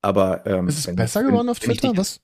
Aber 0.01 0.45
ähm, 0.45 0.67
ist 0.67 0.87
es 0.87 0.95
besser 0.95 1.21
wenn- 1.21 1.27
geworden 1.27 1.49
auf 1.49 1.57
ich 1.57 1.63
Twitter? 1.65 1.91
die- 1.91 1.97
Was? 1.97 2.21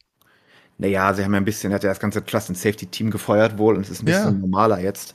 Naja, 0.77 1.13
sie 1.13 1.23
haben 1.23 1.33
ja 1.33 1.39
ein 1.41 1.45
bisschen, 1.45 1.71
er 1.71 1.75
hat 1.75 1.83
ja 1.83 1.89
das 1.89 1.99
ganze 1.99 2.25
Trust 2.25 2.49
and 2.49 2.57
Safety 2.57 2.85
Team 2.87 3.11
gefeuert 3.11 3.57
wohl 3.57 3.75
und 3.75 3.81
es 3.81 3.89
ist 3.89 4.01
ein 4.01 4.05
bisschen 4.05 4.23
Ja. 4.23 4.31
normaler 4.31 4.79
jetzt. 4.79 5.13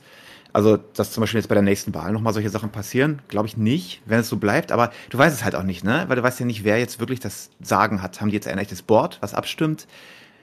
Also, 0.57 0.77
dass 0.77 1.11
zum 1.11 1.21
Beispiel 1.21 1.39
jetzt 1.39 1.49
bei 1.49 1.53
der 1.53 1.61
nächsten 1.61 1.93
Wahl 1.93 2.11
nochmal 2.11 2.33
solche 2.33 2.49
Sachen 2.49 2.71
passieren, 2.71 3.21
glaube 3.27 3.45
ich 3.45 3.57
nicht, 3.57 4.01
wenn 4.07 4.21
es 4.21 4.27
so 4.27 4.37
bleibt. 4.37 4.71
Aber 4.71 4.91
du 5.11 5.15
weißt 5.19 5.35
es 5.35 5.43
halt 5.43 5.53
auch 5.53 5.61
nicht, 5.61 5.83
ne? 5.83 6.05
Weil 6.07 6.15
du 6.15 6.23
weißt 6.23 6.39
ja 6.39 6.47
nicht, 6.47 6.63
wer 6.63 6.79
jetzt 6.79 6.99
wirklich 6.99 7.19
das 7.19 7.51
Sagen 7.61 8.01
hat. 8.01 8.19
Haben 8.19 8.29
die 8.29 8.33
jetzt 8.37 8.47
ein 8.47 8.57
echtes 8.57 8.81
Board, 8.81 9.19
was 9.21 9.35
abstimmt? 9.35 9.85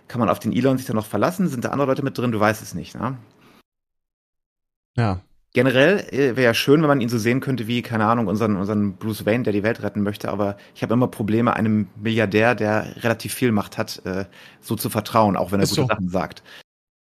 Kann 0.06 0.20
man 0.20 0.28
auf 0.28 0.38
den 0.38 0.52
Elon 0.52 0.78
sich 0.78 0.86
da 0.86 0.94
noch 0.94 1.06
verlassen? 1.06 1.48
Sind 1.48 1.64
da 1.64 1.70
andere 1.70 1.88
Leute 1.88 2.04
mit 2.04 2.16
drin? 2.16 2.30
Du 2.30 2.38
weißt 2.38 2.62
es 2.62 2.74
nicht, 2.74 2.94
ne? 2.94 3.18
Ja. 4.96 5.20
Generell 5.52 6.06
äh, 6.12 6.36
wäre 6.36 6.42
ja 6.42 6.54
schön, 6.54 6.80
wenn 6.82 6.88
man 6.88 7.00
ihn 7.00 7.08
so 7.08 7.18
sehen 7.18 7.40
könnte 7.40 7.66
wie, 7.66 7.82
keine 7.82 8.06
Ahnung, 8.06 8.28
unseren, 8.28 8.54
unseren 8.54 8.92
Bruce 8.94 9.26
Wayne, 9.26 9.42
der 9.42 9.52
die 9.52 9.64
Welt 9.64 9.82
retten 9.82 10.04
möchte. 10.04 10.30
Aber 10.30 10.58
ich 10.76 10.84
habe 10.84 10.94
immer 10.94 11.08
Probleme, 11.08 11.56
einem 11.56 11.88
Milliardär, 11.96 12.54
der 12.54 13.02
relativ 13.02 13.34
viel 13.34 13.50
Macht 13.50 13.78
hat, 13.78 14.00
äh, 14.06 14.26
so 14.60 14.76
zu 14.76 14.90
vertrauen, 14.90 15.36
auch 15.36 15.50
wenn 15.50 15.58
er 15.58 15.64
Ist 15.64 15.70
gute 15.70 15.82
so. 15.82 15.88
Sachen 15.88 16.08
sagt. 16.08 16.44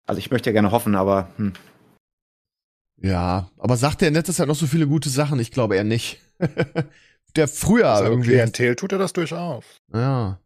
Also 0.07 0.21
ich 0.21 0.31
möchte 0.31 0.51
ja 0.51 0.53
gerne 0.53 0.71
hoffen, 0.71 0.95
aber 0.95 1.27
hm. 1.37 1.53
Ja, 3.03 3.51
aber 3.59 3.77
sagt 3.77 4.03
er 4.03 4.09
in 4.09 4.15
letzter 4.15 4.33
Zeit 4.33 4.49
noch 4.49 4.55
so 4.55 4.67
viele 4.67 4.87
gute 4.87 5.09
Sachen? 5.11 5.41
Ich 5.41 5.51
glaube 5.51 5.77
eher 5.77 5.85
nicht. 5.85 6.21
Der 7.37 7.49
früher 7.49 7.89
Also 7.89 8.11
irgendwie. 8.11 8.31
Klientel 8.31 8.77
tut 8.77 8.93
er 8.93 8.99
das 8.99 9.13
durchaus. 9.13 9.65
Ja. 9.93 10.39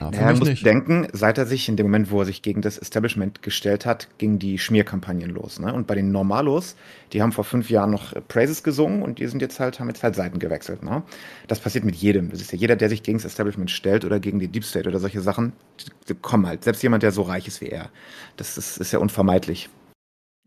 ja 0.00 0.12
für 0.12 0.20
Ja, 0.20 0.28
er 0.28 0.34
muss 0.36 0.48
nicht. 0.48 0.64
denken, 0.66 1.08
seit 1.12 1.38
er 1.38 1.46
sich 1.46 1.68
in 1.68 1.76
dem 1.76 1.86
Moment, 1.86 2.10
wo 2.10 2.20
er 2.20 2.26
sich 2.26 2.42
gegen 2.42 2.60
das 2.62 2.76
Establishment 2.78 3.42
gestellt 3.42 3.86
hat, 3.86 4.08
gingen 4.18 4.38
die 4.38 4.58
Schmierkampagnen 4.58 5.30
los. 5.30 5.58
Ne? 5.58 5.72
Und 5.72 5.86
bei 5.86 5.94
den 5.94 6.12
Normalos, 6.12 6.76
die 7.12 7.22
haben 7.22 7.32
vor 7.32 7.44
fünf 7.44 7.70
Jahren 7.70 7.90
noch 7.90 8.12
äh, 8.12 8.20
Praises 8.20 8.62
gesungen 8.62 9.02
und 9.02 9.18
die 9.18 9.26
sind 9.26 9.40
jetzt 9.40 9.58
halt, 9.58 9.80
haben 9.80 9.88
jetzt 9.88 10.02
halt 10.02 10.14
Seiten 10.14 10.38
gewechselt. 10.38 10.82
Ne? 10.82 11.02
Das 11.48 11.58
passiert 11.60 11.84
mit 11.84 11.96
jedem. 11.96 12.30
Das 12.30 12.40
ist 12.40 12.52
ja 12.52 12.58
jeder, 12.58 12.76
der 12.76 12.88
sich 12.90 13.02
gegen 13.02 13.18
das 13.18 13.24
Establishment 13.24 13.70
stellt 13.70 14.04
oder 14.04 14.20
gegen 14.20 14.38
die 14.38 14.48
Deep 14.48 14.64
State 14.64 14.88
oder 14.88 15.00
solche 15.00 15.22
Sachen, 15.22 15.54
die, 15.80 15.90
die 16.10 16.14
kommen 16.14 16.46
halt. 16.46 16.64
Selbst 16.64 16.82
jemand, 16.82 17.02
der 17.02 17.12
so 17.12 17.22
reich 17.22 17.48
ist 17.48 17.60
wie 17.62 17.68
er. 17.68 17.90
Das 18.36 18.58
ist, 18.58 18.76
ist 18.76 18.92
ja 18.92 18.98
unvermeidlich. 18.98 19.70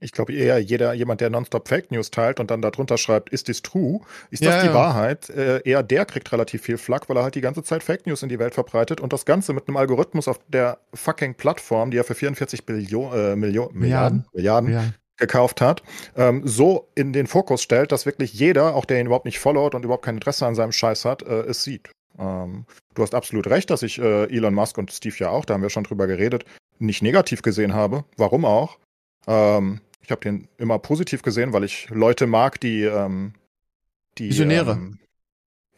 Ich 0.01 0.11
glaube 0.11 0.33
eher 0.33 0.59
jeder, 0.59 0.93
jemand, 0.93 1.21
der 1.21 1.29
nonstop 1.29 1.67
Fake 1.67 1.91
News 1.91 2.09
teilt 2.11 2.39
und 2.39 2.49
dann 2.51 2.61
darunter 2.61 2.97
schreibt, 2.97 3.29
ist 3.29 3.47
dies 3.47 3.61
true? 3.61 3.99
Ist 4.31 4.43
Ja, 4.43 4.51
das 4.51 4.61
die 4.61 4.67
ja. 4.67 4.73
Wahrheit? 4.73 5.29
Äh, 5.29 5.61
eher 5.63 5.83
der 5.83 6.05
kriegt 6.05 6.31
relativ 6.31 6.61
viel 6.61 6.77
Flack, 6.77 7.09
weil 7.09 7.17
er 7.17 7.23
halt 7.23 7.35
die 7.35 7.41
ganze 7.41 7.63
Zeit 7.63 7.83
Fake 7.83 8.07
News 8.07 8.23
in 8.23 8.29
die 8.29 8.39
Welt 8.39 8.53
verbreitet 8.53 9.01
und 9.01 9.11
das 9.13 9.25
Ganze 9.25 9.53
mit 9.53 9.67
einem 9.67 9.77
Algorithmus 9.77 10.27
auf 10.27 10.39
der 10.47 10.79
fucking 10.93 11.35
Plattform, 11.35 11.91
die 11.91 11.97
er 11.97 12.03
für 12.03 12.15
44 12.15 12.65
Billion, 12.65 13.13
äh, 13.13 13.35
Million, 13.35 13.69
Milliarden, 13.73 14.25
Milliarden 14.33 14.71
Ja. 14.71 14.83
gekauft 15.17 15.59
hat, 15.59 15.83
ähm, 16.15 16.43
so 16.45 16.87
in 16.95 17.11
den 17.11 17.27
Fokus 17.27 17.61
stellt, 17.61 17.91
dass 17.91 18.05
wirklich 18.05 18.33
jeder, 18.33 18.75
auch 18.75 18.85
der 18.85 18.99
ihn 19.01 19.07
überhaupt 19.07 19.25
nicht 19.25 19.39
followt 19.39 19.75
und 19.75 19.83
überhaupt 19.83 20.05
kein 20.05 20.15
Interesse 20.15 20.45
an 20.45 20.55
seinem 20.55 20.71
Scheiß 20.71 21.03
hat, 21.05 21.23
äh, 21.23 21.41
es 21.41 21.63
sieht. 21.63 21.89
Ähm, 22.17 22.65
du 22.95 23.01
hast 23.03 23.13
absolut 23.15 23.47
recht, 23.47 23.69
dass 23.69 23.83
ich 23.83 23.99
äh, 23.99 24.25
Elon 24.33 24.53
Musk 24.53 24.77
und 24.77 24.91
Steve 24.91 25.15
ja 25.19 25.29
auch, 25.29 25.43
da 25.45 25.53
haben 25.55 25.61
wir 25.61 25.69
schon 25.69 25.83
drüber 25.83 26.07
geredet, 26.07 26.45
nicht 26.79 27.01
negativ 27.01 27.41
gesehen 27.41 27.73
habe. 27.73 28.05
Warum 28.17 28.45
auch? 28.45 28.77
Ähm, 29.27 29.81
ich 30.01 30.11
habe 30.11 30.21
den 30.21 30.47
immer 30.57 30.79
positiv 30.79 31.21
gesehen, 31.21 31.53
weil 31.53 31.63
ich 31.63 31.89
Leute 31.89 32.27
mag, 32.27 32.59
die, 32.59 32.83
ähm, 32.83 33.33
die 34.17 34.29
Visionäre. 34.29 34.71
Ähm, 34.71 34.99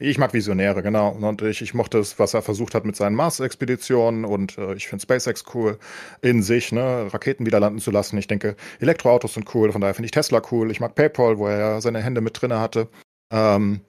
ich 0.02 0.18
mag 0.18 0.34
Visionäre, 0.34 0.82
genau. 0.82 1.10
Und 1.10 1.44
ich, 1.44 1.62
ich 1.62 1.76
mochte 1.76 2.00
es, 2.00 2.18
was 2.18 2.34
er 2.34 2.42
versucht 2.42 2.74
hat 2.74 2.86
mit 2.86 2.96
seinen 2.96 3.16
Mars-Expeditionen 3.16 4.26
und 4.26 4.58
äh, 4.58 4.74
ich 4.74 4.88
finde 4.88 5.04
SpaceX 5.04 5.44
cool 5.54 5.78
in 6.24 6.42
sich, 6.42 6.72
ne, 6.72 7.14
Raketen 7.14 7.46
wieder 7.46 7.60
landen 7.60 7.80
zu 7.80 7.92
lassen. 7.92 8.18
Ich 8.18 8.26
denke, 8.26 8.56
Elektroautos 8.80 9.36
sind 9.36 9.54
cool, 9.54 9.72
von 9.72 9.80
daher 9.80 9.94
finde 9.94 10.06
ich 10.06 10.12
Tesla 10.12 10.42
cool. 10.52 10.72
Ich 10.72 10.80
mag 10.80 10.96
PayPal, 10.96 11.38
wo 11.38 11.46
er 11.48 11.60
ja 11.60 11.82
seine 11.82 12.02
Hände 12.02 12.22
mit 12.22 12.42
drinne 12.42 12.60
hatte. 12.60 12.88
Ähm, 13.32 13.82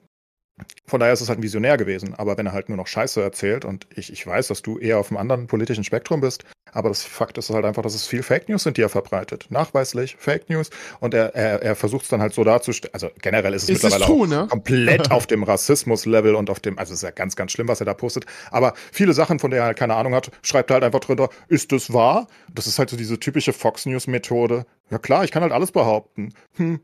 von 0.85 0.99
daher 0.99 1.13
ist 1.13 1.21
es 1.21 1.29
halt 1.29 1.39
ein 1.39 1.43
Visionär 1.43 1.77
gewesen. 1.77 2.13
Aber 2.13 2.37
wenn 2.37 2.45
er 2.45 2.53
halt 2.53 2.69
nur 2.69 2.77
noch 2.77 2.87
Scheiße 2.87 3.21
erzählt 3.21 3.65
und 3.65 3.87
ich, 3.95 4.11
ich 4.11 4.25
weiß, 4.25 4.47
dass 4.47 4.61
du 4.61 4.77
eher 4.77 4.99
auf 4.99 5.09
einem 5.09 5.17
anderen 5.17 5.47
politischen 5.47 5.83
Spektrum 5.83 6.21
bist, 6.21 6.43
aber 6.71 6.89
das 6.89 7.03
Fakt 7.03 7.37
ist 7.37 7.49
halt 7.49 7.65
einfach, 7.65 7.81
dass 7.83 7.95
es 7.95 8.07
viel 8.07 8.23
Fake 8.23 8.49
News 8.49 8.63
sind, 8.63 8.77
die 8.77 8.81
er 8.81 8.89
verbreitet. 8.89 9.47
Nachweislich 9.49 10.15
Fake 10.19 10.49
News. 10.49 10.69
Und 10.99 11.13
er, 11.13 11.35
er, 11.35 11.61
er 11.61 11.75
versucht 11.75 12.03
es 12.03 12.09
dann 12.09 12.21
halt 12.21 12.33
so 12.33 12.43
darzustellen. 12.43 12.93
Also 12.93 13.09
generell 13.21 13.53
ist 13.53 13.63
es 13.63 13.69
Ist 13.69 13.77
es 13.77 13.83
mittlerweile 13.83 14.05
true, 14.05 14.25
auch 14.25 14.41
ne? 14.41 14.47
komplett 14.47 15.11
auf 15.11 15.27
dem 15.27 15.43
Rassismus-Level 15.43 16.35
und 16.35 16.49
auf 16.49 16.59
dem, 16.59 16.77
also 16.77 16.93
es 16.93 16.99
ist 16.99 17.03
ja 17.03 17.11
ganz, 17.11 17.35
ganz 17.35 17.51
schlimm, 17.51 17.67
was 17.67 17.79
er 17.79 17.85
da 17.85 17.93
postet. 17.93 18.25
Aber 18.51 18.73
viele 18.91 19.13
Sachen, 19.13 19.39
von 19.39 19.51
denen 19.51 19.61
er 19.61 19.67
halt 19.67 19.77
keine 19.77 19.95
Ahnung 19.95 20.13
hat, 20.13 20.31
schreibt 20.41 20.71
er 20.71 20.75
halt 20.75 20.83
einfach 20.83 20.99
drunter, 20.99 21.29
ist 21.47 21.71
das 21.71 21.93
wahr? 21.93 22.27
Das 22.53 22.67
ist 22.67 22.79
halt 22.79 22.89
so 22.89 22.97
diese 22.97 23.19
typische 23.19 23.53
Fox 23.53 23.85
News-Methode. 23.85 24.65
Ja 24.89 24.97
klar, 24.97 25.23
ich 25.23 25.31
kann 25.31 25.43
halt 25.43 25.51
alles 25.51 25.71
behaupten. 25.71 26.33
Hm, 26.55 26.79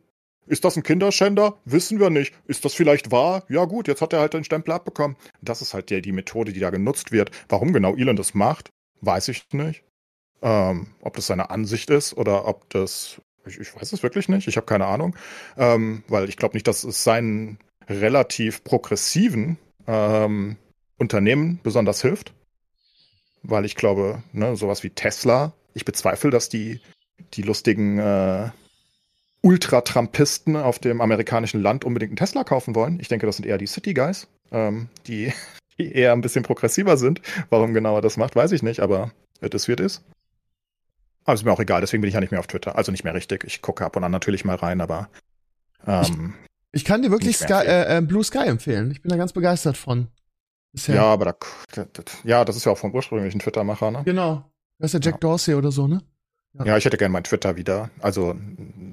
ist 0.50 0.66
das 0.66 0.76
ein 0.76 0.84
Kinderschänder? 0.84 1.60
Wissen 1.64 2.00
wir 2.00 2.10
nicht. 2.10 2.34
Ist 2.48 2.66
das 2.66 2.74
vielleicht 2.74 3.12
wahr? 3.12 3.44
Ja 3.50 3.66
gut, 3.66 3.88
jetzt 3.88 4.02
hat 4.02 4.14
er 4.14 4.20
halt 4.20 4.34
den 4.34 4.44
Stempel 4.44 4.74
abbekommen. 4.74 5.16
Das 5.42 5.62
ist 5.62 5.76
halt 5.76 5.92
die, 5.92 6.02
die 6.02 6.12
Methode, 6.12 6.52
die 6.52 6.60
da 6.60 6.72
genutzt 6.72 7.12
wird. 7.12 7.30
Warum 7.48 7.72
genau 7.72 7.96
Elon 7.96 8.16
das 8.16 8.34
macht, 8.34 8.72
weiß 9.02 9.28
ich 9.28 9.44
nicht. 9.52 9.84
Ähm, 10.42 10.88
ob 11.02 11.16
das 11.16 11.28
seine 11.28 11.52
Ansicht 11.52 11.92
ist 11.92 12.18
oder 12.18 12.48
ob 12.48 12.68
das. 12.72 13.22
Ich, 13.46 13.60
ich 13.60 13.76
weiß 13.76 13.94
es 13.94 14.02
wirklich 14.02 14.28
nicht. 14.28 14.48
Ich 14.48 14.58
habe 14.58 14.66
keine 14.66 14.88
Ahnung. 14.88 15.16
Ähm, 15.56 16.04
weil 16.08 16.28
ich 16.28 16.38
glaube 16.38 16.56
nicht, 16.56 16.68
dass 16.68 16.84
es 16.84 17.04
seinen 17.04 17.60
relativ 17.88 18.64
progressiven 18.64 19.60
ähm, 19.86 20.58
Unternehmen 20.98 21.60
besonders 21.62 22.02
hilft. 22.02 22.34
Weil 23.44 23.66
ich 23.66 23.76
glaube, 23.76 24.24
ne, 24.34 24.56
sowas 24.56 24.82
wie 24.82 24.90
Tesla, 24.90 25.54
ich 25.76 25.86
bezweifle, 25.86 26.32
dass 26.32 26.50
die, 26.50 26.82
die 27.34 27.44
lustigen 27.44 28.00
äh, 28.00 28.50
Ultra-Trumpisten 29.42 30.56
auf 30.56 30.80
dem 30.80 31.02
amerikanischen 31.02 31.62
Land 31.62 31.86
unbedingt 31.86 32.12
einen 32.12 32.18
Tesla 32.18 32.44
kaufen 32.44 32.76
wollen. 32.76 33.00
Ich 33.00 33.08
denke, 33.08 33.26
das 33.26 33.38
sind 33.38 33.46
eher 33.46 33.58
die 33.58 33.68
City 33.68 33.94
Guys, 33.94 34.28
ähm, 34.52 34.90
die, 35.08 35.34
die 35.78 35.92
eher 35.94 36.14
ein 36.14 36.22
bisschen 36.22 36.44
progressiver 36.44 36.98
sind. 36.98 37.22
Warum 37.50 37.74
genau 37.74 37.96
er 37.96 38.02
das 38.02 38.18
macht, 38.18 38.36
weiß 38.36 38.52
ich 38.52 38.64
nicht, 38.64 38.80
aber 38.80 39.12
wie 39.42 39.48
it 39.72 39.80
is. 39.80 40.04
Aber 41.26 41.36
ist 41.36 41.46
mir 41.46 41.52
auch 41.52 41.60
egal, 41.60 41.82
deswegen 41.82 42.02
bin 42.02 42.08
ich 42.08 42.16
ja 42.16 42.20
nicht 42.20 42.32
mehr 42.32 42.40
auf 42.40 42.48
Twitter. 42.48 42.76
Also 42.76 42.92
nicht 42.92 43.04
mehr 43.04 43.14
richtig. 43.14 43.44
Ich 43.44 43.62
gucke 43.62 43.86
ab 43.86 43.96
und 43.96 44.04
an 44.04 44.12
natürlich 44.12 44.46
mal 44.46 44.56
rein, 44.56 44.82
aber 44.82 45.10
ähm, 45.86 46.34
Ich 46.72 46.86
kann 46.86 47.02
dir 47.02 47.12
wirklich 47.12 47.38
Sky, 47.38 47.66
äh, 47.66 47.98
äh, 47.98 48.02
Blue 48.02 48.24
Sky 48.24 48.48
empfehlen. 48.48 48.92
Ich 48.92 49.02
bin 49.02 49.10
da 49.10 49.16
ganz 49.18 49.34
begeistert 49.34 49.78
von. 49.78 50.08
Bisher. 50.72 50.96
ja, 50.96 51.04
aber 51.04 51.26
da, 51.26 51.36
das, 51.74 51.88
das, 51.94 52.06
ja, 52.24 52.46
das 52.46 52.56
ist 52.56 52.66
ja 52.66 52.72
auch 52.72 52.78
vom 52.78 52.94
ursprünglichen 52.94 53.40
Twitter-Macher, 53.40 53.90
ne? 53.92 54.02
Genau. 54.06 54.44
Das 54.78 54.94
ist 54.94 55.04
der 55.04 55.12
Jack 55.12 55.16
Ja. 55.16 55.20
Dorsey 55.30 55.56
oder 55.56 55.72
so, 55.72 55.88
ne? 55.88 56.02
Ja, 56.66 56.78
ich 56.78 56.86
hätte 56.86 56.98
gerne 56.98 57.12
mein 57.14 57.24
Twitter 57.24 57.56
wieder. 57.56 57.90
Also, 58.00 58.36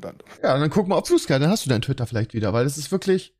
da- 0.00 0.12
Ja, 0.42 0.58
dann 0.58 0.70
guck 0.70 0.88
mal 0.88 0.96
auf 0.96 1.04
Blue 1.08 1.18
Sky, 1.18 1.38
dann 1.38 1.48
hast 1.50 1.64
du 1.64 1.70
deinen 1.70 1.82
Twitter 1.82 2.06
vielleicht 2.06 2.34
wieder, 2.34 2.52
weil 2.52 2.66
es 2.66 2.76
ist 2.76 2.92
wirklich 2.92 3.34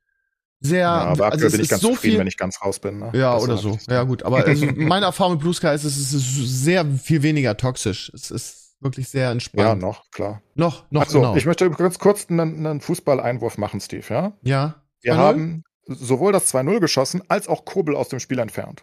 sehr. 0.60 0.80
ja, 0.80 0.94
aber 1.04 1.26
aktuell 1.26 1.46
es 1.46 1.52
bin 1.52 1.60
ich 1.60 1.68
ganz 1.68 1.82
so 1.82 1.90
zufrieden, 1.90 2.12
viel, 2.12 2.18
wenn 2.20 2.26
ich 2.26 2.36
ganz 2.38 2.60
raus 2.62 2.78
bin. 2.78 2.98
Ne? 2.98 3.10
Ja, 3.14 3.34
Das 3.34 3.44
oder 3.44 3.56
so. 3.58 3.78
Ja, 3.88 4.04
gut. 4.04 4.22
Aber 4.22 4.38
also 4.44 4.64
meine 4.76 5.06
Erfahrung 5.06 5.34
mit 5.34 5.42
Blue 5.42 5.52
Sky 5.54 5.68
ist, 5.68 5.84
es 5.84 5.96
ist 5.98 6.64
sehr 6.64 6.86
viel 6.86 7.22
weniger 7.22 7.56
toxisch. 7.58 8.10
Es 8.14 8.30
ist 8.30 8.74
wirklich 8.80 9.08
sehr 9.08 9.24
Ja, 9.24 9.32
entspannt. 9.32 9.82
noch, 9.82 10.10
klar. 10.10 10.42
noch, 10.54 10.90
noch 10.90 11.02
Achso, 11.02 11.20
genau. 11.20 11.36
ich 11.36 11.44
möchte 11.44 11.70
ganz 11.70 11.98
kurz 11.98 12.26
einen, 12.30 12.66
einen 12.66 12.80
Fußballeinwurf 12.80 13.58
machen, 13.58 13.80
Steve, 13.80 14.04
ja? 14.08 14.32
ja. 14.42 14.82
Wir 15.02 15.12
2-0? 15.12 15.16
haben 15.16 15.62
sowohl 15.88 16.32
das 16.32 16.52
2-0 16.54 16.80
geschossen, 16.80 17.22
als 17.28 17.48
auch 17.48 17.64
Kobel 17.66 17.94
aus 17.94 18.08
dem 18.08 18.18
Spiel 18.18 18.38
entfernt. 18.38 18.82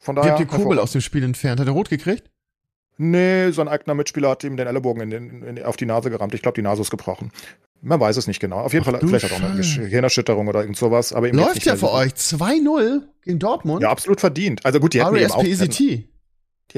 Von 0.00 0.16
Wie 0.16 0.20
daher. 0.20 0.32
habt 0.32 0.40
ihr 0.40 0.46
Kobel 0.46 0.78
aus 0.80 0.92
dem 0.92 1.00
Spiel 1.00 1.22
entfernt? 1.24 1.60
Hat 1.60 1.66
er 1.66 1.72
rot 1.72 1.88
gekriegt? 1.88 2.30
Nee, 3.00 3.50
sein 3.52 3.68
eigener 3.68 3.94
Mitspieler 3.94 4.30
hat 4.30 4.42
ihm 4.44 4.56
den 4.56 4.66
Ellenbogen 4.66 5.02
in 5.02 5.10
den, 5.10 5.42
in, 5.44 5.62
auf 5.62 5.76
die 5.76 5.86
Nase 5.86 6.10
gerammt. 6.10 6.34
Ich 6.34 6.42
glaube, 6.42 6.56
die 6.56 6.62
Nase 6.62 6.82
ist 6.82 6.90
gebrochen. 6.90 7.30
Man 7.80 8.00
weiß 8.00 8.16
es 8.16 8.26
nicht 8.26 8.40
genau. 8.40 8.58
Auf 8.58 8.72
jeden 8.72 8.84
Ach 8.88 8.90
Fall, 8.90 9.00
vielleicht 9.08 9.24
hat 9.30 9.40
er 9.40 9.46
auch 9.46 9.50
eine. 9.52 9.60
Gehirnerschütterung 9.60 10.48
oder 10.48 10.60
irgend 10.62 10.76
sowas. 10.76 11.12
Aber 11.12 11.30
Läuft 11.30 11.54
nicht 11.54 11.66
ja 11.66 11.76
für 11.76 11.92
euch. 11.92 12.10
2-0 12.12 13.02
gegen 13.22 13.38
Dortmund. 13.38 13.82
Ja, 13.82 13.90
absolut 13.90 14.18
verdient. 14.18 14.66
Also 14.66 14.80
gut, 14.80 14.94
die 14.94 15.00
hätten, 15.04 15.14
eben 15.14 15.30
auch, 15.30 15.42
die, 15.44 15.54
hätten, 15.56 15.70
die 15.70 16.08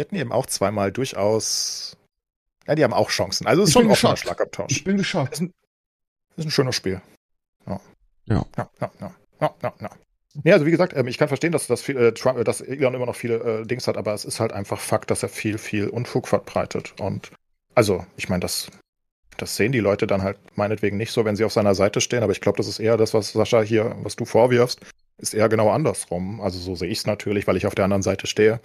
hätten 0.00 0.14
eben 0.16 0.30
auch 0.30 0.44
zweimal 0.44 0.92
durchaus. 0.92 1.96
Ja, 2.66 2.74
die 2.74 2.84
haben 2.84 2.92
auch 2.92 3.08
Chancen. 3.08 3.46
Also 3.46 3.62
es 3.62 3.70
ist 3.70 3.76
Ich 3.76 3.80
schon 3.80 3.86
ein 3.86 3.92
offener. 3.92 4.16
Schlagabtausch. 4.18 4.70
Ich 4.72 4.84
bin 4.84 4.98
geschockt. 4.98 5.32
Das 5.32 5.40
ist 5.40 5.46
ein- 5.46 5.52
ist 6.36 6.44
ein 6.44 6.50
schönes 6.50 6.74
Spiel. 6.76 7.00
Ja. 7.66 7.80
Ja, 8.26 8.44
ja, 8.58 8.70
ja, 8.80 8.90
ja, 9.00 9.54
ja, 9.62 9.72
ja. 9.80 9.90
Ja, 10.44 10.54
also 10.54 10.66
wie 10.66 10.70
gesagt, 10.70 10.94
ähm, 10.96 11.08
ich 11.08 11.18
kann 11.18 11.28
verstehen, 11.28 11.52
dass, 11.52 11.66
dass, 11.66 11.82
viel, 11.82 11.96
äh, 11.96 12.12
Trump, 12.12 12.38
äh, 12.38 12.44
dass 12.44 12.60
Elon 12.60 12.94
immer 12.94 13.06
noch 13.06 13.16
viele 13.16 13.62
äh, 13.62 13.66
Dings 13.66 13.88
hat, 13.88 13.96
aber 13.96 14.14
es 14.14 14.24
ist 14.24 14.40
halt 14.40 14.52
einfach 14.52 14.78
Fakt, 14.80 15.10
dass 15.10 15.22
er 15.22 15.28
viel, 15.28 15.58
viel 15.58 15.88
Unfug 15.88 16.28
verbreitet. 16.28 16.94
Und 17.00 17.30
also, 17.74 18.06
ich 18.16 18.28
meine, 18.28 18.40
das, 18.40 18.70
das 19.36 19.56
sehen 19.56 19.72
die 19.72 19.80
Leute 19.80 20.06
dann 20.06 20.22
halt 20.22 20.38
meinetwegen 20.56 20.96
nicht 20.96 21.12
so, 21.12 21.24
wenn 21.24 21.36
sie 21.36 21.44
auf 21.44 21.52
seiner 21.52 21.74
Seite 21.74 22.00
stehen, 22.00 22.22
aber 22.22 22.32
ich 22.32 22.40
glaube, 22.40 22.58
das 22.58 22.68
ist 22.68 22.78
eher 22.78 22.96
das, 22.96 23.12
was 23.12 23.32
Sascha 23.32 23.60
hier, 23.62 23.96
was 24.02 24.16
du 24.16 24.24
vorwirfst, 24.24 24.80
ist 25.18 25.34
eher 25.34 25.48
genau 25.48 25.70
andersrum. 25.70 26.40
Also 26.40 26.58
so 26.58 26.74
sehe 26.76 26.88
ich 26.88 26.98
es 26.98 27.06
natürlich, 27.06 27.46
weil 27.46 27.56
ich 27.56 27.66
auf 27.66 27.74
der 27.74 27.84
anderen 27.84 28.02
Seite 28.02 28.26
stehe. 28.26 28.60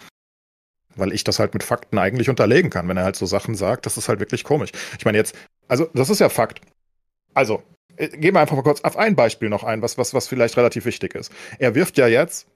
Weil 0.95 1.11
ich 1.13 1.23
das 1.23 1.39
halt 1.39 1.53
mit 1.53 1.63
Fakten 1.63 1.97
eigentlich 1.97 2.29
unterlegen 2.29 2.69
kann, 2.69 2.87
wenn 2.87 2.95
er 2.95 3.03
halt 3.03 3.17
so 3.17 3.25
Sachen 3.25 3.55
sagt, 3.55 3.85
das 3.85 3.97
ist 3.97 4.07
halt 4.07 4.19
wirklich 4.19 4.43
komisch. 4.43 4.71
Ich 4.97 5.03
meine 5.03 5.17
jetzt, 5.17 5.35
also 5.67 5.89
das 5.93 6.09
ist 6.09 6.19
ja 6.19 6.29
Fakt. 6.29 6.61
Also, 7.33 7.63
gehen 7.97 8.33
wir 8.33 8.39
einfach 8.41 8.55
mal 8.55 8.63
kurz 8.63 8.81
auf 8.81 8.97
ein 8.97 9.15
Beispiel 9.15 9.49
noch 9.49 9.63
ein, 9.63 9.81
was, 9.81 9.97
was, 9.97 10.13
was 10.13 10.27
vielleicht 10.27 10.57
relativ 10.57 10.85
wichtig 10.85 11.15
ist. 11.15 11.31
Er 11.59 11.75
wirft 11.75 11.97
ja 11.97 12.07
jetzt, 12.07 12.47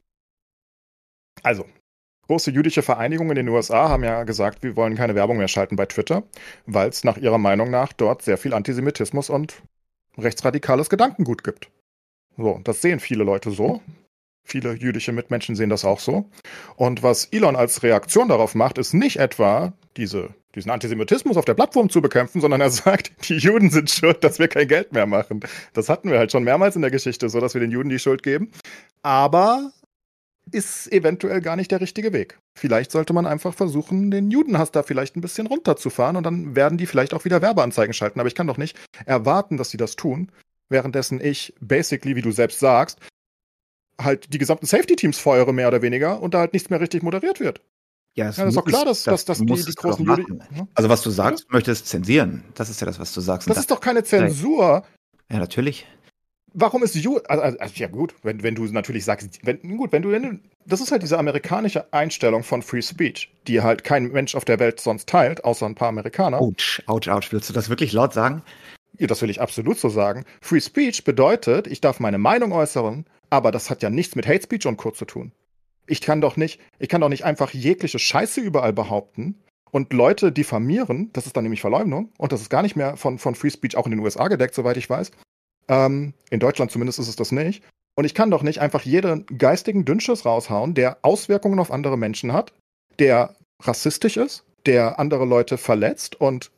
also, 1.44 1.66
große 2.28 2.52
jüdische 2.52 2.84
Vereinigungen 2.84 3.32
in 3.32 3.46
den 3.48 3.50
USA 3.50 3.90
haben 3.90 4.04
ja 4.04 4.24
gesagt, 4.24 4.64
wir 4.64 4.76
wollen 4.76 4.96
keine 4.96 5.16
Werbung 5.16 5.38
mehr 5.38 5.48
schalten 5.48 5.76
bei 5.76 5.86
Twitter, 5.86 6.24
weil 6.66 6.90
es 6.90 7.04
nach 7.04 7.18
ihrer 7.18 7.38
Meinung 7.38 7.70
nach 7.72 7.94
dort 7.94 8.22
sehr 8.22 8.38
viel 8.38 8.54
Antisemitismus 8.54 9.30
und 9.30 9.62
rechtsradikales 10.18 10.90
Gedankengut 10.90 11.44
gibt. 11.44 11.70
So, 12.38 12.60
das 12.64 12.82
sehen 12.82 13.00
viele 13.00 13.24
Leute 13.24 13.52
so. 13.52 13.82
Viele 14.46 14.74
jüdische 14.74 15.12
Mitmenschen 15.12 15.56
sehen 15.56 15.70
das 15.70 15.86
auch 15.86 16.00
so. 16.00 16.30
Und 16.76 17.04
was 17.04 17.26
Elon 17.26 17.56
als 17.56 17.84
Reaktion 17.84 18.30
darauf 18.30 18.56
macht, 18.56 18.78
ist 18.78 18.94
nicht 18.94 19.18
etwa 19.18 19.74
diese, 19.98 20.34
diesen 20.56 20.72
Antisemitismus 20.72 21.38
auf 21.38 21.46
der 21.46 21.54
Plattform 21.54 21.90
zu 21.90 22.02
bekämpfen, 22.02 22.42
sondern 22.42 22.62
er 22.62 22.70
sagt, 22.72 23.30
die 23.30 23.38
Juden 23.38 23.70
sind 23.70 23.90
schuld, 23.90 24.24
dass 24.24 24.40
wir 24.40 24.48
kein 24.48 24.68
Geld 24.68 24.94
mehr 24.94 25.06
machen. 25.06 25.42
Das 25.74 25.90
hatten 25.90 26.10
wir 26.10 26.20
halt 26.20 26.32
schon 26.32 26.44
mehrmals 26.44 26.76
in 26.76 26.82
der 26.82 26.92
Geschichte, 26.92 27.30
so 27.30 27.40
dass 27.40 27.54
wir 27.54 27.62
den 27.62 27.72
Juden 27.72 27.90
die 27.90 28.00
Schuld 28.00 28.24
geben. 28.24 28.52
Aber 29.02 29.72
ist 30.52 30.92
eventuell 30.92 31.42
gar 31.42 31.56
nicht 31.56 31.72
der 31.72 31.82
richtige 31.82 32.14
Weg. 32.14 32.40
Vielleicht 32.56 32.92
sollte 32.92 33.14
man 33.14 33.26
einfach 33.26 33.54
versuchen, 33.54 34.12
den 34.12 34.32
Judenhass 34.32 34.72
da 34.72 34.84
vielleicht 34.84 35.16
ein 35.16 35.22
bisschen 35.22 35.48
runterzufahren 35.48 36.16
und 36.16 36.24
dann 36.24 36.56
werden 36.56 36.78
die 36.78 36.88
vielleicht 36.88 37.14
auch 37.14 37.26
wieder 37.26 37.42
Werbeanzeigen 37.42 37.94
schalten. 37.94 38.20
Aber 38.20 38.28
ich 38.28 38.36
kann 38.36 38.48
doch 38.48 38.58
nicht 38.58 38.78
erwarten, 39.06 39.58
dass 39.58 39.70
sie 39.70 39.78
das 39.78 39.96
tun, 39.96 40.32
währenddessen 40.70 41.22
ich 41.22 41.54
basically, 41.60 42.16
wie 42.16 42.22
du 42.22 42.32
selbst 42.32 42.60
sagst, 42.60 43.00
halt 44.00 44.34
die 44.34 44.38
gesamten 44.38 44.66
Safety-Teams 44.66 45.20
feuere, 45.20 45.54
mehr 45.54 45.68
oder 45.68 45.82
weniger, 45.82 46.22
und 46.22 46.34
da 46.34 46.40
halt 46.40 46.54
nichts 46.54 46.70
mehr 46.70 46.80
richtig 46.80 47.04
moderiert 47.04 47.40
wird. 47.40 47.62
Ja, 48.16 48.26
ja, 48.26 48.32
das 48.32 48.40
ist 48.40 48.58
doch 48.58 48.66
klar, 48.66 48.86
dass, 48.86 49.04
dass, 49.04 49.26
dass 49.26 49.40
die, 49.40 49.46
die 49.46 49.76
großen 49.76 50.06
Juden. 50.06 50.44
Ne? 50.52 50.68
Also, 50.74 50.90
was 50.90 51.02
du 51.02 51.10
sagst, 51.10 51.46
ja? 51.46 51.54
möchtest 51.54 51.88
zensieren. 51.88 52.44
Das 52.56 52.70
ist 52.70 52.82
ja 52.82 52.86
das, 52.86 53.00
was 53.00 53.14
du 53.14 53.22
sagst. 53.22 53.50
Das 53.50 53.58
ist 53.58 53.72
doch 53.72 53.80
keine 53.80 54.04
Zensur. 54.04 54.84
Ja, 55.32 55.38
natürlich. 55.38 55.86
Warum 56.54 56.84
ist 56.84 56.96
Ju 56.96 57.20
also, 57.28 57.60
also, 57.60 57.74
ja 57.76 57.88
gut, 57.88 58.16
wenn, 58.24 58.42
wenn 58.42 58.56
du 58.56 58.66
natürlich 58.66 59.06
sagst, 59.06 59.40
wenn, 59.44 59.78
gut, 59.78 59.92
wenn 59.92 60.02
du, 60.02 60.12
wenn 60.12 60.24
du, 60.24 60.40
das 60.66 60.82
ist 60.82 60.92
halt 60.92 61.04
diese 61.04 61.20
amerikanische 61.20 61.94
Einstellung 61.94 62.44
von 62.44 62.64
Free 62.64 62.82
Speech, 62.82 63.32
die 63.48 63.62
halt 63.62 63.84
kein 63.84 64.12
Mensch 64.12 64.36
auf 64.36 64.46
der 64.46 64.60
Welt 64.60 64.80
sonst 64.80 65.08
teilt, 65.08 65.44
außer 65.44 65.66
ein 65.66 65.76
paar 65.76 65.90
Amerikaner. 65.90 66.42
Ouch, 66.42 66.82
ouch, 66.88 67.08
ouch. 67.08 67.32
Willst 67.32 67.50
du 67.50 67.54
das 67.54 67.70
wirklich 67.70 67.94
laut 67.94 68.14
sagen? 68.14 68.42
Ja, 68.98 69.08
das 69.08 69.22
will 69.22 69.30
ich 69.30 69.42
absolut 69.42 69.80
so 69.80 69.90
sagen. 69.90 70.26
Free 70.42 70.60
Speech 70.60 71.04
bedeutet, 71.04 71.68
ich 71.68 71.82
darf 71.82 72.00
meine 72.00 72.18
Meinung 72.18 72.52
äußern, 72.52 73.06
aber 73.30 73.52
das 73.52 73.70
hat 73.70 73.84
ja 73.84 73.90
nichts 73.90 74.16
mit 74.16 74.28
Hate 74.28 74.44
Speech 74.44 74.66
und 74.66 74.78
Co. 74.78 74.92
zu 74.92 75.06
tun. 75.06 75.32
Ich 75.90 76.02
kann 76.02 76.22
doch 76.22 76.38
nicht, 76.38 76.60
ich 76.78 76.88
kann 76.88 77.02
doch 77.02 77.10
nicht 77.10 77.26
einfach 77.26 77.52
jegliche 77.52 78.00
Scheiße 78.00 78.40
überall 78.42 78.74
behaupten 78.74 79.40
und 79.72 79.92
Leute 79.94 80.32
diffamieren, 80.32 81.12
das 81.14 81.26
ist 81.26 81.36
dann 81.36 81.44
nämlich 81.44 81.62
Verleumdung 81.62 82.12
und 82.18 82.32
das 82.32 82.42
ist 82.42 82.50
gar 82.50 82.62
nicht 82.62 82.76
mehr 82.76 82.96
von, 82.96 83.18
von 83.18 83.36
Free 83.36 83.50
Speech 83.50 83.76
auch 83.76 83.86
in 83.86 83.92
den 83.92 84.00
USA 84.00 84.28
gedeckt, 84.28 84.56
soweit 84.56 84.78
ich 84.78 84.90
weiß. 84.90 85.12
Ähm, 85.68 86.14
in 86.30 86.40
Deutschland 86.40 86.72
zumindest 86.72 87.00
ist 87.00 87.08
es 87.08 87.16
das 87.16 87.32
nicht. 87.32 87.64
Und 87.96 88.06
ich 88.06 88.14
kann 88.14 88.32
doch 88.32 88.44
nicht 88.44 88.62
einfach 88.62 88.84
jeden 88.84 89.26
geistigen 89.26 89.84
Dünnschiss 89.84 90.26
raushauen, 90.26 90.74
der 90.74 91.00
Auswirkungen 91.02 91.60
auf 91.60 91.72
andere 91.72 91.98
Menschen 91.98 92.34
hat, 92.34 92.54
der 92.98 93.36
rassistisch 93.62 94.16
ist, 94.16 94.46
der 94.66 95.00
andere 95.00 95.26
Leute 95.26 95.58
verletzt 95.58 96.20
und 96.20 96.52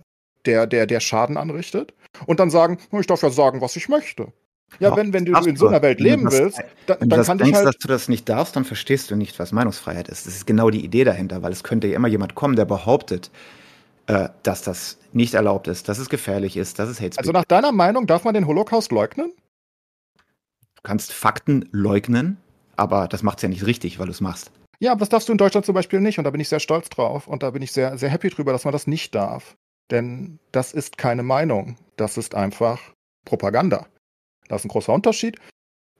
der, 0.46 0.68
der, 0.68 0.86
der 0.88 1.00
Schaden 1.00 1.38
anrichtet 1.38 1.94
und 2.26 2.40
dann 2.40 2.50
sagen, 2.50 2.78
ich 2.92 3.08
darf 3.08 3.24
ja 3.24 3.30
sagen, 3.30 3.62
was 3.62 3.76
ich 3.76 3.90
möchte. 3.90 4.32
Ja, 4.80 4.96
wenn, 4.96 5.14
wenn 5.14 5.26
du 5.26 5.34
in 5.34 5.56
so 5.56 5.68
einer 5.68 5.82
Welt 5.82 6.00
leben 6.00 6.26
das, 6.26 6.34
willst, 6.34 6.64
dann, 6.88 7.02
wenn 7.02 7.10
du 7.10 7.16
dann 7.16 7.26
kann 7.26 7.38
denkst, 7.38 7.58
halt 7.58 7.68
dass 7.68 7.78
du 7.78 7.88
das 7.88 8.08
nicht 8.08 8.28
darfst, 8.28 8.56
dann 8.56 8.66
verstehst 8.66 9.12
du 9.12 9.16
nicht, 9.16 9.38
was 9.38 9.52
Meinungsfreiheit 9.52 10.08
ist. 10.08 10.26
Das 10.26 10.36
ist 10.36 10.48
genau 10.48 10.70
die 10.70 10.84
Idee 10.84 11.04
dahinter, 11.04 11.44
weil 11.44 11.52
es 11.52 11.64
könnte 11.64 11.88
ja 11.88 11.96
immer 11.96 12.08
jemand 12.08 12.36
kommen, 12.36 12.56
der 12.56 12.66
behauptet, 12.66 13.30
äh, 14.08 14.30
dass 14.44 14.64
das 14.64 14.98
nicht 15.14 15.34
erlaubt 15.34 15.68
ist, 15.68 15.90
dass 15.90 16.00
es 16.00 16.10
gefährlich 16.10 16.58
ist, 16.58 16.80
dass 16.80 16.90
es 16.90 16.98
Hate 17.00 17.14
Speech 17.14 17.20
Also 17.20 17.32
nach 17.32 17.46
deiner 17.46 17.72
Meinung 17.72 18.08
darf 18.08 18.24
man 18.24 18.34
den 18.34 18.48
Holocaust 18.48 18.92
leugnen? 18.92 19.34
Du 20.76 20.82
kannst 20.84 21.14
Fakten 21.14 21.70
leugnen, 21.72 22.38
aber 22.76 23.08
das 23.08 23.22
macht 23.22 23.38
es 23.38 23.44
ja 23.44 23.50
nicht 23.50 23.66
richtig, 23.66 24.00
weil 24.00 24.08
du 24.08 24.12
es 24.12 24.22
machst. 24.22 24.52
Ja, 24.80 24.94
aber 24.94 25.00
das 25.00 25.10
darfst 25.10 25.28
du 25.30 25.32
in 25.32 25.38
Deutschland 25.38 25.66
zum 25.66 25.76
Beispiel 25.76 26.00
nicht 26.00 26.18
und 26.18 26.24
da 26.24 26.32
bin 26.32 26.42
ich 26.42 26.50
sehr 26.50 26.60
stolz 26.60 26.90
drauf 26.90 27.28
und 27.28 27.44
da 27.44 27.52
bin 27.52 27.62
ich 27.62 27.72
sehr, 27.72 28.00
sehr 28.00 28.10
happy 28.10 28.30
drüber, 28.30 28.52
dass 28.52 28.66
man 28.66 28.72
das 28.72 28.88
nicht 28.88 29.14
darf. 29.14 29.56
Denn 29.92 30.40
das 30.52 30.74
ist 30.74 30.98
keine 30.98 31.22
Meinung. 31.22 31.76
Das 31.98 32.18
ist 32.18 32.34
einfach 32.34 32.82
Propaganda. 33.26 33.86
Das 34.52 34.62
ist 34.62 34.66
ein 34.66 34.70
großer 34.70 34.94
Unterschied. 34.94 35.38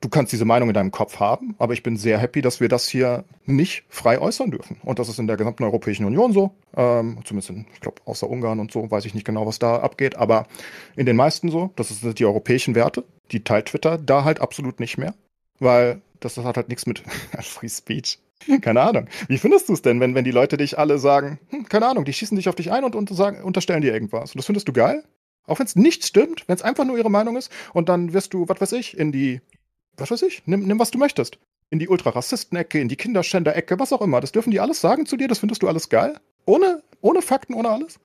Du 0.02 0.10
kannst 0.10 0.34
diese 0.34 0.46
Meinung 0.46 0.68
in 0.68 0.74
deinem 0.74 0.92
Kopf 0.92 1.20
haben, 1.20 1.56
aber 1.60 1.74
ich 1.74 1.84
bin 1.84 1.96
sehr 1.96 2.18
happy, 2.18 2.42
dass 2.42 2.60
wir 2.60 2.68
das 2.70 2.90
hier 2.90 3.24
nicht 3.46 3.84
frei 3.88 4.20
äußern 4.20 4.50
dürfen. 4.50 4.78
Und 4.84 4.98
das 4.98 5.10
ist 5.10 5.20
in 5.20 5.28
der 5.28 5.38
gesamten 5.38 5.64
Europäischen 5.64 6.06
Union 6.06 6.34
so. 6.34 6.56
Ähm, 6.76 7.20
zumindest, 7.24 7.52
in, 7.52 7.68
ich 7.72 7.82
glaube, 7.82 8.02
außer 8.06 8.28
Ungarn 8.28 8.60
und 8.60 8.72
so, 8.72 8.90
weiß 8.90 9.06
ich 9.06 9.14
nicht 9.14 9.26
genau, 9.26 9.46
was 9.46 9.60
da 9.60 9.78
abgeht. 9.78 10.18
Aber 10.18 10.48
in 10.96 11.06
den 11.06 11.16
meisten 11.16 11.50
so, 11.50 11.72
das 11.76 11.90
sind 11.90 12.18
die 12.18 12.26
europäischen 12.26 12.74
Werte. 12.74 13.04
Die 13.32 13.44
teilt 13.44 13.68
Twitter 13.68 14.00
da 14.00 14.24
halt 14.24 14.42
absolut 14.42 14.80
nicht 14.80 14.98
mehr. 14.98 15.14
Weil 15.60 16.02
das, 16.20 16.34
das 16.34 16.46
hat 16.46 16.58
halt 16.58 16.70
nichts 16.70 16.88
mit 16.88 17.04
Free 17.42 17.70
Speech. 17.70 18.20
Keine 18.62 18.82
Ahnung. 18.82 19.08
Wie 19.28 19.38
findest 19.38 19.70
du 19.70 19.74
es 19.74 19.84
denn, 19.84 20.00
wenn, 20.00 20.16
wenn 20.16 20.26
die 20.26 20.32
Leute 20.32 20.58
dich 20.58 20.80
alle 20.80 20.98
sagen, 20.98 21.40
hm, 21.50 21.70
keine 21.70 21.86
Ahnung, 21.86 22.06
die 22.06 22.14
schießen 22.14 22.36
dich 22.36 22.50
auf 22.50 22.56
dich 22.56 22.72
ein 22.72 22.84
und, 22.84 22.96
und 22.96 23.08
sagen, 23.10 23.44
unterstellen 23.44 23.82
dir 23.82 23.94
irgendwas? 23.94 24.32
Und 24.32 24.40
das 24.40 24.48
findest 24.48 24.68
du 24.68 24.74
geil? 24.74 25.04
Auch 25.52 25.60
wenn 25.60 25.66
es 25.66 25.76
nichts 25.76 26.08
stimmt, 26.08 26.48
wenn 26.48 26.56
es 26.56 26.62
einfach 26.62 26.86
nur 26.86 26.98
ihre 26.98 27.12
Meinung 27.12 27.36
ist 27.36 27.52
und 27.74 27.90
dann 27.90 28.14
wirst 28.14 28.34
du, 28.34 28.48
was 28.48 28.62
weiß 28.62 28.72
ich, 28.72 28.98
in 28.98 29.12
die, 29.12 29.42
was 29.98 30.10
weiß 30.10 30.22
ich, 30.22 30.44
nimm, 30.46 30.66
nimm 30.66 30.80
was 30.80 30.92
du 30.92 30.98
möchtest. 30.98 31.40
In 31.70 31.78
die 31.78 31.90
Ultrarassisten-Ecke, 31.90 32.80
in 32.80 32.88
die 32.88 32.96
Kinderschänder-Ecke, 32.96 33.78
was 33.78 33.92
auch 33.92 34.02
immer. 34.02 34.22
Das 34.22 34.32
dürfen 34.32 34.52
die 34.52 34.62
alles 34.62 34.80
sagen 34.80 35.06
zu 35.06 35.18
dir, 35.18 35.28
das 35.28 35.40
findest 35.40 35.62
du 35.62 35.68
alles 35.68 35.90
geil? 35.90 36.18
Ohne, 36.46 36.84
ohne 37.02 37.22
Fakten, 37.22 37.54
ohne 37.54 37.70
alles? 37.70 38.00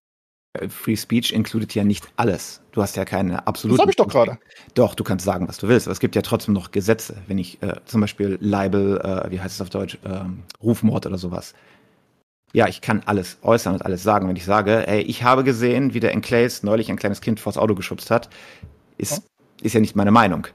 Äh, 0.55 0.69
Free 0.69 0.97
Speech 0.97 1.33
inkludiert 1.33 1.73
ja 1.77 1.85
nicht 1.85 2.09
alles. 2.17 2.63
Du 2.73 2.83
hast 2.83 2.97
ja 2.97 3.05
keine 3.05 3.47
absolute. 3.47 3.77
Das 3.77 3.83
habe 3.83 3.93
ich 3.93 3.97
doch 3.97 4.09
gerade. 4.09 4.39
Doch, 4.75 4.97
du 4.97 5.05
kannst 5.05 5.25
sagen, 5.25 5.47
was 5.47 5.59
du 5.59 5.69
willst, 5.69 5.87
aber 5.87 5.93
es 5.93 6.01
gibt 6.01 6.17
ja 6.17 6.23
trotzdem 6.23 6.53
noch 6.53 6.73
Gesetze. 6.73 7.17
Wenn 7.29 7.39
ich 7.39 7.63
äh, 7.63 7.77
zum 7.85 8.01
Beispiel 8.01 8.39
Libel, 8.41 8.99
äh, 8.99 9.31
wie 9.31 9.41
heißt 9.41 9.55
es 9.55 9.61
auf 9.61 9.71
Deutsch, 9.71 9.99
ähm, 10.05 10.43
Rufmord 10.61 11.07
oder 11.07 11.19
sowas, 11.19 11.55
ja, 12.53 12.69
ich 12.69 12.81
kann 12.81 13.03
alles 13.07 13.39
äußern 13.43 13.75
und 13.75 13.85
alles 13.85 14.03
sagen. 14.03 14.29
Wenn 14.29 14.37
ich 14.37 14.45
sage, 14.45 14.87
ey, 14.87 15.01
ich 15.03 15.23
habe 15.23 15.45
gesehen, 15.45 15.95
wie 15.95 16.01
der 16.01 16.13
Enclaves 16.13 16.63
neulich 16.63 16.91
ein 16.91 16.97
kleines 16.97 17.21
Kind 17.21 17.41
vors 17.41 17.59
Auto 17.59 17.75
geschubst 17.75 18.11
hat, 18.11 18.31
ist, 18.99 19.23
ist 19.63 19.75
ja 19.75 19.81
nicht 19.81 19.97
meine 19.97 20.11
Meinung. 20.11 20.47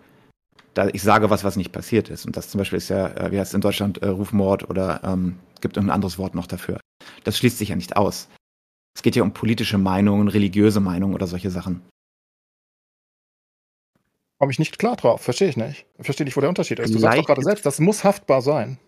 Da 0.73 0.87
ich 0.87 1.03
sage 1.03 1.29
was, 1.29 1.43
was 1.43 1.57
nicht 1.57 1.71
passiert 1.71 2.09
ist. 2.09 2.25
Und 2.25 2.37
das 2.37 2.49
zum 2.49 2.59
Beispiel 2.59 2.77
ist 2.77 2.89
ja, 2.89 3.07
äh, 3.07 3.31
wie 3.31 3.39
heißt 3.39 3.51
es 3.51 3.55
in 3.55 3.61
Deutschland, 3.61 4.01
äh, 4.01 4.07
Rufmord 4.07 4.69
oder 4.69 5.01
ähm, 5.03 5.37
gibt 5.59 5.77
irgendein 5.77 5.95
anderes 5.95 6.17
Wort 6.17 6.33
noch 6.33 6.47
dafür. 6.47 6.79
Das 7.23 7.37
schließt 7.37 7.57
sich 7.57 7.69
ja 7.69 7.75
nicht 7.75 7.97
aus. 7.97 8.29
Es 8.95 9.03
geht 9.03 9.15
ja 9.15 9.23
um 9.23 9.33
politische 9.33 9.77
Meinungen, 9.77 10.27
religiöse 10.27 10.79
Meinungen 10.79 11.13
oder 11.13 11.27
solche 11.27 11.51
Sachen. 11.51 11.81
Komme 14.39 14.51
ich 14.51 14.59
nicht 14.59 14.79
klar 14.79 14.95
drauf, 14.95 15.21
verstehe 15.21 15.49
ich 15.49 15.57
nicht. 15.57 15.85
Verstehe 15.99 16.25
nicht, 16.25 16.35
wo 16.35 16.41
der 16.41 16.49
Unterschied 16.49 16.79
ist. 16.79 16.93
Du 16.93 16.99
sagst 16.99 17.19
doch 17.19 17.27
gerade 17.27 17.43
selbst, 17.43 17.65
das 17.65 17.79
muss 17.79 18.03
haftbar 18.03 18.41
sein 18.41 18.79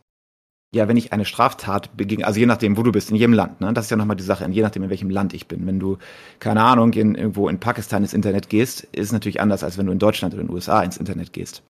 ja, 0.74 0.88
wenn 0.88 0.97
ich 0.97 1.13
eine 1.13 1.24
Straftat 1.24 1.95
beginge, 1.95 2.26
also 2.26 2.39
je 2.39 2.47
nachdem, 2.47 2.78
wo 2.78 2.84
du 2.84 2.91
bist, 2.91 3.11
in 3.11 3.15
jedem 3.15 3.34
Land, 3.34 3.61
ne? 3.61 3.71
Das 3.74 3.86
ist 3.86 3.91
ja 3.91 3.97
nochmal 3.97 4.17
die 4.17 4.24
Sache, 4.24 4.47
je 4.49 4.61
nachdem, 4.63 4.84
in 4.84 4.89
welchem 4.89 5.11
Land 5.11 5.34
ich 5.36 5.47
bin. 5.47 5.67
Wenn 5.67 5.80
du, 5.80 5.99
keine 6.39 6.63
Ahnung, 6.63 6.91
in, 6.93 7.13
irgendwo 7.13 7.47
in 7.47 7.59
Pakistan 7.59 8.01
ins 8.01 8.13
Internet 8.13 8.49
gehst, 8.49 8.82
ist 8.91 9.05
es 9.05 9.11
natürlich 9.11 9.39
anders, 9.39 9.63
als 9.63 9.78
wenn 9.78 9.86
du 9.86 9.91
in 9.91 9.99
Deutschland 9.99 10.34
oder 10.34 10.41
in 10.41 10.47
den 10.47 10.55
USA 10.55 10.82
ins 10.82 10.97
Internet 10.97 11.32
gehst. 11.32 11.61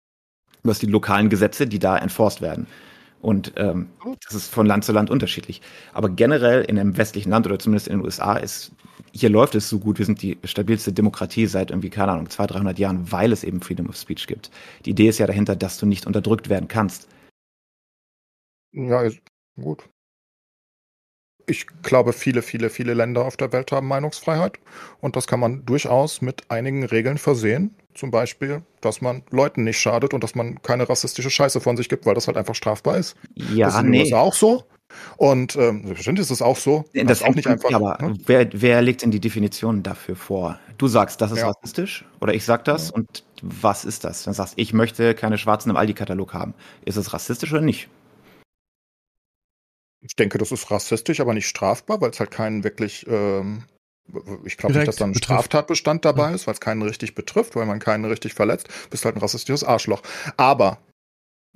Du 0.63 0.69
hast 0.69 0.81
die 0.81 0.87
lokalen 0.87 1.29
Gesetze, 1.29 1.67
die 1.67 1.79
da 1.79 1.97
enforced 1.97 2.41
werden. 2.41 2.65
Und 3.19 3.53
ähm, 3.57 3.89
das 4.25 4.35
ist 4.35 4.53
von 4.53 4.65
Land 4.65 4.85
zu 4.85 4.93
Land 4.93 5.09
unterschiedlich. 5.09 5.61
Aber 5.93 6.09
generell 6.09 6.63
in 6.63 6.79
einem 6.79 6.95
westlichen 6.97 7.29
Land 7.29 7.45
oder 7.45 7.59
zumindest 7.59 7.87
in 7.87 7.97
den 7.97 8.05
USA 8.05 8.37
ist, 8.37 8.71
hier 9.11 9.29
läuft 9.29 9.55
es 9.55 9.67
so 9.67 9.79
gut. 9.79 9.99
Wir 9.99 10.05
sind 10.05 10.21
die 10.21 10.37
stabilste 10.45 10.93
Demokratie 10.93 11.45
seit 11.45 11.71
irgendwie, 11.71 11.89
keine 11.89 12.13
Ahnung, 12.13 12.29
200, 12.29 12.55
300 12.55 12.79
Jahren, 12.79 13.11
weil 13.11 13.33
es 13.33 13.43
eben 13.43 13.61
Freedom 13.61 13.87
of 13.87 13.97
Speech 13.97 14.27
gibt. 14.27 14.49
Die 14.85 14.91
Idee 14.91 15.09
ist 15.09 15.19
ja 15.19 15.27
dahinter, 15.27 15.57
dass 15.57 15.77
du 15.77 15.85
nicht 15.85 16.07
unterdrückt 16.07 16.49
werden 16.49 16.69
kannst. 16.69 17.09
Ja, 18.73 19.01
ist 19.01 19.19
gut. 19.55 19.89
Ich 21.45 21.67
glaube, 21.81 22.13
viele, 22.13 22.41
viele, 22.41 22.69
viele 22.69 22.93
Länder 22.93 23.25
auf 23.25 23.35
der 23.35 23.51
Welt 23.51 23.71
haben 23.71 23.87
Meinungsfreiheit. 23.87 24.59
Und 25.01 25.15
das 25.15 25.27
kann 25.27 25.39
man 25.39 25.65
durchaus 25.65 26.21
mit 26.21 26.49
einigen 26.49 26.85
Regeln 26.85 27.17
versehen. 27.17 27.75
Zum 27.93 28.11
Beispiel, 28.11 28.63
dass 28.81 29.01
man 29.01 29.23
Leuten 29.29 29.63
nicht 29.63 29.79
schadet 29.79 30.13
und 30.13 30.23
dass 30.23 30.35
man 30.35 30.61
keine 30.61 30.87
rassistische 30.87 31.29
Scheiße 31.29 31.59
von 31.59 31.77
sich 31.77 31.89
gibt, 31.89 32.05
weil 32.05 32.15
das 32.15 32.27
halt 32.27 32.37
einfach 32.37 32.55
strafbar 32.55 32.97
ist. 32.97 33.15
Ja, 33.35 33.67
das 33.67 33.75
ist 33.75 33.83
nee. 33.83 34.03
USA 34.03 34.19
auch 34.19 34.33
so. 34.33 34.63
Und 35.17 35.55
ähm, 35.55 35.83
bestimmt 35.89 36.19
ist 36.19 36.29
es 36.29 36.41
auch 36.41 36.57
so. 36.57 36.85
Das 36.93 37.19
ist 37.19 37.27
auch 37.27 37.35
nicht 37.35 37.47
einfach. 37.47 37.71
Aber 37.71 37.97
ne? 38.01 38.15
wer, 38.25 38.47
wer 38.53 38.81
legt 38.81 39.01
denn 39.01 39.11
die 39.11 39.19
Definition 39.19 39.83
dafür 39.83 40.15
vor? 40.15 40.59
Du 40.77 40.87
sagst, 40.87 41.21
das 41.21 41.31
ist 41.31 41.39
ja. 41.39 41.49
rassistisch 41.49 42.05
oder 42.21 42.33
ich 42.33 42.45
sag 42.45 42.65
das 42.65 42.89
ja. 42.89 42.95
und 42.95 43.23
was 43.41 43.85
ist 43.85 44.03
das? 44.03 44.23
Du 44.23 44.31
sagst, 44.33 44.53
ich 44.57 44.73
möchte 44.73 45.13
keine 45.15 45.37
Schwarzen 45.37 45.69
im 45.69 45.77
Aldi-Katalog 45.77 46.33
haben. 46.33 46.53
Ist 46.85 46.97
es 46.97 47.13
rassistisch 47.13 47.51
oder 47.51 47.61
nicht? 47.61 47.89
Ich 50.05 50.15
denke, 50.15 50.37
das 50.37 50.51
ist 50.51 50.69
rassistisch, 50.69 51.19
aber 51.19 51.33
nicht 51.33 51.47
strafbar, 51.47 52.01
weil 52.01 52.11
es 52.11 52.19
halt 52.19 52.31
keinen 52.31 52.63
wirklich, 52.63 53.05
ähm, 53.07 53.63
ich 54.43 54.57
glaube 54.57 54.75
nicht, 54.75 54.87
dass 54.87 54.97
da 54.97 55.05
ein 55.05 55.13
betrifft. 55.13 55.25
Straftatbestand 55.25 56.03
dabei 56.03 56.29
ja. 56.29 56.35
ist, 56.35 56.45
weil 56.45 56.53
es 56.53 56.59
keinen 56.59 56.81
richtig 56.81 57.15
betrifft, 57.15 57.55
weil 57.55 57.65
man 57.65 57.79
keinen 57.79 58.05
richtig 58.05 58.33
verletzt, 58.33 58.67
bist 58.89 59.05
halt 59.05 59.15
ein 59.15 59.21
rassistisches 59.21 59.63
Arschloch. 59.63 60.01
Aber 60.35 60.79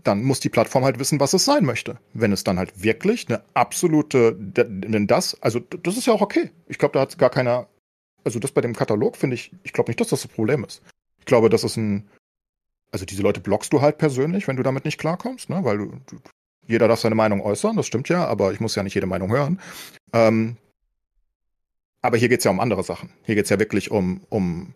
dann 0.04 0.24
muss 0.24 0.40
die 0.40 0.50
Plattform 0.50 0.86
halt 0.86 1.00
wissen, 1.00 1.20
was 1.20 1.34
es 1.34 1.44
sein 1.44 1.66
möchte. 1.66 1.98
Wenn 2.14 2.32
es 2.32 2.44
dann 2.44 2.58
halt 2.58 2.82
wirklich 2.82 3.28
eine 3.28 3.44
absolute, 3.54 4.36
denn 4.38 5.08
das, 5.08 5.42
also 5.42 5.60
das 5.60 5.98
ist 5.98 6.08
ja 6.08 6.14
auch 6.14 6.22
okay. 6.22 6.52
Ich 6.68 6.78
glaube, 6.78 6.94
da 6.94 7.02
hat 7.02 7.18
gar 7.18 7.30
keiner, 7.30 7.68
also 8.24 8.40
das 8.40 8.52
bei 8.52 8.62
dem 8.62 8.76
Katalog 8.76 9.18
finde 9.18 9.36
ich, 9.36 9.52
ich 9.64 9.74
glaube 9.74 9.90
nicht, 9.90 10.00
dass 10.00 10.10
das 10.10 10.22
das 10.22 10.32
Problem 10.32 10.64
ist. 10.64 10.82
Ich 11.20 11.26
glaube, 11.26 11.50
das 11.50 11.64
ist 11.64 11.76
ein, 11.76 12.08
also 12.92 13.06
diese 13.06 13.24
Leute 13.24 13.42
blockst 13.42 13.74
du 13.74 13.82
halt 13.82 13.98
persönlich, 13.98 14.48
wenn 14.48 14.56
du 14.56 14.64
damit 14.64 14.86
nicht 14.86 14.98
klarkommst, 14.98 15.50
ne? 15.50 15.64
weil 15.64 15.78
du, 15.78 15.86
du 16.06 16.18
jeder 16.68 16.88
darf 16.88 17.00
seine 17.00 17.16
Meinung 17.16 17.42
äußern, 17.42 17.76
das 17.76 17.88
stimmt 17.88 18.10
ja, 18.10 18.26
aber 18.26 18.52
ich 18.52 18.60
muss 18.60 18.76
ja 18.76 18.84
nicht 18.84 18.94
jede 18.94 19.08
Meinung 19.08 19.32
hören. 19.32 19.60
Ähm, 20.14 20.58
aber 22.02 22.18
hier 22.18 22.30
geht 22.30 22.40
es 22.40 22.46
ja 22.46 22.52
um 22.52 22.60
andere 22.60 22.84
Sachen. 22.84 23.10
Hier 23.24 23.36
geht 23.36 23.46
es 23.46 23.50
ja 23.50 23.60
wirklich 23.60 23.92
um, 23.92 24.22
um 24.30 24.74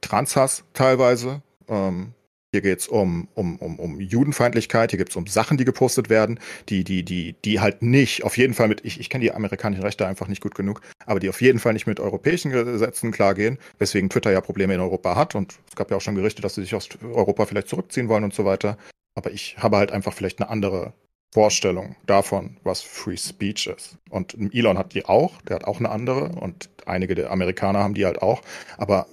Transhass 0.00 0.64
teilweise. 0.72 1.42
Ähm, 1.68 2.14
hier 2.54 2.60
geht 2.60 2.78
es 2.78 2.86
um, 2.86 3.26
um, 3.34 3.56
um, 3.56 3.80
um 3.80 4.00
Judenfeindlichkeit, 4.00 4.92
hier 4.92 4.98
geht 4.98 5.10
es 5.10 5.16
um 5.16 5.26
Sachen, 5.26 5.58
die 5.58 5.64
gepostet 5.64 6.08
werden, 6.08 6.38
die, 6.68 6.84
die, 6.84 7.02
die, 7.02 7.34
die 7.44 7.58
halt 7.58 7.82
nicht, 7.82 8.22
auf 8.22 8.38
jeden 8.38 8.54
Fall 8.54 8.68
mit, 8.68 8.84
ich, 8.84 9.00
ich 9.00 9.10
kenne 9.10 9.24
die 9.24 9.32
amerikanischen 9.32 9.82
Rechte 9.82 10.06
einfach 10.06 10.28
nicht 10.28 10.40
gut 10.40 10.54
genug, 10.54 10.80
aber 11.04 11.18
die 11.18 11.28
auf 11.28 11.42
jeden 11.42 11.58
Fall 11.58 11.72
nicht 11.72 11.88
mit 11.88 11.98
europäischen 11.98 12.52
Gesetzen 12.52 13.10
klargehen, 13.10 13.58
weswegen 13.80 14.08
Twitter 14.08 14.30
ja 14.30 14.40
Probleme 14.40 14.72
in 14.72 14.78
Europa 14.78 15.16
hat 15.16 15.34
und 15.34 15.56
es 15.68 15.74
gab 15.74 15.90
ja 15.90 15.96
auch 15.96 16.00
schon 16.00 16.14
Gerüchte, 16.14 16.42
dass 16.42 16.54
sie 16.54 16.60
sich 16.62 16.76
aus 16.76 16.88
Europa 17.02 17.44
vielleicht 17.46 17.66
zurückziehen 17.66 18.08
wollen 18.08 18.22
und 18.22 18.34
so 18.34 18.44
weiter. 18.44 18.78
Aber 19.16 19.32
ich 19.32 19.56
habe 19.58 19.76
halt 19.76 19.90
einfach 19.90 20.12
vielleicht 20.12 20.40
eine 20.40 20.48
andere 20.48 20.92
Vorstellung 21.34 21.96
davon, 22.06 22.58
was 22.62 22.80
Free 22.80 23.16
Speech 23.16 23.66
ist. 23.66 23.98
Und 24.08 24.36
Elon 24.54 24.78
hat 24.78 24.94
die 24.94 25.04
auch, 25.04 25.42
der 25.42 25.56
hat 25.56 25.64
auch 25.64 25.80
eine 25.80 25.90
andere 25.90 26.28
und 26.28 26.70
einige 26.86 27.16
der 27.16 27.32
Amerikaner 27.32 27.80
haben 27.80 27.94
die 27.94 28.06
halt 28.06 28.22
auch. 28.22 28.40
Aber 28.78 29.08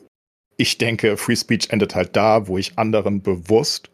ich 0.55 0.77
denke, 0.77 1.17
Free 1.17 1.35
Speech 1.35 1.71
endet 1.71 1.95
halt 1.95 2.15
da, 2.15 2.47
wo 2.47 2.59
ich 2.59 2.77
anderen 2.77 3.23
bewusst 3.23 3.89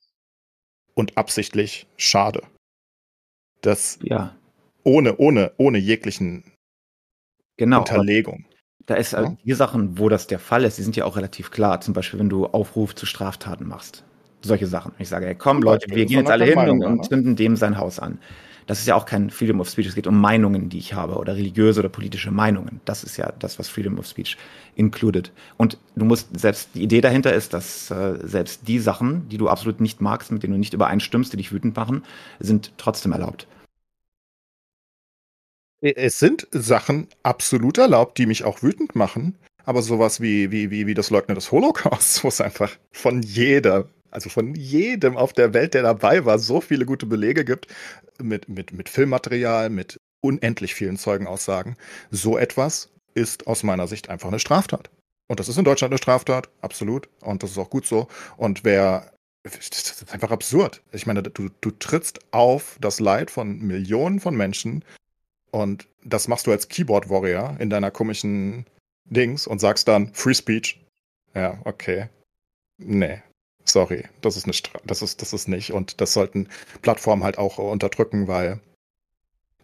und 0.94 1.18
absichtlich 1.18 1.88
schade. 1.96 2.44
Das 3.62 3.98
ja. 4.02 4.36
ohne, 4.84 5.16
ohne, 5.16 5.54
ohne 5.56 5.78
jeglichen 5.78 6.44
genau, 7.56 7.80
Unterlegung. 7.80 8.46
Da 8.86 8.96
ist 8.96 9.14
halt 9.14 9.30
ja? 9.30 9.38
die 9.46 9.54
Sachen, 9.54 10.00
wo 10.00 10.10
das 10.10 10.28
der 10.28 10.40
Fall 10.40 10.66
ist, 10.66 10.78
die 10.78 10.84
sind 10.84 10.98
ja 10.98 11.06
auch 11.06 11.16
relativ 11.16 11.50
klar. 11.50 11.80
Zum 11.80 11.94
Beispiel, 11.94 12.20
wenn 12.20 12.30
du 12.30 12.46
Aufruf 12.46 12.94
zu 12.94 13.06
Straftaten 13.06 13.66
machst 13.70 14.04
solche 14.42 14.68
Sachen. 14.68 14.94
Ich 15.00 15.10
sage, 15.10 15.26
hey, 15.26 15.36
komm 15.36 15.62
Leute, 15.62 15.88
wir 15.90 16.06
gehen 16.06 16.20
jetzt 16.20 16.32
alle 16.32 16.46
hin 16.46 16.58
und, 16.58 16.84
und 16.84 17.06
zünden 17.06 17.36
dem 17.36 17.56
sein 17.56 17.78
Haus 17.78 18.00
an. 18.00 18.20
Das 18.68 18.80
ist 18.80 18.86
ja 18.86 18.96
auch 18.96 19.06
kein 19.06 19.30
Freedom 19.30 19.62
of 19.62 19.70
Speech. 19.70 19.88
Es 19.88 19.96
geht 19.96 20.08
um 20.08 20.20
Meinungen, 20.20 20.68
die 20.68 20.78
ich 20.78 20.94
habe 20.94 21.16
oder 21.16 21.36
religiöse 21.36 21.80
oder 21.80 21.90
politische 21.90 22.32
Meinungen. 22.32 22.82
Das 22.84 23.04
ist 23.06 23.16
ja 23.16 23.32
das, 23.40 23.58
was 23.58 23.70
Freedom 23.70 23.98
of 23.98 24.06
Speech 24.06 24.38
included. 24.76 25.32
Und 25.56 25.78
du 25.96 26.04
musst 26.04 26.38
selbst 26.38 26.72
die 26.76 26.84
Idee 26.84 27.00
dahinter 27.00 27.34
ist, 27.34 27.54
dass 27.54 27.90
äh, 27.90 28.20
selbst 28.22 28.68
die 28.68 28.80
Sachen, 28.80 29.30
die 29.30 29.38
du 29.38 29.48
absolut 29.48 29.80
nicht 29.80 30.02
magst, 30.02 30.32
mit 30.32 30.44
denen 30.44 30.54
du 30.54 30.60
nicht 30.60 30.74
übereinstimmst, 30.74 31.32
die 31.32 31.38
dich 31.38 31.54
wütend 31.54 31.78
machen, 31.78 32.04
sind 32.40 32.74
trotzdem 32.78 33.14
erlaubt. 33.14 33.48
Es 35.80 36.20
sind 36.20 36.48
Sachen 36.52 37.08
absolut 37.24 37.78
erlaubt, 37.78 38.18
die 38.18 38.26
mich 38.26 38.44
auch 38.44 38.64
wütend 38.64 38.96
machen. 38.96 39.36
Aber 39.64 39.82
sowas 39.82 40.22
wie, 40.22 40.52
wie, 40.52 40.72
wie, 40.72 40.88
wie 40.88 40.94
das 40.94 41.10
Leugnen 41.10 41.36
des 41.36 41.52
Holocaust, 41.52 42.24
wo 42.24 42.28
es 42.28 42.42
einfach 42.42 42.72
von 42.92 43.22
jeder 43.22 43.88
also 44.18 44.32
von 44.32 44.56
jedem 44.56 45.16
auf 45.16 45.32
der 45.32 45.54
Welt, 45.54 45.76
der 45.76 45.84
dabei 45.84 46.26
war, 46.26 46.40
so 46.40 46.60
viele 46.60 46.88
gute 46.88 47.06
Belege 47.06 47.46
gibt, 47.46 47.68
mit, 48.20 48.50
mit, 48.50 48.74
mit 48.74 48.90
Filmmaterial, 48.90 49.70
mit 49.70 50.00
unendlich 50.22 50.74
vielen 50.74 50.98
Zeugenaussagen. 50.98 51.76
So 52.10 52.36
etwas 52.36 52.90
ist 53.14 53.46
aus 53.46 53.62
meiner 53.62 53.86
Sicht 53.86 54.10
einfach 54.10 54.30
eine 54.30 54.40
Straftat. 54.40 54.90
Und 55.28 55.40
das 55.40 55.50
ist 55.50 55.60
in 55.60 55.66
Deutschland 55.66 55.92
eine 55.92 56.00
Straftat, 56.00 56.50
absolut. 56.62 57.10
Und 57.22 57.44
das 57.44 57.52
ist 57.52 57.60
auch 57.60 57.70
gut 57.70 57.86
so. 57.86 58.08
Und 58.38 58.64
wer, 58.64 59.14
das 59.44 59.68
ist 60.02 60.12
einfach 60.12 60.32
absurd. 60.32 60.82
Ich 60.94 61.06
meine, 61.06 61.22
du, 61.22 61.50
du 61.62 61.70
trittst 61.70 62.20
auf 62.34 62.80
das 62.82 63.00
Leid 63.00 63.30
von 63.30 63.60
Millionen 63.60 64.20
von 64.20 64.36
Menschen 64.36 64.84
und 65.52 65.88
das 66.04 66.28
machst 66.28 66.48
du 66.48 66.52
als 66.52 66.70
Keyboard 66.70 67.08
Warrior 67.08 67.56
in 67.60 67.70
deiner 67.70 67.92
komischen 67.92 68.66
Dings 69.06 69.46
und 69.46 69.60
sagst 69.60 69.88
dann 69.88 70.12
Free 70.16 70.34
Speech. 70.34 70.84
Ja, 71.36 71.60
okay. 71.66 72.10
Nee, 72.80 73.22
sorry, 73.70 74.06
das 74.22 74.38
ist 74.38 74.54
Stra 74.56 74.80
das 74.86 75.02
ist 75.02 75.22
das 75.22 75.34
ist 75.34 75.48
nicht 75.48 75.74
und 75.74 76.02
das 76.02 76.14
sollten 76.14 76.48
Plattformen 76.82 77.24
halt 77.24 77.38
auch 77.38 77.58
unterdrücken, 77.58 78.28
weil 78.28 78.60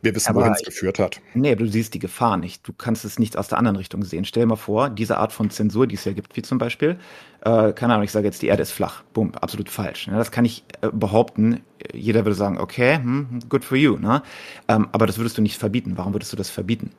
wir 0.04 0.14
wissen, 0.16 0.36
wohin 0.36 0.52
es 0.52 0.64
geführt 0.64 1.00
hat. 1.00 1.22
Nee, 1.34 1.56
du 1.56 1.66
siehst 1.66 1.94
die 1.94 2.00
Gefahr 2.00 2.36
nicht. 2.36 2.68
Du 2.68 2.74
kannst 2.74 3.06
es 3.06 3.20
nicht 3.20 3.38
aus 3.38 3.48
der 3.48 3.58
anderen 3.58 3.78
Richtung 3.78 4.04
sehen. 4.04 4.26
Stell 4.26 4.44
dir 4.44 4.48
mal 4.48 4.58
vor, 4.58 4.90
diese 4.90 5.18
Art 5.18 5.32
von 5.32 5.50
Zensur, 5.50 5.88
die 5.88 5.96
es 5.96 6.04
ja 6.04 6.12
gibt, 6.12 6.36
wie 6.36 6.42
zum 6.42 6.58
Beispiel, 6.58 7.00
äh, 7.46 7.72
keine 7.72 7.94
Ahnung, 7.94 8.04
ich 8.04 8.12
sage 8.12 8.26
jetzt, 8.26 8.42
die 8.42 8.48
Erde 8.48 8.64
ist 8.64 8.72
flach. 8.72 9.04
Bumm, 9.14 9.34
absolut 9.36 9.70
falsch. 9.70 10.08
Ja, 10.08 10.18
das 10.18 10.32
kann 10.32 10.44
ich 10.44 10.66
äh, 10.82 10.90
behaupten. 10.92 11.62
Jeder 11.94 12.26
würde 12.26 12.36
sagen, 12.36 12.58
okay, 12.58 12.98
hm, 12.98 13.40
good 13.48 13.64
for 13.64 13.78
you. 13.78 13.98
Ne? 13.98 14.22
Ähm, 14.68 14.90
aber 14.92 15.08
das 15.08 15.18
würdest 15.18 15.38
du 15.38 15.42
nicht 15.42 15.58
verbieten. 15.58 15.94
Warum 15.96 16.14
würdest 16.14 16.34
du 16.34 16.38
das 16.38 16.50
verbieten? 16.50 16.92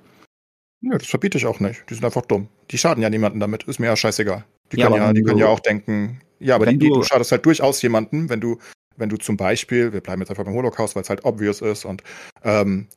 Nö, 0.80 0.96
das 0.96 1.08
verbiete 1.08 1.36
ich 1.36 1.44
auch 1.44 1.60
nicht. 1.60 1.84
Die 1.90 1.94
sind 1.94 2.06
einfach 2.06 2.24
dumm. 2.24 2.48
Die 2.70 2.78
schaden 2.78 3.02
ja 3.02 3.10
niemanden 3.10 3.38
damit. 3.38 3.64
Ist 3.64 3.80
mir 3.80 3.86
ja 3.86 3.96
scheißegal. 3.96 4.44
Die, 4.72 4.78
ja, 4.78 4.88
können, 4.88 5.02
ja, 5.02 5.12
die 5.12 5.22
können 5.22 5.38
ja 5.38 5.48
auch 5.48 5.60
denken, 5.60 6.22
ja, 6.38 6.54
aber 6.54 6.66
die, 6.66 6.78
du, 6.78 6.88
du 6.88 7.02
schadest 7.02 7.32
halt 7.32 7.46
durchaus 7.46 7.80
jemanden, 7.82 8.28
wenn 8.28 8.40
du, 8.40 8.58
wenn 8.96 9.08
du 9.08 9.16
zum 9.16 9.36
Beispiel, 9.36 9.92
wir 9.92 10.00
bleiben 10.00 10.22
jetzt 10.22 10.30
einfach 10.30 10.44
beim 10.44 10.54
Holocaust, 10.54 10.94
weil 10.94 11.02
es 11.02 11.10
halt 11.10 11.24
obvious 11.24 11.60
ist 11.60 11.84
und 11.84 12.02
ähm, 12.42 12.88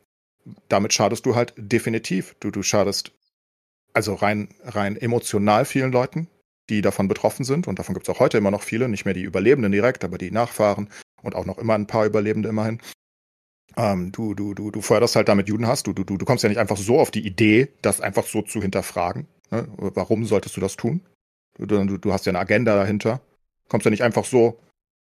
damit 0.70 0.94
schadest 0.94 1.26
du 1.26 1.36
halt 1.36 1.54
definitiv. 1.58 2.36
Du, 2.40 2.52
du 2.52 2.64
schadest 2.64 3.12
also 3.94 4.14
rein, 4.14 4.50
rein 4.64 4.96
emotional 4.96 5.66
vielen 5.66 5.92
Leuten, 5.92 6.28
die 6.70 6.82
davon 6.82 7.08
betroffen 7.08 7.44
sind. 7.44 7.68
Und 7.68 7.80
davon 7.80 7.96
gibt 7.96 8.08
es 8.08 8.16
auch 8.16 8.20
heute 8.20 8.38
immer 8.38 8.52
noch 8.52 8.62
viele, 8.62 8.88
nicht 8.90 9.06
mehr 9.06 9.14
die 9.14 9.24
Überlebenden 9.24 9.72
direkt, 9.72 10.04
aber 10.04 10.18
die 10.18 10.32
Nachfahren 10.32 10.90
und 11.24 11.36
auch 11.36 11.46
noch 11.46 11.58
immer 11.58 11.74
ein 11.74 11.88
paar 11.88 12.06
Überlebende 12.06 12.50
immerhin. 12.50 12.80
Ähm, 13.76 14.12
du, 14.12 14.34
du, 14.34 14.54
du, 14.54 14.72
du 14.72 14.82
förderst 14.82 15.16
halt 15.16 15.28
damit 15.28 15.50
Judenhass. 15.50 15.84
Du, 15.84 15.94
du, 15.94 16.04
du 16.04 16.26
kommst 16.26 16.44
ja 16.44 16.50
nicht 16.50 16.60
einfach 16.60 16.78
so 16.78 17.00
auf 17.00 17.12
die 17.12 17.26
Idee, 17.26 17.70
das 17.82 18.02
einfach 18.02 18.26
so 18.26 18.42
zu 18.42 18.62
hinterfragen. 18.62 19.28
Ne? 19.52 19.68
Warum 19.78 20.26
solltest 20.26 20.56
du 20.58 20.62
das 20.62 20.76
tun? 20.76 21.02
Du, 21.58 21.98
du, 21.98 22.14
hast 22.14 22.26
ja 22.26 22.32
eine 22.32 22.40
Agenda 22.40 22.76
dahinter. 22.76 23.22
Kommst 23.68 23.86
ja 23.86 23.92
nicht 23.92 24.04
einfach 24.04 24.26
so 24.26 24.60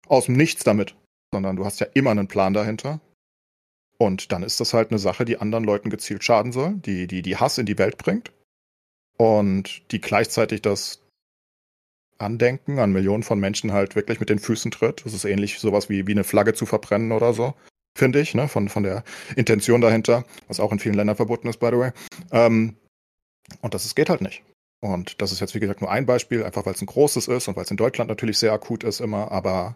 aus 0.08 0.26
dem 0.26 0.36
Nichts 0.36 0.64
damit, 0.64 0.96
sondern 1.32 1.56
du 1.56 1.66
hast 1.66 1.80
ja 1.80 1.88
immer 1.94 2.12
einen 2.12 2.28
Plan 2.28 2.54
dahinter. 2.54 3.00
Und 3.98 4.32
dann 4.32 4.42
ist 4.42 4.60
das 4.60 4.74
halt 4.74 4.90
eine 4.90 5.00
Sache, 5.00 5.26
die 5.26 5.38
anderen 5.38 5.64
Leuten 5.64 5.92
gezielt 5.92 6.24
schaden 6.24 6.52
soll, 6.52 6.74
die, 6.74 7.06
die, 7.06 7.22
die 7.22 7.38
Hass 7.38 7.60
in 7.60 7.68
die 7.68 7.78
Welt 7.78 7.98
bringt 7.98 8.32
und 9.18 9.84
die 9.92 10.02
gleichzeitig 10.02 10.64
das 10.64 11.04
Andenken 12.18 12.80
an 12.80 12.92
Millionen 12.92 13.22
von 13.24 13.40
Menschen 13.40 13.72
halt 13.72 13.96
wirklich 13.96 14.20
mit 14.20 14.30
den 14.30 14.40
Füßen 14.40 14.72
tritt. 14.72 15.06
Das 15.06 15.14
ist 15.14 15.26
ähnlich 15.26 15.60
sowas 15.60 15.90
wie, 15.90 16.08
wie 16.08 16.12
eine 16.12 16.24
Flagge 16.24 16.54
zu 16.54 16.66
verbrennen 16.66 17.12
oder 17.12 17.34
so, 17.34 17.54
finde 17.96 18.20
ich, 18.20 18.34
ne? 18.34 18.48
von, 18.48 18.70
von 18.70 18.84
der 18.84 19.04
Intention 19.36 19.82
dahinter, 19.82 20.26
was 20.48 20.60
auch 20.60 20.72
in 20.72 20.80
vielen 20.80 20.96
Ländern 20.96 21.16
verboten 21.16 21.48
ist, 21.48 21.60
by 21.60 21.68
the 21.68 21.78
way. 21.78 21.92
Ähm, 22.32 22.76
und 23.62 23.74
das 23.74 23.86
ist, 23.86 23.96
geht 23.96 24.10
halt 24.10 24.22
nicht. 24.22 24.44
Und 24.82 25.22
das 25.22 25.32
ist 25.32 25.40
jetzt, 25.40 25.54
wie 25.54 25.60
gesagt, 25.60 25.82
nur 25.82 25.92
ein 25.92 26.06
Beispiel, 26.06 26.44
einfach 26.44 26.66
weil 26.66 26.74
es 26.74 26.82
ein 26.82 26.88
großes 26.88 27.28
ist 27.28 27.48
und 27.48 27.56
weil 27.56 27.64
es 27.64 27.72
in 27.72 27.78
Deutschland 27.78 28.10
natürlich 28.10 28.40
sehr 28.40 28.52
akut 28.52 28.84
ist 28.84 29.00
immer, 29.00 29.32
aber 29.32 29.76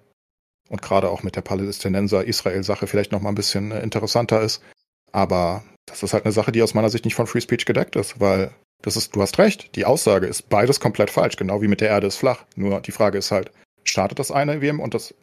und 0.70 0.82
gerade 0.82 1.10
auch 1.10 1.22
mit 1.22 1.36
der 1.36 1.41
Palästinenser-Israel-Sache 1.41 2.88
vielleicht 2.88 3.12
noch 3.12 3.22
mal 3.22 3.30
ein 3.30 3.36
bisschen 3.36 3.72
äh, 3.72 3.82
interessanter 3.82 4.41
ist. 4.41 4.64
Aber 5.12 5.64
das 5.86 6.01
ist 6.01 6.14
halt 6.14 6.26
eine 6.26 6.32
Sache, 6.32 6.51
die 6.51 6.64
aus 6.64 6.74
meiner 6.74 6.89
Sicht 6.89 7.06
nicht 7.06 7.16
von 7.16 7.28
Free 7.28 7.41
Speech 7.41 7.66
gedeckt 7.66 7.95
ist, 7.95 8.20
weil 8.20 8.51
das 8.82 8.97
ist, 8.97 9.16
du 9.16 9.22
hast 9.22 9.38
recht, 9.38 9.76
die 9.76 9.86
Aussage 9.86 10.28
ist 10.28 10.49
beides 10.49 10.80
komplett 10.80 11.10
falsch, 11.10 11.38
genau 11.38 11.62
wie 11.62 11.68
mit 11.68 11.82
der 11.82 11.89
Erde 11.89 12.08
ist 12.08 12.18
flach. 12.18 12.43
Nur 12.56 12.82
die 12.82 12.91
Frage 12.91 13.18
ist 13.18 13.32
halt, 13.32 13.51
startet 13.84 14.20
das 14.20 14.32
eine 14.32 14.62
wem 14.62 14.80
und 14.80 14.93
das 14.93 15.14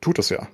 tut 0.00 0.18
es 0.18 0.28
ja. 0.28 0.48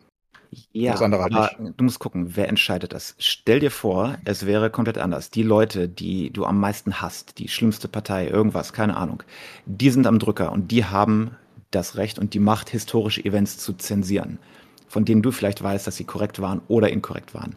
Ja, 0.73 0.93
das 0.93 1.03
andere 1.03 1.25
aber 1.25 1.51
du 1.59 1.85
musst 1.85 1.99
gucken, 1.99 2.37
wer 2.37 2.49
entscheidet 2.49 2.93
das. 2.93 3.15
Stell 3.19 3.61
dir 3.61 3.71
vor, 3.71 4.17
es 4.25 4.47
wäre 4.47 4.71
komplett 4.71 4.99
anders. 4.99 5.31
Die 5.31 5.43
Leute, 5.43 5.89
die 5.89 6.31
du 6.31 6.45
am 6.45 6.59
meisten 6.59 7.01
hast, 7.01 7.39
die 7.39 7.49
schlimmste 7.49 7.89
Partei, 7.89 8.29
irgendwas, 8.29 8.73
keine 8.73 8.97
Ahnung, 8.97 9.23
die 9.67 9.91
sind 9.91 10.07
am 10.07 10.19
Drücker 10.19 10.53
und 10.53 10.71
die 10.71 10.85
haben 10.85 11.33
das 11.71 11.97
Recht 11.97 12.19
und 12.19 12.35
die 12.35 12.39
Macht, 12.39 12.71
historische 12.71 13.25
Events 13.25 13.59
zu 13.59 13.75
zensieren, 13.75 14.39
von 14.87 15.05
denen 15.05 15.23
du 15.23 15.33
vielleicht 15.33 15.63
weißt, 15.63 15.87
dass 15.87 15.97
sie 15.97 16.05
korrekt 16.05 16.41
waren 16.41 16.63
oder 16.69 16.91
inkorrekt 16.91 17.35
waren. 17.35 17.57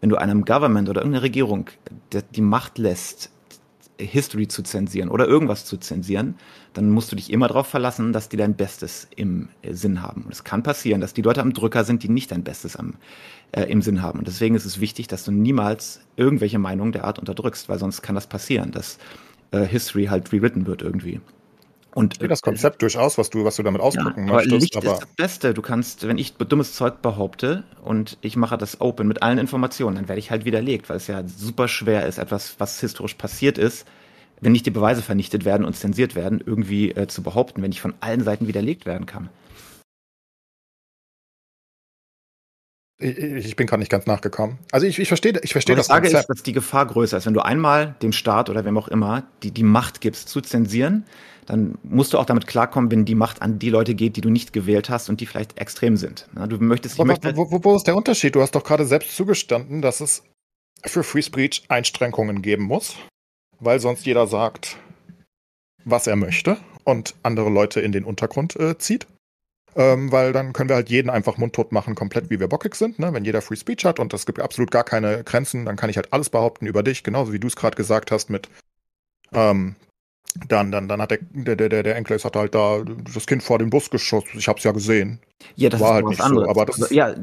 Wenn 0.00 0.10
du 0.10 0.16
einem 0.16 0.44
Government 0.44 0.88
oder 0.88 1.00
irgendeiner 1.02 1.22
Regierung 1.22 1.70
die 2.34 2.40
Macht 2.40 2.78
lässt, 2.78 3.30
History 3.98 4.48
zu 4.48 4.62
zensieren 4.62 5.08
oder 5.08 5.26
irgendwas 5.26 5.64
zu 5.64 5.78
zensieren, 5.78 6.36
dann 6.76 6.90
musst 6.90 7.10
du 7.10 7.16
dich 7.16 7.32
immer 7.32 7.48
darauf 7.48 7.66
verlassen, 7.66 8.12
dass 8.12 8.28
die 8.28 8.36
dein 8.36 8.54
Bestes 8.54 9.08
im 9.16 9.48
äh, 9.62 9.72
Sinn 9.72 10.02
haben. 10.02 10.22
Und 10.22 10.32
es 10.32 10.44
kann 10.44 10.62
passieren, 10.62 11.00
dass 11.00 11.14
die 11.14 11.22
Leute 11.22 11.40
am 11.40 11.52
Drücker 11.52 11.84
sind, 11.84 12.02
die 12.02 12.08
nicht 12.08 12.30
dein 12.30 12.44
Bestes 12.44 12.76
am, 12.76 12.94
äh, 13.52 13.62
im 13.62 13.82
Sinn 13.82 14.02
haben. 14.02 14.18
Und 14.18 14.28
deswegen 14.28 14.54
ist 14.54 14.64
es 14.64 14.80
wichtig, 14.80 15.06
dass 15.06 15.24
du 15.24 15.32
niemals 15.32 16.00
irgendwelche 16.16 16.58
Meinungen 16.58 16.92
der 16.92 17.04
Art 17.04 17.18
unterdrückst, 17.18 17.68
weil 17.68 17.78
sonst 17.78 18.02
kann 18.02 18.14
das 18.14 18.26
passieren, 18.26 18.72
dass 18.72 18.98
äh, 19.52 19.64
History 19.64 20.06
halt 20.06 20.32
rewritten 20.32 20.66
wird 20.66 20.82
irgendwie. 20.82 21.20
Und 21.94 22.20
das 22.22 22.42
Konzept 22.42 22.82
durchaus, 22.82 23.16
was 23.16 23.30
du, 23.30 23.44
was 23.44 23.56
du 23.56 23.62
damit 23.62 23.80
ausdrücken 23.80 24.28
ja, 24.28 24.34
möchtest. 24.34 24.52
Aber 24.52 24.60
Licht 24.60 24.76
aber 24.76 24.92
ist 24.92 25.00
das 25.00 25.08
Beste. 25.16 25.54
Du 25.54 25.62
kannst, 25.62 26.06
wenn 26.06 26.18
ich 26.18 26.34
dummes 26.34 26.74
Zeug 26.74 27.00
behaupte 27.00 27.64
und 27.82 28.18
ich 28.20 28.36
mache 28.36 28.58
das 28.58 28.82
open 28.82 29.08
mit 29.08 29.22
allen 29.22 29.38
Informationen, 29.38 29.96
dann 29.96 30.08
werde 30.08 30.18
ich 30.18 30.30
halt 30.30 30.44
widerlegt, 30.44 30.90
weil 30.90 30.98
es 30.98 31.06
ja 31.06 31.26
super 31.26 31.68
schwer 31.68 32.06
ist, 32.06 32.18
etwas, 32.18 32.56
was 32.58 32.78
historisch 32.80 33.14
passiert 33.14 33.56
ist, 33.56 33.86
wenn 34.40 34.52
nicht 34.52 34.66
die 34.66 34.70
Beweise 34.70 35.02
vernichtet 35.02 35.44
werden 35.44 35.64
und 35.64 35.74
zensiert 35.74 36.14
werden, 36.14 36.42
irgendwie 36.44 36.90
äh, 36.90 37.06
zu 37.06 37.22
behaupten, 37.22 37.62
wenn 37.62 37.72
ich 37.72 37.80
von 37.80 37.94
allen 38.00 38.22
Seiten 38.22 38.48
widerlegt 38.48 38.86
werden 38.86 39.06
kann. 39.06 39.30
Ich, 42.98 43.18
ich 43.18 43.56
bin 43.56 43.66
gerade 43.66 43.80
nicht 43.80 43.90
ganz 43.90 44.06
nachgekommen. 44.06 44.58
Also 44.72 44.86
ich, 44.86 44.98
ich 44.98 45.08
verstehe 45.08 45.38
ich 45.42 45.52
verstehe 45.52 45.76
das 45.76 45.88
Konzept. 45.88 46.14
ist, 46.14 46.26
dass 46.28 46.42
die 46.42 46.52
Gefahr 46.52 46.86
größer 46.86 47.18
ist. 47.18 47.26
Wenn 47.26 47.34
du 47.34 47.44
einmal 47.44 47.94
dem 48.00 48.12
Staat 48.12 48.48
oder 48.48 48.64
wem 48.64 48.78
auch 48.78 48.88
immer 48.88 49.24
die, 49.42 49.50
die 49.50 49.62
Macht 49.62 50.00
gibst 50.00 50.30
zu 50.30 50.40
zensieren, 50.40 51.04
dann 51.44 51.76
musst 51.82 52.14
du 52.14 52.18
auch 52.18 52.24
damit 52.24 52.46
klarkommen, 52.46 52.90
wenn 52.90 53.04
die 53.04 53.14
Macht 53.14 53.42
an 53.42 53.58
die 53.58 53.70
Leute 53.70 53.94
geht, 53.94 54.16
die 54.16 54.22
du 54.22 54.30
nicht 54.30 54.52
gewählt 54.52 54.88
hast 54.88 55.10
und 55.10 55.20
die 55.20 55.26
vielleicht 55.26 55.58
extrem 55.58 55.96
sind. 55.96 56.26
Du 56.48 56.58
möchtest, 56.58 56.98
Aber 56.98 57.06
möchte 57.06 57.36
wo, 57.36 57.50
wo, 57.50 57.62
wo 57.62 57.76
ist 57.76 57.86
der 57.86 57.96
Unterschied? 57.96 58.34
Du 58.34 58.40
hast 58.40 58.54
doch 58.54 58.64
gerade 58.64 58.86
selbst 58.86 59.14
zugestanden, 59.14 59.82
dass 59.82 60.00
es 60.00 60.22
für 60.84 61.02
Free 61.02 61.22
Speech 61.22 61.64
Einschränkungen 61.68 62.42
geben 62.42 62.64
muss, 62.64 62.96
weil 63.60 63.80
sonst 63.80 64.06
jeder 64.06 64.26
sagt, 64.26 64.76
was 65.84 66.06
er 66.06 66.16
möchte 66.16 66.58
und 66.84 67.14
andere 67.22 67.50
Leute 67.50 67.80
in 67.80 67.92
den 67.92 68.04
Untergrund 68.04 68.56
äh, 68.56 68.78
zieht. 68.78 69.06
Ähm, 69.74 70.10
weil 70.10 70.32
dann 70.32 70.54
können 70.54 70.70
wir 70.70 70.76
halt 70.76 70.88
jeden 70.88 71.10
einfach 71.10 71.36
mundtot 71.36 71.70
machen, 71.70 71.94
komplett 71.94 72.30
wie 72.30 72.40
wir 72.40 72.48
bockig 72.48 72.74
sind. 72.76 72.98
Ne? 72.98 73.12
Wenn 73.12 73.26
jeder 73.26 73.42
Free 73.42 73.56
Speech 73.56 73.84
hat 73.84 74.00
und 74.00 74.14
es 74.14 74.24
gibt 74.24 74.40
absolut 74.40 74.70
gar 74.70 74.84
keine 74.84 75.22
Grenzen, 75.22 75.66
dann 75.66 75.76
kann 75.76 75.90
ich 75.90 75.96
halt 75.96 76.14
alles 76.14 76.30
behaupten 76.30 76.66
über 76.66 76.82
dich, 76.82 77.02
genauso 77.02 77.34
wie 77.34 77.38
du 77.38 77.46
es 77.46 77.56
gerade 77.56 77.76
gesagt 77.76 78.10
hast 78.10 78.30
mit 78.30 78.48
ähm, 79.34 79.76
dann, 80.48 80.70
dann, 80.70 80.88
dann 80.88 81.00
hat 81.00 81.10
der, 81.10 81.18
der, 81.32 81.68
der, 81.68 81.82
der 81.82 81.96
Enkel 81.96 82.18
hat 82.18 82.36
halt 82.36 82.54
da 82.54 82.82
das 83.14 83.26
Kind 83.26 83.42
vor 83.42 83.58
den 83.58 83.70
Bus 83.70 83.90
geschossen. 83.90 84.38
Ich 84.38 84.48
habe 84.48 84.58
es 84.58 84.64
ja 84.64 84.72
gesehen. 84.72 85.20
Ja, 85.54 85.68
das 85.68 85.80
War 85.80 85.88
ist 85.88 85.94
halt 85.94 86.06
was 86.06 86.20
anderes. 86.20 86.44
So, 86.46 86.50
aber 86.50 86.66
das, 86.66 86.82
also, 86.82 86.94
ja, 86.94 87.14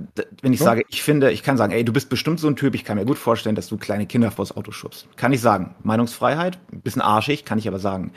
wenn 0.42 0.54
ich 0.54 0.60
ja? 0.60 0.66
sage, 0.66 0.84
ich 0.90 1.04
finde, 1.04 1.32
ich 1.32 1.44
kann 1.44 1.58
sagen, 1.58 1.74
ey, 1.74 1.84
du 1.84 1.94
bist 1.94 2.10
bestimmt 2.10 2.40
so 2.40 2.48
ein 2.48 2.56
Typ, 2.56 2.76
ich 2.76 2.86
kann 2.86 2.98
mir 2.98 3.06
gut 3.06 3.18
vorstellen, 3.18 3.56
dass 3.56 3.68
du 3.68 3.78
kleine 3.78 4.06
Kinder 4.06 4.32
vors 4.32 4.56
Auto 4.56 4.72
schubst. 4.72 5.08
Kann 5.18 5.34
ich 5.34 5.42
sagen. 5.42 5.76
Meinungsfreiheit, 5.84 6.60
ein 6.72 6.82
bisschen 6.82 7.02
arschig, 7.02 7.46
kann 7.46 7.58
ich 7.58 7.68
aber 7.68 7.80
sagen. 7.80 8.12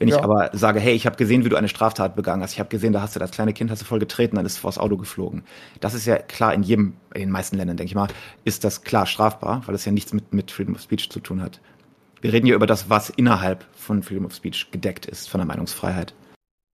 Wenn 0.00 0.08
ja. 0.08 0.16
ich 0.16 0.22
aber 0.22 0.48
sage, 0.54 0.80
hey, 0.80 0.94
ich 0.94 1.04
habe 1.04 1.16
gesehen, 1.16 1.44
wie 1.44 1.50
du 1.50 1.56
eine 1.56 1.68
Straftat 1.68 2.16
begangen 2.16 2.42
hast, 2.42 2.54
ich 2.54 2.58
habe 2.58 2.70
gesehen, 2.70 2.94
da 2.94 3.02
hast 3.02 3.16
du 3.16 3.20
das 3.20 3.32
kleine 3.32 3.52
Kind 3.52 3.70
hast 3.70 3.82
du 3.82 3.86
voll 3.86 3.98
getreten, 3.98 4.36
dann 4.36 4.46
ist 4.46 4.52
es 4.52 4.58
vors 4.58 4.78
Auto 4.78 4.96
geflogen. 4.96 5.42
Das 5.80 5.92
ist 5.92 6.06
ja 6.06 6.16
klar 6.16 6.54
in 6.54 6.62
jedem, 6.62 6.94
in 7.12 7.20
den 7.20 7.30
meisten 7.30 7.58
Ländern, 7.58 7.76
denke 7.76 7.90
ich 7.90 7.94
mal, 7.94 8.08
ist 8.44 8.64
das 8.64 8.82
klar 8.82 9.04
strafbar, 9.04 9.62
weil 9.66 9.74
es 9.74 9.84
ja 9.84 9.92
nichts 9.92 10.14
mit, 10.14 10.32
mit 10.32 10.50
Freedom 10.50 10.74
of 10.74 10.80
Speech 10.80 11.10
zu 11.10 11.20
tun 11.20 11.42
hat. 11.42 11.60
Wir 12.20 12.32
reden 12.32 12.46
ja 12.46 12.54
über 12.54 12.66
das, 12.66 12.90
was 12.90 13.10
innerhalb 13.10 13.64
von 13.74 14.02
Freedom 14.02 14.26
of 14.26 14.34
Speech 14.34 14.70
gedeckt 14.70 15.06
ist, 15.06 15.28
von 15.28 15.38
der 15.38 15.46
Meinungsfreiheit. 15.46 16.14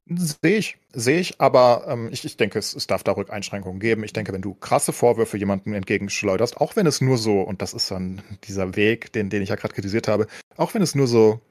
Sehe 0.07 0.57
ich, 0.57 0.77
sehe 0.93 1.19
ich, 1.19 1.41
aber 1.41 1.85
ähm, 1.87 2.09
ich, 2.11 2.25
ich 2.25 2.37
denke, 2.37 2.59
es, 2.59 2.75
es 2.75 2.85
darf 2.85 3.03
da 3.03 3.13
Rückeinschränkungen 3.13 3.79
geben. 3.79 4.03
Ich 4.03 4.13
denke, 4.13 4.33
wenn 4.33 4.41
du 4.43 4.53
krasse 4.53 4.93
Vorwürfe 4.93 5.37
jemandem 5.37 5.73
entgegenschleuderst, 5.73 6.57
auch 6.57 6.75
wenn 6.75 6.85
es 6.85 7.01
nur 7.01 7.17
so, 7.17 7.41
und 7.41 7.63
das 7.63 7.73
ist 7.73 7.89
dann 7.89 8.21
dieser 8.43 8.75
Weg, 8.75 9.11
den, 9.13 9.31
den 9.31 9.41
ich 9.41 9.49
ja 9.49 9.55
gerade 9.55 9.73
kritisiert 9.73 10.07
habe, 10.07 10.27
auch 10.57 10.75
wenn 10.75 10.83
es 10.83 10.93
nur 10.93 11.07
so 11.07 11.41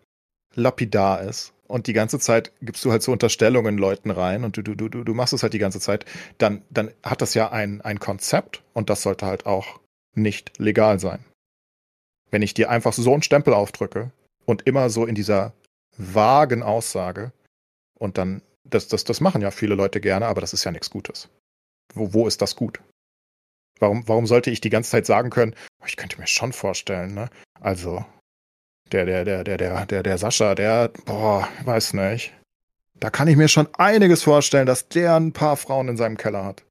lapidar 0.55 1.23
ist 1.23 1.53
und 1.67 1.89
die 1.89 1.93
ganze 1.93 2.21
Zeit 2.21 2.53
gibst 2.63 2.85
du 2.85 2.93
halt 2.93 3.03
so 3.03 3.11
Unterstellungen 3.11 3.77
Leuten 3.77 4.13
rein 4.13 4.45
und 4.45 4.57
du, 4.57 4.63
du, 4.63 4.77
du, 4.77 4.89
du 4.89 5.15
machst 5.15 5.33
es 5.33 5.43
halt 5.43 5.53
die 5.53 5.59
ganze 5.59 5.81
Zeit, 5.81 6.05
dann, 6.39 6.63
dann 6.71 6.93
hat 7.03 7.23
das 7.23 7.35
ja 7.35 7.51
ein, 7.51 7.81
ein 7.81 7.99
Konzept 7.99 8.63
und 8.73 8.89
das 8.89 9.03
sollte 9.03 9.27
halt 9.27 9.47
auch 9.47 9.81
nicht 10.15 10.59
legal 10.59 11.01
sein. 11.01 11.25
Wenn 12.35 12.43
ich 12.43 12.53
dir 12.53 12.69
einfach 12.69 12.93
so 12.93 13.13
einen 13.13 13.23
Stempel 13.23 13.55
aufdrücke 13.55 14.11
und 14.45 14.67
immer 14.67 14.91
so 14.91 15.07
in 15.07 15.15
dieser 15.15 15.53
vagen 15.97 16.65
Aussage 16.65 17.31
und 17.97 18.19
dann, 18.19 18.43
das, 18.65 18.89
das, 18.89 19.05
das 19.05 19.21
machen 19.21 19.41
ja 19.41 19.53
viele 19.53 19.77
Leute 19.77 20.01
gerne, 20.01 20.27
aber 20.27 20.41
das 20.41 20.53
ist 20.53 20.65
ja 20.65 20.73
nichts 20.73 20.91
Gutes. 20.91 21.29
Wo, 21.95 22.13
wo 22.13 22.27
ist 22.27 22.43
das 22.43 22.57
gut? 22.57 22.81
Warum, 23.79 24.09
warum 24.09 24.27
sollte 24.27 24.51
ich 24.51 24.61
die 24.61 24.69
ganze 24.69 24.91
Zeit 24.91 25.07
sagen 25.07 25.31
können, 25.31 25.55
oh, 25.81 25.85
ich 25.87 25.97
könnte 25.97 26.19
mir 26.19 26.27
schon 26.27 26.53
vorstellen, 26.53 27.15
ne? 27.15 27.31
Also, 27.61 28.05
der, 28.91 29.05
der, 29.07 29.25
der, 29.25 29.45
der, 29.45 29.57
der, 29.57 29.87
der, 29.87 30.03
der 30.03 30.19
Sascha, 30.19 30.57
der, 30.57 30.89
boah, 31.05 31.49
weiß 31.63 31.93
nicht. 31.93 32.33
Da 32.99 33.11
kann 33.11 33.29
ich 33.29 33.37
mir 33.37 33.47
schon 33.47 33.73
einiges 33.75 34.25
vorstellen, 34.25 34.67
dass 34.67 34.89
der 34.89 35.15
ein 35.15 35.33
paar 35.33 35.57
Frauen 35.57 35.87
in 35.87 35.97
seinem 35.97 36.17
Keller 36.17 36.45
hat. 36.45 36.65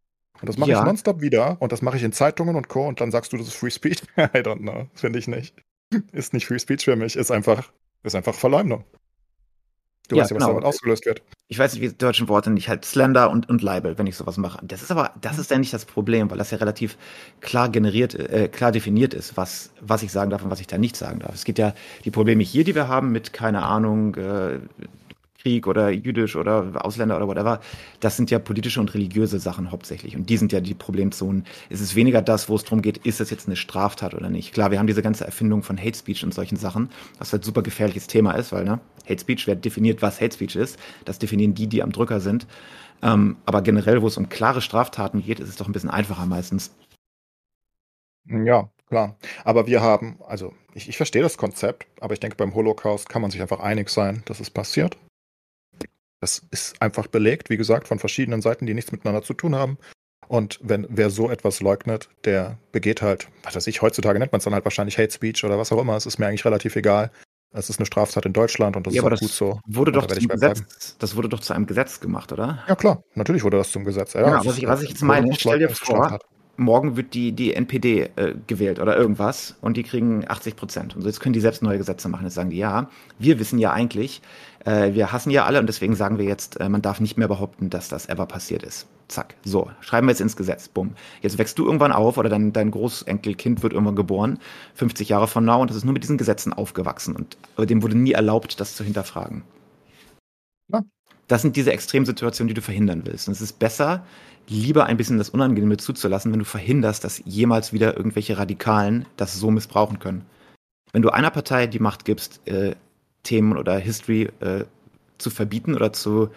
Und 0.44 0.50
das 0.50 0.58
mache 0.58 0.72
ja. 0.72 0.80
ich 0.80 0.86
nonstop 0.86 1.22
wieder 1.22 1.56
und 1.62 1.72
das 1.72 1.82
mache 1.82 1.96
ich 1.96 2.04
in 2.04 2.12
Zeitungen 2.12 2.58
und 2.58 2.68
Co. 2.68 2.86
Und 2.86 3.00
dann 3.00 3.12
sagst 3.12 3.32
du, 3.32 3.38
das 3.38 3.48
ist 3.48 3.56
Free 3.56 3.72
Speech. 3.72 4.02
I 4.18 4.40
don't 4.40 4.58
know. 4.58 4.88
Finde 4.94 5.18
ich 5.18 5.30
nicht. 5.30 5.56
Ist 6.12 6.34
nicht 6.34 6.48
Free 6.48 6.60
Speech 6.60 6.84
für 6.84 6.98
mich. 6.98 7.16
Ist 7.16 7.32
einfach, 7.32 7.72
ist 8.04 8.14
einfach 8.14 8.36
Verleumdung. 8.36 8.84
Du 10.10 10.18
ja, 10.18 10.24
weißt 10.24 10.32
ja, 10.32 10.36
was 10.36 10.42
genau. 10.42 10.54
damit 10.54 10.66
ausgelöst 10.66 11.06
wird. 11.06 11.22
Ich 11.48 11.60
weiß 11.60 11.72
nicht, 11.72 11.82
wie 11.82 11.88
die 11.88 11.98
deutschen 11.98 12.28
Worte 12.28 12.50
nicht 12.50 12.68
halt 12.68 12.84
Slender 12.84 13.30
und, 13.30 13.48
und 13.48 13.62
Libel, 13.62 13.98
wenn 13.98 14.06
ich 14.06 14.18
sowas 14.18 14.36
mache. 14.36 14.60
Das 14.66 14.82
ist 14.82 14.92
aber, 14.92 15.14
das 15.22 15.40
ist 15.40 15.50
ja 15.50 15.58
nicht 15.58 15.74
das 15.74 15.86
Problem, 15.86 16.30
weil 16.30 16.38
das 16.38 16.52
ja 16.52 16.58
relativ 16.58 16.98
klar 17.40 17.70
generiert, 17.70 18.14
äh, 18.14 18.50
klar 18.50 18.74
definiert 18.74 19.14
ist, 19.14 19.38
was, 19.38 19.72
was 19.80 20.04
ich 20.04 20.12
sagen 20.12 20.30
darf 20.30 20.44
und 20.44 20.52
was 20.52 20.60
ich 20.60 20.68
da 20.68 20.78
nicht 20.78 20.98
sagen 20.98 21.20
darf. 21.20 21.34
Es 21.34 21.46
geht 21.46 21.58
ja 21.58 21.74
die 22.04 22.12
Probleme 22.12 22.44
hier, 22.44 22.66
die 22.66 22.76
wir 22.76 22.90
haben 22.90 23.14
mit, 23.14 23.32
keine 23.32 23.64
Ahnung, 23.64 24.16
äh, 24.16 24.60
Krieg 25.44 25.68
oder 25.68 25.90
jüdisch 25.90 26.38
oder 26.38 26.86
Ausländer 26.86 27.18
oder 27.18 27.28
whatever, 27.28 27.60
das 28.00 28.16
sind 28.16 28.32
ja 28.32 28.40
politische 28.40 28.80
und 28.80 28.94
religiöse 28.94 29.40
Sachen 29.40 29.72
hauptsächlich. 29.72 30.16
Und 30.16 30.30
die 30.30 30.38
sind 30.38 30.54
ja 30.54 30.62
die 30.62 30.74
Problemzonen. 30.74 31.46
Es 31.70 31.82
ist 31.82 31.96
weniger 31.96 32.22
das, 32.22 32.48
wo 32.48 32.56
es 32.56 32.64
darum 32.64 32.82
geht, 32.82 32.98
ist 33.00 33.20
das 33.20 33.30
jetzt 33.30 33.48
eine 33.48 33.58
Straftat 33.58 34.14
oder 34.14 34.30
nicht. 34.30 34.54
Klar, 34.54 34.72
wir 34.72 34.80
haben 34.80 34.88
diese 34.88 35.02
ganze 35.02 35.26
Erfindung 35.26 35.62
von 35.62 35.78
Hate 35.78 35.98
Speech 35.98 36.24
und 36.24 36.34
solchen 36.34 36.56
Sachen, 36.56 36.90
was 37.20 37.34
halt 37.34 37.44
super 37.44 37.62
gefährliches 37.62 38.08
Thema 38.08 38.32
ist, 38.32 38.54
weil, 38.54 38.64
ne, 38.64 38.80
Hate 39.08 39.20
Speech, 39.20 39.46
wer 39.48 39.56
definiert, 39.56 40.02
was 40.02 40.22
Hate 40.22 40.34
Speech 40.34 40.56
ist? 40.56 40.80
Das 41.04 41.20
definieren 41.20 41.54
die, 41.54 41.68
die 41.68 41.84
am 41.84 41.92
Drücker 41.92 42.22
sind. 42.22 42.48
Ähm, 43.02 43.36
aber 43.46 43.62
generell, 43.62 44.02
wo 44.02 44.08
es 44.08 44.18
um 44.18 44.30
klare 44.30 44.62
Straftaten 44.62 45.22
geht, 45.22 45.42
ist 45.42 45.50
es 45.50 45.58
doch 45.58 45.68
ein 45.68 45.74
bisschen 45.74 45.90
einfacher 45.90 46.26
meistens. 46.26 46.74
Ja, 48.26 48.70
klar. 48.88 49.18
Aber 49.44 49.68
wir 49.68 49.82
haben, 49.82 50.18
also 50.26 50.54
ich, 50.74 50.88
ich 50.88 50.96
verstehe 50.96 51.22
das 51.22 51.38
Konzept, 51.38 51.86
aber 52.00 52.14
ich 52.14 52.22
denke, 52.22 52.38
beim 52.38 52.56
Holocaust 52.56 53.10
kann 53.10 53.22
man 53.22 53.30
sich 53.30 53.42
einfach 53.42 53.60
einig 53.60 53.90
sein, 53.90 54.24
dass 54.26 54.40
es 54.40 54.50
passiert. 54.50 54.98
Das 56.24 56.42
ist 56.52 56.82
einfach 56.82 57.08
belegt, 57.08 57.50
wie 57.50 57.58
gesagt, 57.58 57.90
von 57.90 58.00
verschiedenen 58.00 58.42
Seiten, 58.42 58.66
die 58.66 58.74
nichts 58.74 58.94
miteinander 58.94 59.24
zu 59.24 59.34
tun 59.34 59.56
haben. 59.56 59.78
Und 60.30 60.58
wenn 60.64 60.88
wer 60.90 61.10
so 61.10 61.30
etwas 61.30 61.60
leugnet, 61.60 62.08
der 62.24 62.58
begeht 62.72 63.02
halt, 63.02 63.28
was 63.44 63.58
weiß 63.58 63.68
ich, 63.68 63.82
heutzutage 63.82 64.20
nennt 64.20 64.32
man 64.32 64.38
es 64.38 64.46
dann 64.46 64.54
halt 64.54 64.64
wahrscheinlich 64.64 64.98
Hate 64.98 65.12
Speech 65.12 65.44
oder 65.44 65.60
was 65.60 65.74
auch 65.74 65.82
immer. 65.82 65.98
Es 65.98 66.06
ist 66.06 66.20
mir 66.20 66.28
eigentlich 66.28 66.46
relativ 66.46 66.78
egal. 66.78 67.12
Es 67.52 67.70
ist 67.70 67.78
eine 67.78 67.86
Straftat 67.88 68.26
in 68.26 68.32
Deutschland 68.32 68.78
und 68.78 68.88
das 68.88 68.94
ja, 68.94 69.06
ist 69.06 69.14
auch 69.14 69.20
gut 69.20 69.32
so. 69.32 69.60
Wurde 69.68 69.92
doch 69.92 70.06
da 70.06 70.16
zum 70.16 70.30
Gesetz, 70.30 70.96
das 70.98 71.18
wurde 71.18 71.28
doch 71.28 71.42
zu 71.42 71.52
einem 71.52 71.66
Gesetz 71.66 72.00
gemacht, 72.00 72.32
oder? 72.32 72.64
Ja 72.70 72.76
klar, 72.78 73.04
natürlich 73.16 73.44
wurde 73.44 73.58
das 73.58 73.70
zum 73.74 73.84
Gesetz. 73.84 74.14
Ja, 74.14 74.22
ja 74.22 74.46
was, 74.46 74.58
ich, 74.58 74.66
was 74.66 74.82
ich 74.82 74.92
jetzt 74.92 75.04
meine, 75.04 75.36
stell 75.36 75.60
dir 75.60 75.70
vor, 75.70 76.20
morgen 76.56 76.96
wird 76.98 77.14
die, 77.14 77.32
die 77.32 77.54
NPD 77.54 78.10
äh, 78.16 78.36
gewählt 78.48 78.80
oder 78.80 78.96
irgendwas 78.96 79.56
und 79.62 79.78
die 79.78 79.84
kriegen 79.84 80.26
80 80.28 80.56
Prozent. 80.56 80.96
Und 80.96 81.02
so 81.02 81.08
jetzt 81.08 81.20
können 81.20 81.34
die 81.34 81.40
selbst 81.40 81.64
neue 81.64 81.78
Gesetze 81.78 82.10
machen. 82.10 82.26
Jetzt 82.26 82.36
sagen 82.36 82.52
die, 82.52 82.58
ja, 82.58 82.90
wir 83.18 83.40
wissen 83.40 83.60
ja 83.60 83.72
eigentlich, 83.72 84.22
äh, 84.66 84.94
wir 84.94 85.12
hassen 85.12 85.32
ja 85.32 85.46
alle 85.46 85.60
und 85.60 85.68
deswegen 85.68 85.96
sagen 85.96 86.18
wir 86.18 86.26
jetzt, 86.26 86.60
äh, 86.60 86.70
man 86.70 86.82
darf 86.82 87.00
nicht 87.00 87.18
mehr 87.18 87.28
behaupten, 87.28 87.70
dass 87.70 87.90
das 87.90 88.08
ever 88.08 88.26
passiert 88.26 88.64
ist. 88.64 88.88
Zack. 89.08 89.36
So, 89.44 89.70
schreiben 89.82 90.08
wir 90.08 90.12
jetzt 90.12 90.22
ins 90.22 90.36
Gesetz. 90.36 90.68
Bumm. 90.68 90.96
Jetzt 91.22 91.38
wächst 91.38 91.58
du 91.60 91.66
irgendwann 91.66 91.92
auf 91.92 92.18
oder 92.18 92.30
dein, 92.30 92.54
dein 92.54 92.72
Großenkelkind 92.72 93.64
wird 93.64 93.74
irgendwann 93.74 93.96
geboren, 93.96 94.40
50 94.76 95.10
Jahre 95.10 95.28
von 95.28 95.46
now 95.46 95.62
und 95.62 95.70
das 95.70 95.78
ist 95.78 95.84
nur 95.86 95.94
mit 95.94 96.04
diesen 96.04 96.18
Gesetzen 96.18 96.54
aufgewachsen 96.54 97.16
und 97.16 97.38
dem 97.70 97.84
wurde 97.84 97.98
nie 97.98 98.14
erlaubt, 98.14 98.60
das 98.60 98.76
zu 98.76 98.84
hinterfragen. 98.84 99.44
Ja. 100.68 100.82
Das 101.34 101.42
sind 101.42 101.56
diese 101.56 101.74
Extremsituationen, 101.74 102.50
die 102.50 102.54
du 102.54 102.62
verhindern 102.62 103.02
willst. 103.06 103.28
Und 103.28 103.32
es 103.32 103.42
ist 103.42 103.58
besser, 103.58 104.06
lieber 104.48 104.86
ein 104.86 104.98
bisschen 104.98 105.18
das 105.18 105.32
Unangenehme 105.32 105.78
zuzulassen, 105.78 106.32
wenn 106.32 106.38
du 106.38 106.46
verhinderst, 106.46 107.04
dass 107.04 107.24
jemals 107.26 107.74
wieder 107.74 107.98
irgendwelche 107.98 108.38
Radikalen 108.38 109.08
das 109.18 109.34
so 109.34 109.50
missbrauchen 109.50 109.98
können. 109.98 110.26
Wenn 110.92 111.02
du 111.02 111.10
einer 111.10 111.32
Partei 111.32 111.66
die 111.66 111.80
Macht 111.80 112.06
gibst, 112.06 112.48
äh, 112.48 112.76
Themen 113.24 113.58
oder 113.58 113.80
History 113.80 114.30
äh, 114.42 114.66
zu 115.18 115.32
verbieten 115.32 115.74
oder 115.74 115.92
zu, 115.92 116.30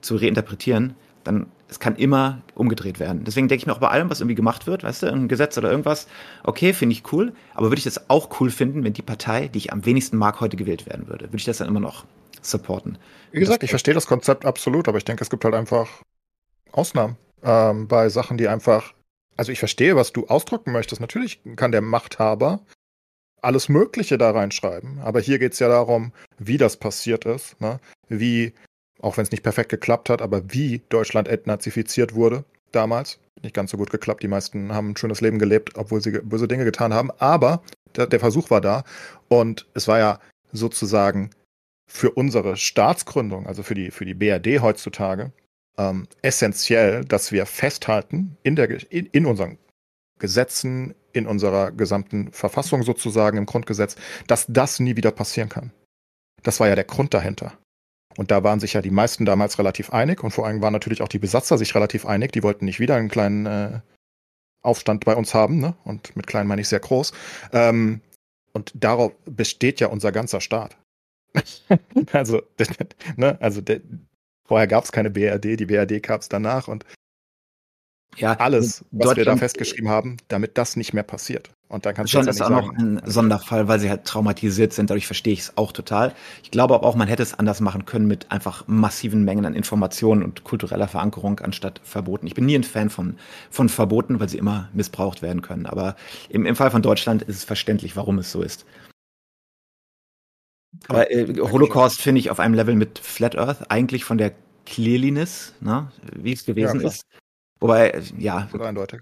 zu 0.00 0.14
reinterpretieren, 0.14 0.94
dann 1.24 1.46
es 1.66 1.80
kann 1.80 1.96
immer 1.96 2.40
umgedreht 2.54 3.00
werden. 3.00 3.24
Deswegen 3.24 3.48
denke 3.48 3.62
ich 3.62 3.66
mir 3.66 3.72
auch 3.72 3.80
bei 3.80 3.88
allem, 3.88 4.10
was 4.10 4.20
irgendwie 4.20 4.36
gemacht 4.36 4.68
wird, 4.68 4.84
weißt 4.84 5.02
du, 5.02 5.06
ein 5.08 5.26
Gesetz 5.26 5.58
oder 5.58 5.72
irgendwas, 5.72 6.06
okay, 6.44 6.72
finde 6.72 6.92
ich 6.92 7.12
cool, 7.12 7.32
aber 7.52 7.70
würde 7.70 7.78
ich 7.78 7.84
das 7.84 8.08
auch 8.08 8.40
cool 8.40 8.50
finden, 8.50 8.84
wenn 8.84 8.92
die 8.92 9.02
Partei, 9.02 9.48
die 9.48 9.58
ich 9.58 9.72
am 9.72 9.84
wenigsten 9.84 10.16
mag, 10.16 10.40
heute 10.40 10.56
gewählt 10.56 10.86
werden 10.86 11.08
würde? 11.08 11.24
Würde 11.24 11.38
ich 11.38 11.44
das 11.44 11.58
dann 11.58 11.66
immer 11.66 11.80
noch 11.80 12.04
supporten? 12.50 12.98
Wie 13.32 13.40
gesagt, 13.40 13.62
ich 13.62 13.70
verstehe 13.70 13.94
das 13.94 14.06
Konzept 14.06 14.44
absolut, 14.44 14.88
aber 14.88 14.98
ich 14.98 15.04
denke, 15.04 15.22
es 15.22 15.30
gibt 15.30 15.44
halt 15.44 15.54
einfach 15.54 15.88
Ausnahmen 16.72 17.16
ähm, 17.42 17.88
bei 17.88 18.08
Sachen, 18.08 18.38
die 18.38 18.48
einfach, 18.48 18.94
also 19.36 19.52
ich 19.52 19.58
verstehe, 19.58 19.96
was 19.96 20.12
du 20.12 20.26
ausdrücken 20.26 20.72
möchtest. 20.72 21.00
Natürlich 21.00 21.40
kann 21.56 21.72
der 21.72 21.82
Machthaber 21.82 22.60
alles 23.42 23.68
Mögliche 23.68 24.18
da 24.18 24.30
reinschreiben. 24.30 24.98
Aber 25.00 25.20
hier 25.20 25.38
geht 25.38 25.52
es 25.52 25.58
ja 25.58 25.68
darum, 25.68 26.12
wie 26.38 26.58
das 26.58 26.76
passiert 26.76 27.24
ist, 27.24 27.60
ne? 27.60 27.80
wie, 28.08 28.52
auch 29.00 29.16
wenn 29.16 29.24
es 29.24 29.30
nicht 29.30 29.42
perfekt 29.42 29.70
geklappt 29.70 30.10
hat, 30.10 30.22
aber 30.22 30.52
wie 30.52 30.82
Deutschland 30.88 31.28
entnazifiziert 31.28 32.14
wurde 32.14 32.44
damals. 32.72 33.18
Nicht 33.42 33.54
ganz 33.54 33.70
so 33.70 33.76
gut 33.76 33.90
geklappt. 33.90 34.22
Die 34.22 34.28
meisten 34.28 34.72
haben 34.72 34.90
ein 34.90 34.96
schönes 34.96 35.20
Leben 35.20 35.38
gelebt, 35.38 35.76
obwohl 35.76 36.00
sie 36.00 36.10
böse 36.10 36.48
Dinge 36.48 36.64
getan 36.64 36.94
haben. 36.94 37.10
Aber 37.18 37.62
der, 37.94 38.06
der 38.06 38.20
Versuch 38.20 38.50
war 38.50 38.60
da. 38.60 38.82
Und 39.28 39.66
es 39.74 39.86
war 39.86 39.98
ja 39.98 40.20
sozusagen 40.52 41.30
für 41.86 42.10
unsere 42.10 42.56
Staatsgründung, 42.56 43.46
also 43.46 43.62
für 43.62 43.74
die, 43.74 43.90
für 43.90 44.04
die 44.04 44.14
BRD 44.14 44.60
heutzutage, 44.60 45.32
ähm, 45.78 46.08
essentiell, 46.22 47.04
dass 47.04 47.32
wir 47.32 47.46
festhalten 47.46 48.36
in, 48.42 48.56
der, 48.56 48.70
in, 48.90 49.06
in 49.06 49.26
unseren 49.26 49.58
Gesetzen, 50.18 50.94
in 51.12 51.26
unserer 51.26 51.70
gesamten 51.72 52.32
Verfassung 52.32 52.82
sozusagen 52.82 53.38
im 53.38 53.46
Grundgesetz, 53.46 53.96
dass 54.26 54.46
das 54.48 54.80
nie 54.80 54.96
wieder 54.96 55.10
passieren 55.10 55.48
kann. 55.48 55.72
Das 56.42 56.60
war 56.60 56.68
ja 56.68 56.74
der 56.74 56.84
Grund 56.84 57.12
dahinter. 57.14 57.52
Und 58.16 58.30
da 58.30 58.42
waren 58.42 58.60
sich 58.60 58.72
ja 58.72 58.82
die 58.82 58.90
meisten 58.90 59.26
damals 59.26 59.58
relativ 59.58 59.90
einig 59.90 60.24
und 60.24 60.30
vor 60.30 60.46
allem 60.46 60.62
waren 60.62 60.72
natürlich 60.72 61.02
auch 61.02 61.08
die 61.08 61.18
Besatzer 61.18 61.58
sich 61.58 61.74
relativ 61.74 62.06
einig. 62.06 62.32
Die 62.32 62.42
wollten 62.42 62.64
nicht 62.64 62.80
wieder 62.80 62.96
einen 62.96 63.10
kleinen 63.10 63.46
äh, 63.46 63.80
Aufstand 64.62 65.04
bei 65.04 65.14
uns 65.14 65.34
haben, 65.34 65.58
ne? 65.58 65.74
Und 65.84 66.16
mit 66.16 66.26
klein 66.26 66.46
meine 66.46 66.62
ich 66.62 66.68
sehr 66.68 66.80
groß. 66.80 67.12
Ähm, 67.52 68.00
und 68.52 68.72
darauf 68.74 69.12
besteht 69.26 69.80
ja 69.80 69.88
unser 69.88 70.12
ganzer 70.12 70.40
Staat. 70.40 70.78
also, 72.12 72.42
ne, 73.16 73.36
also 73.40 73.60
der, 73.60 73.80
vorher 74.44 74.66
gab 74.66 74.84
es 74.84 74.92
keine 74.92 75.10
BRD, 75.10 75.58
die 75.58 75.66
BRD 75.66 76.02
gab 76.02 76.20
es 76.20 76.28
danach 76.28 76.68
und 76.68 76.84
ja, 78.16 78.32
alles, 78.34 78.84
was 78.92 79.16
wir 79.16 79.24
da 79.24 79.36
festgeschrieben 79.36 79.90
haben, 79.90 80.16
damit 80.28 80.56
das 80.56 80.76
nicht 80.76 80.94
mehr 80.94 81.02
passiert. 81.02 81.50
Und 81.68 81.84
dann 81.84 81.94
kannst 81.94 82.14
Deutschland 82.14 82.28
du 82.28 82.30
ist 82.30 82.42
auch 82.42 82.50
noch 82.50 82.72
ein 82.72 83.02
Sonderfall, 83.04 83.66
weil 83.66 83.80
sie 83.80 83.90
halt 83.90 84.04
traumatisiert 84.04 84.72
sind. 84.72 84.88
Dadurch 84.88 85.06
verstehe 85.06 85.32
ich 85.32 85.40
es 85.40 85.56
auch 85.56 85.72
total. 85.72 86.14
Ich 86.42 86.50
glaube 86.50 86.74
aber 86.74 86.86
auch, 86.86 86.94
man 86.94 87.08
hätte 87.08 87.22
es 87.22 87.34
anders 87.34 87.60
machen 87.60 87.84
können 87.84 88.06
mit 88.06 88.30
einfach 88.30 88.64
massiven 88.68 89.24
Mengen 89.24 89.44
an 89.44 89.54
Informationen 89.54 90.22
und 90.22 90.44
kultureller 90.44 90.86
Verankerung 90.86 91.40
anstatt 91.40 91.80
Verboten. 91.82 92.26
Ich 92.26 92.34
bin 92.34 92.46
nie 92.46 92.54
ein 92.54 92.64
Fan 92.64 92.88
von, 92.88 93.16
von 93.50 93.68
Verboten, 93.68 94.20
weil 94.20 94.28
sie 94.28 94.38
immer 94.38 94.68
missbraucht 94.72 95.22
werden 95.22 95.42
können. 95.42 95.66
Aber 95.66 95.96
im, 96.28 96.46
im 96.46 96.56
Fall 96.56 96.70
von 96.70 96.82
Deutschland 96.82 97.22
ist 97.22 97.36
es 97.36 97.44
verständlich, 97.44 97.96
warum 97.96 98.18
es 98.18 98.30
so 98.30 98.42
ist. 98.42 98.64
Aber 100.88 101.10
äh, 101.10 101.26
Holocaust 101.38 102.00
finde 102.00 102.20
ich 102.20 102.30
auf 102.30 102.40
einem 102.40 102.54
Level 102.54 102.74
mit 102.74 102.98
Flat 102.98 103.36
Earth 103.36 103.70
eigentlich 103.70 104.04
von 104.04 104.18
der 104.18 104.32
Clearliness, 104.66 105.54
ne, 105.60 105.90
wie 106.14 106.32
es 106.32 106.44
gewesen 106.44 106.80
ja, 106.80 106.88
ist. 106.88 107.02
Wobei, 107.60 107.90
äh, 107.90 108.02
ja. 108.18 108.48
So 108.52 108.60
eindeutig. 108.60 109.00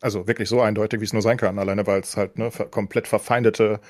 Also 0.00 0.26
wirklich 0.26 0.48
so 0.48 0.60
eindeutig, 0.60 1.00
wie 1.00 1.04
es 1.04 1.12
nur 1.12 1.22
sein 1.22 1.36
kann, 1.36 1.58
alleine 1.58 1.86
weil 1.86 2.00
es 2.00 2.16
halt 2.16 2.38
ne, 2.38 2.50
komplett 2.70 3.08
verfeindete 3.08 3.80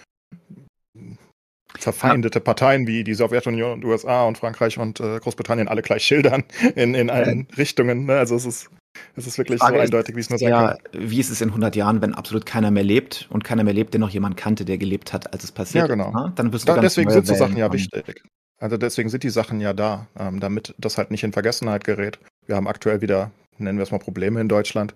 verfeindete. 1.78 2.40
Parteien 2.40 2.86
wie 2.86 3.04
die 3.04 3.14
Sowjetunion 3.14 3.72
und 3.72 3.84
USA 3.84 4.24
und 4.24 4.38
Frankreich 4.38 4.78
und 4.78 5.00
äh, 5.00 5.18
Großbritannien 5.18 5.68
alle 5.68 5.82
gleich 5.82 6.04
schildern 6.04 6.44
in, 6.76 6.94
in 6.94 7.10
allen 7.10 7.48
ja. 7.50 7.56
Richtungen. 7.56 8.06
Ne? 8.06 8.16
Also 8.16 8.36
es 8.36 8.46
ist, 8.46 8.70
es 9.16 9.26
ist 9.26 9.38
wirklich 9.38 9.60
so 9.60 9.66
eindeutig, 9.66 10.16
wie 10.16 10.20
es 10.20 10.30
nur 10.30 10.38
sein 10.38 10.48
ja, 10.48 10.68
kann. 10.68 10.78
Wie 10.92 11.20
ist 11.20 11.30
es 11.30 11.40
in 11.40 11.48
100 11.48 11.76
Jahren, 11.76 12.02
wenn 12.02 12.14
absolut 12.14 12.46
keiner 12.46 12.70
mehr 12.70 12.84
lebt 12.84 13.26
und 13.30 13.44
keiner 13.44 13.64
mehr 13.64 13.74
lebt, 13.74 13.94
der 13.94 14.00
noch 14.00 14.10
jemand 14.10 14.36
kannte, 14.36 14.64
der 14.64 14.78
gelebt 14.78 15.12
hat, 15.12 15.32
als 15.32 15.44
es 15.44 15.52
passiert 15.52 15.88
Ja, 15.88 15.94
genau. 15.94 16.10
Ne? 16.10 16.32
Dann 16.36 16.52
wirst 16.52 16.68
du 16.68 16.74
da, 16.74 16.80
deswegen 16.80 17.10
sind 17.10 17.26
so 17.26 17.34
Sachen 17.34 17.56
ja 17.56 17.72
wichtig. 17.72 18.22
Also 18.58 18.76
deswegen 18.76 19.08
sind 19.08 19.22
die 19.24 19.30
Sachen 19.30 19.60
ja 19.60 19.72
da, 19.72 20.06
ähm, 20.18 20.40
damit 20.40 20.74
das 20.78 20.96
halt 20.96 21.10
nicht 21.10 21.24
in 21.24 21.32
Vergessenheit 21.32 21.84
gerät. 21.84 22.18
Wir 22.46 22.56
haben 22.56 22.68
aktuell 22.68 23.00
wieder, 23.00 23.30
nennen 23.58 23.78
wir 23.78 23.82
es 23.82 23.90
mal 23.90 23.98
Probleme 23.98 24.40
in 24.40 24.48
Deutschland, 24.48 24.94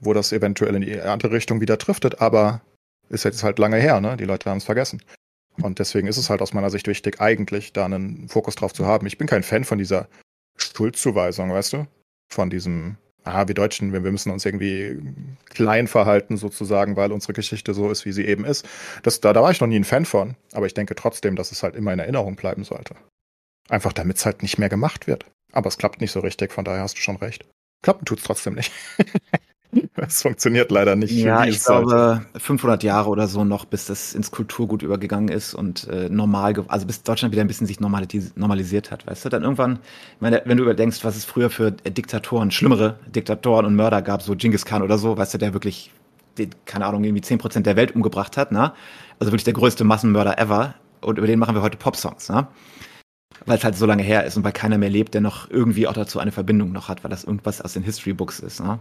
wo 0.00 0.12
das 0.12 0.32
eventuell 0.32 0.74
in 0.74 0.82
die 0.82 1.00
andere 1.00 1.32
Richtung 1.32 1.60
wieder 1.60 1.76
driftet, 1.76 2.20
aber 2.20 2.62
ist 3.10 3.24
jetzt 3.24 3.44
halt 3.44 3.58
lange 3.58 3.76
her, 3.76 4.00
ne? 4.00 4.16
Die 4.16 4.24
Leute 4.24 4.48
haben 4.48 4.58
es 4.58 4.64
vergessen. 4.64 5.02
Und 5.62 5.78
deswegen 5.78 6.08
ist 6.08 6.16
es 6.16 6.30
halt 6.30 6.42
aus 6.42 6.52
meiner 6.52 6.70
Sicht 6.70 6.88
wichtig, 6.88 7.20
eigentlich 7.20 7.72
da 7.72 7.84
einen 7.84 8.28
Fokus 8.28 8.56
drauf 8.56 8.72
zu 8.72 8.86
haben. 8.86 9.06
Ich 9.06 9.18
bin 9.18 9.26
kein 9.26 9.42
Fan 9.42 9.64
von 9.64 9.78
dieser 9.78 10.08
Schuldzuweisung, 10.56 11.52
weißt 11.52 11.74
du? 11.74 11.86
Von 12.34 12.50
diesem, 12.50 12.96
ah, 13.22 13.46
wir 13.46 13.54
Deutschen, 13.54 13.92
wir, 13.92 14.02
wir 14.02 14.10
müssen 14.10 14.32
uns 14.32 14.44
irgendwie 14.44 15.00
klein 15.50 15.86
verhalten 15.86 16.36
sozusagen, 16.36 16.96
weil 16.96 17.12
unsere 17.12 17.32
Geschichte 17.32 17.74
so 17.74 17.88
ist, 17.92 18.04
wie 18.04 18.12
sie 18.12 18.24
eben 18.24 18.44
ist. 18.44 18.66
Das, 19.04 19.20
da, 19.20 19.32
da 19.32 19.40
war 19.40 19.52
ich 19.52 19.60
noch 19.60 19.68
nie 19.68 19.78
ein 19.78 19.84
Fan 19.84 20.04
von, 20.04 20.34
aber 20.52 20.66
ich 20.66 20.74
denke 20.74 20.96
trotzdem, 20.96 21.36
dass 21.36 21.52
es 21.52 21.62
halt 21.62 21.76
immer 21.76 21.92
in 21.92 22.00
Erinnerung 22.00 22.34
bleiben 22.34 22.64
sollte. 22.64 22.96
Einfach 23.68 23.92
damit 23.92 24.16
es 24.16 24.26
halt 24.26 24.42
nicht 24.42 24.58
mehr 24.58 24.68
gemacht 24.68 25.06
wird. 25.06 25.26
Aber 25.52 25.68
es 25.68 25.78
klappt 25.78 26.00
nicht 26.00 26.10
so 26.10 26.18
richtig, 26.18 26.52
von 26.52 26.64
daher 26.64 26.82
hast 26.82 26.96
du 26.96 27.02
schon 27.02 27.16
recht. 27.16 27.46
Klappen 27.82 28.04
tut's 28.04 28.24
trotzdem 28.24 28.54
nicht. 28.54 28.72
Es 29.96 30.22
funktioniert 30.22 30.70
leider 30.70 30.96
nicht. 30.96 31.12
Ja, 31.12 31.44
ich 31.44 31.62
glaube 31.62 32.24
500 32.36 32.82
Jahre 32.82 33.08
oder 33.08 33.26
so 33.26 33.44
noch, 33.44 33.64
bis 33.64 33.86
das 33.86 34.14
ins 34.14 34.30
Kulturgut 34.30 34.82
übergegangen 34.82 35.28
ist 35.28 35.54
und 35.54 35.88
äh, 35.88 36.08
normal, 36.08 36.54
also 36.68 36.86
bis 36.86 37.02
Deutschland 37.02 37.32
wieder 37.32 37.42
ein 37.42 37.46
bisschen 37.46 37.66
sich 37.66 37.80
normalis 37.80 38.32
normalisiert 38.36 38.90
hat, 38.90 39.06
weißt 39.06 39.24
du? 39.24 39.28
Dann 39.28 39.42
irgendwann, 39.42 39.78
meine, 40.20 40.42
wenn 40.44 40.56
du 40.56 40.64
überdenkst, 40.64 41.04
was 41.04 41.16
es 41.16 41.24
früher 41.24 41.50
für 41.50 41.72
Diktatoren, 41.72 42.50
schlimmere 42.50 42.98
Diktatoren 43.06 43.66
und 43.66 43.76
Mörder 43.76 44.02
gab, 44.02 44.22
so 44.22 44.34
Genghis 44.36 44.64
Khan 44.64 44.82
oder 44.82 44.98
so, 44.98 45.16
weißt 45.16 45.34
du, 45.34 45.38
der 45.38 45.52
wirklich, 45.52 45.90
den, 46.38 46.50
keine 46.64 46.86
Ahnung, 46.86 47.04
irgendwie 47.04 47.22
10% 47.22 47.60
der 47.60 47.76
Welt 47.76 47.94
umgebracht 47.94 48.36
hat, 48.36 48.52
ne? 48.52 48.72
Also 49.18 49.32
wirklich 49.32 49.44
der 49.44 49.52
größte 49.54 49.84
Massenmörder 49.84 50.38
ever. 50.38 50.74
Und 51.00 51.18
über 51.18 51.26
den 51.26 51.38
machen 51.38 51.54
wir 51.54 51.62
heute 51.62 51.76
Popsongs, 51.76 52.28
ne? 52.28 52.48
Weil 53.46 53.58
es 53.58 53.64
halt 53.64 53.76
so 53.76 53.86
lange 53.86 54.02
her 54.02 54.24
ist 54.24 54.36
und 54.36 54.44
weil 54.44 54.52
keiner 54.52 54.78
mehr 54.78 54.90
lebt, 54.90 55.14
der 55.14 55.20
noch 55.20 55.50
irgendwie 55.50 55.86
auch 55.86 55.92
dazu 55.92 56.18
eine 56.18 56.32
Verbindung 56.32 56.72
noch 56.72 56.88
hat, 56.88 57.04
weil 57.04 57.10
das 57.10 57.24
irgendwas 57.24 57.60
aus 57.60 57.74
den 57.74 57.82
History 57.82 58.12
Books 58.12 58.40
ist, 58.40 58.60
ne? 58.60 58.78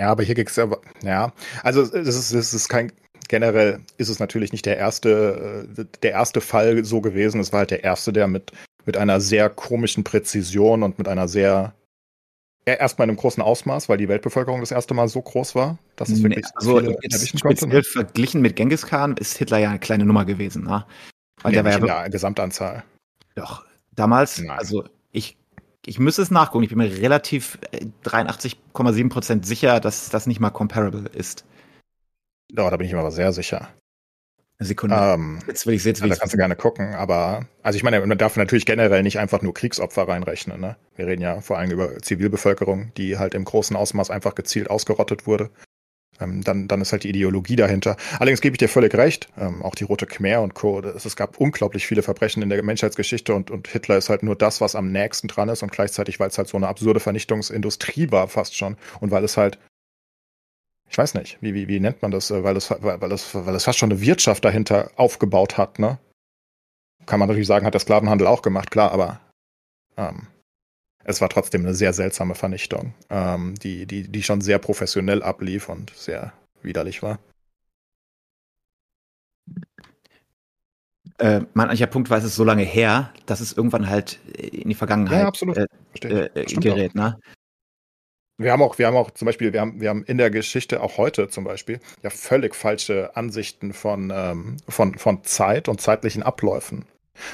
Ja, 0.00 0.08
aber 0.08 0.22
hier 0.22 0.34
geht's 0.34 0.56
ja, 0.56 0.66
ja, 1.02 1.32
also 1.62 1.82
es 1.82 1.92
ist, 1.92 2.32
es 2.32 2.54
ist 2.54 2.68
kein, 2.70 2.90
generell 3.28 3.80
ist 3.98 4.08
es 4.08 4.18
natürlich 4.18 4.50
nicht 4.50 4.64
der 4.64 4.78
erste, 4.78 5.66
äh, 5.78 5.84
der 6.02 6.12
erste 6.12 6.40
Fall 6.40 6.82
so 6.86 7.02
gewesen. 7.02 7.38
Es 7.38 7.52
war 7.52 7.60
halt 7.60 7.70
der 7.70 7.84
erste, 7.84 8.10
der 8.10 8.26
mit, 8.26 8.50
mit 8.86 8.96
einer 8.96 9.20
sehr 9.20 9.50
komischen 9.50 10.02
Präzision 10.02 10.82
und 10.82 10.96
mit 10.98 11.06
einer 11.06 11.28
sehr, 11.28 11.74
erstmal 12.64 13.04
in 13.04 13.10
einem 13.10 13.18
großen 13.18 13.42
Ausmaß, 13.42 13.90
weil 13.90 13.98
die 13.98 14.08
Weltbevölkerung 14.08 14.60
das 14.60 14.70
erste 14.70 14.94
Mal 14.94 15.06
so 15.08 15.20
groß 15.20 15.54
war, 15.54 15.76
dass 15.96 16.08
es 16.08 16.22
wirklich 16.22 16.46
nee, 16.46 16.50
also 16.54 16.80
konnte. 17.42 17.68
Ne? 17.68 17.82
Verglichen 17.82 18.40
mit 18.40 18.56
Genghis 18.56 18.86
Khan 18.86 19.18
ist 19.18 19.36
Hitler 19.36 19.58
ja 19.58 19.68
eine 19.68 19.80
kleine 19.80 20.06
Nummer 20.06 20.24
gewesen, 20.24 20.64
ne? 20.64 20.86
Weil 21.42 21.54
ja, 21.54 21.62
der 21.62 21.80
war 21.82 21.86
ja 21.86 22.08
Gesamtanzahl. 22.08 22.84
Doch, 23.34 23.66
damals, 23.94 24.38
Nein. 24.38 24.58
also 24.58 24.84
ich 25.12 25.36
ich 25.86 25.98
müsste 25.98 26.22
es 26.22 26.30
nachgucken. 26.30 26.64
Ich 26.64 26.70
bin 26.70 26.78
mir 26.78 26.90
relativ 26.98 27.58
83,7% 28.04 29.42
äh, 29.42 29.46
sicher, 29.46 29.80
dass 29.80 30.10
das 30.10 30.26
nicht 30.26 30.40
mal 30.40 30.50
comparable 30.50 31.08
ist. 31.12 31.44
Ja, 32.52 32.68
da 32.68 32.76
bin 32.76 32.86
ich 32.86 32.92
mir 32.92 33.00
aber 33.00 33.12
sehr 33.12 33.32
sicher. 33.32 33.68
Sekunde. 34.62 34.94
Ähm, 34.94 35.38
jetzt 35.46 35.66
will 35.66 35.74
ich 35.74 35.84
jetzt. 35.84 36.00
Ja, 36.00 36.06
da 36.06 36.16
kannst 36.16 36.34
du 36.34 36.36
gerne 36.36 36.54
gucken, 36.54 36.94
aber 36.94 37.46
also 37.62 37.76
ich 37.76 37.82
meine, 37.82 38.04
man 38.04 38.18
darf 38.18 38.36
natürlich 38.36 38.66
generell 38.66 39.02
nicht 39.02 39.18
einfach 39.18 39.40
nur 39.40 39.54
Kriegsopfer 39.54 40.06
reinrechnen. 40.06 40.60
Ne? 40.60 40.76
Wir 40.96 41.06
reden 41.06 41.22
ja 41.22 41.40
vor 41.40 41.56
allem 41.56 41.70
über 41.70 41.96
Zivilbevölkerung, 41.98 42.92
die 42.98 43.16
halt 43.16 43.34
im 43.34 43.44
großen 43.44 43.74
Ausmaß 43.74 44.10
einfach 44.10 44.34
gezielt 44.34 44.68
ausgerottet 44.68 45.26
wurde 45.26 45.50
ähm, 46.20 46.42
dann, 46.42 46.68
dann 46.68 46.80
ist 46.80 46.92
halt 46.92 47.04
die 47.04 47.08
Ideologie 47.08 47.56
dahinter. 47.56 47.96
Allerdings 48.18 48.40
gebe 48.40 48.54
ich 48.54 48.58
dir 48.58 48.68
völlig 48.68 48.94
recht, 48.94 49.28
ähm, 49.38 49.62
auch 49.62 49.74
die 49.74 49.84
Rote 49.84 50.06
Khmer 50.06 50.40
und 50.40 50.54
Co. 50.54 50.80
Es, 50.80 51.04
es 51.04 51.16
gab 51.16 51.38
unglaublich 51.38 51.86
viele 51.86 52.02
Verbrechen 52.02 52.42
in 52.42 52.48
der 52.48 52.62
Menschheitsgeschichte 52.62 53.34
und, 53.34 53.50
und 53.50 53.68
Hitler 53.68 53.96
ist 53.96 54.08
halt 54.10 54.22
nur 54.22 54.36
das, 54.36 54.60
was 54.60 54.74
am 54.74 54.92
nächsten 54.92 55.28
dran 55.28 55.48
ist 55.48 55.62
und 55.62 55.72
gleichzeitig, 55.72 56.20
weil 56.20 56.28
es 56.28 56.38
halt 56.38 56.48
so 56.48 56.56
eine 56.56 56.68
absurde 56.68 57.00
Vernichtungsindustrie 57.00 58.10
war 58.10 58.28
fast 58.28 58.56
schon 58.56 58.76
und 59.00 59.10
weil 59.10 59.24
es 59.24 59.36
halt 59.36 59.58
ich 60.90 60.98
weiß 60.98 61.14
nicht, 61.14 61.38
wie, 61.40 61.54
wie, 61.54 61.68
wie 61.68 61.78
nennt 61.78 62.02
man 62.02 62.10
das, 62.10 62.30
äh, 62.30 62.42
weil 62.42 62.56
es, 62.56 62.70
weil, 62.70 63.00
weil, 63.00 63.12
es, 63.12 63.32
weil 63.34 63.54
es 63.54 63.64
fast 63.64 63.78
schon 63.78 63.92
eine 63.92 64.00
Wirtschaft 64.00 64.44
dahinter 64.44 64.90
aufgebaut 64.96 65.56
hat, 65.56 65.78
ne? 65.78 65.98
Kann 67.06 67.20
man 67.20 67.28
natürlich 67.28 67.46
sagen, 67.46 67.64
hat 67.64 67.74
der 67.74 67.80
Sklavenhandel 67.80 68.26
auch 68.26 68.42
gemacht, 68.42 68.70
klar, 68.70 68.90
aber 68.92 69.20
ähm, 69.96 70.26
es 71.04 71.20
war 71.20 71.28
trotzdem 71.28 71.62
eine 71.62 71.74
sehr 71.74 71.92
seltsame 71.92 72.34
Vernichtung, 72.34 72.94
ähm, 73.08 73.54
die, 73.62 73.86
die, 73.86 74.08
die 74.08 74.22
schon 74.22 74.40
sehr 74.40 74.58
professionell 74.58 75.22
ablief 75.22 75.68
und 75.68 75.90
sehr 75.94 76.32
widerlich 76.62 77.02
war. 77.02 77.18
Äh, 81.18 81.42
mein 81.52 81.66
eigentlicher 81.66 81.86
Punkt 81.86 82.08
war, 82.10 82.18
es 82.18 82.24
ist 82.24 82.36
so 82.36 82.44
lange 82.44 82.62
her, 82.62 83.12
dass 83.26 83.40
es 83.40 83.52
irgendwann 83.52 83.88
halt 83.88 84.20
in 84.36 84.68
die 84.68 84.74
Vergangenheit 84.74 85.20
ja, 85.20 85.28
absolut. 85.28 85.56
Äh, 85.58 85.66
äh, 86.02 86.44
gerät. 86.44 86.94
Ne? 86.94 87.18
Wir 88.38 88.52
haben 88.52 88.62
auch, 88.62 88.78
wir 88.78 88.86
haben 88.86 88.96
auch 88.96 89.10
zum 89.10 89.26
Beispiel, 89.26 89.52
wir 89.52 89.60
haben, 89.60 89.82
wir 89.82 89.90
haben 89.90 90.02
in 90.04 90.16
der 90.16 90.30
Geschichte 90.30 90.82
auch 90.82 90.96
heute 90.96 91.28
zum 91.28 91.44
Beispiel 91.44 91.78
ja 92.02 92.08
völlig 92.08 92.54
falsche 92.54 93.14
Ansichten 93.14 93.74
von, 93.74 94.10
ähm, 94.14 94.56
von, 94.66 94.96
von 94.96 95.22
Zeit 95.24 95.68
und 95.68 95.82
zeitlichen 95.82 96.22
Abläufen. 96.22 96.86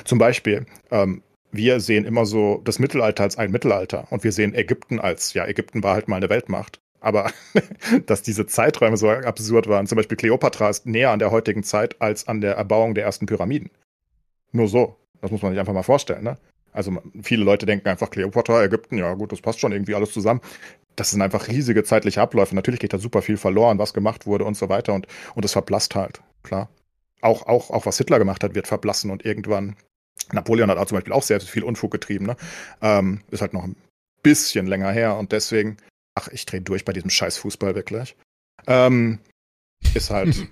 Zum 0.04 0.18
Beispiel, 0.18 0.66
ähm, 0.90 1.22
wir 1.56 1.80
sehen 1.80 2.04
immer 2.04 2.26
so 2.26 2.60
das 2.64 2.78
Mittelalter 2.78 3.22
als 3.22 3.38
ein 3.38 3.50
Mittelalter 3.50 4.06
und 4.10 4.24
wir 4.24 4.32
sehen 4.32 4.54
Ägypten 4.54 5.00
als, 5.00 5.34
ja, 5.34 5.46
Ägypten 5.46 5.82
war 5.82 5.94
halt 5.94 6.08
mal 6.08 6.16
eine 6.16 6.30
Weltmacht. 6.30 6.80
Aber 7.00 7.30
dass 8.06 8.22
diese 8.22 8.46
Zeiträume 8.46 8.96
so 8.96 9.10
absurd 9.10 9.68
waren, 9.68 9.86
zum 9.86 9.96
Beispiel 9.96 10.16
Kleopatra 10.16 10.68
ist 10.68 10.86
näher 10.86 11.10
an 11.10 11.18
der 11.18 11.30
heutigen 11.30 11.62
Zeit 11.62 12.00
als 12.00 12.26
an 12.26 12.40
der 12.40 12.54
Erbauung 12.54 12.94
der 12.94 13.04
ersten 13.04 13.26
Pyramiden. 13.26 13.70
Nur 14.52 14.68
so. 14.68 14.96
Das 15.20 15.30
muss 15.30 15.42
man 15.42 15.52
sich 15.52 15.60
einfach 15.60 15.72
mal 15.72 15.82
vorstellen, 15.82 16.24
ne? 16.24 16.36
Also 16.72 16.92
viele 17.22 17.42
Leute 17.42 17.64
denken 17.64 17.88
einfach 17.88 18.10
Kleopatra, 18.10 18.62
Ägypten, 18.62 18.98
ja 18.98 19.14
gut, 19.14 19.32
das 19.32 19.40
passt 19.40 19.60
schon 19.60 19.72
irgendwie 19.72 19.94
alles 19.94 20.12
zusammen. 20.12 20.42
das 20.94 21.10
sind 21.10 21.22
einfach 21.22 21.48
riesige 21.48 21.84
zeitliche 21.84 22.20
Abläufe. 22.20 22.54
Natürlich 22.54 22.80
geht 22.80 22.92
da 22.92 22.98
super 22.98 23.22
viel 23.22 23.36
verloren, 23.36 23.78
was 23.78 23.94
gemacht 23.94 24.26
wurde 24.26 24.44
und 24.44 24.56
so 24.56 24.68
weiter 24.68 24.94
und, 24.94 25.06
und 25.34 25.50
verblasst 25.50 25.94
halt, 25.94 26.22
klar. 26.42 26.68
Auch, 27.22 27.46
auch, 27.46 27.70
auch 27.70 27.86
was 27.86 27.98
Hitler 27.98 28.18
gemacht 28.18 28.42
hat, 28.44 28.54
wird 28.54 28.66
verblassen 28.66 29.10
und 29.10 29.24
irgendwann, 29.24 29.76
Napoleon 30.32 30.70
hat 30.70 30.78
auch 30.78 30.86
zum 30.86 30.96
Beispiel 30.96 31.12
auch 31.12 31.22
sehr 31.22 31.40
viel 31.40 31.62
Unfug 31.62 31.90
getrieben, 31.90 32.26
ne? 32.26 32.36
Ähm, 32.82 33.22
ist 33.30 33.42
halt 33.42 33.52
noch 33.52 33.64
ein 33.64 33.76
bisschen 34.22 34.66
länger 34.66 34.90
her 34.90 35.16
und 35.16 35.32
deswegen, 35.32 35.76
ach, 36.14 36.28
ich 36.28 36.46
drehe 36.46 36.60
durch 36.60 36.84
bei 36.84 36.92
diesem 36.92 37.10
scheiß 37.10 37.38
Fußball 37.38 37.74
wirklich. 37.74 38.16
Ähm, 38.66 39.20
ist 39.94 40.10
halt, 40.10 40.48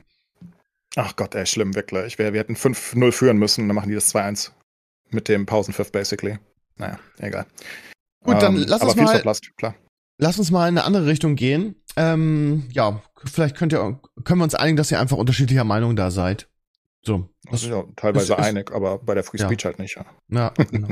ach 0.97 1.17
Gott, 1.17 1.35
ey, 1.35 1.47
schlimm, 1.47 1.75
wirklich. 1.75 2.19
Wir, 2.19 2.33
wir 2.33 2.41
hätten 2.41 2.57
5-0 2.57 3.13
führen 3.13 3.39
müssen, 3.39 3.69
dann 3.69 3.75
machen 3.75 3.89
die 3.89 3.95
das 3.95 4.15
2-1 4.15 4.51
mit 5.11 5.29
dem 5.29 5.47
Pausenpfiff, 5.47 5.91
basically. 5.91 6.39
Naja, 6.77 6.99
egal. 7.19 7.47
Gut, 8.25 8.41
dann 8.43 8.57
ähm, 8.57 8.65
lass 8.67 8.83
uns 8.83 8.97
mal. 8.97 9.09
Verpasst, 9.09 9.57
klar. 9.57 9.75
Lass 10.19 10.39
uns 10.39 10.51
mal 10.51 10.69
in 10.69 10.79
eine 10.79 10.85
andere 10.85 11.07
Richtung 11.07 11.35
gehen. 11.35 11.75
Ähm, 11.97 12.69
ja, 12.71 13.03
vielleicht 13.25 13.57
könnt 13.57 13.73
ihr, 13.73 14.01
können 14.25 14.41
wir 14.41 14.45
uns 14.45 14.55
einigen, 14.55 14.77
dass 14.77 14.91
ihr 14.91 15.01
einfach 15.01 15.17
unterschiedlicher 15.17 15.65
Meinung 15.65 15.97
da 15.97 16.11
seid. 16.11 16.49
So. 17.05 17.29
Das, 17.51 17.63
ist 17.63 17.69
ja 17.69 17.85
teilweise 17.97 18.33
ist, 18.33 18.39
einig, 18.39 18.73
aber 18.73 18.99
bei 18.99 19.15
der 19.15 19.25
Free 19.25 19.39
ja. 19.39 19.47
Speech 19.47 19.65
halt 19.65 19.79
nicht, 19.79 19.97
ja. 19.97 20.07
Ja, 20.29 20.49
genau. 20.71 20.89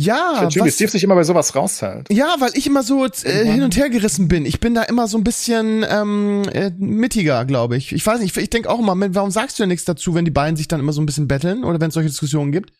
Ja, 0.00 0.46
Jimmy 0.48 0.70
Steve 0.70 0.92
sich 0.92 1.02
immer 1.02 1.16
bei 1.16 1.24
sowas 1.24 1.56
raushält. 1.56 2.06
Ja, 2.08 2.36
weil 2.38 2.52
ich 2.54 2.68
immer 2.68 2.84
so 2.84 3.04
äh, 3.04 3.44
hin 3.44 3.64
und 3.64 3.76
her 3.76 3.90
gerissen 3.90 4.28
bin. 4.28 4.46
Ich 4.46 4.60
bin 4.60 4.72
da 4.72 4.84
immer 4.84 5.08
so 5.08 5.18
ein 5.18 5.24
bisschen 5.24 5.84
ähm, 5.88 6.44
äh, 6.52 6.70
mittiger, 6.78 7.44
glaube 7.44 7.76
ich. 7.76 7.92
Ich 7.92 8.06
weiß 8.06 8.20
nicht, 8.20 8.36
ich, 8.36 8.42
ich 8.44 8.50
denke 8.50 8.70
auch 8.70 8.78
immer, 8.78 8.94
warum 9.14 9.32
sagst 9.32 9.58
du 9.58 9.64
ja 9.64 9.66
nichts 9.66 9.84
dazu, 9.84 10.14
wenn 10.14 10.24
die 10.24 10.30
beiden 10.30 10.56
sich 10.56 10.68
dann 10.68 10.78
immer 10.78 10.92
so 10.92 11.02
ein 11.02 11.06
bisschen 11.06 11.26
betteln 11.26 11.64
oder 11.64 11.80
wenn 11.80 11.88
es 11.88 11.94
solche 11.94 12.10
Diskussionen 12.10 12.52
gibt? 12.52 12.72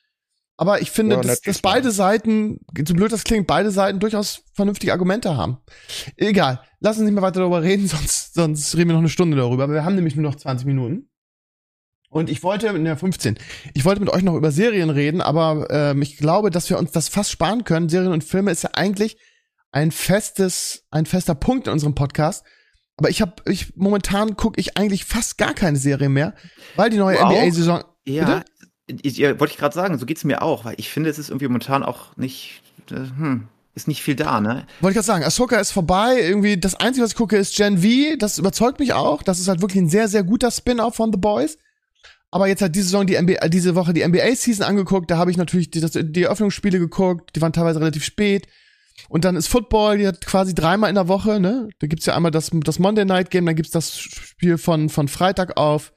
Aber 0.56 0.80
ich 0.80 0.92
finde, 0.92 1.16
ja, 1.16 1.22
dass, 1.22 1.40
dass 1.40 1.60
beide 1.60 1.90
Seiten, 1.90 2.60
so 2.86 2.94
blöd 2.94 3.10
das 3.10 3.24
klingt, 3.24 3.48
beide 3.48 3.72
Seiten 3.72 3.98
durchaus 3.98 4.42
vernünftige 4.54 4.92
Argumente 4.92 5.36
haben. 5.36 5.58
Egal, 6.16 6.62
lass 6.78 6.98
uns 6.98 7.06
nicht 7.06 7.14
mehr 7.14 7.22
weiter 7.22 7.40
darüber 7.40 7.62
reden, 7.62 7.86
sonst, 7.88 8.34
sonst 8.34 8.76
reden 8.76 8.90
wir 8.90 8.94
noch 8.94 9.00
eine 9.00 9.08
Stunde 9.08 9.36
darüber. 9.36 9.68
Wir 9.68 9.84
haben 9.84 9.96
nämlich 9.96 10.14
nur 10.14 10.24
noch 10.24 10.36
20 10.36 10.66
Minuten. 10.68 11.08
Und 12.10 12.30
ich 12.30 12.42
wollte, 12.42 12.68
in 12.68 12.84
der 12.84 12.96
15, 12.96 13.38
ich 13.74 13.84
wollte 13.84 14.00
mit 14.00 14.10
euch 14.10 14.22
noch 14.22 14.34
über 14.34 14.50
Serien 14.50 14.90
reden, 14.90 15.20
aber 15.20 15.66
ähm, 15.70 16.00
ich 16.00 16.16
glaube, 16.16 16.50
dass 16.50 16.70
wir 16.70 16.78
uns 16.78 16.90
das 16.90 17.08
fast 17.08 17.30
sparen 17.30 17.64
können. 17.64 17.88
Serien 17.88 18.12
und 18.12 18.24
Filme 18.24 18.50
ist 18.50 18.62
ja 18.62 18.70
eigentlich 18.72 19.18
ein 19.72 19.90
festes, 19.90 20.86
ein 20.90 21.04
fester 21.04 21.34
Punkt 21.34 21.66
in 21.66 21.74
unserem 21.74 21.94
Podcast. 21.94 22.44
Aber 22.96 23.10
ich 23.10 23.20
habe, 23.20 23.34
ich 23.46 23.76
momentan 23.76 24.36
gucke 24.36 24.58
ich 24.58 24.76
eigentlich 24.76 25.04
fast 25.04 25.38
gar 25.38 25.54
keine 25.54 25.76
Serie 25.76 26.08
mehr, 26.08 26.34
weil 26.76 26.90
die 26.90 26.96
neue 26.96 27.18
NBA-Saison. 27.18 27.84
Ja? 28.06 28.42
Ja, 28.90 29.38
wollte 29.38 29.52
ich 29.52 29.58
gerade 29.58 29.74
sagen, 29.74 29.98
so 29.98 30.06
geht's 30.06 30.24
mir 30.24 30.40
auch, 30.42 30.64
weil 30.64 30.74
ich 30.78 30.88
finde, 30.88 31.10
es 31.10 31.18
ist 31.18 31.28
irgendwie 31.28 31.46
momentan 31.46 31.82
auch 31.82 32.16
nicht, 32.16 32.62
äh, 32.90 32.94
hm, 32.94 33.48
ist 33.74 33.86
nicht 33.86 34.02
viel 34.02 34.16
da, 34.16 34.40
ne? 34.40 34.66
Wollte 34.80 34.92
ich 34.92 34.94
gerade 34.94 35.02
sagen, 35.02 35.24
Ahsoka 35.24 35.60
ist 35.60 35.72
vorbei, 35.72 36.16
irgendwie 36.20 36.58
das 36.58 36.74
Einzige, 36.74 37.04
was 37.04 37.10
ich 37.10 37.16
gucke, 37.16 37.36
ist 37.36 37.54
Gen 37.54 37.78
V, 37.78 38.16
das 38.18 38.38
überzeugt 38.38 38.80
mich 38.80 38.94
auch, 38.94 39.22
das 39.22 39.38
ist 39.38 39.48
halt 39.48 39.60
wirklich 39.60 39.82
ein 39.82 39.90
sehr, 39.90 40.08
sehr 40.08 40.24
guter 40.24 40.50
Spin-off 40.50 40.96
von 40.96 41.12
The 41.12 41.18
Boys. 41.18 41.58
Aber 42.30 42.46
jetzt 42.46 42.60
hat 42.60 42.74
diese 42.74 42.86
Saison 42.86 43.06
die 43.06 43.20
NBA, 43.20 43.48
diese 43.48 43.74
Woche 43.74 43.94
die 43.94 44.06
NBA-Season 44.06 44.64
angeguckt, 44.64 45.10
da 45.10 45.16
habe 45.16 45.30
ich 45.30 45.36
natürlich 45.36 45.70
die, 45.70 45.80
das, 45.80 45.92
die 45.94 46.22
Eröffnungsspiele 46.24 46.78
geguckt, 46.78 47.34
die 47.34 47.40
waren 47.40 47.52
teilweise 47.52 47.80
relativ 47.80 48.04
spät. 48.04 48.46
Und 49.08 49.24
dann 49.24 49.36
ist 49.36 49.46
Football, 49.46 49.98
die 49.98 50.06
hat 50.06 50.26
quasi 50.26 50.54
dreimal 50.54 50.90
in 50.90 50.96
der 50.96 51.08
Woche, 51.08 51.40
ne? 51.40 51.68
Da 51.78 51.86
gibt's 51.86 52.06
ja 52.06 52.16
einmal 52.16 52.30
das, 52.30 52.50
das 52.52 52.78
Monday 52.78 53.04
Night 53.04 53.30
Game, 53.30 53.46
dann 53.46 53.54
gibt's 53.54 53.70
das 53.70 53.96
Spiel 53.98 54.58
von, 54.58 54.88
von 54.88 55.08
Freitag 55.08 55.56
auf. 55.56 55.92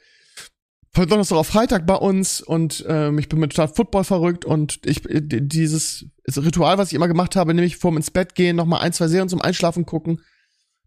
Von 0.94 1.08
Donnerstag 1.08 1.38
auf 1.38 1.48
Freitag 1.48 1.88
bei 1.88 1.96
uns. 1.96 2.42
Und 2.42 2.86
ähm, 2.88 3.18
ich 3.18 3.30
bin 3.30 3.40
mit 3.40 3.54
Start 3.54 3.76
Football 3.76 4.04
verrückt. 4.04 4.46
Und 4.46 4.80
ich 4.86 5.02
dieses 5.10 6.06
Ritual, 6.36 6.78
was 6.78 6.90
ich 6.90 6.94
immer 6.94 7.08
gemacht 7.08 7.36
habe, 7.36 7.54
nämlich 7.54 7.78
vorm 7.78 7.98
ins 7.98 8.12
Bett 8.12 8.36
gehen, 8.36 8.58
nochmal 8.58 8.82
ein, 8.82 8.94
zwei 8.94 9.08
Serien 9.08 9.30
zum 9.30 9.42
Einschlafen 9.42 9.86
gucken, 9.86 10.22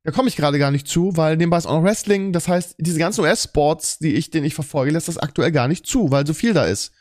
da 0.05 0.10
komme 0.12 0.28
ich 0.28 0.36
gerade 0.36 0.59
gar 0.59 0.70
nicht 0.70 0.86
zu, 0.86 1.16
weil 1.16 1.36
nebenbei 1.39 1.56
ist 1.56 1.66
auch 1.66 1.78
noch 1.78 1.82
Wrestling, 1.82 2.32
das 2.32 2.47
heißt, 2.47 2.76
diese 2.78 2.98
ganzen 2.98 3.22
US-Sports, 3.22 3.98
die 3.98 4.14
ich, 4.14 4.31
den 4.31 4.44
ich 4.44 4.55
verfolge, 4.55 4.93
lässt 4.93 5.09
das 5.09 5.16
aktuell 5.16 5.51
gar 5.51 5.66
nicht 5.66 5.86
zu, 5.86 6.10
weil 6.10 6.26
so 6.26 6.35
viel 6.35 6.52
da 6.52 6.66
ist. 6.66 6.93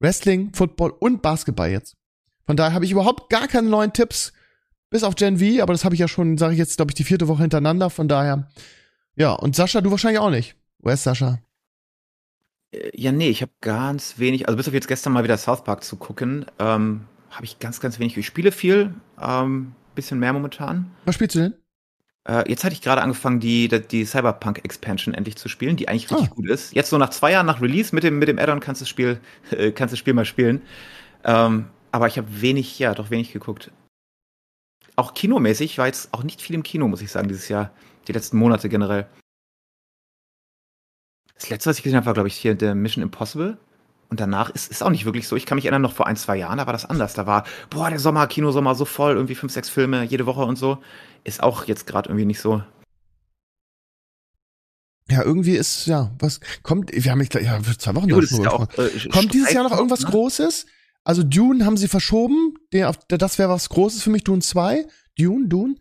Wrestling, 0.00 0.52
Football 0.52 0.90
und 0.98 1.22
Basketball 1.22 1.70
jetzt. 1.70 1.96
Von 2.44 2.56
daher 2.56 2.74
habe 2.74 2.84
ich 2.84 2.90
überhaupt 2.90 3.30
gar 3.30 3.46
keine 3.46 3.68
neuen 3.68 3.92
Tipps, 3.92 4.32
bis 4.90 5.04
auf 5.04 5.14
Gen 5.14 5.38
V, 5.38 5.62
aber 5.62 5.72
das 5.72 5.84
habe 5.84 5.94
ich 5.94 6.00
ja 6.00 6.08
schon, 6.08 6.36
sage 6.36 6.54
ich 6.54 6.58
jetzt, 6.58 6.76
glaube 6.76 6.90
ich, 6.90 6.96
die 6.96 7.04
vierte 7.04 7.28
Woche 7.28 7.42
hintereinander, 7.42 7.90
von 7.90 8.08
daher. 8.08 8.48
Ja, 9.14 9.32
und 9.32 9.54
Sascha, 9.54 9.80
du 9.80 9.92
wahrscheinlich 9.92 10.20
auch 10.20 10.30
nicht. 10.30 10.56
Wo 10.80 10.90
ist 10.90 11.04
Sascha? 11.04 11.38
Äh, 12.72 12.90
ja, 12.94 13.12
nee, 13.12 13.28
ich 13.28 13.42
habe 13.42 13.52
ganz 13.60 14.18
wenig, 14.18 14.48
also 14.48 14.56
bis 14.56 14.66
auf 14.66 14.74
jetzt 14.74 14.88
gestern 14.88 15.12
mal 15.12 15.22
wieder 15.22 15.38
South 15.38 15.62
Park 15.62 15.84
zu 15.84 15.94
gucken, 15.94 16.46
ähm, 16.58 17.02
habe 17.30 17.44
ich 17.44 17.60
ganz, 17.60 17.78
ganz 17.78 18.00
wenig. 18.00 18.16
Ich 18.16 18.26
spiele 18.26 18.50
viel, 18.50 18.94
ähm, 19.20 19.76
bisschen 19.94 20.18
mehr 20.18 20.32
momentan. 20.32 20.90
Was 21.04 21.14
spielst 21.14 21.36
du 21.36 21.40
denn? 21.40 21.61
Äh, 22.28 22.48
jetzt 22.48 22.62
hatte 22.64 22.74
ich 22.74 22.82
gerade 22.82 23.02
angefangen, 23.02 23.40
die, 23.40 23.68
die 23.68 24.04
Cyberpunk 24.04 24.64
Expansion 24.64 25.14
endlich 25.14 25.36
zu 25.36 25.48
spielen, 25.48 25.76
die 25.76 25.88
eigentlich 25.88 26.10
richtig 26.10 26.30
oh. 26.30 26.34
gut 26.36 26.48
ist. 26.48 26.74
Jetzt 26.74 26.90
so 26.90 26.98
nach 26.98 27.10
zwei 27.10 27.32
Jahren 27.32 27.46
nach 27.46 27.60
Release 27.60 27.94
mit 27.94 28.04
dem, 28.04 28.18
mit 28.18 28.28
dem 28.28 28.38
Add-on 28.38 28.60
kannst 28.60 28.80
du 28.80 28.84
das 28.84 28.88
Spiel, 28.88 29.20
äh, 29.50 29.72
kannst 29.72 29.92
das 29.92 29.98
Spiel 29.98 30.14
mal 30.14 30.24
spielen. 30.24 30.62
Ähm, 31.24 31.66
aber 31.90 32.06
ich 32.06 32.18
habe 32.18 32.40
wenig, 32.40 32.78
ja, 32.78 32.94
doch 32.94 33.10
wenig 33.10 33.32
geguckt. 33.32 33.70
Auch 34.94 35.14
kinomäßig 35.14 35.78
war 35.78 35.86
jetzt 35.86 36.12
auch 36.12 36.22
nicht 36.22 36.40
viel 36.42 36.54
im 36.54 36.62
Kino, 36.62 36.86
muss 36.86 37.02
ich 37.02 37.10
sagen, 37.10 37.28
dieses 37.28 37.48
Jahr. 37.48 37.72
Die 38.08 38.12
letzten 38.12 38.36
Monate 38.36 38.68
generell. 38.68 39.06
Das 41.34 41.50
letzte, 41.50 41.70
was 41.70 41.78
ich 41.78 41.82
gesehen 41.82 41.96
habe, 41.96 42.06
war, 42.06 42.14
glaube 42.14 42.28
ich, 42.28 42.36
hier 42.36 42.54
der 42.54 42.74
Mission 42.74 43.02
Impossible. 43.02 43.58
Und 44.12 44.20
danach 44.20 44.50
ist 44.50 44.70
es 44.70 44.82
auch 44.82 44.90
nicht 44.90 45.06
wirklich 45.06 45.26
so. 45.26 45.36
Ich 45.36 45.46
kann 45.46 45.56
mich 45.56 45.64
erinnern, 45.64 45.80
noch 45.80 45.94
vor 45.94 46.06
ein, 46.06 46.16
zwei 46.16 46.36
Jahren, 46.36 46.58
da 46.58 46.66
war 46.66 46.74
das 46.74 46.84
anders. 46.84 47.14
Da 47.14 47.26
war, 47.26 47.44
boah, 47.70 47.88
der 47.88 47.98
Sommer, 47.98 48.26
Kinosommer 48.26 48.74
so 48.74 48.84
voll, 48.84 49.14
irgendwie 49.14 49.34
fünf, 49.34 49.54
sechs 49.54 49.70
Filme 49.70 50.02
jede 50.02 50.26
Woche 50.26 50.44
und 50.44 50.56
so. 50.56 50.82
Ist 51.24 51.42
auch 51.42 51.64
jetzt 51.64 51.86
gerade 51.86 52.10
irgendwie 52.10 52.26
nicht 52.26 52.38
so. 52.38 52.62
Ja, 55.08 55.22
irgendwie 55.22 55.56
ist, 55.56 55.86
ja, 55.86 56.10
was 56.18 56.40
kommt, 56.62 56.92
wir 56.92 57.10
haben, 57.10 57.22
ja, 57.22 57.58
zwei 57.78 57.94
Wochen 57.94 58.10
Gut, 58.10 58.30
ja 58.32 58.50
auch, 58.50 58.68
äh, 58.76 59.08
Kommt 59.08 59.32
dieses 59.32 59.50
Jahr 59.50 59.64
noch 59.64 59.72
irgendwas 59.74 60.02
ne? 60.02 60.10
Großes? 60.10 60.66
Also 61.04 61.22
Dune 61.22 61.64
haben 61.64 61.78
sie 61.78 61.88
verschoben. 61.88 62.58
Der, 62.74 62.94
das 63.08 63.38
wäre 63.38 63.48
was 63.48 63.70
Großes 63.70 64.02
für 64.02 64.10
mich. 64.10 64.24
Dune 64.24 64.42
2. 64.42 64.86
Dune, 65.18 65.48
Dune. 65.48 65.76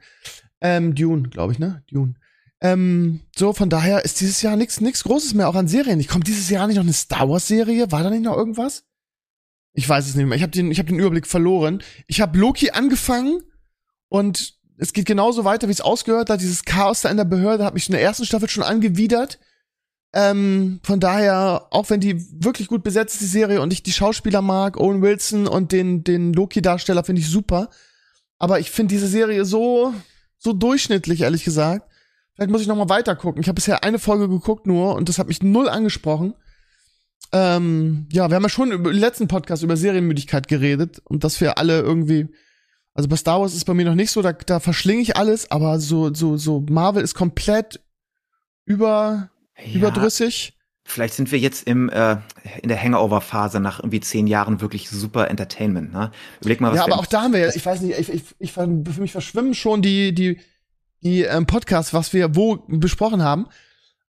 Ähm, 0.62 0.96
Dune, 0.96 1.24
glaube 1.24 1.52
ich, 1.52 1.60
ne? 1.60 1.84
Dune. 1.92 2.14
Ähm, 2.62 3.22
so, 3.36 3.54
von 3.54 3.70
daher 3.70 4.06
ist 4.06 4.22
dieses 4.22 4.42
Jahr 4.44 4.56
nichts 4.56 4.82
nix 4.82 5.04
Großes 5.04 5.34
mehr, 5.34 5.50
auch 5.50 5.56
an 5.56 5.68
Serien. 5.68 6.00
Ich 6.00 6.08
komme 6.08 6.24
dieses 6.24 6.50
Jahr 6.50 6.68
nicht 6.68 6.76
noch 6.76 6.84
eine 6.84 6.94
Star 6.94 7.28
Wars-Serie? 7.28 7.92
War 7.92 8.04
da 8.04 8.10
nicht 8.10 8.24
noch 8.24 8.38
irgendwas? 8.38 8.84
Ich 9.74 9.88
weiß 9.88 10.08
es 10.08 10.16
nicht 10.16 10.28
mehr. 10.28 10.36
Ich 10.36 10.44
habe 10.44 10.52
den, 10.52 10.70
ich 10.70 10.80
hab 10.80 10.86
den 10.88 11.00
Überblick 11.00 11.26
verloren. 11.26 11.82
Ich 12.08 12.22
habe 12.22 12.38
Loki 12.38 12.72
angefangen 12.72 13.42
und 14.10 14.60
es 14.78 14.94
geht 14.94 15.06
genauso 15.06 15.44
weiter, 15.44 15.68
wie 15.68 15.74
es 15.74 15.82
ausgehört 15.82 16.30
hat. 16.30 16.42
Dieses 16.42 16.66
Chaos 16.66 17.02
da 17.02 17.10
in 17.10 17.18
der 17.18 17.26
Behörde 17.26 17.66
hat 17.66 17.74
mich 17.74 17.88
in 17.88 17.94
der 17.94 18.02
ersten 18.02 18.26
Staffel 18.26 18.50
schon 18.50 18.64
angewidert. 18.64 19.40
Ähm, 20.14 20.82
von 20.84 21.00
daher, 21.00 21.68
auch 21.72 21.90
wenn 21.90 22.02
die 22.02 22.44
wirklich 22.44 22.68
gut 22.68 22.84
besetzt 22.84 23.16
ist, 23.16 23.22
die 23.22 23.28
Serie, 23.28 23.62
und 23.62 23.72
ich 23.72 23.82
die 23.82 23.94
Schauspieler 23.94 24.42
mag, 24.42 24.78
Owen 24.78 25.02
Wilson 25.02 25.48
und 25.48 25.72
den, 25.72 26.04
den 26.04 26.34
Loki-Darsteller 26.34 27.04
finde 27.04 27.22
ich 27.22 27.30
super. 27.30 27.70
Aber 28.38 28.60
ich 28.60 28.72
finde 28.72 28.94
diese 28.94 29.08
Serie 29.08 29.46
so, 29.46 29.94
so 30.38 30.52
durchschnittlich, 30.52 31.22
ehrlich 31.22 31.44
gesagt. 31.44 31.91
Vielleicht 32.36 32.52
muss 32.52 32.62
ich 32.62 32.68
noch 32.68 32.76
mal 32.76 32.90
weiter 32.90 33.16
gucken. 33.16 33.42
Ich 33.42 33.48
habe 33.48 33.56
bisher 33.56 33.84
eine 33.84 34.00
Folge 34.00 34.30
geguckt 34.30 34.68
nur 34.68 34.96
und 34.96 35.10
das 35.10 35.20
hat 35.20 35.28
mich 35.28 35.44
null 35.44 35.70
angesprochen. 35.70 36.34
Ähm, 37.34 38.08
ja, 38.12 38.30
wir 38.30 38.36
haben 38.36 38.44
ja 38.44 38.50
schon 38.50 38.72
im 38.72 38.84
letzten 38.86 39.28
Podcast 39.28 39.64
über 39.64 39.78
Serienmüdigkeit 39.78 40.48
geredet 40.48 41.02
und 41.06 41.24
dass 41.24 41.40
wir 41.40 41.58
alle 41.58 41.80
irgendwie, 41.80 42.28
also 42.94 43.08
bei 43.08 43.16
Star 43.16 43.40
Wars 43.40 43.54
ist 43.54 43.66
bei 43.66 43.74
mir 43.74 43.86
noch 43.86 43.96
nicht 43.96 44.12
so, 44.12 44.22
da, 44.22 44.34
da 44.34 44.60
verschlinge 44.60 45.02
ich 45.02 45.16
alles, 45.16 45.50
aber 45.50 45.80
so, 45.80 46.14
so, 46.14 46.36
so 46.36 46.66
Marvel 46.70 47.04
ist 47.04 47.16
komplett 47.16 47.80
über, 48.66 49.30
ja, 49.58 49.76
überdrüssig. 49.76 50.58
Vielleicht 50.84 51.14
sind 51.14 51.32
wir 51.32 51.40
jetzt 51.40 51.68
im, 51.68 51.90
äh, 51.90 52.18
in 52.62 52.68
der 52.68 52.82
Hangover-Phase 52.82 53.60
nach 53.60 53.80
irgendwie 53.80 54.02
zehn 54.02 54.28
Jahren 54.28 54.60
wirklich 54.62 54.90
super 54.90 55.30
Entertainment, 55.30 55.94
ne? 55.94 56.12
Überleg 56.42 56.60
mal, 56.60 56.72
was 56.72 56.78
Ja, 56.78 56.86
aber 56.86 56.98
auch 56.98 57.06
da 57.06 57.22
haben 57.22 57.34
wir 57.34 57.40
ja, 57.40 57.50
ich 57.54 57.66
weiß 57.66 57.82
nicht, 57.82 57.98
ich, 57.98 58.10
ich, 58.10 58.24
ich, 58.40 58.52
für 58.52 58.68
mich 58.68 59.12
verschwimmen 59.12 59.54
schon 59.54 59.82
die, 59.82 60.14
die, 60.14 60.40
die 61.04 61.24
ähm, 61.24 61.46
Podcasts, 61.46 61.94
was 61.94 62.14
wir 62.14 62.36
wo 62.36 62.58
besprochen 62.68 63.24
haben. 63.24 63.48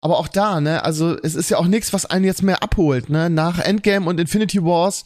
Aber 0.01 0.19
auch 0.19 0.29
da, 0.29 0.61
ne, 0.61 0.85
also 0.85 1.17
es 1.23 1.35
ist 1.35 1.51
ja 1.51 1.59
auch 1.59 1.67
nichts, 1.67 1.93
was 1.93 2.07
einen 2.07 2.25
jetzt 2.25 2.43
mehr 2.43 2.63
abholt, 2.63 3.11
ne? 3.11 3.29
Nach 3.31 3.59
Endgame 3.59 4.07
und 4.07 4.21
Infinity 4.21 4.63
Wars, 4.63 5.05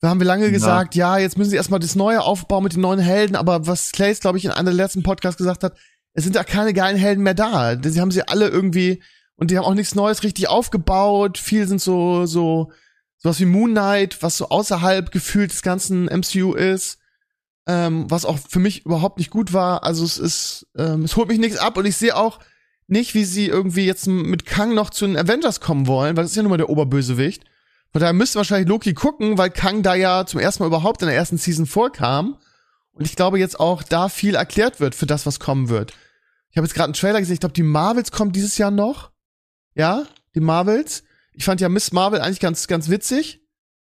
da 0.00 0.08
haben 0.08 0.20
wir 0.20 0.26
lange 0.26 0.50
gesagt, 0.50 0.94
ja, 0.94 1.16
ja 1.16 1.22
jetzt 1.22 1.38
müssen 1.38 1.50
sie 1.50 1.56
erstmal 1.56 1.80
das 1.80 1.96
Neue 1.96 2.20
aufbauen 2.22 2.62
mit 2.62 2.74
den 2.74 2.82
neuen 2.82 3.00
Helden, 3.00 3.36
aber 3.36 3.66
was 3.66 3.90
Clays, 3.90 4.20
glaube 4.20 4.36
ich, 4.36 4.44
in 4.44 4.50
einem 4.50 4.66
der 4.66 4.74
letzten 4.74 5.02
Podcasts 5.02 5.38
gesagt 5.38 5.64
hat, 5.64 5.76
es 6.12 6.24
sind 6.24 6.36
ja 6.36 6.44
keine 6.44 6.74
geilen 6.74 6.96
Helden 6.96 7.22
mehr 7.22 7.34
da. 7.34 7.76
Sie 7.82 8.00
haben 8.00 8.10
sie 8.10 8.26
alle 8.26 8.48
irgendwie, 8.48 9.02
und 9.36 9.50
die 9.50 9.56
haben 9.56 9.64
auch 9.64 9.74
nichts 9.74 9.94
Neues 9.94 10.22
richtig 10.22 10.48
aufgebaut. 10.48 11.38
Viel 11.38 11.66
sind 11.66 11.80
so, 11.80 12.26
so, 12.26 12.70
sowas 13.18 13.40
wie 13.40 13.46
Moon 13.46 13.70
Knight, 13.70 14.22
was 14.22 14.36
so 14.36 14.48
außerhalb 14.48 15.10
gefühlt 15.10 15.52
des 15.52 15.62
ganzen 15.62 16.04
MCU 16.04 16.54
ist 16.54 16.98
ähm, 17.68 18.10
was 18.10 18.24
auch 18.24 18.38
für 18.38 18.58
mich 18.58 18.84
überhaupt 18.86 19.18
nicht 19.18 19.30
gut 19.30 19.52
war. 19.52 19.84
Also 19.84 20.04
es 20.04 20.18
ist, 20.18 20.66
ähm, 20.76 21.04
es 21.04 21.14
holt 21.16 21.28
mich 21.28 21.38
nichts 21.38 21.58
ab 21.58 21.76
und 21.76 21.84
ich 21.84 21.96
sehe 21.96 22.16
auch 22.16 22.40
nicht, 22.86 23.14
wie 23.14 23.24
sie 23.24 23.46
irgendwie 23.46 23.84
jetzt 23.84 24.06
mit 24.06 24.46
Kang 24.46 24.74
noch 24.74 24.88
zu 24.88 25.06
den 25.06 25.18
Avengers 25.18 25.60
kommen 25.60 25.86
wollen, 25.86 26.16
weil 26.16 26.24
das 26.24 26.32
ist 26.32 26.36
ja 26.36 26.42
nun 26.42 26.50
mal 26.50 26.56
der 26.56 26.70
Oberbösewicht. 26.70 27.44
Von 27.92 28.00
daher 28.00 28.14
müsste 28.14 28.38
wahrscheinlich 28.38 28.68
Loki 28.68 28.94
gucken, 28.94 29.36
weil 29.36 29.50
Kang 29.50 29.82
da 29.82 29.94
ja 29.94 30.24
zum 30.24 30.40
ersten 30.40 30.62
Mal 30.62 30.68
überhaupt 30.68 31.02
in 31.02 31.08
der 31.08 31.16
ersten 31.16 31.36
Season 31.36 31.66
vorkam. 31.66 32.38
Und 32.92 33.06
ich 33.06 33.16
glaube 33.16 33.38
jetzt 33.38 33.60
auch 33.60 33.82
da 33.82 34.08
viel 34.08 34.34
erklärt 34.34 34.80
wird 34.80 34.94
für 34.94 35.06
das, 35.06 35.26
was 35.26 35.38
kommen 35.38 35.68
wird. 35.68 35.92
Ich 36.50 36.56
habe 36.56 36.66
jetzt 36.66 36.74
gerade 36.74 36.86
einen 36.86 36.94
Trailer 36.94 37.20
gesehen, 37.20 37.34
ich 37.34 37.40
glaube, 37.40 37.52
die 37.52 37.62
Marvels 37.62 38.10
kommen 38.10 38.32
dieses 38.32 38.56
Jahr 38.56 38.70
noch. 38.70 39.10
Ja, 39.74 40.06
die 40.34 40.40
Marvels. 40.40 41.04
Ich 41.32 41.44
fand 41.44 41.60
ja 41.60 41.68
Miss 41.68 41.92
Marvel 41.92 42.20
eigentlich 42.20 42.40
ganz, 42.40 42.66
ganz 42.66 42.88
witzig. 42.88 43.42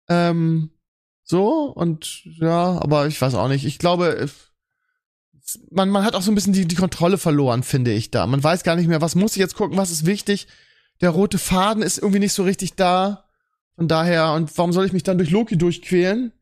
Ähm, 0.08 0.70
so, 1.24 1.66
und 1.66 2.24
ja, 2.24 2.80
aber 2.80 3.06
ich 3.06 3.20
weiß 3.20 3.34
auch 3.34 3.48
nicht. 3.48 3.64
Ich 3.64 3.78
glaube, 3.78 4.28
man, 5.70 5.88
man 5.88 6.04
hat 6.04 6.14
auch 6.14 6.22
so 6.22 6.30
ein 6.30 6.34
bisschen 6.34 6.52
die, 6.52 6.66
die 6.66 6.76
Kontrolle 6.76 7.18
verloren, 7.18 7.62
finde 7.62 7.92
ich 7.92 8.10
da. 8.10 8.26
Man 8.26 8.42
weiß 8.42 8.64
gar 8.64 8.76
nicht 8.76 8.88
mehr, 8.88 9.00
was 9.00 9.14
muss 9.14 9.32
ich 9.32 9.38
jetzt 9.38 9.56
gucken, 9.56 9.76
was 9.76 9.90
ist 9.90 10.06
wichtig. 10.06 10.46
Der 11.00 11.10
rote 11.10 11.38
Faden 11.38 11.82
ist 11.82 11.98
irgendwie 11.98 12.20
nicht 12.20 12.32
so 12.32 12.42
richtig 12.42 12.74
da. 12.74 13.24
Von 13.76 13.88
daher, 13.88 14.32
und 14.32 14.56
warum 14.58 14.72
soll 14.72 14.86
ich 14.86 14.92
mich 14.92 15.02
dann 15.02 15.18
durch 15.18 15.30
Loki 15.30 15.56
durchquälen, 15.56 16.32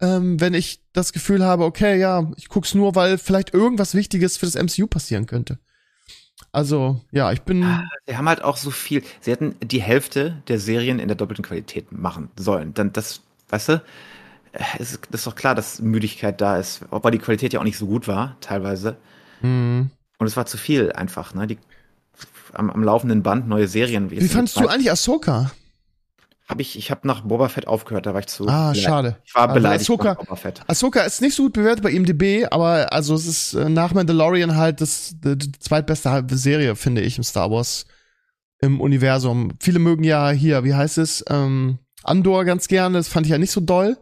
ähm, 0.00 0.40
wenn 0.40 0.54
ich 0.54 0.80
das 0.92 1.12
Gefühl 1.12 1.44
habe, 1.44 1.64
okay, 1.64 1.98
ja, 1.98 2.30
ich 2.36 2.48
guck's 2.48 2.74
nur, 2.74 2.94
weil 2.94 3.18
vielleicht 3.18 3.54
irgendwas 3.54 3.94
Wichtiges 3.94 4.36
für 4.36 4.46
das 4.46 4.54
MCU 4.54 4.86
passieren 4.86 5.26
könnte. 5.26 5.58
Also, 6.52 7.00
ja, 7.10 7.32
ich 7.32 7.42
bin. 7.42 7.64
Ah, 7.64 7.88
sie 8.06 8.16
haben 8.16 8.28
halt 8.28 8.42
auch 8.42 8.56
so 8.56 8.70
viel. 8.70 9.02
Sie 9.20 9.30
hätten 9.30 9.56
die 9.62 9.82
Hälfte 9.82 10.42
der 10.48 10.58
Serien 10.58 10.98
in 10.98 11.08
der 11.08 11.16
doppelten 11.16 11.44
Qualität 11.44 11.90
machen 11.90 12.30
sollen. 12.36 12.74
Dann 12.74 12.92
das, 12.92 13.22
weißt 13.48 13.70
du, 13.70 13.82
es 14.78 14.92
ist, 14.92 15.06
ist 15.10 15.26
doch 15.26 15.34
klar, 15.34 15.54
dass 15.54 15.80
Müdigkeit 15.80 16.40
da 16.40 16.58
ist, 16.58 16.80
obwohl 16.90 17.10
die 17.10 17.18
Qualität 17.18 17.52
ja 17.52 17.60
auch 17.60 17.64
nicht 17.64 17.78
so 17.78 17.86
gut 17.86 18.06
war, 18.06 18.36
teilweise. 18.40 18.96
Mhm. 19.42 19.90
Und 20.18 20.26
es 20.26 20.36
war 20.36 20.46
zu 20.46 20.56
viel 20.56 20.92
einfach, 20.92 21.34
ne? 21.34 21.46
Die, 21.46 21.58
am, 22.52 22.70
am 22.70 22.82
laufenden 22.82 23.22
Band 23.22 23.48
neue 23.48 23.66
Serien. 23.66 24.10
Wie, 24.10 24.20
Wie 24.20 24.28
fandest 24.28 24.58
du 24.58 24.68
eigentlich 24.68 24.90
Ahsoka? 24.90 25.50
Hab 26.46 26.60
ich, 26.60 26.76
ich 26.76 26.90
habe 26.90 27.06
nach 27.06 27.22
Boba 27.22 27.48
Fett 27.48 27.66
aufgehört, 27.66 28.04
da 28.04 28.12
war 28.12 28.20
ich 28.20 28.26
zu. 28.26 28.46
Ah, 28.46 28.68
beleidigt. 28.68 28.84
schade. 28.84 29.16
Ich 29.24 29.34
war 29.34 29.42
also 29.42 29.54
beleidigt 29.54 29.90
Ahsoka, 29.90 30.14
Boba 30.14 30.36
Fett. 30.36 30.60
Ahsoka 30.66 31.00
ist 31.00 31.22
nicht 31.22 31.34
so 31.34 31.44
gut 31.44 31.54
bewertet 31.54 31.82
bei 31.82 31.90
IMDb, 31.90 32.46
aber 32.50 32.92
also 32.92 33.14
es 33.14 33.26
ist 33.26 33.54
äh, 33.54 33.68
nach 33.68 33.94
Mandalorian 33.94 34.54
halt 34.56 34.80
das, 34.80 35.14
die, 35.24 35.38
die 35.38 35.52
zweitbeste 35.52 36.24
Serie, 36.30 36.76
finde 36.76 37.00
ich, 37.00 37.16
im 37.16 37.24
Star 37.24 37.50
Wars 37.50 37.86
im 38.60 38.80
Universum. 38.80 39.52
Viele 39.60 39.78
mögen 39.78 40.04
ja 40.04 40.30
hier, 40.30 40.64
wie 40.64 40.74
heißt 40.74 40.98
es, 40.98 41.24
ähm, 41.28 41.78
Andor 42.02 42.44
ganz 42.44 42.68
gerne, 42.68 42.98
das 42.98 43.08
fand 43.08 43.26
ich 43.26 43.32
ja 43.32 43.38
nicht 43.38 43.50
so 43.50 43.60
doll. 43.60 43.96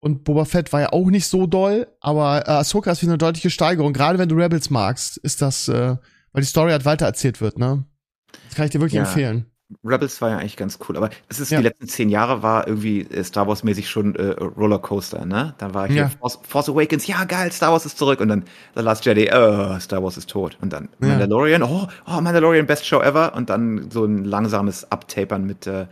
Und 0.00 0.24
Boba 0.24 0.44
Fett 0.44 0.72
war 0.72 0.80
ja 0.80 0.92
auch 0.92 1.06
nicht 1.06 1.26
so 1.26 1.46
doll, 1.46 1.88
aber 2.00 2.46
äh, 2.46 2.50
Ahsoka 2.52 2.92
ist 2.92 3.02
wieder 3.02 3.12
eine 3.12 3.18
deutliche 3.18 3.50
Steigerung. 3.50 3.92
Gerade 3.92 4.18
wenn 4.18 4.28
du 4.28 4.36
Rebels 4.36 4.70
magst, 4.70 5.16
ist 5.18 5.42
das, 5.42 5.68
äh, 5.68 5.96
weil 6.32 6.42
die 6.42 6.44
Story 6.44 6.70
halt 6.70 6.84
weitererzählt 6.84 7.40
wird, 7.40 7.58
ne? 7.58 7.84
Das 8.46 8.54
kann 8.54 8.66
ich 8.66 8.70
dir 8.70 8.80
wirklich 8.80 8.94
ja. 8.94 9.04
empfehlen. 9.04 9.46
Rebels 9.84 10.22
war 10.22 10.30
ja 10.30 10.38
eigentlich 10.38 10.56
ganz 10.56 10.78
cool, 10.88 10.96
aber 10.96 11.10
es 11.28 11.40
ist 11.40 11.50
ja. 11.50 11.58
die 11.58 11.64
letzten 11.64 11.88
zehn 11.88 12.08
Jahre 12.08 12.42
war 12.42 12.66
irgendwie 12.66 13.02
äh, 13.02 13.22
Star 13.22 13.46
Wars 13.46 13.64
mäßig 13.64 13.90
schon 13.90 14.14
äh, 14.14 14.30
Rollercoaster, 14.30 15.26
ne? 15.26 15.54
Da 15.58 15.74
war 15.74 15.88
hier 15.88 15.96
ja. 15.96 16.08
Force, 16.08 16.38
Force, 16.42 16.70
Awakens, 16.70 17.06
ja 17.06 17.24
geil, 17.24 17.52
Star 17.52 17.72
Wars 17.72 17.84
ist 17.84 17.98
zurück 17.98 18.20
und 18.20 18.28
dann 18.28 18.44
The 18.76 18.82
Last 18.82 19.04
Jedi, 19.04 19.30
oh, 19.30 19.78
Star 19.78 20.02
Wars 20.02 20.16
ist 20.16 20.30
tot 20.30 20.56
und 20.62 20.72
dann 20.72 20.88
ja. 21.02 21.08
Mandalorian, 21.08 21.62
oh, 21.62 21.86
oh, 22.06 22.20
Mandalorian 22.20 22.66
best 22.66 22.86
Show 22.86 23.02
ever 23.02 23.34
und 23.34 23.50
dann 23.50 23.90
so 23.90 24.04
ein 24.04 24.24
langsames 24.24 24.90
Uptapern 24.90 25.44
mit 25.44 25.66
äh, 25.66 25.86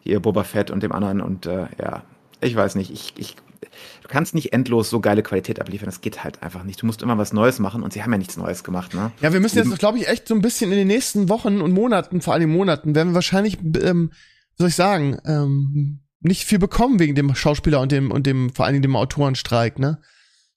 hier 0.00 0.18
Boba 0.18 0.42
Fett 0.42 0.72
und 0.72 0.82
dem 0.82 0.90
anderen 0.90 1.20
und 1.20 1.46
äh, 1.46 1.66
ja, 1.78 2.02
ich 2.40 2.56
weiß 2.56 2.74
nicht, 2.74 2.90
ich, 2.90 3.12
ich 3.16 3.36
du 3.60 4.08
kannst 4.08 4.34
nicht 4.34 4.52
endlos 4.52 4.90
so 4.90 5.00
geile 5.00 5.22
Qualität 5.22 5.60
abliefern. 5.60 5.86
Das 5.86 6.00
geht 6.00 6.24
halt 6.24 6.42
einfach 6.42 6.64
nicht. 6.64 6.82
Du 6.82 6.86
musst 6.86 7.02
immer 7.02 7.18
was 7.18 7.32
Neues 7.32 7.58
machen 7.58 7.82
und 7.82 7.92
sie 7.92 8.02
haben 8.02 8.12
ja 8.12 8.18
nichts 8.18 8.36
Neues 8.36 8.64
gemacht, 8.64 8.94
ne? 8.94 9.12
Ja, 9.20 9.32
wir 9.32 9.40
müssen 9.40 9.58
jetzt, 9.58 9.78
glaube 9.78 9.98
ich, 9.98 10.08
echt 10.08 10.28
so 10.28 10.34
ein 10.34 10.42
bisschen 10.42 10.70
in 10.70 10.78
den 10.78 10.88
nächsten 10.88 11.28
Wochen 11.28 11.60
und 11.60 11.72
Monaten, 11.72 12.20
vor 12.20 12.34
allem 12.34 12.50
Monaten, 12.50 12.94
werden 12.94 13.10
wir 13.10 13.14
wahrscheinlich, 13.14 13.58
ähm, 13.82 14.10
wie 14.12 14.56
soll 14.58 14.68
ich 14.68 14.74
sagen, 14.74 15.18
ähm, 15.24 16.00
nicht 16.20 16.44
viel 16.44 16.58
bekommen 16.58 16.98
wegen 16.98 17.14
dem 17.14 17.34
Schauspieler 17.34 17.80
und 17.80 17.92
dem, 17.92 18.10
und 18.10 18.26
dem, 18.26 18.52
vor 18.54 18.64
allen 18.64 18.74
Dingen 18.74 18.82
dem 18.82 18.96
Autorenstreik, 18.96 19.78
ne? 19.78 20.00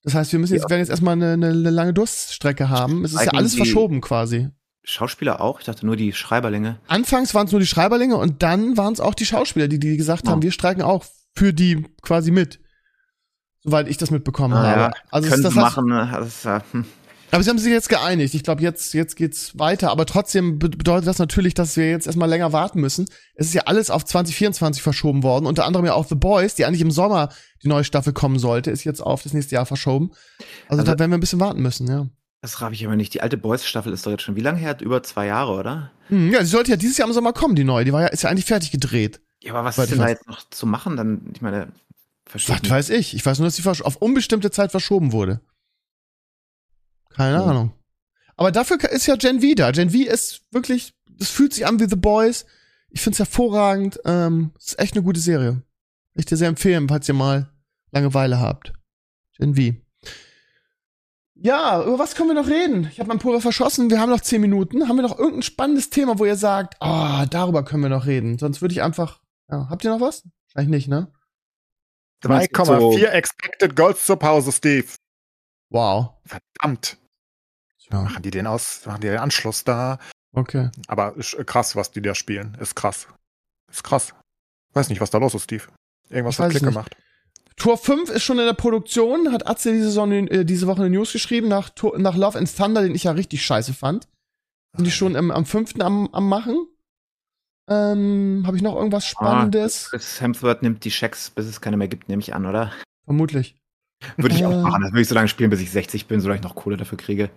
Das 0.02 0.14
heißt, 0.14 0.32
wir 0.32 0.38
müssen 0.38 0.52
jetzt, 0.52 0.64
ja. 0.64 0.70
werden 0.70 0.80
jetzt 0.80 0.90
erstmal 0.90 1.14
eine, 1.14 1.32
eine, 1.32 1.52
lange 1.52 1.94
Durststrecke 1.94 2.68
haben. 2.68 3.04
Es 3.04 3.14
ist 3.14 3.24
ja 3.24 3.32
alles 3.32 3.54
verschoben 3.54 4.02
quasi. 4.02 4.50
Schauspieler 4.82 5.40
auch? 5.40 5.60
Ich 5.60 5.66
dachte 5.66 5.86
nur 5.86 5.96
die 5.96 6.12
Schreiberlinge. 6.12 6.78
Anfangs 6.88 7.34
waren 7.34 7.46
es 7.46 7.52
nur 7.52 7.60
die 7.60 7.66
Schreiberlinge 7.66 8.16
und 8.16 8.42
dann 8.42 8.76
waren 8.76 8.92
es 8.92 9.00
auch 9.00 9.14
die 9.14 9.24
Schauspieler, 9.24 9.66
die, 9.66 9.80
die 9.80 9.96
gesagt 9.96 10.24
oh. 10.26 10.30
haben, 10.30 10.42
wir 10.42 10.52
streiken 10.52 10.82
auch 10.82 11.06
für 11.34 11.54
die 11.54 11.86
quasi 12.02 12.30
mit 12.30 12.60
soweit 13.64 13.88
ich 13.88 13.96
das 13.96 14.10
mitbekommen 14.10 14.54
ah, 14.54 14.62
habe. 14.62 14.80
Ja. 14.80 14.90
Also 15.10 15.28
Können 15.28 15.42
das, 15.42 15.54
das 15.54 15.62
machen, 15.62 15.86
ne? 15.86 16.08
das, 16.12 16.44
ja, 16.44 16.62
hm. 16.70 16.84
Aber 17.34 17.42
sie 17.42 17.50
haben 17.50 17.58
sich 17.58 17.72
jetzt 17.72 17.88
geeinigt. 17.88 18.32
Ich 18.34 18.44
glaube, 18.44 18.62
jetzt, 18.62 18.94
jetzt 18.94 19.16
geht's 19.16 19.58
weiter. 19.58 19.90
Aber 19.90 20.06
trotzdem 20.06 20.60
bedeutet 20.60 21.08
das 21.08 21.18
natürlich, 21.18 21.52
dass 21.54 21.76
wir 21.76 21.90
jetzt 21.90 22.06
erstmal 22.06 22.28
länger 22.28 22.52
warten 22.52 22.80
müssen. 22.80 23.06
Es 23.34 23.46
ist 23.48 23.54
ja 23.54 23.62
alles 23.62 23.90
auf 23.90 24.04
2024 24.04 24.80
verschoben 24.80 25.24
worden. 25.24 25.46
Unter 25.46 25.64
anderem 25.64 25.84
ja 25.84 25.94
auch 25.94 26.06
The 26.06 26.14
Boys, 26.14 26.54
die 26.54 26.64
eigentlich 26.64 26.80
im 26.80 26.92
Sommer 26.92 27.30
die 27.64 27.68
neue 27.68 27.82
Staffel 27.82 28.12
kommen 28.12 28.38
sollte, 28.38 28.70
ist 28.70 28.84
jetzt 28.84 29.00
auf 29.00 29.24
das 29.24 29.32
nächste 29.32 29.56
Jahr 29.56 29.66
verschoben. 29.66 30.12
Also, 30.68 30.82
also 30.82 30.84
da 30.84 30.98
werden 31.00 31.10
wir 31.10 31.18
ein 31.18 31.20
bisschen 31.20 31.40
warten 31.40 31.60
müssen, 31.60 31.88
ja. 31.88 32.06
Das 32.40 32.60
raff 32.60 32.72
ich 32.72 32.86
aber 32.86 32.94
nicht. 32.94 33.14
Die 33.14 33.20
alte 33.20 33.36
Boys-Staffel 33.36 33.92
ist 33.92 34.06
doch 34.06 34.12
jetzt 34.12 34.22
schon 34.22 34.36
wie 34.36 34.40
lange 34.40 34.58
her? 34.58 34.76
Über 34.80 35.02
zwei 35.02 35.26
Jahre, 35.26 35.54
oder? 35.54 35.90
Hm, 36.08 36.30
ja, 36.30 36.38
sie 36.40 36.50
sollte 36.50 36.70
ja 36.70 36.76
dieses 36.76 36.98
Jahr 36.98 37.08
im 37.08 37.14
Sommer 37.14 37.32
kommen, 37.32 37.56
die 37.56 37.64
neue. 37.64 37.84
Die 37.84 37.92
war 37.92 38.02
ja, 38.02 38.08
ist 38.08 38.22
ja 38.22 38.30
eigentlich 38.30 38.44
fertig 38.44 38.70
gedreht. 38.70 39.20
Ja, 39.42 39.54
aber 39.54 39.64
was 39.64 39.76
ist 39.76 39.90
denn 39.90 39.98
da 39.98 40.08
jetzt 40.08 40.28
noch 40.28 40.48
zu 40.50 40.66
machen? 40.66 40.96
Dann, 40.96 41.32
ich 41.34 41.42
meine, 41.42 41.72
Verstehe 42.26 42.58
Was 42.62 42.70
weiß 42.70 42.90
ich? 42.90 43.14
Ich 43.14 43.24
weiß 43.24 43.38
nur, 43.38 43.46
dass 43.46 43.56
sie 43.56 43.68
auf 43.68 43.96
unbestimmte 43.96 44.50
Zeit 44.50 44.70
verschoben 44.70 45.12
wurde. 45.12 45.40
Keine 47.10 47.42
oh. 47.42 47.46
Ahnung. 47.46 47.72
Aber 48.36 48.50
dafür 48.50 48.78
ist 48.90 49.06
ja 49.06 49.16
Gen 49.16 49.40
V 49.40 49.54
da. 49.54 49.70
Gen 49.70 49.90
V 49.90 49.98
ist 49.98 50.42
wirklich, 50.50 50.94
das 51.06 51.28
fühlt 51.28 51.52
sich 51.52 51.66
an 51.66 51.78
wie 51.78 51.88
The 51.88 51.96
Boys. 51.96 52.46
Ich 52.90 53.00
find's 53.00 53.18
hervorragend. 53.18 54.00
Ähm, 54.04 54.52
ist 54.58 54.78
echt 54.78 54.94
eine 54.94 55.04
gute 55.04 55.20
Serie. 55.20 55.62
Ich 56.14 56.26
dir 56.26 56.36
sehr 56.36 56.48
empfehlen, 56.48 56.88
falls 56.88 57.08
ihr 57.08 57.14
mal 57.14 57.50
Langeweile 57.92 58.40
habt. 58.40 58.72
Gen 59.38 59.54
V. 59.54 59.76
Ja, 61.36 61.82
über 61.84 61.98
was 61.98 62.14
können 62.14 62.30
wir 62.30 62.34
noch 62.34 62.48
reden? 62.48 62.88
Ich 62.90 63.00
habe 63.00 63.08
mein 63.08 63.18
Pulver 63.18 63.40
verschossen. 63.40 63.90
Wir 63.90 64.00
haben 64.00 64.10
noch 64.10 64.20
zehn 64.20 64.40
Minuten. 64.40 64.88
Haben 64.88 64.96
wir 64.96 65.02
noch 65.02 65.18
irgendein 65.18 65.42
spannendes 65.42 65.90
Thema, 65.90 66.18
wo 66.18 66.24
ihr 66.24 66.36
sagt, 66.36 66.76
ah, 66.80 67.22
oh, 67.22 67.26
darüber 67.28 67.64
können 67.64 67.82
wir 67.82 67.90
noch 67.90 68.06
reden? 68.06 68.38
Sonst 68.38 68.62
würde 68.62 68.72
ich 68.72 68.82
einfach. 68.82 69.20
Ja, 69.50 69.68
habt 69.68 69.84
ihr 69.84 69.90
noch 69.90 70.00
was? 70.00 70.22
Wahrscheinlich 70.52 70.86
nicht, 70.86 70.88
ne? 70.88 71.12
3,4 72.24 72.64
so 72.64 73.06
Expected 73.06 73.76
Goals 73.76 74.04
zur 74.04 74.18
Pause, 74.18 74.52
Steve. 74.52 74.86
Wow. 75.70 76.10
Verdammt. 76.24 76.98
Ja. 77.90 78.02
Machen 78.02 78.22
die 78.22 78.30
den 78.30 78.46
aus, 78.46 78.86
machen 78.86 79.00
die 79.00 79.08
den 79.08 79.18
Anschluss 79.18 79.64
da. 79.64 79.98
Okay. 80.32 80.70
Aber 80.88 81.16
ist 81.16 81.36
krass, 81.46 81.76
was 81.76 81.90
die 81.90 82.02
da 82.02 82.14
spielen. 82.14 82.56
Ist 82.60 82.74
krass. 82.74 83.06
Ist 83.70 83.84
krass. 83.84 84.14
Weiß 84.72 84.88
nicht, 84.88 85.00
was 85.00 85.10
da 85.10 85.18
los 85.18 85.34
ist, 85.34 85.44
Steve. 85.44 85.64
Irgendwas 86.10 86.36
ich 86.36 86.40
hat 86.40 86.50
Klick 86.50 86.62
nicht. 86.62 86.72
gemacht. 86.72 86.96
Tor 87.56 87.78
5 87.78 88.10
ist 88.10 88.24
schon 88.24 88.38
in 88.38 88.46
der 88.46 88.54
Produktion, 88.54 89.32
hat 89.32 89.46
Atze 89.46 89.72
diese, 89.72 89.84
Saison, 89.84 90.10
äh, 90.12 90.44
diese 90.44 90.66
Woche 90.66 90.82
eine 90.82 90.90
News 90.90 91.12
geschrieben, 91.12 91.48
nach, 91.48 91.70
nach 91.96 92.16
Love 92.16 92.38
and 92.38 92.54
Thunder, 92.56 92.82
den 92.82 92.94
ich 92.94 93.04
ja 93.04 93.12
richtig 93.12 93.44
scheiße 93.44 93.74
fand. 93.74 94.08
Sind 94.76 94.86
die 94.86 94.90
schon 94.90 95.14
im, 95.14 95.30
am 95.30 95.46
5. 95.46 95.80
Am, 95.80 96.08
am 96.12 96.28
machen? 96.28 96.66
Ähm, 97.68 98.42
Habe 98.46 98.56
ich 98.56 98.62
noch 98.62 98.76
irgendwas 98.76 99.04
ah, 99.04 99.08
Spannendes? 99.08 99.86
Ah, 99.86 99.90
Chris 99.90 100.20
Hemsworth 100.20 100.62
nimmt 100.62 100.84
die 100.84 100.90
Schecks, 100.90 101.30
bis 101.30 101.46
es 101.46 101.60
keine 101.60 101.76
mehr 101.76 101.88
gibt, 101.88 102.08
nehme 102.08 102.20
ich 102.20 102.34
an, 102.34 102.46
oder? 102.46 102.72
Vermutlich. 103.04 103.56
Würde 104.16 104.34
ich 104.34 104.44
auch 104.44 104.52
äh. 104.52 104.62
machen. 104.62 104.82
Das 104.82 104.92
würde 104.92 105.02
ich 105.02 105.08
so 105.08 105.14
lange 105.14 105.28
spielen, 105.28 105.50
bis 105.50 105.60
ich 105.60 105.70
60 105.70 106.06
bin, 106.06 106.20
solange 106.20 106.40
ich 106.40 106.44
noch 106.44 106.54
Kohle 106.54 106.76
dafür 106.76 106.98
kriege. 106.98 107.30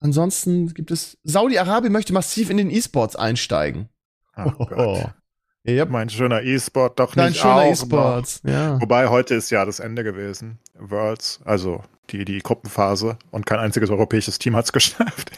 Ansonsten 0.00 0.72
gibt 0.74 0.90
es. 0.90 1.18
Saudi-Arabien 1.24 1.92
möchte 1.92 2.12
massiv 2.12 2.50
in 2.50 2.56
den 2.56 2.70
E-Sports 2.70 3.16
einsteigen. 3.16 3.88
Oh, 4.36 4.52
oh. 4.58 5.04
Yep. 5.66 5.90
Mein 5.90 6.08
schöner 6.08 6.42
E-Sport 6.42 6.98
doch 6.98 7.14
Dein 7.14 7.30
nicht 7.30 7.40
schöner 7.40 7.66
E-Sports, 7.66 8.40
ja. 8.44 8.80
Wobei 8.80 9.08
heute 9.08 9.34
ist 9.34 9.50
ja 9.50 9.64
das 9.64 9.80
Ende 9.80 10.04
gewesen. 10.04 10.58
Worlds, 10.78 11.40
also 11.44 11.82
die, 12.10 12.24
die 12.24 12.38
Gruppenphase 12.38 13.18
und 13.30 13.44
kein 13.44 13.58
einziges 13.58 13.90
europäisches 13.90 14.38
Team 14.38 14.56
hat 14.56 14.64
es 14.64 14.72
geschafft. 14.72 15.30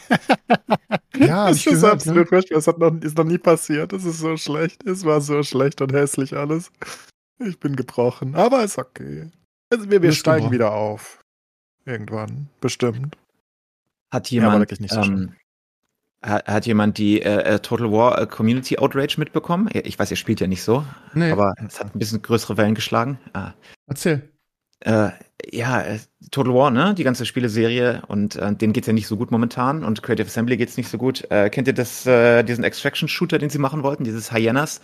Ja, 1.17 1.49
das 1.49 1.57
ist 1.57 1.65
gehört, 1.65 1.93
absolut 1.93 2.31
ne? 2.31 2.41
Das 2.49 2.67
hat 2.67 2.77
noch, 2.77 2.93
ist 3.01 3.17
noch 3.17 3.25
nie 3.25 3.37
passiert. 3.37 3.91
Das 3.93 4.05
ist 4.05 4.19
so 4.19 4.37
schlecht. 4.37 4.83
Es 4.87 5.05
war 5.05 5.21
so 5.21 5.43
schlecht 5.43 5.81
und 5.81 5.91
hässlich 5.93 6.35
alles. 6.35 6.71
Ich 7.39 7.59
bin 7.59 7.75
gebrochen, 7.75 8.35
aber 8.35 8.63
ist 8.63 8.77
okay. 8.77 9.29
Also 9.71 9.89
wir, 9.89 10.01
wir 10.01 10.11
steigen 10.11 10.49
gebrochen. 10.49 10.53
wieder 10.53 10.73
auf. 10.73 11.23
Irgendwann, 11.85 12.49
bestimmt. 12.59 13.17
Hat 14.11 14.29
jemand, 14.29 14.71
ja, 14.71 14.87
so 14.87 15.01
ähm, 15.01 15.33
hat, 16.21 16.47
hat, 16.47 16.65
jemand 16.65 16.97
die 16.97 17.21
äh, 17.21 17.55
äh, 17.55 17.59
Total 17.59 17.91
War 17.91 18.21
äh, 18.21 18.27
Community 18.27 18.77
Outrage 18.77 19.15
mitbekommen? 19.17 19.69
Ich 19.73 19.97
weiß, 19.97 20.11
ihr 20.11 20.17
spielt 20.17 20.39
ja 20.39 20.47
nicht 20.47 20.63
so, 20.63 20.85
nee. 21.13 21.31
aber 21.31 21.53
es 21.67 21.79
hat 21.79 21.95
ein 21.95 21.99
bisschen 21.99 22.21
größere 22.21 22.57
Wellen 22.57 22.75
geschlagen. 22.75 23.19
Ah. 23.33 23.51
Erzähl. 23.87 24.29
Äh, 24.81 25.09
ja, 25.51 25.81
äh, 25.81 25.99
Total 26.31 26.53
War, 26.53 26.71
ne? 26.71 26.93
Die 26.93 27.03
ganze 27.03 27.25
Spieleserie 27.25 28.01
und 28.07 28.35
äh, 28.35 28.53
denen 28.53 28.73
geht's 28.73 28.87
ja 28.87 28.93
nicht 28.93 29.07
so 29.07 29.17
gut 29.17 29.31
momentan 29.31 29.83
und 29.83 30.01
Creative 30.03 30.27
Assembly 30.27 30.57
geht's 30.57 30.77
nicht 30.77 30.89
so 30.89 30.97
gut. 30.97 31.29
Äh, 31.29 31.49
kennt 31.49 31.67
ihr 31.67 31.73
das, 31.73 32.05
äh, 32.05 32.43
diesen 32.43 32.63
Extraction-Shooter, 32.63 33.37
den 33.37 33.49
sie 33.49 33.59
machen 33.59 33.83
wollten, 33.83 34.03
dieses 34.03 34.31
Hyenas? 34.31 34.81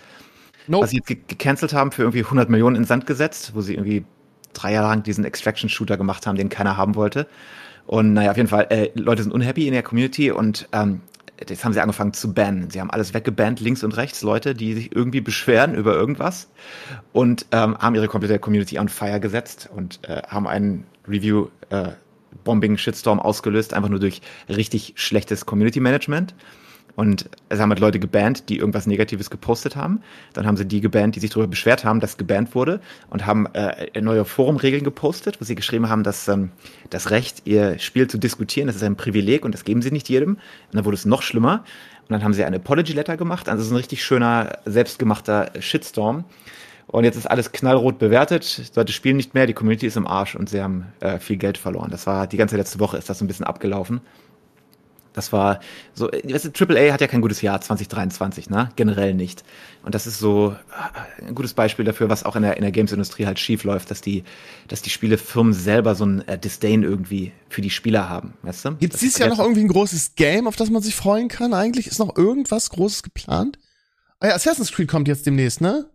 Nope. 0.68 0.84
Was 0.84 0.90
sie 0.92 0.98
jetzt 0.98 1.08
ge 1.08 1.18
gecancelt 1.28 1.74
haben 1.74 1.92
für 1.92 2.04
irgendwie 2.04 2.24
100 2.24 2.50
Millionen 2.50 2.76
in 2.76 2.84
Sand 2.84 3.06
gesetzt, 3.06 3.52
wo 3.54 3.62
sie 3.62 3.76
irgendwie 3.76 4.06
drei 4.54 4.74
Jahre 4.74 4.88
lang 4.88 5.04
diesen 5.04 5.24
Extraction-Shooter 5.24 5.98
gemacht 5.98 6.28
haben, 6.28 6.36
den 6.36 6.50
keiner 6.50 6.78
haben 6.78 6.96
wollte. 6.96 7.28
Und 7.86 8.14
naja, 8.14 8.32
auf 8.32 8.38
jeden 8.38 8.50
Fall, 8.50 8.68
äh, 8.70 8.90
Leute 8.96 9.24
sind 9.24 9.32
unhappy 9.32 9.68
in 9.68 9.74
der 9.74 9.84
Community 9.84 10.32
und 10.32 10.68
ähm, 10.74 11.02
jetzt 11.40 11.64
haben 11.64 11.74
sie 11.74 11.82
angefangen 11.82 12.14
zu 12.14 12.34
bannen. 12.34 12.70
Sie 12.70 12.80
haben 12.80 12.90
alles 12.90 13.14
weggebannt, 13.14 13.60
links 13.60 13.84
und 13.84 13.96
rechts, 13.98 14.22
Leute, 14.22 14.54
die 14.54 14.74
sich 14.74 14.96
irgendwie 14.96 15.22
beschweren 15.22 15.76
über 15.76 15.94
irgendwas 15.94 16.50
und 17.14 17.46
ähm, 17.52 17.78
haben 17.78 17.96
ihre 17.96 18.08
komplette 18.08 18.40
Community 18.40 18.80
on 18.80 18.90
fire 18.90 19.20
gesetzt 19.20 19.70
und 19.74 20.00
äh, 20.04 20.22
haben 20.28 20.48
einen 20.48 20.86
Review 21.08 21.48
äh, 21.70 21.90
ausgelöst, 23.20 23.74
einfach 23.74 23.90
nur 23.90 24.00
durch 24.00 24.22
richtig 24.50 24.94
schlechtes 24.96 25.46
Community 25.46 25.80
Management. 25.80 26.34
Und 26.98 27.30
es 27.50 27.60
haben 27.60 27.70
halt 27.70 27.80
Leute 27.80 28.00
gebannt, 28.00 28.50
die 28.50 28.58
irgendwas 28.58 28.88
Negatives 28.88 29.30
gepostet 29.30 29.76
haben. 29.76 30.02
Dann 30.34 30.48
haben 30.48 30.58
sie 30.58 30.66
die 30.66 30.82
gebannt, 30.82 31.16
die 31.16 31.20
sich 31.20 31.30
darüber 31.30 31.48
beschwert 31.48 31.86
haben, 31.86 32.00
dass 32.00 32.18
gebannt 32.18 32.56
wurde 32.56 32.82
und 33.12 33.28
haben 33.28 33.46
äh, 33.54 34.02
neue 34.02 34.26
Forumregeln 34.26 34.84
gepostet, 34.84 35.40
wo 35.40 35.46
sie 35.46 35.54
geschrieben 35.54 35.90
haben, 35.90 36.02
dass 36.02 36.28
ähm, 36.28 36.50
das 36.90 37.12
Recht, 37.12 37.44
ihr 37.46 37.78
Spiel 37.78 38.08
zu 38.08 38.18
diskutieren, 38.18 38.66
das 38.66 38.78
ist 38.78 38.84
ein 38.84 38.96
Privileg 38.96 39.46
und 39.46 39.54
das 39.54 39.64
geben 39.64 39.84
sie 39.84 39.92
nicht 39.92 40.10
jedem. 40.10 40.38
Und 40.38 40.40
dann 40.72 40.86
wurde 40.86 40.96
es 40.96 41.06
noch 41.06 41.22
schlimmer. 41.22 41.64
Und 42.02 42.14
dann 42.14 42.24
haben 42.24 42.34
sie 42.34 42.44
eine 42.44 42.56
Apology 42.56 42.94
Letter 42.94 43.16
gemacht. 43.16 43.48
Also 43.48 43.62
es 43.62 43.68
ist 43.68 43.74
ein 43.74 43.78
richtig 43.78 44.04
schöner, 44.04 44.58
selbstgemachter 44.66 45.52
Shitstorm. 45.60 46.26
Und 46.88 47.04
jetzt 47.04 47.16
ist 47.16 47.30
alles 47.30 47.52
knallrot 47.52 48.00
bewertet. 48.00 48.72
Leute 48.76 48.92
spielen 48.92 49.18
nicht 49.18 49.36
mehr, 49.36 49.46
die 49.46 49.54
Community 49.54 49.86
ist 49.86 49.98
im 49.98 50.08
Arsch 50.08 50.36
und 50.36 50.50
sie 50.50 50.64
haben 50.64 50.88
äh, 51.02 51.20
viel 51.20 51.38
Geld 51.38 51.60
verloren. 51.60 51.92
Das 51.92 52.08
war 52.08 52.26
die 52.26 52.38
ganze 52.38 52.58
letzte 52.58 52.80
Woche 52.80 52.98
ist 52.98 53.08
das 53.08 53.20
so 53.20 53.26
ein 53.26 53.28
bisschen 53.28 53.46
abgelaufen. 53.46 54.02
Das 55.18 55.34
war 55.34 55.62
so, 55.96 56.12
weißt 56.12 56.46
du, 56.46 56.66
AAA 56.66 56.94
hat 56.94 57.02
ja 57.02 57.08
kein 57.08 57.22
gutes 57.22 57.42
Jahr 57.42 57.60
2023, 57.60 58.52
ne? 58.52 58.70
Generell 58.76 59.16
nicht. 59.16 59.44
Und 59.82 59.96
das 59.96 60.06
ist 60.06 60.20
so 60.20 60.52
äh, 60.52 61.26
ein 61.26 61.34
gutes 61.34 61.56
Beispiel 61.56 61.86
dafür, 61.86 62.08
was 62.08 62.24
auch 62.24 62.36
in 62.36 62.44
der, 62.44 62.56
in 62.58 62.62
der 62.62 62.72
Games-Industrie 62.72 63.26
halt 63.26 63.40
schief 63.40 63.64
läuft, 63.64 63.90
dass 63.90 64.00
die, 64.00 64.24
dass 64.68 64.84
die 64.84 64.92
Spielefirmen 64.92 65.54
selber 65.54 65.96
so 65.96 66.06
ein 66.06 66.28
äh, 66.28 66.38
Disdain 66.38 66.84
irgendwie 66.84 67.32
für 67.50 67.62
die 67.62 67.72
Spieler 67.72 68.08
haben, 68.08 68.36
weißt 68.44 68.66
du? 68.66 68.76
Gibt 68.76 68.94
es 68.94 69.00
dieses 69.00 69.18
Jahr 69.18 69.30
noch 69.30 69.40
irgendwie 69.40 69.62
ein 69.62 69.70
großes 69.70 70.14
Game, 70.14 70.48
auf 70.48 70.56
das 70.56 70.70
man 70.70 70.84
sich 70.84 70.96
freuen 70.96 71.30
kann 71.30 71.56
eigentlich? 71.56 71.88
Ist 71.88 71.98
noch 71.98 72.16
irgendwas 72.16 72.70
Großes 72.70 73.02
geplant? 73.02 73.58
Ah 74.20 74.28
ja, 74.28 74.36
Assassin's 74.36 74.72
Creed 74.72 74.88
kommt 74.88 75.08
jetzt 75.08 75.26
demnächst, 75.26 75.62
ne? 75.62 75.90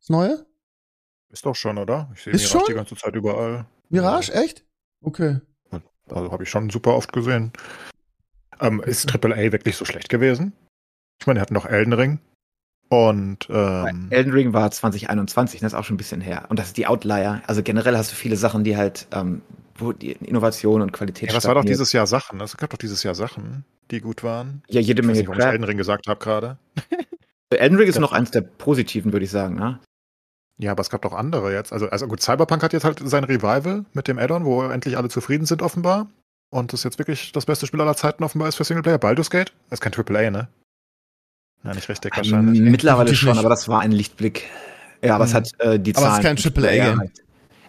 Das 0.00 0.08
Neue? 0.08 0.46
Ist 1.30 1.46
doch 1.46 1.54
schon, 1.54 1.78
oder? 1.78 2.10
Ich 2.16 2.24
sehe 2.24 2.32
Ist 2.32 2.42
Mirage 2.42 2.58
schon? 2.58 2.64
die 2.70 2.74
ganze 2.74 2.96
Zeit 2.96 3.14
überall. 3.14 3.66
Mirage, 3.88 4.34
echt? 4.34 4.64
Okay. 5.00 5.38
Also 6.10 6.32
habe 6.32 6.42
ich 6.42 6.50
schon 6.50 6.70
super 6.70 6.94
oft 6.94 7.12
gesehen. 7.12 7.52
Ähm, 8.64 8.82
ist 8.84 9.12
AAA 9.14 9.52
wirklich 9.52 9.76
so 9.76 9.84
schlecht 9.84 10.08
gewesen? 10.08 10.52
Ich 11.20 11.26
meine, 11.26 11.38
wir 11.38 11.42
hatten 11.42 11.54
noch 11.54 11.66
Elden 11.66 11.92
Ring. 11.92 12.18
Und 12.88 13.48
ähm, 13.50 14.08
Elden 14.10 14.32
Ring 14.32 14.52
war 14.52 14.70
2021, 14.70 15.60
das 15.60 15.72
ist 15.72 15.78
auch 15.78 15.84
schon 15.84 15.94
ein 15.94 15.98
bisschen 15.98 16.20
her. 16.20 16.46
Und 16.48 16.58
das 16.58 16.68
ist 16.68 16.76
die 16.76 16.86
Outlier. 16.86 17.42
Also 17.46 17.62
generell 17.62 17.96
hast 17.96 18.12
du 18.12 18.14
viele 18.16 18.36
Sachen, 18.36 18.62
die 18.64 18.76
halt, 18.76 19.06
ähm, 19.12 19.42
wo 19.76 19.92
die 19.92 20.12
Innovation 20.12 20.82
und 20.82 20.92
Qualität 20.92 21.30
ja, 21.30 21.36
was 21.36 21.46
war 21.46 21.54
doch 21.54 21.64
dieses 21.64 21.92
Jahr 21.92 22.06
Sachen? 22.06 22.40
Es 22.40 22.56
gab 22.56 22.70
doch 22.70 22.78
dieses 22.78 23.02
Jahr 23.02 23.14
Sachen, 23.14 23.64
die 23.90 24.00
gut 24.00 24.22
waren. 24.22 24.62
Ja, 24.68 24.80
jede 24.80 25.00
Ich 25.00 25.08
weiß 25.08 25.16
Menge 25.16 25.18
nicht, 25.20 25.28
warum 25.28 25.40
ich. 25.40 25.46
Elden 25.46 25.64
Ring 25.64 25.78
gesagt 25.78 26.06
habe 26.08 26.20
gerade. 26.20 26.58
Elden 27.50 27.78
Ring 27.78 27.88
ist 27.88 27.94
Ja. 27.96 28.00
noch 28.00 28.12
eins 28.12 28.30
der 28.30 28.42
positiven, 28.42 29.12
würde 29.12 29.24
ich 29.24 29.30
sagen, 29.30 29.54
ne? 29.54 29.80
Ja, 30.58 30.70
aber 30.72 30.82
es 30.82 30.90
gab 30.90 31.02
doch 31.02 31.12
andere 31.14 31.52
jetzt. 31.52 31.72
Also, 31.72 31.88
also 31.88 32.06
gut, 32.06 32.20
Cyberpunk 32.20 32.62
hat 32.62 32.72
jetzt 32.72 32.84
halt 32.84 33.00
sein 33.02 33.24
Revival 33.24 33.84
mit 33.92 34.06
dem 34.06 34.18
Add-on, 34.18 34.44
wo 34.44 34.62
endlich 34.62 34.96
alle 34.96 35.08
zufrieden 35.08 35.46
sind 35.46 35.62
offenbar. 35.62 36.08
Und 36.54 36.72
das 36.72 36.84
jetzt 36.84 36.98
wirklich 36.98 37.32
das 37.32 37.46
beste 37.46 37.66
Spiel 37.66 37.80
aller 37.80 37.96
Zeiten 37.96 38.22
offenbar 38.22 38.48
ist 38.48 38.54
für 38.54 38.62
Singleplayer. 38.64 38.98
Baldur's 38.98 39.28
Gate? 39.28 39.52
Das 39.70 39.80
ist 39.80 39.80
kein 39.80 39.92
AAA, 39.92 40.30
ne? 40.30 40.48
Ja, 41.64 41.74
nicht 41.74 41.88
richtig 41.88 42.16
wahrscheinlich. 42.16 42.60
Ähm, 42.60 42.70
Mittlerweile 42.70 43.12
schon, 43.14 43.30
nicht. 43.30 43.38
aber 43.40 43.48
das 43.48 43.68
war 43.68 43.80
ein 43.80 43.90
Lichtblick. 43.90 44.44
Ja, 45.02 45.16
aber 45.16 45.24
es 45.24 45.32
Mhm. 45.32 45.36
hat 45.36 45.60
äh, 45.60 45.80
die 45.80 45.96
Aber 45.96 46.06
es 46.06 46.12
Zahlen. 46.22 46.36
ist 46.36 46.44
kein 46.44 46.64
AAA-Game. 46.64 47.00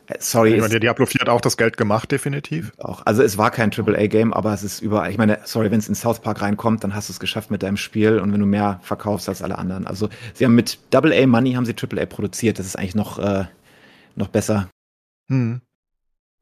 Äh, 0.07 0.15
Sorry, 0.19 0.53
Ich 0.53 0.57
meine, 0.59 0.69
der 0.69 0.79
Diablo 0.81 1.07
4 1.07 1.21
hat 1.21 1.29
auch 1.29 1.41
das 1.41 1.57
Geld 1.57 1.77
gemacht, 1.77 2.11
definitiv. 2.11 2.73
auch. 2.77 3.03
Also 3.07 3.23
es 3.23 3.39
war 3.39 3.49
kein 3.49 3.71
AAA-Game, 3.71 4.33
aber 4.35 4.53
es 4.53 4.61
ist 4.61 4.81
überall. 4.81 5.09
Ich 5.09 5.17
meine, 5.17 5.39
sorry, 5.45 5.71
wenn 5.71 5.79
es 5.79 5.89
in 5.89 5.95
South 5.95 6.19
Park 6.19 6.43
reinkommt, 6.43 6.83
dann 6.83 6.93
hast 6.93 7.09
du 7.09 7.13
es 7.13 7.19
geschafft 7.19 7.49
mit 7.49 7.63
deinem 7.63 7.77
Spiel 7.77 8.19
und 8.19 8.31
wenn 8.31 8.39
du 8.39 8.45
mehr 8.45 8.79
verkaufst 8.83 9.27
als 9.29 9.41
alle 9.41 9.57
anderen. 9.57 9.87
Also 9.87 10.09
sie 10.35 10.45
haben 10.45 10.53
mit 10.53 10.77
AA 10.93 11.25
Money 11.25 11.53
haben 11.53 11.65
sie 11.65 11.73
AAA 11.73 12.05
produziert. 12.05 12.59
Das 12.59 12.67
ist 12.67 12.77
eigentlich 12.77 12.93
noch 12.93 13.17
äh, 13.17 13.45
noch 14.15 14.27
besser. 14.27 14.69
Hm. 15.29 15.61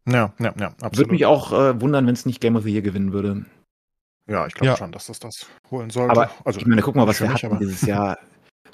Ja, 0.07 0.34
ja, 0.39 0.53
ja, 0.59 0.67
absolut. 0.67 0.97
Würde 0.97 1.11
mich 1.11 1.25
auch 1.25 1.51
äh, 1.53 1.80
wundern, 1.81 2.05
wenn 2.07 2.13
es 2.13 2.25
nicht 2.25 2.41
Game 2.41 2.55
of 2.55 2.63
the 2.63 2.71
Year 2.71 2.81
gewinnen 2.81 3.13
würde. 3.13 3.45
ja, 4.30 4.45
ich 4.47 4.53
glaube 4.53 4.67
Ja. 4.67 4.77
schon, 4.77 4.91
dass 4.91 5.07
das 5.07 5.19
das 5.19 5.45
holen 5.71 5.89
sollte. 5.89 6.11
Aber 6.11 6.30
also, 6.45 6.59
ich 6.59 6.65
meine, 6.65 6.81
guck 6.81 6.95
mal, 6.95 7.07
was 7.07 7.19
wir 7.21 7.27
mich, 7.30 7.43
hatten 7.43 7.55
aber- 7.55 7.59
dieses 7.63 7.81
Jahr. 7.88 8.17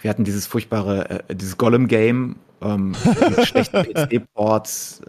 Wir 0.02 0.10
hatten 0.12 0.24
dieses 0.24 0.48
furchtbare, 0.48 1.24
äh, 1.30 1.36
dieses 1.36 1.58
Golem-Game, 1.58 2.38
ähm, 2.62 2.92
mit 2.92 2.98
schlechten 3.48 3.84
PC-Ports. 3.84 5.02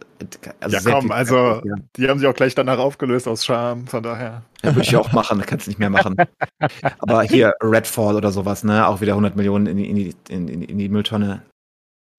Also 0.61 0.77
ja, 0.89 0.95
komm, 0.99 1.13
also 1.13 1.63
Ja. 1.65 1.75
die 1.97 2.09
haben 2.09 2.19
sich 2.19 2.27
auch 2.29 2.35
gleich 2.35 2.55
danach 2.57 2.79
aufgelöst 2.79 3.29
aus 3.29 3.45
Scham, 3.45 3.87
von 3.87 4.03
daher. 4.03 4.43
Ja, 4.63 4.71
würde 4.75 4.83
ich 4.83 4.97
auch 4.97 5.13
machen, 5.13 5.39
da 5.39 5.45
kannst 5.47 5.67
du 5.67 5.71
nicht 5.71 5.79
mehr 5.79 5.91
machen. 5.91 6.17
Aber 6.99 7.23
hier 7.23 7.55
Redfall 7.63 8.17
oder 8.17 8.33
sowas, 8.33 8.65
ne? 8.65 8.87
Auch 8.89 9.01
wieder 9.01 9.13
100 9.13 9.37
Millionen 9.37 9.67
in 9.67 9.77
die, 9.77 9.89
in 9.89 9.97
die, 9.97 10.15
in, 10.29 10.49
in, 10.49 10.63
in 10.63 10.79
die 10.79 10.89
Mülltonne. 10.89 11.43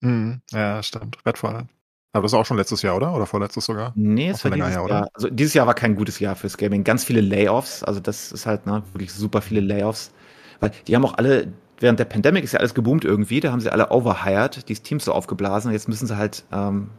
Hm, 0.02 0.40
ja, 0.50 0.82
stimmt. 0.82 1.18
Redfall. 1.26 1.66
Aber 2.12 2.22
das 2.22 2.32
ist 2.32 2.38
auch 2.38 2.44
schon 2.44 2.58
letztes 2.58 2.82
Jahr, 2.82 2.96
oder? 2.96 3.14
Oder 3.14 3.24
vorletztes 3.24 3.64
sogar? 3.64 3.92
Nee, 3.96 4.30
es 4.30 4.44
war 4.44 4.50
dieses 4.50 4.70
her, 4.70 4.84
oder? 4.84 4.94
Jahr. 4.94 5.08
Also 5.14 5.30
dieses 5.30 5.54
Jahr 5.54 5.66
war 5.66 5.74
kein 5.74 5.96
gutes 5.96 6.18
Jahr 6.18 6.36
fürs 6.36 6.58
Gaming. 6.58 6.84
Ganz 6.84 7.04
viele 7.04 7.22
Layoffs, 7.22 7.82
also 7.82 8.00
das 8.00 8.32
ist 8.32 8.44
halt, 8.44 8.66
ne, 8.66 8.82
wirklich 8.92 9.12
super 9.12 9.40
viele 9.40 9.60
Layoffs. 9.62 10.12
Weil 10.60 10.72
die 10.86 10.94
haben 10.94 11.04
auch 11.06 11.14
alle, 11.14 11.52
während 11.80 11.98
der 11.98 12.04
Pandemic 12.04 12.44
ist 12.44 12.52
ja 12.52 12.60
alles 12.60 12.74
geboomt 12.74 13.04
irgendwie, 13.04 13.40
da 13.40 13.50
haben 13.50 13.60
sie 13.60 13.72
alle 13.72 13.90
overhired, 13.90 14.68
die 14.68 14.74
Teams 14.74 15.06
so 15.06 15.12
aufgeblasen 15.12 15.72
jetzt 15.72 15.88
müssen 15.88 16.06
sie 16.06 16.16
halt, 16.16 16.44
ähm, 16.52 16.90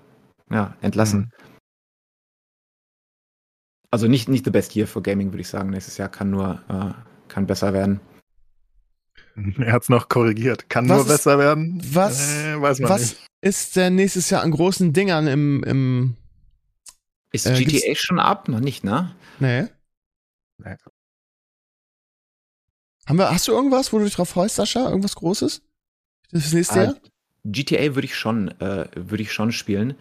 ja, 0.49 0.75
entlassen. 0.81 1.31
Also 3.91 4.07
nicht, 4.07 4.27
nicht 4.27 4.45
the 4.45 4.51
best 4.51 4.75
year 4.75 4.87
for 4.87 5.03
Gaming, 5.03 5.31
würde 5.31 5.41
ich 5.41 5.47
sagen. 5.47 5.69
Nächstes 5.69 5.97
Jahr 5.97 6.09
kann 6.09 6.31
nur, 6.31 6.59
äh, 6.67 6.91
kann 7.27 7.45
besser 7.45 7.73
werden. 7.73 8.01
Er 9.59 9.73
hat's 9.73 9.89
noch 9.89 10.09
korrigiert. 10.09 10.69
Kann 10.69 10.87
Was 10.89 10.95
nur 10.97 11.05
ist- 11.05 11.11
besser 11.11 11.39
werden. 11.39 11.81
was- 11.93 12.33
Äh, 12.35 12.61
weiß 12.61 12.79
man 12.79 12.89
Was 12.89 13.01
nicht. 13.01 13.17
ist 13.41 13.75
denn 13.75 13.95
nächstes 13.95 14.29
Jahr 14.29 14.43
an 14.43 14.51
großen 14.51 14.93
Dingern 14.93 15.27
im, 15.27 15.63
im 15.63 16.15
Ist 17.31 17.45
Äh, 17.47 17.63
GTA 17.63 17.95
schon 17.95 18.19
ab? 18.19 18.47
Noch 18.47 18.59
nicht, 18.59 18.83
ne? 18.83 19.15
Nee. 19.39 19.65
Nee. 20.59 20.75
Haben 23.05 23.17
wir, 23.17 23.31
hast 23.31 23.47
du 23.47 23.51
irgendwas, 23.51 23.91
wo 23.91 23.97
du 23.99 24.05
dich 24.05 24.15
drauf 24.15 24.29
freust, 24.29 24.55
Sascha? 24.55 24.87
Irgendwas 24.87 25.15
Großes? 25.15 25.61
Das 26.31 26.45
ist 26.45 26.53
nächste 26.53 26.79
Äh, 26.79 26.83
Jahr? 26.85 26.95
GTA 27.45 27.95
würde 27.95 28.05
ich 28.05 28.15
schon, 28.15 28.47
äh, 28.61 28.87
würde 28.95 29.23
ich 29.23 29.33
schon 29.33 29.51
spielen. 29.51 29.95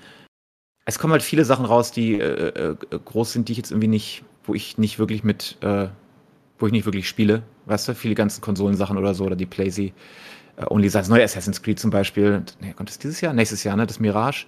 Es 0.85 0.99
kommen 0.99 1.13
halt 1.13 1.23
viele 1.23 1.45
Sachen 1.45 1.65
raus, 1.65 1.91
die 1.91 2.15
äh, 2.21 2.71
äh, 2.71 2.77
groß 3.05 3.33
sind, 3.33 3.49
die 3.49 3.53
ich 3.53 3.59
jetzt 3.59 3.71
irgendwie 3.73 3.89
nicht, 3.89 4.25
wo 4.45 4.55
ich 4.55 4.79
nicht 4.79 4.99
wirklich 5.01 5.25
mit, 5.25 5.57
äh, 5.63 5.89
wo 6.59 6.67
ich 6.67 6.73
nicht 6.73 6.85
wirklich 6.85 7.09
spiele. 7.09 7.43
Weißt 7.67 7.89
du, 7.89 7.95
viele 7.95 8.15
ganzen 8.15 8.41
Konsolensachen 8.41 8.97
oder 8.99 9.15
so 9.15 9.25
oder 9.25 9.37
die 9.37 9.47
Playsee 9.47 9.93
äh, 10.57 10.65
Only 10.69 10.91
das 10.91 11.09
neue 11.09 11.25
Assassin's 11.25 11.63
Creed 11.63 11.79
zum 11.79 11.91
Beispiel. 11.91 12.43
Nee, 12.61 12.73
kommt 12.73 12.89
das 12.91 12.99
dieses 12.99 13.21
Jahr? 13.21 13.33
Nächstes 13.33 13.65
Jahr, 13.65 13.77
ne? 13.77 13.87
Das 13.87 14.01
Mirage. 14.01 14.47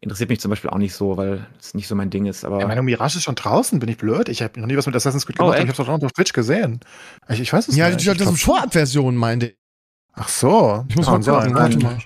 Interessiert 0.00 0.30
mich 0.30 0.40
zum 0.40 0.48
Beispiel 0.50 0.70
auch 0.70 0.78
nicht 0.78 0.94
so, 0.94 1.16
weil 1.16 1.46
es 1.60 1.74
nicht 1.74 1.86
so 1.86 1.94
mein 1.94 2.10
Ding 2.10 2.26
ist. 2.26 2.44
Aber 2.44 2.58
Ja, 2.60 2.66
meine 2.66 2.82
Mirage 2.82 3.18
ist 3.18 3.24
schon 3.24 3.34
draußen, 3.36 3.78
bin 3.78 3.88
ich 3.88 3.98
blöd? 3.98 4.28
Ich 4.28 4.42
habe 4.42 4.58
noch 4.60 4.66
nie 4.66 4.76
was 4.76 4.86
mit 4.86 4.96
Assassin's 4.96 5.26
Creed 5.26 5.36
Oh, 5.38 5.44
gemacht, 5.44 5.56
aber 5.58 5.64
ich 5.64 5.78
habe 5.78 5.86
doch 5.86 6.00
noch 6.00 6.06
auf 6.06 6.12
Twitch 6.12 6.32
gesehen. 6.32 6.80
Ich, 7.28 7.40
ich 7.40 7.52
weiß 7.52 7.68
es 7.68 7.76
Ja, 7.76 7.88
nicht. 7.88 8.00
die, 8.00 8.06
das 8.06 8.16
ist 8.20 8.26
eine 8.28 8.36
Vorabversion, 8.36 9.14
meinte 9.16 9.46
ich. 9.48 9.56
Ach 10.14 10.28
so. 10.28 10.84
Ich 10.88 10.96
muss 10.96 11.06
mal 11.06 11.12
gucken, 11.12 11.22
sein. 11.24 11.54
warte 11.54 11.78
mal. 11.78 11.98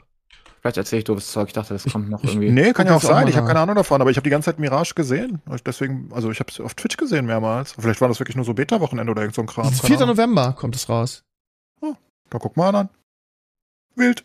Vielleicht 0.67 0.77
erzähle 0.79 0.99
ich 0.99 1.05
doofes 1.05 1.31
Zeug. 1.33 1.49
Ich 1.49 1.53
dachte, 1.55 1.75
das 1.75 1.85
kommt 1.85 2.09
noch 2.11 2.23
ich- 2.23 2.31
irgendwie. 2.31 2.51
Nee, 2.51 2.67
Guck 2.67 2.75
kann 2.77 2.87
ja 2.87 2.93
auch 2.97 3.03
jetzt 3.03 3.11
auch 3.11 3.15
sein. 3.15 3.29
Ich 3.29 3.37
habe 3.37 3.47
keine 3.47 3.61
Ahnung 3.61 3.77
davon, 3.77 4.01
aber 4.01 4.11
ich 4.11 4.17
habe 4.17 4.25
die 4.25 4.31
ganze 4.31 4.47
Zeit 4.47 4.59
Mirage 4.59 4.95
gesehen. 4.95 5.41
Deswegen, 5.65 6.11
also 6.13 6.31
ich 6.31 6.41
habe 6.41 6.51
es 6.51 6.61
auf 6.61 6.75
Twitch 6.75 6.97
gesehen 6.97 7.27
mehrmals. 7.27 7.73
Vielleicht 7.79 8.01
war 8.01 8.09
das 8.09 8.19
wirklich 8.21 8.37
nur 8.37 8.45
so 8.45 8.55
Beta-Wochenende 8.55 9.11
oder 9.11 9.23
irgend 9.23 9.35
so 9.35 9.43
ein 9.43 9.47
Kram. 9.47 9.65
keine 9.67 9.77
4. 9.77 9.97
Ahnung. 9.97 10.09
November 10.11 10.53
kommt 10.59 10.75
es 10.77 10.89
raus. 10.89 11.23
Da 12.29 12.39
guck 12.41 12.57
mal 12.57 12.75
an. 12.75 12.89
Wild. 13.95 14.25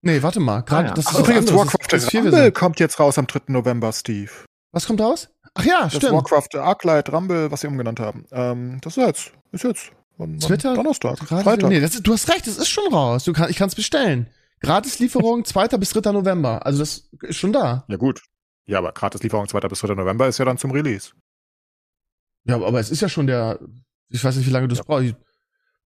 Nee, 0.00 0.22
warte 0.22 0.40
mal. 0.40 0.62
Gerade, 0.62 0.86
Ah, 0.86 0.88
ja. 0.88 0.94
das 0.94 1.04
ist 1.04 1.10
Ach, 1.10 1.20
was 1.20 1.28
übrigens. 1.28 1.52
Warcraft 1.54 1.92
ist 1.96 2.14
Rumble 2.14 2.50
kommt 2.52 2.80
jetzt 2.80 2.98
raus 2.98 3.18
am 3.18 3.26
3. 3.26 3.40
November, 3.52 3.92
Steve. 3.92 4.30
Was 4.72 4.86
kommt 4.86 5.00
raus? 5.02 5.28
Ach 5.54 5.64
ja, 5.64 5.82
Das 5.82 5.96
stimmt. 5.96 6.14
Warcraft 6.14 6.56
Arclight 6.58 7.12
Rumble, 7.12 7.50
was 7.50 7.60
sie 7.60 7.66
umgenannt 7.66 8.00
haben. 8.00 8.24
Ähm, 8.32 8.78
das 8.80 8.96
ist 8.96 9.04
jetzt. 9.06 9.32
Ist 9.52 9.64
jetzt. 9.64 9.92
Wann- 10.16 10.32
wann- 10.32 10.48
Twitter? 10.48 10.74
Donnerstag. 10.74 11.18
Freitag. 11.18 11.68
Nee, 11.68 11.80
das 11.80 11.94
ist, 11.94 12.06
du 12.06 12.14
hast 12.14 12.28
recht, 12.30 12.46
es 12.46 12.56
ist 12.56 12.68
schon 12.68 12.92
raus. 12.92 13.24
Du 13.24 13.32
kann, 13.34 13.50
ich 13.50 13.56
kann 13.56 13.68
es 13.68 13.74
bestellen. 13.74 14.26
Gratislieferung 14.62 15.44
2. 15.44 15.68
bis 15.78 15.90
3. 15.90 16.12
November. 16.12 16.64
Also 16.64 16.78
das 16.80 17.08
ist 17.22 17.36
schon 17.36 17.52
da. 17.52 17.84
Ja, 17.88 17.96
gut. 17.96 18.22
Ja, 18.66 18.78
aber 18.78 18.92
Gratislieferung 18.92 19.48
2. 19.48 19.60
bis 19.60 19.80
3. 19.80 19.94
November 19.94 20.28
ist 20.28 20.38
ja 20.38 20.44
dann 20.44 20.58
zum 20.58 20.70
Release. 20.70 21.10
Ja, 22.44 22.56
aber 22.56 22.80
es 22.80 22.90
ist 22.90 23.00
ja 23.02 23.08
schon 23.08 23.26
der, 23.26 23.58
ich 24.08 24.22
weiß 24.22 24.36
nicht, 24.36 24.46
wie 24.46 24.50
lange 24.52 24.68
du 24.68 24.72
es 24.72 24.78
Ja. 24.78 24.84
brauchst. 24.86 25.14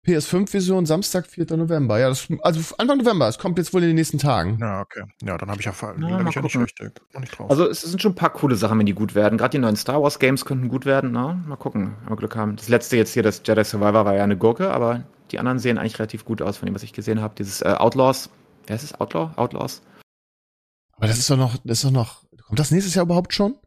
PS5-Version 0.05 0.85
Samstag, 0.85 1.27
4. 1.27 1.45
November. 1.55 1.97
Ja, 1.97 2.09
das, 2.09 2.27
also 2.41 2.75
Anfang 2.77 2.97
November. 2.97 3.29
Es 3.29 3.37
kommt 3.39 3.57
jetzt 3.57 3.73
wohl 3.73 3.81
in 3.83 3.87
den 3.89 3.95
nächsten 3.95 4.17
Tagen. 4.17 4.57
Ja, 4.59 4.81
okay. 4.81 5.03
Ja, 5.21 5.37
dann 5.37 5.49
habe 5.49 5.61
ich 5.61 5.65
ja, 5.65 5.73
Na, 5.81 5.87
dann 5.93 6.03
hab 6.15 6.23
mal 6.23 6.29
ich 6.29 6.35
ja 6.35 6.41
nicht 6.41 6.51
gucken. 6.53 6.61
richtig. 6.63 6.91
Nicht 7.17 7.37
drauf. 7.39 7.49
Also 7.49 7.69
es 7.69 7.83
sind 7.83 8.01
schon 8.01 8.11
ein 8.11 8.15
paar 8.15 8.31
coole 8.33 8.57
Sachen, 8.57 8.77
wenn 8.79 8.85
die 8.85 8.93
gut 8.93 9.15
werden. 9.15 9.37
Gerade 9.37 9.51
die 9.51 9.59
neuen 9.59 9.77
Star 9.77 10.01
Wars 10.03 10.19
Games 10.19 10.43
könnten 10.43 10.67
gut 10.67 10.85
werden. 10.85 11.13
Na, 11.13 11.35
mal 11.47 11.55
gucken, 11.55 11.95
wenn 12.01 12.09
wir 12.11 12.17
Glück 12.17 12.35
haben. 12.35 12.57
Das 12.57 12.67
letzte 12.67 12.97
jetzt 12.97 13.13
hier, 13.13 13.23
das 13.23 13.41
Jedi 13.45 13.63
Survivor, 13.63 14.03
war 14.03 14.13
ja 14.15 14.25
eine 14.25 14.35
Gurke, 14.35 14.71
aber 14.71 15.05
die 15.31 15.39
anderen 15.39 15.59
sehen 15.59 15.77
eigentlich 15.77 15.97
relativ 15.99 16.25
gut 16.25 16.41
aus 16.41 16.57
von 16.57 16.65
dem, 16.65 16.75
was 16.75 16.83
ich 16.83 16.91
gesehen 16.91 17.21
habe. 17.21 17.35
Dieses 17.37 17.61
äh, 17.61 17.69
Outlaws, 17.69 18.29
wer 18.67 18.75
ist 18.75 18.83
es? 18.83 18.93
Outlaw? 18.99 19.31
Outlaws? 19.35 19.81
Aber 20.95 21.07
das 21.07 21.17
ist 21.17 21.29
doch 21.29 21.37
noch, 21.37 21.57
das 21.63 21.79
ist 21.79 21.85
doch 21.85 21.91
noch, 21.91 22.23
kommt 22.45 22.59
das 22.59 22.71
nächstes 22.71 22.93
Jahr 22.95 23.05
überhaupt 23.05 23.33
schon? 23.33 23.57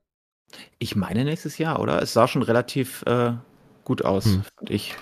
Ich 0.78 0.94
meine 0.96 1.24
nächstes 1.24 1.58
Jahr, 1.58 1.80
oder? 1.80 2.00
Es 2.00 2.12
sah 2.12 2.28
schon 2.28 2.42
relativ 2.42 3.02
äh, 3.06 3.32
gut 3.84 4.04
aus, 4.04 4.24
Hm. 4.26 4.42
fand 4.58 4.70
ich. 4.70 4.94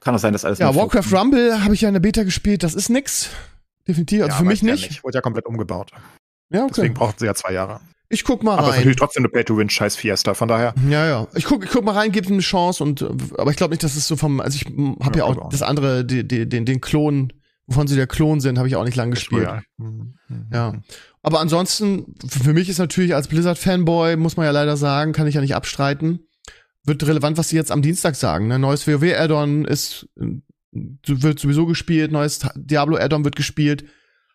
Kann 0.00 0.14
auch 0.14 0.18
sein, 0.18 0.32
dass 0.32 0.44
alles 0.46 0.58
Ja, 0.58 0.74
Warcraft 0.74 1.02
Fotos- 1.02 1.20
Rumble 1.20 1.62
habe 1.62 1.74
ich 1.74 1.82
ja 1.82 1.88
in 1.88 1.94
der 1.94 2.00
Beta 2.00 2.22
gespielt. 2.22 2.62
Das 2.62 2.74
ist 2.74 2.88
nix. 2.88 3.28
Definitiv. 3.86 4.22
Also 4.22 4.32
Ja, 4.32 4.38
für 4.38 4.44
mich 4.44 4.62
weiß 4.62 4.68
ja 4.80 4.86
nicht. 4.88 5.04
Wurde 5.04 5.18
ja 5.18 5.20
komplett 5.20 5.44
umgebaut. 5.44 5.90
Ja, 6.48 6.62
okay. 6.62 6.72
Deswegen 6.76 6.94
brauchten 6.94 7.18
sie 7.18 7.26
ja 7.26 7.34
zwei 7.34 7.52
Jahre. 7.52 7.80
Ich 8.08 8.24
guck 8.24 8.42
mal 8.42 8.52
Aber 8.54 8.62
es 8.62 8.66
ist 8.68 8.70
rein. 8.72 8.78
natürlich 8.80 8.96
trotzdem 8.96 9.20
eine 9.24 9.28
Pay-to-Win-Scheiß 9.28 9.96
Fiesta, 9.96 10.32
von 10.34 10.48
daher. 10.48 10.74
Ja, 10.88 11.06
ja. 11.06 11.28
Ich 11.34 11.44
guck, 11.44 11.64
ich 11.64 11.70
guck 11.70 11.84
mal 11.84 11.92
rein, 11.94 12.10
gebe 12.12 12.26
ihm 12.28 12.32
eine 12.32 12.42
Chance 12.42 12.82
und, 12.82 13.02
aber 13.38 13.50
ich 13.50 13.56
glaube 13.58 13.72
nicht, 13.72 13.84
dass 13.84 13.94
es 13.94 14.08
so 14.08 14.16
vom, 14.16 14.40
also 14.40 14.56
ich 14.56 14.64
habe 14.66 15.18
ja, 15.18 15.26
Ja, 15.28 15.38
auch. 15.38 15.48
das 15.50 15.62
andere, 15.62 16.04
die, 16.04 16.26
die, 16.26 16.48
den, 16.48 16.64
den 16.64 16.80
Klon, 16.80 17.32
wovon 17.70 17.86
sie 17.86 17.94
der 17.94 18.08
Klon 18.08 18.40
sind, 18.40 18.58
habe 18.58 18.66
ich 18.66 18.74
auch 18.74 18.84
nicht 18.84 18.96
lang 18.96 19.12
gespielt. 19.12 19.44
Ja. 19.44 19.62
Mhm. 19.78 20.14
Ja. 20.52 20.74
Aber 21.22 21.40
ansonsten, 21.40 22.14
für 22.26 22.52
mich 22.52 22.68
ist 22.68 22.78
natürlich 22.78 23.14
als 23.14 23.28
Blizzard-Fanboy, 23.28 24.16
muss 24.16 24.36
man 24.36 24.44
ja 24.44 24.52
leider 24.52 24.76
sagen, 24.76 25.12
kann 25.12 25.28
ich 25.28 25.36
ja 25.36 25.40
nicht 25.40 25.54
abstreiten, 25.54 26.26
wird 26.84 27.06
relevant, 27.06 27.38
was 27.38 27.48
sie 27.48 27.56
jetzt 27.56 27.70
am 27.70 27.80
Dienstag 27.80 28.16
sagen. 28.16 28.48
Ne? 28.48 28.58
Neues 28.58 28.88
WoW-Add-on 28.88 29.64
ist, 29.66 30.08
äh, 30.20 30.40
wird 30.72 31.38
sowieso 31.38 31.66
gespielt, 31.66 32.10
neues 32.10 32.40
Diablo-Add-on 32.56 33.24
wird 33.24 33.36
gespielt. 33.36 33.84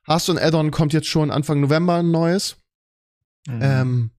Hearthstone 0.07 0.41
Add-on 0.41 0.71
kommt 0.71 0.93
jetzt 0.93 1.07
schon 1.07 1.29
Anfang 1.29 1.59
November 1.59 1.95
ein 1.95 2.11
neues. 2.11 2.55
Mhm. 3.47 3.59
Ähm, 3.61 4.11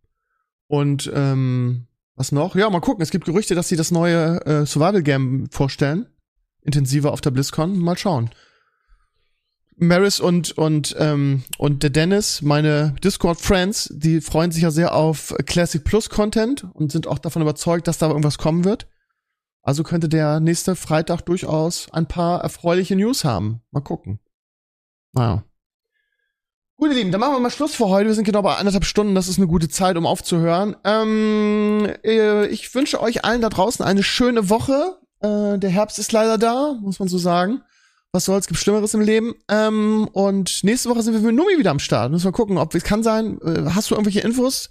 und 0.66 1.10
ähm, 1.14 1.86
was 2.16 2.32
noch? 2.32 2.55
Ja, 2.55 2.68
mal 2.68 2.80
gucken. 2.80 3.02
Es 3.02 3.10
gibt 3.10 3.24
Gerüchte, 3.24 3.55
dass 3.55 3.68
sie 3.68 3.76
das 3.76 3.90
neue 3.90 4.44
äh, 4.44 4.66
Survival-Game 4.66 5.48
vorstellen. 5.51 6.06
Intensiver 6.60 7.12
auf 7.12 7.22
der 7.22 7.30
BlizzCon. 7.30 7.78
Mal 7.78 7.97
schauen. 7.97 8.30
Maris 9.77 10.20
und 10.20 10.57
und 10.57 10.97
ähm, 10.98 11.44
und 11.59 11.82
der 11.82 11.90
Dennis, 11.90 12.40
meine 12.40 12.94
Discord-Friends, 13.05 13.90
die 13.94 14.20
freuen 14.23 14.51
sich 14.51 14.62
ja 14.62 14.70
sehr 14.70 14.94
auf 14.94 15.35
Classic 15.44 15.85
Plus 15.85 16.09
Content 16.09 16.66
und 16.73 16.93
sind 16.93 17.07
auch 17.07 17.19
davon 17.19 17.43
überzeugt, 17.43 17.86
dass 17.86 17.98
da 17.98 18.09
irgendwas 18.09 18.39
kommen 18.39 18.65
wird. 18.65 18.86
Also 19.62 19.82
könnte 19.82 20.09
der 20.09 20.40
nächste 20.40 20.77
Freitag 20.77 21.23
durchaus 21.23 21.89
ein 21.93 22.07
paar 22.07 22.40
erfreuliche 22.40 22.97
News 22.97 23.24
haben. 23.24 23.61
Mal 23.70 23.81
gucken. 23.81 24.20
Naja. 25.12 25.44
Gut, 26.77 26.90
ihr 26.90 26.97
Lieben, 26.97 27.11
dann 27.11 27.20
machen 27.20 27.35
wir 27.35 27.40
mal 27.40 27.51
Schluss 27.51 27.74
für 27.74 27.89
heute. 27.89 28.07
Wir 28.07 28.15
sind 28.15 28.24
genau 28.24 28.43
bei 28.43 28.55
anderthalb 28.55 28.85
Stunden. 28.85 29.15
Das 29.15 29.28
ist 29.28 29.39
eine 29.39 29.47
gute 29.47 29.69
Zeit, 29.69 29.97
um 29.97 30.07
aufzuhören. 30.07 30.77
Ähm, 30.85 31.90
äh, 32.05 32.47
ich 32.47 32.74
wünsche 32.74 33.01
euch 33.01 33.24
allen 33.24 33.40
da 33.40 33.48
draußen 33.48 33.85
eine 33.85 34.03
schöne 34.03 34.51
Woche. 34.51 34.98
Äh, 35.20 35.59
der 35.59 35.70
Herbst 35.70 35.98
ist 35.98 36.12
leider 36.12 36.39
da, 36.39 36.74
muss 36.81 36.98
man 36.98 37.09
so 37.09 37.19
sagen. 37.19 37.62
Was 38.16 38.24
soll's, 38.24 38.47
gibt 38.47 38.59
Schlimmeres 38.59 38.94
im 38.94 39.02
Leben. 39.02 39.34
Ähm, 39.51 40.09
und 40.12 40.64
nächste 40.64 40.88
Woche 40.88 41.02
sind 41.02 41.12
wir 41.12 41.20
mit 41.20 41.34
Numi 41.34 41.59
wieder 41.59 41.70
am 41.70 41.78
Start. 41.78 42.10
Müssen 42.10 42.24
wir 42.24 42.32
gucken, 42.32 42.56
ob 42.56 42.74
es 42.74 42.82
kann 42.82 43.02
sein. 43.02 43.38
Äh, 43.43 43.70
hast 43.74 43.90
du 43.90 43.94
irgendwelche 43.94 44.20
Infos, 44.20 44.70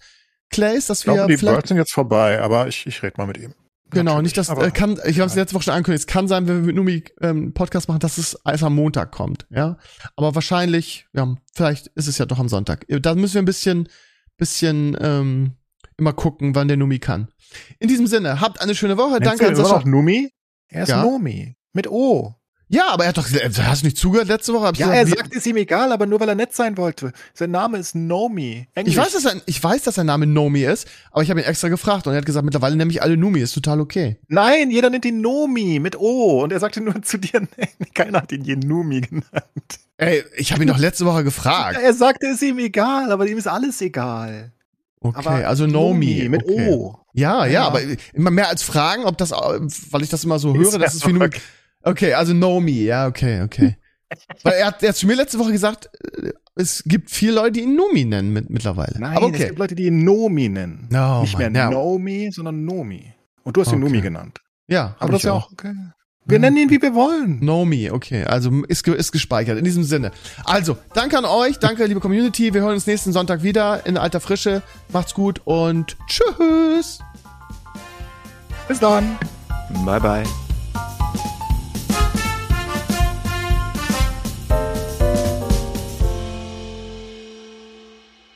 Clays, 0.49 0.87
dass 0.87 0.99
Ich 0.99 1.03
glaube, 1.05 1.19
wir 1.21 1.27
die 1.27 1.37
vielleicht 1.37 1.57
Birds 1.57 1.67
sind 1.69 1.77
jetzt 1.77 1.93
vorbei, 1.93 2.41
aber 2.41 2.67
ich, 2.67 2.87
ich 2.87 3.03
rede 3.03 3.13
mal 3.17 3.27
mit 3.27 3.37
ihm. 3.37 3.53
Genau, 3.91 4.13
Natürlich, 4.13 4.23
nicht, 4.23 4.37
dass 4.37 4.49
aber- 4.49 4.65
äh, 4.65 4.71
kann, 4.71 4.99
ich 5.05 5.19
habe 5.19 5.29
es 5.29 5.35
letzte 5.35 5.53
Woche 5.53 5.65
schon 5.65 5.73
angekündigt, 5.75 6.07
es 6.09 6.11
kann 6.11 6.27
sein, 6.27 6.47
wenn 6.47 6.61
wir 6.61 6.65
mit 6.65 6.75
Numi 6.75 7.03
ähm, 7.21 7.53
Podcast 7.53 7.87
machen, 7.87 7.99
dass 7.99 8.17
es 8.17 8.35
erst 8.43 8.63
am 8.63 8.73
Montag 8.73 9.11
kommt, 9.11 9.45
ja. 9.51 9.77
Aber 10.15 10.33
wahrscheinlich, 10.33 11.05
ja, 11.13 11.35
vielleicht 11.53 11.87
ist 11.89 12.07
es 12.07 12.17
ja 12.17 12.25
doch 12.25 12.39
am 12.39 12.49
Sonntag. 12.49 12.85
Da 12.89 13.13
müssen 13.13 13.35
wir 13.35 13.41
ein 13.43 13.45
bisschen, 13.45 13.87
bisschen 14.37 14.97
ähm, 14.99 15.51
immer 15.97 16.13
gucken, 16.13 16.55
wann 16.55 16.67
der 16.67 16.77
Numi 16.77 16.97
kann. 16.97 17.27
In 17.77 17.87
diesem 17.89 18.07
Sinne, 18.07 18.41
habt 18.41 18.59
eine 18.59 18.73
schöne 18.73 18.97
Woche. 18.97 19.19
Nennst 19.19 19.27
Danke 19.27 19.47
an 19.49 19.55
Sascha. 19.55 19.75
noch 19.77 19.85
Numi? 19.85 20.31
Er 20.67 20.83
ist 20.83 20.89
Ja. 20.89 21.03
Nomi. 21.03 21.55
Mit 21.73 21.87
O. 21.87 22.33
Ja, 22.67 22.89
aber 22.89 23.03
er 23.03 23.09
hat 23.09 23.17
doch, 23.17 23.27
hast 23.29 23.81
du 23.83 23.85
nicht 23.85 23.97
zugehört 23.97 24.27
letzte 24.27 24.51
Woche? 24.53 24.65
Hab 24.65 24.73
ich 24.73 24.79
Ja, 24.79 24.87
gesagt, 24.87 25.09
er 25.09 25.17
sagt, 25.17 25.35
ist 25.35 25.45
ihm 25.45 25.57
egal, 25.57 25.91
aber 25.91 26.07
nur 26.07 26.19
weil 26.19 26.29
er 26.29 26.35
nett 26.35 26.53
sein 26.55 26.77
wollte. 26.77 27.11
Sein 27.35 27.51
Name 27.51 27.77
ist 27.77 27.93
Nomi. 27.93 28.67
Englisch. 28.73 28.95
ich 28.95 28.99
weiß, 28.99 29.13
dass 29.13 29.25
er, 29.25 29.39
ich 29.45 29.63
weiß, 29.63 29.83
dass 29.83 29.95
sein 29.95 30.07
Name 30.07 30.25
Nomi 30.25 30.63
ist, 30.63 30.87
aber 31.11 31.21
ich 31.21 31.29
habe 31.29 31.41
ihn 31.41 31.45
extra 31.45 31.67
gefragt 31.69 32.07
und 32.07 32.13
er 32.13 32.17
hat 32.17 32.25
gesagt, 32.25 32.43
mittlerweile 32.43 32.75
nehme 32.75 32.89
ich 32.91 33.03
alle 33.03 33.17
Numi, 33.17 33.39
ist 33.41 33.53
total 33.53 33.79
okay. 33.81 34.17
Nein, 34.29 34.71
jeder 34.71 34.89
nennt 34.89 35.05
ihn 35.05 35.21
Nomi 35.21 35.79
mit 35.79 35.95
O. 35.99 36.41
Und 36.43 36.51
er 36.51 36.59
sagte 36.59 36.81
nur 36.81 36.99
zu 37.03 37.19
dir, 37.19 37.41
nein, 37.41 37.69
keiner 37.93 38.21
hat 38.23 38.31
ihn 38.31 38.43
je 38.43 38.55
Numi 38.55 39.01
genannt. 39.01 39.79
Ey, 39.97 40.23
ich 40.35 40.51
habe 40.51 40.63
ihn 40.63 40.67
doch 40.67 40.79
letzte 40.79 41.05
Woche 41.05 41.23
gefragt. 41.23 41.77
er 41.83 41.93
sagte, 41.93 42.25
es 42.27 42.35
ist 42.35 42.41
ihm 42.41 42.57
egal, 42.59 43.11
aber 43.11 43.27
ihm 43.27 43.37
ist 43.37 43.47
alles 43.47 43.79
egal. 43.81 44.51
Okay, 45.01 45.19
Aber 45.19 45.47
also 45.47 45.67
Nomi. 45.67 46.27
mit 46.29 46.43
okay. 46.43 46.69
O. 46.71 46.97
Ja, 47.13 47.45
ja, 47.45 47.51
Ja. 47.51 47.67
aber 47.67 47.79
immer 48.13 48.31
mehr 48.31 48.49
als 48.49 48.63
Fragen, 48.63 49.05
ob 49.05 49.19
das, 49.19 49.31
weil 49.31 50.01
ich 50.01 50.09
das 50.09 50.23
immer 50.23 50.39
so 50.39 50.55
höre, 50.55 50.79
das 50.79 50.95
ist 50.95 51.05
wie 51.07 51.13
nur. 51.13 51.29
Okay, 51.85 52.13
also 52.13 52.33
know 52.33 52.59
me, 52.59 52.71
ja, 52.71 53.07
okay, 53.07 53.41
okay. 53.41 53.77
weil 54.43 54.53
er 54.53 54.67
hat, 54.67 54.83
er 54.83 54.89
hat 54.89 54.95
zu 54.95 55.07
mir 55.07 55.15
letzte 55.15 55.39
Woche 55.39 55.51
gesagt, 55.51 55.89
äh, 56.17 56.31
es 56.55 56.83
gibt 56.85 57.11
viele 57.11 57.33
Leute, 57.33 57.51
die 57.53 57.61
ihn 57.61 57.75
Nomi 57.75 58.05
nennen 58.05 58.31
mit, 58.33 58.49
mittlerweile. 58.49 58.99
Nein, 58.99 59.15
aber 59.17 59.27
es 59.27 59.33
okay. 59.33 59.47
gibt 59.47 59.59
Leute, 59.59 59.75
die 59.75 59.85
ihn 59.85 60.03
Nomi 60.03 60.49
nennen. 60.49 60.87
No, 60.89 61.21
Nicht 61.21 61.37
mehr 61.37 61.49
Mann, 61.49 61.55
ja. 61.55 61.69
Nomi, 61.69 62.31
sondern 62.31 62.65
Nomi. 62.65 63.13
Und 63.43 63.55
du 63.55 63.61
hast 63.61 63.67
ihn 63.67 63.75
Okay. 63.75 63.83
Nomi 63.83 64.01
genannt. 64.01 64.41
Ja, 64.67 64.95
Aber 64.99 65.11
das 65.11 65.21
ist 65.21 65.25
ja 65.25 65.33
auch 65.33 65.51
okay. 65.51 65.73
Wir 66.27 66.39
nennen 66.39 66.57
ihn, 66.57 66.71
wie 66.71 66.81
wir 66.81 66.95
wollen. 66.95 67.39
Know 67.39 67.65
me, 67.65 67.91
okay, 67.91 68.23
also 68.23 68.49
ist, 68.67 68.87
ist 68.87 69.11
gespeichert. 69.11 69.59
In 69.59 69.63
diesem 69.63 69.83
Sinne. 69.83 70.11
Also, 70.43 70.75
danke 70.95 71.19
an 71.19 71.25
euch, 71.25 71.59
danke, 71.59 71.85
liebe 71.85 71.99
Community. 71.99 72.51
Wir 72.51 72.61
hören 72.61 72.73
uns 72.73 72.87
nächsten 72.87 73.11
Sonntag 73.13 73.43
wieder 73.43 73.85
in 73.85 73.95
alter 73.95 74.19
Frische. 74.19 74.63
Macht's 74.91 75.13
gut 75.13 75.41
und 75.45 75.95
tschüss. 76.07 76.99
Bis 78.67 78.79
dann. 78.79 79.17
Bye 79.85 79.99
bye. 79.99 80.23